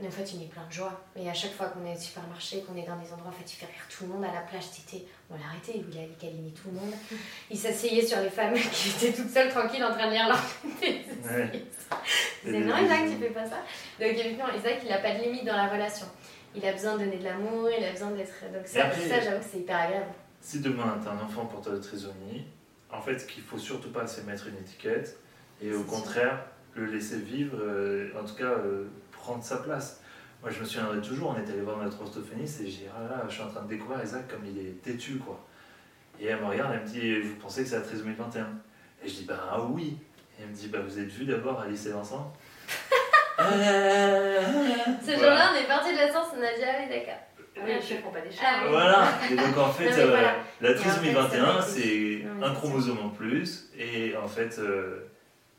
Et 0.00 0.06
en 0.06 0.10
fait 0.10 0.30
il 0.32 0.38
met 0.38 0.44
plein 0.46 0.64
de 0.68 0.72
joie. 0.72 0.92
Et 1.16 1.28
à 1.28 1.34
chaque 1.34 1.54
fois 1.54 1.66
qu'on 1.66 1.84
est 1.86 1.96
au 1.96 1.98
supermarché 1.98 2.62
qu'on 2.62 2.76
est 2.76 2.86
dans 2.86 2.96
des 2.96 3.12
endroits 3.12 3.30
en 3.30 3.32
fait 3.32 3.50
il 3.52 3.56
fait 3.56 3.66
rire 3.66 3.84
tout 3.90 4.04
le 4.04 4.10
monde 4.12 4.24
à 4.24 4.32
la 4.32 4.42
plage. 4.42 4.62
C'était 4.70 5.04
on 5.28 5.34
l'a 5.34 5.46
arrêté 5.50 5.72
il 5.74 5.84
voulait 5.84 6.04
aller 6.04 6.16
câliner 6.20 6.52
tout 6.52 6.68
le 6.68 6.78
monde. 6.78 6.92
Il 7.50 7.58
s'asseyait 7.58 8.06
sur 8.06 8.20
les 8.20 8.30
femmes 8.30 8.54
qui 8.72 8.90
étaient 8.90 9.12
toutes 9.12 9.30
seules 9.30 9.48
tranquilles 9.50 9.84
en 9.84 9.90
train 9.92 10.06
de 10.06 10.12
lire 10.12 10.28
leur 10.28 10.38
Ouais. 11.26 11.64
c'est 12.44 12.50
non 12.52 12.76
Isaac 12.76 13.06
tu 13.10 13.16
fais 13.24 13.30
pas 13.30 13.44
ça. 13.44 13.56
Donc 13.98 14.10
effectivement 14.10 14.52
Isaac 14.56 14.78
il 14.84 14.92
a 14.92 14.98
pas 14.98 15.14
de 15.14 15.22
limite 15.24 15.44
dans 15.44 15.56
la 15.56 15.66
relation 15.66 16.06
il 16.56 16.64
a 16.66 16.72
besoin 16.72 16.94
de 16.94 17.04
donner 17.04 17.18
de 17.18 17.24
l'amour, 17.24 17.68
il 17.76 17.84
a 17.84 17.92
besoin 17.92 18.10
d'être. 18.12 18.32
Donc, 18.52 18.66
ça, 18.66 18.86
après- 18.86 19.08
ça 19.08 19.20
j'avoue 19.20 19.38
que 19.40 19.44
c'est 19.50 19.58
hyper 19.58 19.76
agréable. 19.76 20.06
Si 20.40 20.60
demain 20.60 20.98
tu 21.02 21.08
as 21.08 21.12
un 21.12 21.20
enfant 21.20 21.46
porteur 21.46 21.74
de 21.74 21.78
trisomie, 21.78 22.44
en 22.90 23.00
fait, 23.00 23.18
ce 23.18 23.26
qu'il 23.26 23.42
faut 23.42 23.58
surtout 23.58 23.90
pas, 23.90 24.06
c'est 24.06 24.24
mettre 24.26 24.46
une 24.48 24.56
étiquette 24.56 25.18
et 25.60 25.72
au 25.72 25.82
contraire 25.82 26.44
le 26.74 26.86
laisser 26.86 27.18
vivre, 27.18 27.56
euh, 27.60 28.10
en 28.20 28.24
tout 28.24 28.34
cas 28.34 28.44
euh, 28.44 28.84
prendre 29.12 29.42
sa 29.42 29.56
place. 29.58 30.00
Moi, 30.42 30.50
je 30.50 30.60
me 30.60 30.64
souviendrai 30.64 31.00
toujours, 31.00 31.30
on 31.30 31.36
est 31.36 31.50
allé 31.50 31.62
voir 31.62 31.78
notre 31.78 32.00
orthophoniste 32.02 32.60
et 32.60 32.66
j'ai 32.66 32.76
dit, 32.84 32.86
ah 32.94 33.08
là, 33.08 33.24
je 33.28 33.34
suis 33.34 33.42
en 33.42 33.48
train 33.48 33.62
de 33.62 33.68
découvrir 33.68 34.02
Isaac 34.04 34.28
comme 34.28 34.44
il 34.44 34.58
est 34.58 34.82
têtu, 34.82 35.16
quoi. 35.16 35.44
Et 36.20 36.26
elle 36.26 36.40
me 36.40 36.46
regarde, 36.46 36.72
elle 36.74 36.82
me 36.82 36.86
dit, 36.86 37.20
vous 37.22 37.36
pensez 37.36 37.62
que 37.62 37.68
c'est 37.70 37.76
la 37.76 37.82
trisomie 37.82 38.14
21 38.14 38.46
Et 39.02 39.08
je 39.08 39.14
dis, 39.14 39.24
bah 39.24 39.40
ah 39.50 39.62
oui. 39.62 39.96
Et 40.38 40.42
elle 40.42 40.50
me 40.50 40.54
dit, 40.54 40.68
bah 40.68 40.78
vous 40.86 40.98
êtes 40.98 41.08
vu 41.08 41.24
d'abord 41.24 41.60
Alice 41.60 41.86
et 41.86 41.90
Vincent? 41.92 42.32
Euh, 43.38 44.40
Ce 45.00 45.12
Voilà. 45.12 45.18
jour-là, 45.18 45.50
on 45.54 45.62
est 45.62 45.66
parti 45.68 45.92
de 45.92 45.98
la 45.98 46.10
science, 46.10 46.26
on 46.36 46.42
a 46.42 46.52
dit, 46.54 46.62
ah 46.64 46.76
oui, 46.80 46.88
d'accord. 46.88 47.64
Oui, 47.64 47.72
je 47.88 47.94
ne 47.94 48.00
prends 48.00 48.10
pas 48.10 48.20
des 48.20 48.30
chats. 48.30 48.42
Ah 48.46 48.60
oui. 48.64 48.68
Voilà, 48.70 49.08
et 49.30 49.34
donc 49.36 49.56
en 49.58 49.70
fait, 49.72 49.90
Non, 49.90 49.98
euh, 49.98 50.06
voilà. 50.08 50.34
la 50.60 50.74
trisomie 50.74 51.10
en 51.16 51.28
fait, 51.28 51.38
21, 51.38 51.62
c'est 51.62 52.22
un 52.42 52.54
chromosome 52.54 52.98
en 53.04 53.08
plus, 53.10 53.70
et 53.78 54.14
en 54.16 54.28
fait, 54.28 54.58
euh, 54.58 55.06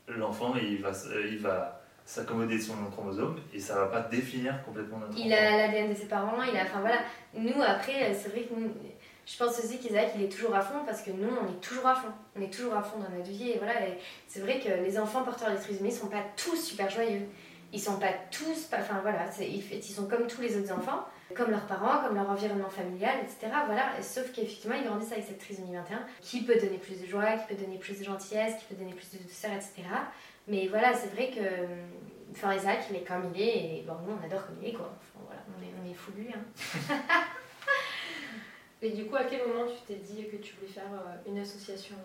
l'enfant, 0.08 0.54
il 0.60 0.80
va, 0.80 0.90
s- 0.90 1.08
euh, 1.12 1.26
il 1.28 1.38
va 1.38 1.80
s'accommoder 2.04 2.56
de 2.58 2.62
son 2.62 2.74
chromosome, 2.92 3.40
et 3.52 3.58
ça 3.58 3.74
va 3.74 3.86
pas 3.86 4.00
définir 4.02 4.62
complètement 4.64 4.98
notre 4.98 5.18
Il 5.18 5.32
enfant. 5.32 5.42
a 5.44 5.56
l'ADN 5.58 5.90
de 5.90 5.94
ses 5.94 6.06
parents, 6.06 6.36
il 6.42 6.56
a. 6.56 6.62
Enfin 6.62 6.80
voilà. 6.80 6.98
Nous, 7.34 7.60
après, 7.62 8.14
c'est 8.14 8.30
vrai 8.30 8.42
que 8.42 8.54
nous. 8.54 8.72
Je 9.26 9.36
pense 9.36 9.58
aussi 9.58 9.78
qu'Isaac, 9.78 10.12
il 10.16 10.22
est 10.24 10.28
toujours 10.30 10.54
à 10.54 10.62
fond 10.62 10.84
parce 10.86 11.02
que 11.02 11.10
nous, 11.10 11.28
on 11.28 11.46
est 11.52 11.60
toujours 11.60 11.86
à 11.86 11.94
fond. 11.94 12.08
On 12.34 12.40
est 12.40 12.50
toujours 12.50 12.74
à 12.74 12.82
fond 12.82 12.96
dans 12.98 13.14
notre 13.14 13.28
vie. 13.28 13.50
Et 13.50 13.58
voilà. 13.58 13.74
et 13.86 13.98
c'est 14.26 14.40
vrai 14.40 14.58
que 14.58 14.70
les 14.82 14.98
enfants 14.98 15.22
porteurs 15.22 15.50
de 15.50 15.56
trisomie 15.56 15.92
sont 15.92 16.06
pas 16.06 16.22
tous 16.34 16.56
super 16.56 16.88
joyeux. 16.88 17.26
Ils 17.72 17.80
sont 17.80 17.98
pas 17.98 18.12
tous. 18.30 18.64
pas- 18.64 18.78
Enfin 18.80 19.00
voilà. 19.02 19.26
Ils, 19.40 19.62
ils 19.72 19.82
sont 19.82 20.06
comme 20.06 20.26
tous 20.26 20.40
les 20.40 20.56
autres 20.56 20.72
enfants, 20.72 21.04
comme 21.34 21.50
leurs 21.50 21.66
parents, 21.66 22.02
comme 22.06 22.16
leur 22.16 22.28
environnement 22.30 22.70
familial, 22.70 23.16
etc. 23.22 23.52
Voilà. 23.66 24.00
Sauf 24.02 24.32
qu'effectivement, 24.32 24.76
ils 24.76 24.84
grandissent 24.88 25.12
avec 25.12 25.26
cette 25.26 25.38
trisomie 25.38 25.74
21 25.74 26.00
qui 26.22 26.42
peut 26.42 26.54
donner 26.58 26.78
plus 26.78 27.00
de 27.00 27.06
joie, 27.06 27.32
qui 27.32 27.54
peut 27.54 27.60
donner 27.62 27.76
plus 27.78 27.98
de 27.98 28.04
gentillesse, 28.04 28.54
qui 28.58 28.64
peut 28.72 28.74
donner 28.82 28.94
plus 28.94 29.10
de 29.18 29.22
douceur, 29.22 29.50
etc. 29.52 29.82
Mais 30.46 30.66
voilà, 30.68 30.94
c'est 30.94 31.08
vrai 31.14 31.30
que. 31.30 31.42
Enfin, 32.32 32.54
Isaac, 32.54 32.80
il 32.90 32.96
est 32.96 33.04
comme 33.06 33.30
il 33.34 33.40
est, 33.42 33.78
et 33.78 33.84
bon, 33.86 33.94
nous, 34.06 34.14
on 34.20 34.24
adore 34.24 34.46
comme 34.46 34.56
il 34.62 34.68
est, 34.68 34.72
quoi. 34.72 34.92
Enfin, 35.00 35.24
voilà, 35.26 35.40
on 35.58 35.62
est, 35.62 35.72
on 35.82 35.90
est 35.90 35.94
fou 35.94 36.12
de 36.12 36.18
lui. 36.20 36.28
Hein. 36.32 36.94
Et 38.80 38.90
du 38.90 39.06
coup, 39.06 39.16
à 39.16 39.24
quel 39.24 39.40
moment 39.48 39.64
tu 39.66 39.74
t'es 39.92 39.98
dit 39.98 40.26
que 40.30 40.36
tu 40.36 40.54
voulais 40.54 40.70
faire 40.70 40.84
euh, 40.92 41.28
une 41.30 41.38
association 41.40 41.96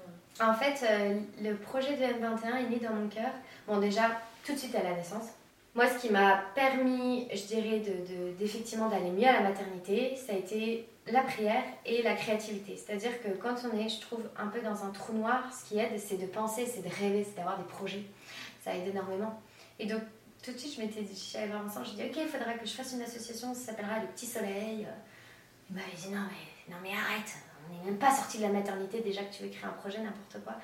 En 0.41 0.53
fait, 0.55 0.83
euh, 0.89 1.19
le 1.41 1.55
projet 1.55 1.95
de 1.95 2.01
M21 2.03 2.65
est 2.65 2.69
né 2.69 2.79
dans 2.79 2.93
mon 2.95 3.07
cœur. 3.09 3.29
Bon, 3.67 3.77
déjà, 3.79 4.09
tout 4.43 4.53
de 4.53 4.57
suite 4.57 4.73
à 4.75 4.81
la 4.81 4.95
naissance. 4.95 5.27
Moi, 5.75 5.87
ce 5.87 5.99
qui 5.99 6.11
m'a 6.11 6.43
permis, 6.53 7.27
je 7.33 7.45
dirais, 7.47 7.79
de, 7.79 8.31
d'effectivement 8.37 8.89
d'aller 8.89 9.09
mieux 9.09 9.27
à 9.27 9.33
la 9.33 9.49
maternité, 9.49 10.15
ça 10.15 10.33
a 10.33 10.35
été 10.35 10.87
la 11.07 11.21
prière 11.21 11.63
et 11.85 12.03
la 12.03 12.13
créativité. 12.13 12.77
C'est-à-dire 12.77 13.21
que 13.23 13.29
quand 13.29 13.55
on 13.65 13.77
est, 13.77 13.89
je 13.89 14.01
trouve, 14.01 14.21
un 14.37 14.47
peu 14.47 14.61
dans 14.61 14.83
un 14.83 14.91
trou 14.91 15.13
noir, 15.13 15.51
ce 15.51 15.67
qui 15.67 15.79
aide, 15.79 15.99
c'est 15.99 16.17
de 16.17 16.27
penser, 16.27 16.67
c'est 16.67 16.83
de 16.83 16.93
rêver, 16.93 17.25
c'est 17.27 17.35
d'avoir 17.35 17.57
des 17.57 17.65
projets. 17.65 18.03
Ça 18.63 18.75
aide 18.75 18.87
énormément. 18.87 19.41
Et 19.79 19.87
donc, 19.87 20.01
tout 20.43 20.51
de 20.51 20.57
suite, 20.57 20.75
je 20.75 20.81
m'étais 20.81 21.01
dit, 21.01 21.33
je 21.33 21.47
voir 21.47 21.63
Vincent, 21.63 21.83
je 21.83 21.95
dis, 21.95 22.03
ok, 22.03 22.17
il 22.17 22.27
faudra 22.27 22.53
que 22.53 22.65
je 22.65 22.73
fasse 22.73 22.93
une 22.93 23.01
association, 23.01 23.53
ça 23.55 23.71
s'appellera 23.71 23.99
Le 23.99 24.07
Petit 24.07 24.27
Soleil. 24.27 24.87
Il 25.69 25.75
m'avait 25.75 25.97
dit, 25.97 26.09
non, 26.09 26.21
mais 26.29 26.73
non 26.73 26.79
mais 26.83 26.89
arrête, 26.89 27.33
on 27.67 27.73
n'est 27.73 27.91
même 27.91 27.97
pas 27.97 28.11
sorti 28.11 28.37
de 28.37 28.43
la 28.43 28.49
maternité 28.49 28.99
déjà 28.99 29.23
que 29.23 29.33
tu 29.33 29.43
veux 29.43 29.49
créer 29.49 29.65
un 29.65 29.73
projet, 29.73 29.99
n'importe 29.99 30.43
quoi. 30.43 30.55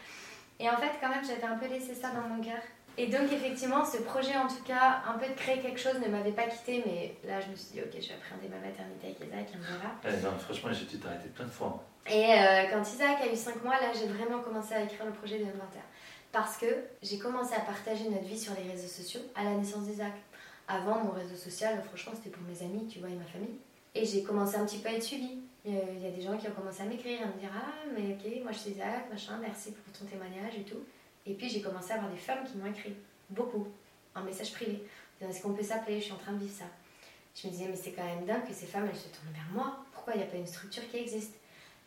Et 0.59 0.69
en 0.69 0.77
fait, 0.77 0.91
quand 1.01 1.09
même, 1.09 1.23
j'avais 1.23 1.45
un 1.45 1.57
peu 1.57 1.67
laissé 1.67 1.95
ça 1.95 2.11
dans 2.11 2.27
mon 2.27 2.41
cœur. 2.43 2.61
Et 2.99 3.07
donc, 3.07 3.31
effectivement, 3.31 3.85
ce 3.85 3.99
projet, 3.99 4.35
en 4.35 4.49
tout 4.49 4.61
cas, 4.65 5.01
un 5.07 5.17
peu 5.17 5.25
de 5.25 5.33
créer 5.33 5.59
quelque 5.61 5.79
chose, 5.79 5.93
ne 6.05 6.09
m'avait 6.09 6.33
pas 6.33 6.43
quitté, 6.43 6.83
mais 6.85 7.15
là, 7.25 7.39
je 7.39 7.47
me 7.49 7.55
suis 7.55 7.71
dit, 7.71 7.79
ok, 7.79 7.93
je 7.93 8.09
vais 8.09 8.15
appréhender 8.15 8.49
ma 8.49 8.59
maternité 8.59 9.07
avec 9.07 9.19
Isaac, 9.21 9.47
et 9.47 9.55
on 9.55 9.71
verra. 9.71 9.95
Eh 10.03 10.21
non, 10.21 10.37
franchement, 10.37 10.69
j'ai 10.73 10.83
dû 10.83 10.99
t'arrêter 10.99 11.29
plein 11.29 11.45
de 11.45 11.49
fois. 11.49 11.81
Et 12.11 12.25
euh, 12.25 12.65
quand 12.69 12.81
Isaac 12.81 13.21
a 13.21 13.31
eu 13.31 13.37
5 13.37 13.63
mois, 13.63 13.79
là, 13.79 13.93
j'ai 13.97 14.05
vraiment 14.07 14.41
commencé 14.41 14.73
à 14.73 14.83
écrire 14.83 15.05
le 15.05 15.13
projet 15.13 15.39
de 15.39 15.45
M21. 15.45 15.79
Parce 16.33 16.57
que 16.57 16.65
j'ai 17.01 17.17
commencé 17.19 17.55
à 17.55 17.61
partager 17.61 18.09
notre 18.09 18.25
vie 18.25 18.37
sur 18.37 18.51
les 18.53 18.69
réseaux 18.69 18.89
sociaux 18.89 19.21
à 19.33 19.45
la 19.45 19.51
naissance 19.51 19.85
d'Isaac. 19.85 20.15
Avant, 20.67 21.01
mon 21.01 21.11
réseau 21.11 21.37
social, 21.37 21.81
franchement, 21.87 22.11
c'était 22.17 22.35
pour 22.35 22.43
mes 22.43 22.61
amis, 22.61 22.85
tu 22.89 22.99
vois, 22.99 23.07
et 23.07 23.15
ma 23.15 23.23
famille. 23.23 23.55
Et 23.95 24.03
j'ai 24.03 24.23
commencé 24.23 24.57
un 24.57 24.65
petit 24.65 24.79
peu 24.79 24.89
à 24.89 24.91
être 24.91 25.03
suivie. 25.03 25.39
Il 25.63 26.03
y 26.03 26.07
a 26.07 26.11
des 26.11 26.21
gens 26.21 26.37
qui 26.37 26.49
ont 26.49 26.51
commencé 26.51 26.81
à 26.81 26.85
m'écrire, 26.85 27.21
à 27.23 27.27
me 27.27 27.39
dire 27.39 27.49
Ah, 27.55 27.85
mais 27.95 28.13
ok, 28.13 28.43
moi 28.43 28.51
je 28.51 28.57
suis 28.57 28.71
Isaac, 28.71 29.09
machin, 29.09 29.37
merci 29.41 29.71
pour 29.71 29.93
ton 29.93 30.05
témoignage 30.05 30.55
et 30.57 30.63
tout. 30.63 30.83
Et 31.25 31.33
puis 31.33 31.49
j'ai 31.49 31.61
commencé 31.61 31.91
à 31.91 31.95
avoir 31.95 32.11
des 32.11 32.17
femmes 32.17 32.43
qui 32.45 32.57
m'ont 32.57 32.69
écrit, 32.71 32.95
beaucoup, 33.29 33.67
en 34.15 34.23
message 34.23 34.53
privé. 34.53 34.83
Est-ce 35.21 35.41
qu'on 35.41 35.53
peut 35.53 35.63
s'appeler? 35.63 35.99
Je 35.99 36.05
suis 36.05 36.13
en 36.13 36.17
train 36.17 36.31
de 36.31 36.39
vivre 36.39 36.57
ça. 36.57 36.65
Je 37.35 37.47
me 37.47 37.51
disais, 37.51 37.67
mais 37.67 37.75
c'est 37.75 37.91
quand 37.91 38.03
même 38.03 38.25
dingue 38.25 38.45
que 38.47 38.53
ces 38.53 38.65
femmes, 38.65 38.87
elles 38.89 38.97
se 38.97 39.07
tournent 39.09 39.33
vers 39.33 39.49
moi. 39.53 39.85
Pourquoi 39.91 40.13
il 40.13 40.17
n'y 40.17 40.23
a 40.23 40.27
pas 40.27 40.37
une 40.37 40.47
structure 40.47 40.83
qui 40.89 40.97
existe? 40.97 41.33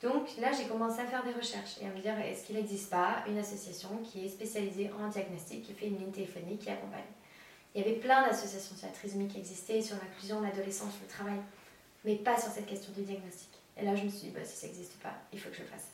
Donc 0.03 0.37
là, 0.39 0.51
j'ai 0.53 0.67
commencé 0.67 1.01
à 1.01 1.07
faire 1.07 1.23
des 1.25 1.33
recherches 1.33 1.79
et 1.81 1.87
à 1.87 1.91
me 1.91 2.01
dire, 2.01 2.19
est-ce 2.19 2.45
qu'il 2.45 2.57
n'existe 2.57 2.91
pas 2.91 3.25
une 3.29 3.39
association 3.39 3.99
qui 3.99 4.27
est 4.27 4.29
spécialisée 4.29 4.91
en 4.99 5.09
diagnostic, 5.09 5.63
qui 5.63 5.73
fait 5.73 5.87
une 5.87 5.99
ligne 5.99 6.11
téléphonique, 6.11 6.61
qui 6.61 6.71
accompagne? 6.71 7.05
Il 7.75 7.83
y 7.83 7.85
avait 7.85 7.97
plein 7.97 8.27
d'associations 8.27 8.77
sur 8.77 8.89
qui 9.29 9.39
existaient, 9.39 9.81
sur 9.81 9.97
l'inclusion, 9.97 10.41
l'adolescence, 10.41 10.95
le 11.01 11.09
travail, 11.09 11.39
mais 12.05 12.17
pas 12.17 12.39
sur 12.39 12.51
cette 12.51 12.67
question 12.67 12.93
du 12.93 13.03
diagnostic. 13.03 13.49
Et 13.77 13.85
là, 13.85 13.95
je 13.95 14.03
me 14.03 14.09
suis 14.09 14.29
dit, 14.29 14.31
bah, 14.31 14.45
si 14.45 14.57
ça 14.57 14.67
n'existe 14.67 14.99
pas, 14.99 15.15
il 15.33 15.39
faut 15.39 15.49
que 15.49 15.57
je 15.57 15.63
le 15.63 15.69
fasse. 15.69 15.92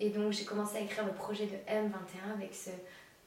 Et 0.00 0.10
donc, 0.10 0.32
j'ai 0.32 0.44
commencé 0.44 0.76
à 0.76 0.80
écrire 0.80 1.04
le 1.04 1.12
projet 1.12 1.46
de 1.46 1.56
M21 1.70 2.34
avec 2.34 2.54
ce. 2.54 2.70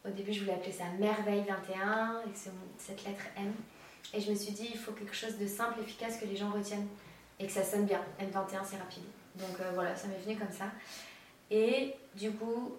Au 0.08 0.10
début, 0.10 0.34
je 0.34 0.40
voulais 0.40 0.54
appeler 0.54 0.72
ça 0.72 0.86
Merveille 1.00 1.44
21, 1.48 2.22
avec 2.24 2.36
cette 2.78 3.06
lettre 3.06 3.24
M. 3.38 3.54
Et 4.14 4.22
je 4.22 4.32
me 4.32 4.36
suis 4.36 4.54
dit, 4.54 4.70
il 4.74 4.80
faut 4.80 4.94
quelque 4.94 5.16
chose 5.16 5.38
de 5.38 5.46
simple, 5.46 5.80
efficace, 5.82 6.18
que 6.18 6.26
les 6.26 6.36
gens 6.36 6.50
retiennent. 6.50 6.88
Et 7.40 7.46
que 7.46 7.52
ça 7.52 7.64
sonne 7.64 7.86
bien. 7.86 8.02
M21, 8.20 8.64
c'est 8.64 8.78
rapide. 8.78 9.04
Donc 9.36 9.60
euh, 9.60 9.72
voilà, 9.74 9.96
ça 9.96 10.08
m'est 10.08 10.18
venu 10.18 10.38
comme 10.38 10.52
ça. 10.52 10.66
Et 11.50 11.96
du 12.16 12.32
coup, 12.32 12.76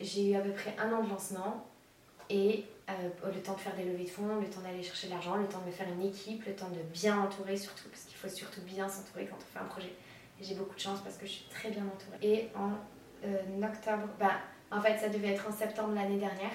j'ai 0.00 0.30
eu 0.30 0.36
à 0.36 0.40
peu 0.40 0.52
près 0.52 0.74
un 0.78 0.92
an 0.92 1.02
de 1.02 1.08
lancement. 1.08 1.66
Et 2.30 2.64
euh, 2.88 3.30
le 3.32 3.42
temps 3.42 3.54
de 3.54 3.60
faire 3.60 3.74
des 3.76 3.84
levées 3.84 4.04
de 4.04 4.10
fonds, 4.10 4.40
le 4.40 4.48
temps 4.48 4.60
d'aller 4.60 4.82
chercher 4.82 5.08
de 5.08 5.12
l'argent, 5.12 5.36
le 5.36 5.46
temps 5.46 5.60
de 5.60 5.66
me 5.66 5.70
faire 5.70 5.88
une 5.88 6.02
équipe, 6.02 6.44
le 6.46 6.54
temps 6.54 6.70
de 6.70 6.80
bien 6.92 7.20
entourer 7.20 7.56
surtout, 7.56 7.88
parce 7.90 8.04
qu'il 8.04 8.16
faut 8.16 8.28
surtout 8.28 8.62
bien 8.62 8.88
s'entourer 8.88 9.26
quand 9.26 9.36
on 9.36 9.52
fait 9.52 9.64
un 9.64 9.68
projet 9.68 9.92
j'ai 10.40 10.54
beaucoup 10.54 10.74
de 10.74 10.80
chance 10.80 11.00
parce 11.02 11.16
que 11.16 11.26
je 11.26 11.32
suis 11.32 11.46
très 11.50 11.70
bien 11.70 11.82
entourée. 11.82 12.18
Et 12.22 12.48
euh, 13.24 13.62
octobre, 13.62 14.08
bah, 14.18 14.32
en 14.70 14.80
fait, 14.80 14.98
ça 14.98 15.08
devait 15.08 15.28
être 15.28 15.46
en 15.48 15.52
septembre 15.52 15.94
l'année 15.94 16.18
dernière. 16.18 16.52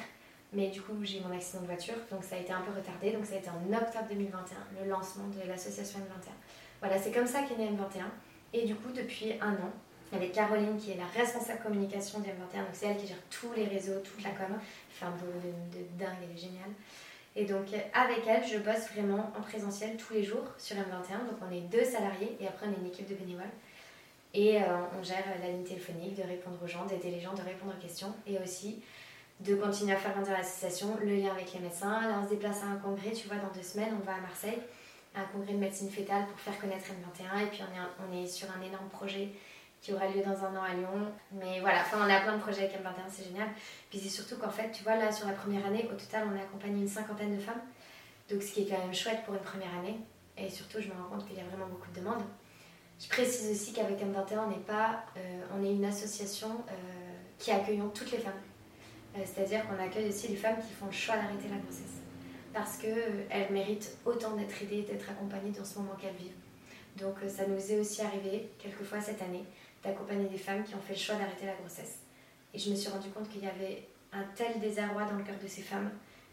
Mais 0.53 0.67
du 0.67 0.81
coup, 0.81 0.93
j'ai 1.03 1.19
eu 1.19 1.21
mon 1.21 1.33
accident 1.33 1.61
de 1.61 1.67
voiture, 1.67 1.95
donc 2.11 2.23
ça 2.25 2.35
a 2.35 2.39
été 2.39 2.51
un 2.51 2.59
peu 2.61 2.71
retardé. 2.77 3.11
Donc 3.11 3.25
ça 3.25 3.35
a 3.35 3.37
été 3.37 3.49
en 3.49 3.73
octobre 3.73 4.05
2021, 4.09 4.83
le 4.83 4.89
lancement 4.89 5.27
de 5.27 5.47
l'association 5.47 5.99
M21. 5.99 6.31
Voilà, 6.81 6.97
c'est 6.97 7.11
comme 7.11 7.27
ça 7.27 7.43
qu'est 7.43 7.57
né 7.57 7.69
M21. 7.69 8.03
Et 8.53 8.65
du 8.65 8.75
coup, 8.75 8.91
depuis 8.91 9.33
un 9.39 9.53
an, 9.53 9.71
avec 10.13 10.33
Caroline, 10.33 10.77
qui 10.77 10.91
est 10.91 10.97
la 10.97 11.05
responsable 11.05 11.61
communication 11.63 12.19
de 12.19 12.25
M21, 12.25 12.65
donc 12.65 12.73
c'est 12.73 12.87
elle 12.87 12.97
qui 12.97 13.07
gère 13.07 13.21
tous 13.29 13.53
les 13.55 13.63
réseaux, 13.63 13.99
toute 14.03 14.21
la 14.23 14.31
com, 14.31 14.59
fait 14.89 15.05
un 15.05 15.11
boulot 15.11 15.39
de, 15.41 15.79
de 15.79 15.85
dingue, 15.97 16.17
elle 16.21 16.35
est 16.35 16.39
géniale. 16.39 16.71
Et 17.37 17.45
donc, 17.45 17.67
avec 17.93 18.27
elle, 18.27 18.43
je 18.45 18.57
bosse 18.57 18.91
vraiment 18.93 19.31
en 19.37 19.41
présentiel 19.41 19.95
tous 19.95 20.13
les 20.13 20.23
jours 20.23 20.43
sur 20.57 20.75
M21. 20.75 21.29
Donc, 21.29 21.39
on 21.49 21.55
est 21.55 21.61
deux 21.61 21.85
salariés 21.85 22.35
et 22.41 22.47
après, 22.47 22.67
on 22.67 22.71
est 22.71 22.81
une 22.81 22.87
équipe 22.87 23.07
de 23.07 23.15
bénévoles. 23.15 23.45
Et 24.33 24.61
euh, 24.61 24.65
on 24.97 25.03
gère 25.03 25.23
la 25.41 25.49
ligne 25.49 25.63
téléphonique, 25.63 26.15
de 26.15 26.23
répondre 26.23 26.57
aux 26.63 26.67
gens, 26.67 26.85
d'aider 26.85 27.11
les 27.11 27.19
gens, 27.19 27.33
de 27.33 27.41
répondre 27.41 27.73
aux 27.77 27.81
questions. 27.81 28.13
Et 28.25 28.37
aussi 28.39 28.81
de 29.41 29.55
continuer 29.55 29.93
à 29.93 29.97
faire 29.97 30.13
grandir 30.13 30.33
l'association, 30.33 30.97
le 31.01 31.15
lien 31.15 31.31
avec 31.31 31.51
les 31.53 31.59
médecins. 31.59 32.07
Là, 32.07 32.19
on 32.21 32.23
se 32.23 32.29
déplace 32.29 32.63
à 32.63 32.67
un 32.67 32.77
congrès, 32.77 33.11
tu 33.11 33.27
vois, 33.27 33.37
dans 33.37 33.51
deux 33.53 33.63
semaines, 33.63 33.93
on 33.99 34.05
va 34.05 34.15
à 34.15 34.21
Marseille, 34.21 34.59
un 35.15 35.23
congrès 35.23 35.53
de 35.53 35.57
médecine 35.57 35.89
fétale 35.89 36.25
pour 36.27 36.39
faire 36.39 36.59
connaître 36.59 36.85
M21. 36.85 37.43
Et 37.43 37.47
puis, 37.47 37.61
on 37.61 37.75
est, 37.75 38.07
on 38.07 38.23
est 38.23 38.27
sur 38.27 38.47
un 38.51 38.61
énorme 38.61 38.87
projet 38.89 39.29
qui 39.81 39.93
aura 39.93 40.07
lieu 40.07 40.21
dans 40.21 40.45
un 40.45 40.55
an 40.55 40.63
à 40.63 40.73
Lyon. 40.75 41.11
Mais 41.31 41.59
voilà, 41.59 41.81
enfin, 41.81 41.97
on 42.05 42.09
a 42.09 42.21
plein 42.21 42.37
de 42.37 42.41
projets 42.41 42.65
avec 42.65 42.75
M21, 42.75 43.09
c'est 43.09 43.23
génial. 43.23 43.47
Puis 43.89 43.99
c'est 43.99 44.09
surtout 44.09 44.37
qu'en 44.37 44.51
fait, 44.51 44.71
tu 44.71 44.83
vois, 44.83 44.95
là, 44.95 45.11
sur 45.11 45.27
la 45.27 45.33
première 45.33 45.65
année, 45.65 45.89
au 45.91 45.95
total, 45.95 46.27
on 46.31 46.37
a 46.37 46.41
accompagné 46.41 46.81
une 46.81 46.87
cinquantaine 46.87 47.35
de 47.35 47.41
femmes. 47.41 47.61
Donc, 48.29 48.43
ce 48.43 48.51
qui 48.53 48.61
est 48.61 48.65
quand 48.65 48.77
même 48.77 48.93
chouette 48.93 49.23
pour 49.25 49.33
une 49.33 49.41
première 49.41 49.75
année. 49.79 49.97
Et 50.37 50.49
surtout, 50.49 50.79
je 50.79 50.87
me 50.87 50.93
rends 50.93 51.15
compte 51.15 51.27
qu'il 51.27 51.35
y 51.35 51.41
a 51.41 51.43
vraiment 51.45 51.67
beaucoup 51.67 51.89
de 51.89 51.99
demandes. 51.99 52.23
Je 53.01 53.07
précise 53.07 53.49
aussi 53.49 53.73
qu'avec 53.73 53.99
M21, 53.99 54.45
on 54.45 54.49
n'est 54.51 54.63
pas, 54.63 55.03
euh, 55.17 55.41
on 55.57 55.63
est 55.63 55.71
une 55.71 55.85
association 55.85 56.49
euh, 56.49 56.73
qui 57.39 57.49
accueillons 57.49 57.89
toutes 57.89 58.11
les 58.11 58.19
femmes. 58.19 58.33
Euh, 59.15 59.21
c'est-à-dire 59.25 59.67
qu'on 59.67 59.83
accueille 59.83 60.07
aussi 60.07 60.27
les 60.27 60.35
femmes 60.35 60.57
qui 60.57 60.71
font 60.71 60.85
le 60.85 60.91
choix 60.91 61.15
d'arrêter 61.15 61.49
la 61.49 61.57
grossesse. 61.57 61.97
Parce 62.53 62.77
qu'elles 62.77 63.51
méritent 63.51 63.97
autant 64.05 64.35
d'être 64.35 64.61
aidées, 64.61 64.83
d'être 64.83 65.09
accompagnées 65.09 65.49
dans 65.49 65.65
ce 65.65 65.79
moment 65.79 65.95
qu'elles 65.99 66.13
vivent. 66.13 66.35
Donc 66.97 67.15
ça 67.27 67.47
nous 67.47 67.71
est 67.71 67.79
aussi 67.79 68.01
arrivé, 68.01 68.49
quelquefois 68.59 69.01
cette 69.01 69.21
année, 69.21 69.45
d'accompagner 69.83 70.27
des 70.27 70.37
femmes 70.37 70.63
qui 70.63 70.75
ont 70.75 70.81
fait 70.81 70.93
le 70.93 70.99
choix 70.99 71.15
d'arrêter 71.15 71.47
la 71.47 71.55
grossesse. 71.55 71.99
Et 72.53 72.59
je 72.59 72.69
me 72.69 72.75
suis 72.75 72.89
rendu 72.89 73.09
compte 73.09 73.29
qu'il 73.29 73.43
y 73.43 73.47
avait 73.47 73.87
un 74.11 74.23
tel 74.35 74.59
désarroi 74.59 75.05
dans 75.05 75.17
le 75.17 75.23
cœur 75.23 75.37
de 75.41 75.47
ces 75.47 75.61
femmes 75.61 75.89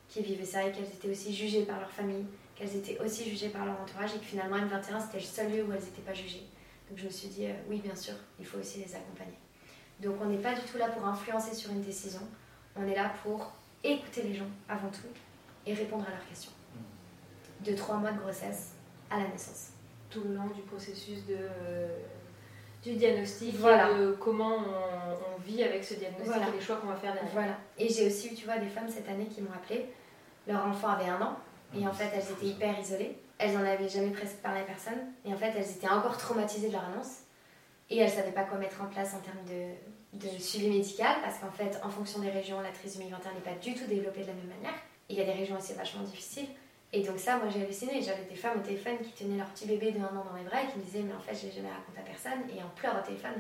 qui 0.09 0.23
vivaient 0.23 0.45
ça 0.45 0.65
et 0.65 0.73
qu'elles 0.73 0.85
étaient 0.85 1.09
aussi 1.09 1.35
jugées 1.35 1.63
par 1.63 1.79
leur 1.79 1.91
famille, 1.91 2.27
qu'elles 2.57 2.75
étaient 2.77 2.99
aussi 2.99 3.25
jugées 3.31 3.51
par 3.51 3.65
leur 3.65 3.81
entourage 3.81 4.17
et 4.17 4.19
que 4.19 4.25
finalement 4.25 4.57
M21 4.57 5.01
c'était 5.01 5.21
le 5.21 5.25
seul 5.25 5.53
lieu 5.53 5.63
où 5.65 5.73
elles 5.73 5.85
n'étaient 5.85 6.03
pas 6.03 6.15
jugées. 6.15 6.43
Donc 6.89 6.99
je 6.99 7.05
me 7.05 7.11
suis 7.11 7.29
dit, 7.29 7.47
euh, 7.47 7.53
oui, 7.69 7.81
bien 7.81 7.95
sûr, 7.95 8.15
il 8.39 8.47
faut 8.47 8.59
aussi 8.59 8.79
les 8.79 8.95
accompagner. 8.95 9.39
Donc 10.01 10.17
on 10.21 10.27
n'est 10.27 10.39
pas 10.39 10.55
du 10.55 10.63
tout 10.63 10.79
là 10.79 10.89
pour 10.89 11.05
influencer 11.07 11.55
sur 11.55 11.71
une 11.71 11.83
décision, 11.83 12.21
on 12.77 12.87
est 12.87 12.95
là 12.95 13.13
pour 13.23 13.53
écouter 13.83 14.23
les 14.23 14.35
gens 14.35 14.49
avant 14.69 14.89
tout 14.89 15.09
et 15.67 15.75
répondre 15.75 16.07
à 16.07 16.11
leurs 16.11 16.29
questions. 16.29 16.53
De 17.65 17.75
trois 17.75 17.97
mois 17.97 18.13
de 18.13 18.19
grossesse 18.19 18.73
à 19.11 19.19
la 19.19 19.29
naissance. 19.29 19.71
Tout 20.09 20.23
le 20.23 20.35
long 20.35 20.47
du 20.47 20.63
processus 20.63 21.27
de, 21.27 21.37
du 22.83 22.97
diagnostic, 22.97 23.57
voilà. 23.57 23.93
de 23.93 24.13
comment 24.13 24.59
on, 24.59 25.41
vit 25.41 25.63
avec 25.63 25.85
ce 25.85 25.95
diagnostic 25.95 26.37
et 26.37 26.57
les 26.57 26.61
choix 26.61 26.77
qu'on 26.77 26.89
va 26.89 26.97
faire 26.97 27.13
derrière. 27.13 27.33
Voilà. 27.33 27.59
Et 27.77 27.89
j'ai 27.89 28.07
aussi 28.07 28.29
eu, 28.29 28.35
tu 28.35 28.45
vois, 28.45 28.59
des 28.59 28.69
femmes 28.69 28.89
cette 28.89 29.09
année 29.09 29.27
qui 29.27 29.41
m'ont 29.43 29.53
appelé. 29.53 29.87
Leur 30.47 30.65
enfant 30.67 30.89
avait 30.89 31.09
un 31.09 31.21
an 31.21 31.37
et 31.75 31.87
en 31.87 31.93
fait 31.93 32.11
elles 32.15 32.31
étaient 32.31 32.47
hyper 32.47 32.79
isolées 32.79 33.17
elles 33.39 33.53
n'en 33.53 33.65
avaient 33.65 33.89
jamais 33.89 34.11
presque 34.11 34.37
parlé 34.37 34.61
à 34.61 34.65
personne. 34.65 34.99
Et 35.25 35.33
en 35.33 35.37
fait, 35.37 35.53
elles 35.57 35.71
étaient 35.71 35.89
encore 35.89 36.17
traumatisées 36.17 36.69
de 36.69 36.73
leur 36.73 36.85
annonce. 36.85 37.23
Et 37.91 37.99
elles 37.99 38.11
ne 38.11 38.15
savaient 38.15 38.33
pas 38.33 38.45
quoi 38.45 38.59
mettre 38.59 38.83
en 38.83 38.87
place 38.87 39.15
en 39.15 39.21
termes 39.21 39.45
de, 39.47 40.29
suivi 40.39 40.69
médical, 40.69 41.17
parce 41.23 41.39
qu'en 41.39 41.51
fait, 41.51 41.81
en 41.83 41.89
fonction 41.89 42.21
des 42.21 42.31
régions, 42.31 42.61
la 42.61 42.71
trisomie 42.71 43.09
21 43.09 43.33
n'est 43.33 43.41
pas 43.41 43.55
du 43.63 43.75
tout 43.75 43.87
développée 43.87 44.23
de 44.23 44.27
la 44.27 44.35
même 44.35 44.49
manière. 44.49 44.75
Il 45.09 45.17
y 45.17 45.23
a 45.23 45.25
des 45.25 45.33
régions 45.33 45.57
aussi 45.57 45.73
vachement 45.73 46.03
difficiles. 46.03 46.49
Et 46.93 47.03
donc 47.03 47.19
ça, 47.19 47.37
moi 47.37 47.49
j'ai 47.51 47.63
halluciné. 47.63 48.01
J'avais 48.03 48.25
des 48.25 48.35
femmes 48.35 48.59
au 48.59 48.63
téléphone 48.63 48.99
qui 49.03 49.13
tenaient 49.13 49.39
leur 49.39 49.49
petit 49.49 49.67
bébé 49.67 49.93
de 49.93 49.99
un 49.99 50.17
an 50.17 50.25
dans 50.31 50.37
les 50.37 50.45
bras 50.45 50.63
et 50.63 50.67
qui 50.67 50.79
me 50.79 50.85
disaient, 50.85 51.03
mais 51.03 51.15
en 51.15 51.21
fait, 51.21 51.35
je 51.35 51.47
l'ai 51.47 51.53
jamais 51.53 51.71
raconté 51.71 51.99
à 51.99 52.03
personne. 52.03 52.49
Et 52.55 52.63
en 52.63 52.69
pleurs 52.77 52.99
au 53.03 53.07
téléphone. 53.07 53.37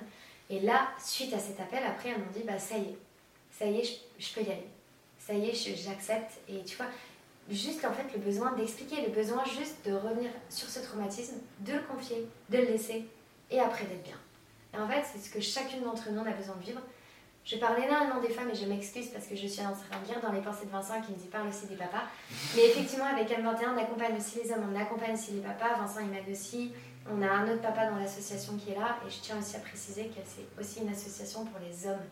Et 0.50 0.60
là, 0.60 0.88
suite 0.98 1.34
à 1.34 1.38
cet 1.38 1.60
appel, 1.60 1.80
après, 1.86 2.10
elles 2.10 2.18
m'ont 2.18 2.32
dit, 2.32 2.42
bah 2.46 2.58
ça 2.58 2.78
y 2.78 2.82
est, 2.82 2.98
ça 3.50 3.66
y 3.66 3.80
est, 3.80 4.00
je 4.18 4.34
peux 4.34 4.40
y 4.40 4.50
aller. 4.50 4.68
Ça 5.18 5.34
y 5.34 5.50
est, 5.50 5.76
j'accepte. 5.76 6.32
Et 6.48 6.64
tu 6.64 6.76
vois, 6.76 6.86
juste 7.50 7.84
en 7.84 7.92
fait 7.92 8.12
le 8.12 8.18
besoin 8.18 8.52
d'expliquer, 8.52 9.02
le 9.06 9.12
besoin 9.12 9.44
juste 9.44 9.76
de 9.86 9.92
revenir 9.92 10.30
sur 10.48 10.68
ce 10.68 10.80
traumatisme, 10.80 11.36
de 11.60 11.72
le 11.72 11.80
confier, 11.80 12.26
de 12.50 12.58
le 12.58 12.64
laisser 12.64 13.06
et 13.50 13.60
après 13.60 13.84
d'être 13.84 14.02
bien. 14.02 14.18
Et 14.74 14.78
en 14.78 14.88
fait, 14.88 15.02
c'est 15.10 15.18
ce 15.18 15.30
que 15.30 15.40
chacune 15.40 15.82
d'entre 15.82 16.10
nous 16.10 16.20
a 16.20 16.30
besoin 16.30 16.56
de 16.56 16.64
vivre. 16.64 16.80
Je 17.44 17.56
parle 17.56 17.82
énormément 17.82 18.20
des 18.20 18.28
femmes 18.28 18.50
et 18.50 18.54
je 18.54 18.66
m'excuse 18.66 19.08
parce 19.08 19.26
que 19.26 19.34
je 19.34 19.46
suis 19.46 19.62
en 19.62 19.72
train 19.72 19.98
de 20.02 20.06
lire 20.06 20.20
dans 20.20 20.32
les 20.32 20.42
pensées 20.42 20.66
de 20.66 20.70
Vincent 20.70 21.00
qui 21.00 21.12
me 21.12 21.16
dit 21.16 21.28
parle 21.28 21.48
aussi 21.48 21.66
des 21.66 21.76
papas. 21.76 22.02
Mais 22.54 22.66
effectivement, 22.66 23.06
avec 23.06 23.30
M21, 23.30 23.74
on 23.74 23.78
accompagne 23.78 24.16
aussi 24.18 24.42
les 24.42 24.52
hommes, 24.52 24.70
on 24.70 24.78
accompagne 24.78 25.14
aussi 25.14 25.32
les 25.32 25.40
papas. 25.40 25.78
Vincent, 25.78 26.00
il 26.00 26.08
m'aide 26.08 26.28
aussi. 26.30 26.72
On 27.10 27.22
a 27.22 27.30
un 27.30 27.50
autre 27.50 27.62
papa 27.62 27.88
dans 27.88 27.96
l'association 27.96 28.58
qui 28.58 28.72
est 28.72 28.74
là 28.74 28.98
et 29.06 29.10
je 29.10 29.20
tiens 29.22 29.38
aussi 29.38 29.56
à 29.56 29.60
préciser 29.60 30.08
que 30.08 30.20
c'est 30.26 30.60
aussi 30.60 30.80
une 30.80 30.90
association 30.90 31.46
pour 31.46 31.58
les 31.58 31.88
hommes. 31.88 32.04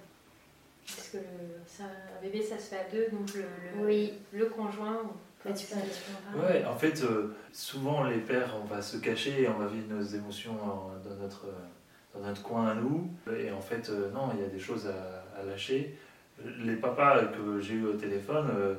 Parce 0.95 1.09
que 1.09 1.16
le- 1.18 1.22
ça- 1.66 1.84
un 1.84 2.22
bébé, 2.22 2.43
ça 2.43 2.59
se 2.59 2.64
fait 2.74 2.76
à 2.78 2.84
deux, 2.93 3.09
donc 3.11 3.34
le, 3.34 3.43
le, 3.80 3.84
Oui. 3.87 4.12
le 4.32 4.47
conjoint. 4.47 5.01
Tu 5.45 5.53
peux- 5.53 5.59
tu 5.59 5.66
peux 5.66 6.39
en 6.39 6.43
Ouais, 6.45 6.64
en 6.64 6.76
fait, 6.76 7.03
euh, 7.03 7.37
souvent 7.53 8.05
les 8.05 8.18
pères, 8.18 8.55
on 8.61 8.64
va 8.66 8.82
se 8.82 8.97
cacher 8.97 9.43
et 9.43 9.49
on 9.49 9.59
va 9.59 9.66
vivre 9.66 9.87
nos 9.95 10.03
émotions 10.03 10.53
en- 10.61 10.91
dans 11.09 11.14
notre, 11.16 11.47
dans 12.14 12.20
notre 12.20 12.43
coin 12.43 12.68
à 12.68 12.74
nous. 12.74 13.11
Et 13.37 13.51
en 13.53 13.61
fait, 13.61 13.89
euh, 13.91 14.11
non, 14.11 14.30
il 14.34 14.41
y 14.41 14.45
a 14.45 14.49
des 14.49 14.59
choses 14.59 14.89
à, 14.89 15.41
à 15.41 15.45
lâcher. 15.45 15.97
Les 16.59 16.74
papas 16.76 17.26
que 17.26 17.61
j'ai 17.61 17.74
eu 17.74 17.87
au 17.87 17.93
téléphone, 17.95 18.49
euh, 18.57 18.74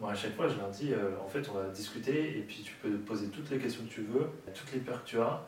moi 0.00 0.10
à 0.10 0.14
chaque 0.16 0.34
fois, 0.34 0.48
je 0.48 0.56
leur 0.56 0.68
dis, 0.70 0.92
euh, 0.92 1.10
en 1.24 1.28
fait, 1.28 1.48
on 1.48 1.52
va 1.54 1.68
discuter 1.68 2.38
et 2.38 2.42
puis 2.42 2.62
tu 2.64 2.74
peux 2.82 2.90
poser 2.98 3.28
toutes 3.28 3.48
les 3.50 3.58
questions 3.58 3.84
que 3.84 3.90
tu 3.92 4.02
veux, 4.02 4.26
toutes 4.52 4.72
les 4.72 4.80
peurs 4.80 5.04
que 5.04 5.08
tu 5.10 5.20
as. 5.20 5.40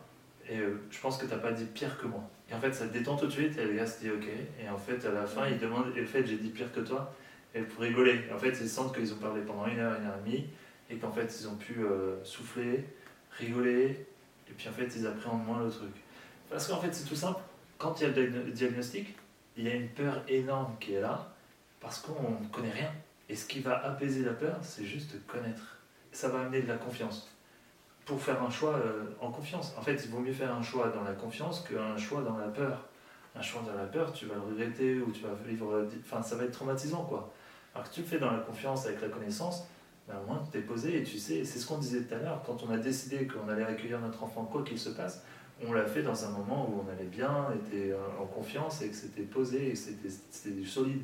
Et 0.49 0.59
euh, 0.59 0.81
je 0.91 1.01
pense 1.01 1.19
que 1.19 1.27
tu 1.27 1.33
n'as 1.33 1.39
pas 1.39 1.53
dit 1.53 1.65
pire 1.67 1.97
que 1.99 2.07
moi. 2.07 2.23
Et 2.51 2.55
en 2.55 2.61
fait, 2.61 2.73
ça 2.73 2.87
te 2.87 2.93
détend 2.93 3.17
tout 3.17 3.27
de 3.27 3.31
suite 3.33 3.57
et 3.59 3.65
le 3.65 3.75
gars 3.75 3.87
se 3.87 4.01
dit 4.01 4.11
ok. 4.11 4.27
Et 4.63 4.69
en 4.69 4.77
fait, 4.77 5.05
à 5.07 5.13
la 5.13 5.27
fin, 5.27 5.47
il 5.49 5.59
demande, 5.59 5.87
et 5.97 6.01
le 6.01 6.07
fait, 6.07 6.27
j'ai 6.27 6.37
dit 6.37 6.51
pire 6.51 6.73
que 6.73 6.81
toi. 6.81 7.15
Et 7.55 7.61
pour 7.61 7.83
rigoler. 7.83 8.25
En 8.35 8.39
fait, 8.39 8.51
ils 8.61 8.69
sentent 8.69 8.95
qu'ils 8.95 9.13
ont 9.13 9.19
parlé 9.19 9.43
pendant 9.43 9.67
une 9.67 9.79
heure, 9.79 9.99
une 9.99 10.07
heure 10.07 10.17
et 10.25 10.29
demie 10.31 10.47
et 10.93 10.97
qu'en 10.97 11.11
fait 11.11 11.35
ils 11.41 11.49
ont 11.49 11.55
pu 11.57 11.81
euh, 11.81 12.23
souffler, 12.23 12.85
rigoler, 13.39 14.07
et 14.49 14.53
puis 14.57 14.69
en 14.69 14.73
fait 14.73 14.87
ils 14.95 15.07
appréhendent 15.07 15.45
moins 15.45 15.65
le 15.65 15.71
truc. 15.71 15.95
Parce 16.51 16.69
qu'en 16.69 16.79
fait 16.81 16.93
c'est 16.93 17.09
tout 17.09 17.15
simple, 17.15 17.41
quand 17.79 17.99
il 18.01 18.03
y 18.03 18.07
a 18.07 18.09
le 18.09 18.15
diagno- 18.15 18.51
diagnostic, 18.51 19.17
il 19.57 19.65
y 19.65 19.71
a 19.71 19.75
une 19.75 19.89
peur 19.89 20.23
énorme 20.29 20.77
qui 20.79 20.95
est 20.95 21.01
là, 21.01 21.33
parce 21.81 21.99
qu'on 22.01 22.31
ne 22.41 22.47
connaît 22.49 22.71
rien. 22.71 22.93
Et 23.29 23.37
ce 23.37 23.47
qui 23.47 23.61
va 23.61 23.79
apaiser 23.87 24.23
la 24.23 24.33
peur, 24.33 24.59
c'est 24.61 24.85
juste 24.85 25.15
connaître. 25.27 25.79
Ça 26.11 26.29
va 26.29 26.41
amener 26.41 26.61
de 26.61 26.69
la 26.69 26.77
confiance. 26.77 27.32
Pour 28.13 28.21
faire 28.21 28.43
un 28.43 28.51
choix 28.51 28.75
euh, 28.75 29.05
en 29.23 29.31
confiance. 29.31 29.73
En 29.79 29.81
fait, 29.81 29.95
il 30.05 30.11
vaut 30.11 30.19
mieux 30.19 30.35
faire 30.35 30.55
un 30.55 30.61
choix 30.61 30.91
dans 30.91 31.03
la 31.03 31.15
confiance 31.15 31.67
qu'un 31.67 31.97
choix 31.97 32.21
dans 32.21 32.37
la 32.37 32.49
peur. 32.49 32.87
Un 33.35 33.41
choix 33.41 33.63
dans 33.67 33.75
la 33.75 33.87
peur, 33.87 34.13
tu 34.13 34.27
vas 34.27 34.35
le 34.35 34.43
regretter 34.43 35.01
ou 35.01 35.11
tu 35.11 35.23
vas 35.23 35.33
vivre. 35.47 35.87
Enfin, 36.05 36.23
ça 36.23 36.37
va 36.37 36.45
être 36.45 36.53
traumatisant 36.53 37.05
quoi. 37.05 37.33
Alors 37.75 37.89
que 37.89 37.95
tu 37.95 38.03
le 38.03 38.07
fais 38.07 38.19
dans 38.19 38.31
la 38.31 38.41
confiance 38.41 38.85
avec 38.85 39.01
la 39.01 39.09
connaissance, 39.09 39.65
ben, 40.07 40.17
au 40.23 40.27
moins 40.27 40.43
tu 40.45 40.51
t'es 40.51 40.61
posé 40.61 40.99
et 40.99 41.03
tu 41.05 41.17
sais, 41.17 41.47
c'est 41.47 41.59
ce 41.59 41.67
qu'on 41.67 41.79
disait 41.79 42.03
tout 42.03 42.15
à 42.15 42.19
l'heure, 42.19 42.43
quand 42.45 42.63
on 42.69 42.71
a 42.71 42.77
décidé 42.77 43.27
qu'on 43.27 43.49
allait 43.49 43.65
accueillir 43.65 43.99
notre 43.99 44.23
enfant 44.23 44.45
quoi 44.45 44.63
qu'il 44.63 44.79
se 44.79 44.91
passe, 44.91 45.25
on 45.67 45.73
l'a 45.73 45.87
fait 45.87 46.03
dans 46.03 46.27
un 46.27 46.31
moment 46.33 46.69
où 46.69 46.85
on 46.87 46.93
allait 46.93 47.09
bien, 47.09 47.47
était 47.65 47.93
euh, 47.93 48.21
en 48.21 48.27
confiance 48.27 48.83
et 48.83 48.91
que 48.91 48.95
c'était 48.95 49.23
posé 49.23 49.71
et 49.71 49.73
que 49.73 49.79
c'était 49.79 50.65
solide. 50.67 51.01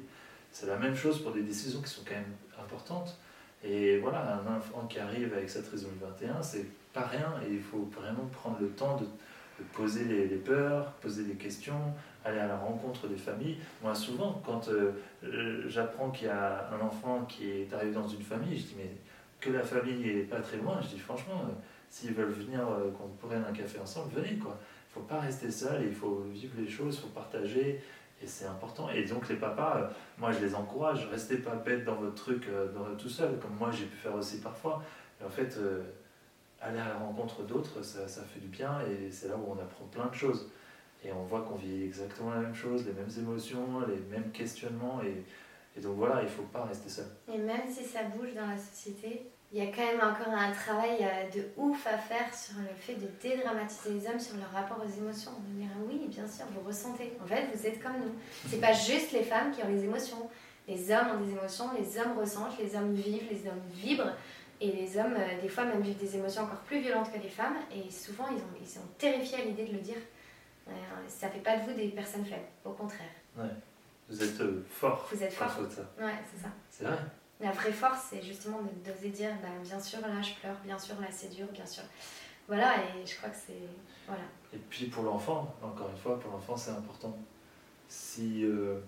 C'est 0.53 0.67
la 0.67 0.77
même 0.77 0.95
chose 0.95 1.23
pour 1.23 1.33
des 1.33 1.43
décisions 1.43 1.81
qui 1.81 1.89
sont 1.89 2.03
quand 2.07 2.17
même 2.17 2.35
importantes. 2.63 3.19
Et 3.65 3.99
voilà, 3.99 4.43
un 4.43 4.57
enfant 4.57 4.87
qui 4.87 4.99
arrive 4.99 5.33
avec 5.33 5.49
cette 5.49 5.67
trisomie 5.67 5.99
21, 6.21 6.43
c'est 6.43 6.67
pas 6.93 7.07
rien 7.07 7.35
et 7.47 7.53
il 7.53 7.61
faut 7.61 7.89
vraiment 7.93 8.27
prendre 8.33 8.59
le 8.61 8.69
temps 8.69 8.97
de, 8.97 9.07
poser 9.73 10.05
les, 10.05 10.37
peurs, 10.37 10.93
poser 10.95 11.25
des 11.25 11.35
questions, 11.35 11.93
aller 12.25 12.39
à 12.39 12.47
la 12.47 12.57
rencontre 12.57 13.09
des 13.09 13.17
familles. 13.17 13.59
Moi, 13.83 13.95
souvent, 13.95 14.41
quand 14.45 14.69
euh, 14.69 14.93
euh, 15.25 15.65
j'apprends 15.69 16.11
qu'il 16.11 16.29
y 16.29 16.31
a 16.31 16.71
un 16.73 16.81
enfant 16.81 17.25
qui 17.25 17.51
est 17.51 17.73
arrivé 17.73 17.93
dans 17.93 18.07
une 18.07 18.23
famille, 18.23 18.57
je 18.57 18.67
dis 18.67 18.75
mais 18.77 18.91
que 19.41 19.51
la 19.51 19.63
famille 19.63 20.09
est 20.09 20.23
pas 20.25 20.41
très 20.41 20.57
loin, 20.59 20.81
je 20.83 20.89
dis 20.89 20.99
franchement, 20.99 21.43
euh, 21.45 21.53
s'ils 21.91 22.13
veulent 22.13 22.31
venir, 22.31 22.61
qu'on 22.97 23.29
prenne 23.29 23.45
un 23.49 23.53
café 23.53 23.79
ensemble, 23.79 24.13
venez 24.15 24.37
quoi. 24.37 24.59
Il 24.91 24.95
faut 24.95 25.07
pas 25.07 25.21
rester 25.21 25.51
seul, 25.51 25.83
il 25.85 25.95
faut 25.95 26.25
vivre 26.33 26.55
les 26.59 26.69
choses, 26.69 26.97
il 26.97 27.01
faut 27.03 27.15
partager, 27.15 27.81
et 28.23 28.27
c'est 28.27 28.47
important. 28.47 28.91
Et 28.91 29.05
donc 29.05 29.29
les 29.29 29.37
papas, 29.37 29.91
moi 30.19 30.33
je 30.33 30.41
les 30.45 30.55
encourage, 30.55 31.07
restez 31.11 31.37
pas 31.37 31.55
bêtes 31.55 31.85
dans 31.85 31.95
votre 31.95 32.15
truc 32.15 32.47
dans- 32.75 32.95
tout 32.97 33.09
seul, 33.09 33.39
comme 33.39 33.55
moi 33.59 33.71
j'ai 33.71 33.85
pu 33.87 33.97
faire 33.97 34.15
aussi 34.15 34.41
parfois. 34.41 34.83
En 35.25 35.29
fait, 35.29 35.57
aller 36.61 36.79
à 36.79 36.89
la 36.89 36.99
rencontre 36.99 37.43
d'autres, 37.43 37.83
ça, 37.83 38.09
ça 38.09 38.23
fait 38.23 38.41
du 38.41 38.49
bien, 38.49 38.81
et 38.81 39.11
c'est 39.11 39.29
là 39.29 39.37
où 39.37 39.53
on 39.53 39.61
apprend 39.61 39.85
plein 39.91 40.07
de 40.07 40.15
choses. 40.15 40.51
Et 41.05 41.13
on 41.13 41.23
voit 41.23 41.43
qu'on 41.43 41.55
vit 41.55 41.85
exactement 41.85 42.31
la 42.31 42.41
même 42.41 42.55
chose, 42.55 42.85
les 42.85 42.93
mêmes 42.93 43.11
émotions, 43.19 43.81
les 43.87 44.01
mêmes 44.11 44.31
questionnements, 44.33 45.01
et, 45.03 45.25
et 45.77 45.81
donc 45.81 45.97
voilà, 45.97 46.23
il 46.23 46.29
faut 46.29 46.43
pas 46.43 46.65
rester 46.65 46.89
seul. 46.89 47.07
Et 47.33 47.39
même 47.39 47.69
si 47.69 47.85
ça 47.85 48.03
bouge 48.03 48.35
dans 48.35 48.47
la 48.47 48.59
société, 48.59 49.31
il 49.51 49.65
y 49.65 49.67
a 49.67 49.71
quand 49.71 49.87
même 49.87 50.01
encore 50.01 50.35
un 50.35 50.53
travail 50.53 50.99
euh, 51.01 51.31
de 51.35 51.49
ouf 51.57 51.87
à 51.87 51.97
faire 51.97 52.35
sur 52.35 52.59
le 52.59 52.75
fait 52.77 52.95
de 52.95 53.07
dédramatiser 53.23 53.95
les 53.95 54.07
hommes 54.07 54.21
sur 54.21 54.37
leur 54.37 54.51
rapport 54.51 54.85
aux 54.85 55.01
émotions. 55.01 55.31
De 55.49 55.61
dire 55.61 55.71
oui, 55.89 56.07
bien 56.09 56.29
sûr, 56.29 56.45
vous 56.53 56.67
ressentez. 56.67 57.17
En 57.23 57.27
fait, 57.27 57.47
vous 57.55 57.67
êtes 57.67 57.83
comme 57.83 57.95
nous. 57.95 58.13
C'est 58.47 58.61
pas 58.61 58.75
juste 58.75 59.13
les 59.13 59.23
femmes 59.23 59.51
qui 59.53 59.63
ont 59.63 59.69
les 59.69 59.85
émotions. 59.85 60.29
Les 60.67 60.93
hommes 60.93 61.13
ont 61.17 61.25
des 61.25 61.33
émotions, 61.33 61.71
les 61.79 61.99
hommes 61.99 62.19
ressentent, 62.19 62.59
les 62.59 62.77
hommes 62.77 62.93
vivent, 62.93 63.27
les 63.31 63.49
hommes 63.49 63.63
vibrent. 63.73 64.13
Et 64.61 64.73
les 64.73 64.99
hommes, 64.99 65.17
euh, 65.17 65.41
des 65.41 65.49
fois, 65.49 65.65
même 65.65 65.81
vivent 65.81 65.99
des 65.99 66.17
émotions 66.17 66.43
encore 66.43 66.61
plus 66.61 66.81
violentes 66.81 67.13
que 67.13 67.19
les 67.19 67.29
femmes. 67.29 67.57
Et 67.75 67.91
souvent, 67.91 68.27
ils, 68.31 68.39
ont, 68.39 68.61
ils 68.61 68.69
sont 68.69 68.87
terrifiés 68.99 69.43
à 69.43 69.45
l'idée 69.45 69.67
de 69.67 69.73
le 69.73 69.81
dire. 69.81 69.99
Euh, 70.69 70.73
ça 71.09 71.29
fait 71.29 71.39
pas 71.41 71.57
de 71.57 71.63
vous 71.63 71.73
des 71.77 71.89
personnes 71.89 72.25
faibles. 72.25 72.49
Au 72.65 72.73
contraire. 72.73 73.07
Vous 74.09 74.23
êtes 74.23 74.41
euh, 74.41 74.65
fort 74.69 75.09
Vous 75.13 75.23
êtes 75.23 75.33
fort. 75.33 75.51
ça. 75.51 76.05
Ouais, 76.05 76.13
c'est 76.33 76.43
ça. 76.43 76.49
C'est 76.71 76.85
vrai. 76.85 76.99
La 77.41 77.53
vraie 77.53 77.73
force, 77.73 78.09
c'est 78.11 78.23
justement 78.23 78.59
d'oser 78.85 79.11
dire, 79.11 79.31
bah, 79.41 79.49
bien 79.63 79.79
sûr, 79.79 80.01
là, 80.01 80.21
je 80.21 80.35
pleure, 80.41 80.57
bien 80.65 80.79
sûr, 80.79 81.01
là, 81.01 81.07
c'est 81.11 81.29
dur, 81.29 81.47
bien 81.53 81.67
sûr. 81.67 81.85
Voilà, 82.49 82.75
et 82.79 83.07
je 83.07 83.17
crois 83.17 83.29
que 83.29 83.37
c'est... 83.37 83.69
Voilà. 84.07 84.23
Et 84.53 84.57
puis 84.57 84.87
pour 84.87 85.05
l'enfant, 85.05 85.55
encore 85.63 85.91
une 85.91 85.97
fois, 85.99 86.19
pour 86.19 86.33
l'enfant 86.33 86.57
c'est 86.57 86.71
important. 86.71 87.17
Si, 87.89 88.43
euh, 88.43 88.81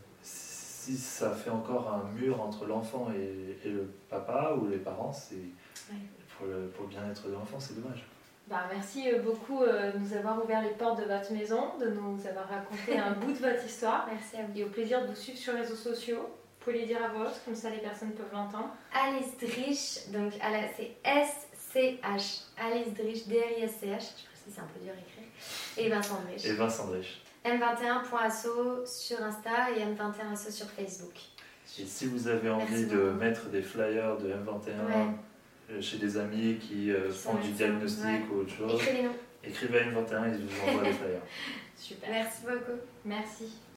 si 0.97 1.03
ça 1.03 1.31
fait 1.31 1.51
encore 1.51 1.93
un 1.93 2.05
mur 2.19 2.41
entre 2.41 2.67
l'enfant 2.67 3.09
et, 3.17 3.57
et 3.67 3.71
le 3.71 3.91
papa 4.09 4.55
ou 4.61 4.67
les 4.69 4.79
parents, 4.79 5.13
c'est 5.13 5.37
Ouais. 5.91 5.97
pour, 6.37 6.47
le, 6.47 6.69
pour 6.69 6.85
le 6.85 6.91
bien-être 6.91 7.27
de 7.27 7.33
l'enfant, 7.33 7.59
c'est 7.59 7.81
dommage. 7.81 8.05
Bah, 8.49 8.63
merci 8.73 9.11
euh, 9.13 9.21
beaucoup 9.21 9.63
euh, 9.63 9.93
de 9.93 9.99
nous 9.99 10.13
avoir 10.15 10.43
ouvert 10.45 10.63
les 10.63 10.71
portes 10.71 10.99
de 11.01 11.05
votre 11.05 11.33
maison, 11.33 11.77
de 11.79 11.89
nous 11.91 12.19
avoir 12.27 12.49
raconté 12.49 12.99
un 12.99 13.13
bout 13.13 13.33
de 13.33 13.39
votre 13.39 13.65
histoire. 13.65 14.07
Merci 14.13 14.37
à 14.37 14.43
vous. 14.47 14.59
Et 14.59 14.65
au 14.65 14.69
plaisir 14.69 15.03
de 15.03 15.07
vous 15.09 15.15
suivre 15.15 15.39
sur 15.39 15.53
les 15.53 15.61
réseaux 15.61 15.75
sociaux. 15.77 16.19
Vous 16.23 16.65
pouvez 16.65 16.81
les 16.81 16.87
dire 16.87 17.03
à 17.03 17.09
voix 17.09 17.27
haute, 17.29 17.41
comme 17.45 17.55
ça 17.55 17.71
les 17.71 17.79
personnes 17.79 18.11
peuvent 18.13 18.33
l'entendre. 18.33 18.69
Alice 18.93 19.37
Drich, 19.39 20.11
donc 20.13 20.33
c'est 20.77 20.91
S-C-H. 21.05 22.43
Alice 22.59 22.93
Drich, 22.95 23.27
D-R-I-S-C-H. 23.29 23.83
Je 23.83 24.27
précise, 24.27 24.55
c'est 24.55 24.61
un 24.61 24.65
peu 24.65 24.81
dur 24.81 24.93
à 24.93 25.01
écrire. 25.01 25.25
Et 25.79 25.89
Vincent 25.89 26.21
Drich. 26.27 26.45
Et 26.45 26.53
Vincent 26.55 26.87
Drich. 26.89 27.23
M21.asso 27.45 28.85
sur 28.87 29.23
Insta 29.23 29.71
et 29.77 29.81
M21asso 29.85 30.51
sur 30.51 30.67
Facebook. 30.67 31.15
Et 31.79 31.85
si 31.87 32.07
vous 32.07 32.29
avez 32.29 32.51
envie 32.51 32.65
Merci 32.71 32.87
de 32.87 32.97
beaucoup. 32.97 33.19
mettre 33.19 33.49
des 33.49 33.63
flyers 33.63 34.17
de 34.19 34.29
M21 34.29 34.87
Ouais. 34.87 35.07
euh, 35.71 35.81
chez 35.81 35.99
des 35.99 36.17
amis 36.17 36.59
qui 36.61 36.91
euh, 36.91 37.09
Qui 37.11 37.19
font 37.19 37.35
du 37.35 37.51
diagnostic 37.53 38.05
ouais. 38.05 38.23
ou 38.33 38.41
autre 38.41 38.53
chose, 38.53 38.75
Écrivez-nous. 38.75 39.13
écrivez 39.45 39.79
à 39.79 39.85
M21, 39.85 40.35
ils 40.35 40.47
vous 40.47 40.69
envoient 40.71 40.83
des 40.85 40.93
flyers. 40.93 41.21
Super. 41.77 42.11
Merci 42.11 42.43
beaucoup. 42.43 42.79
Merci. 43.05 43.45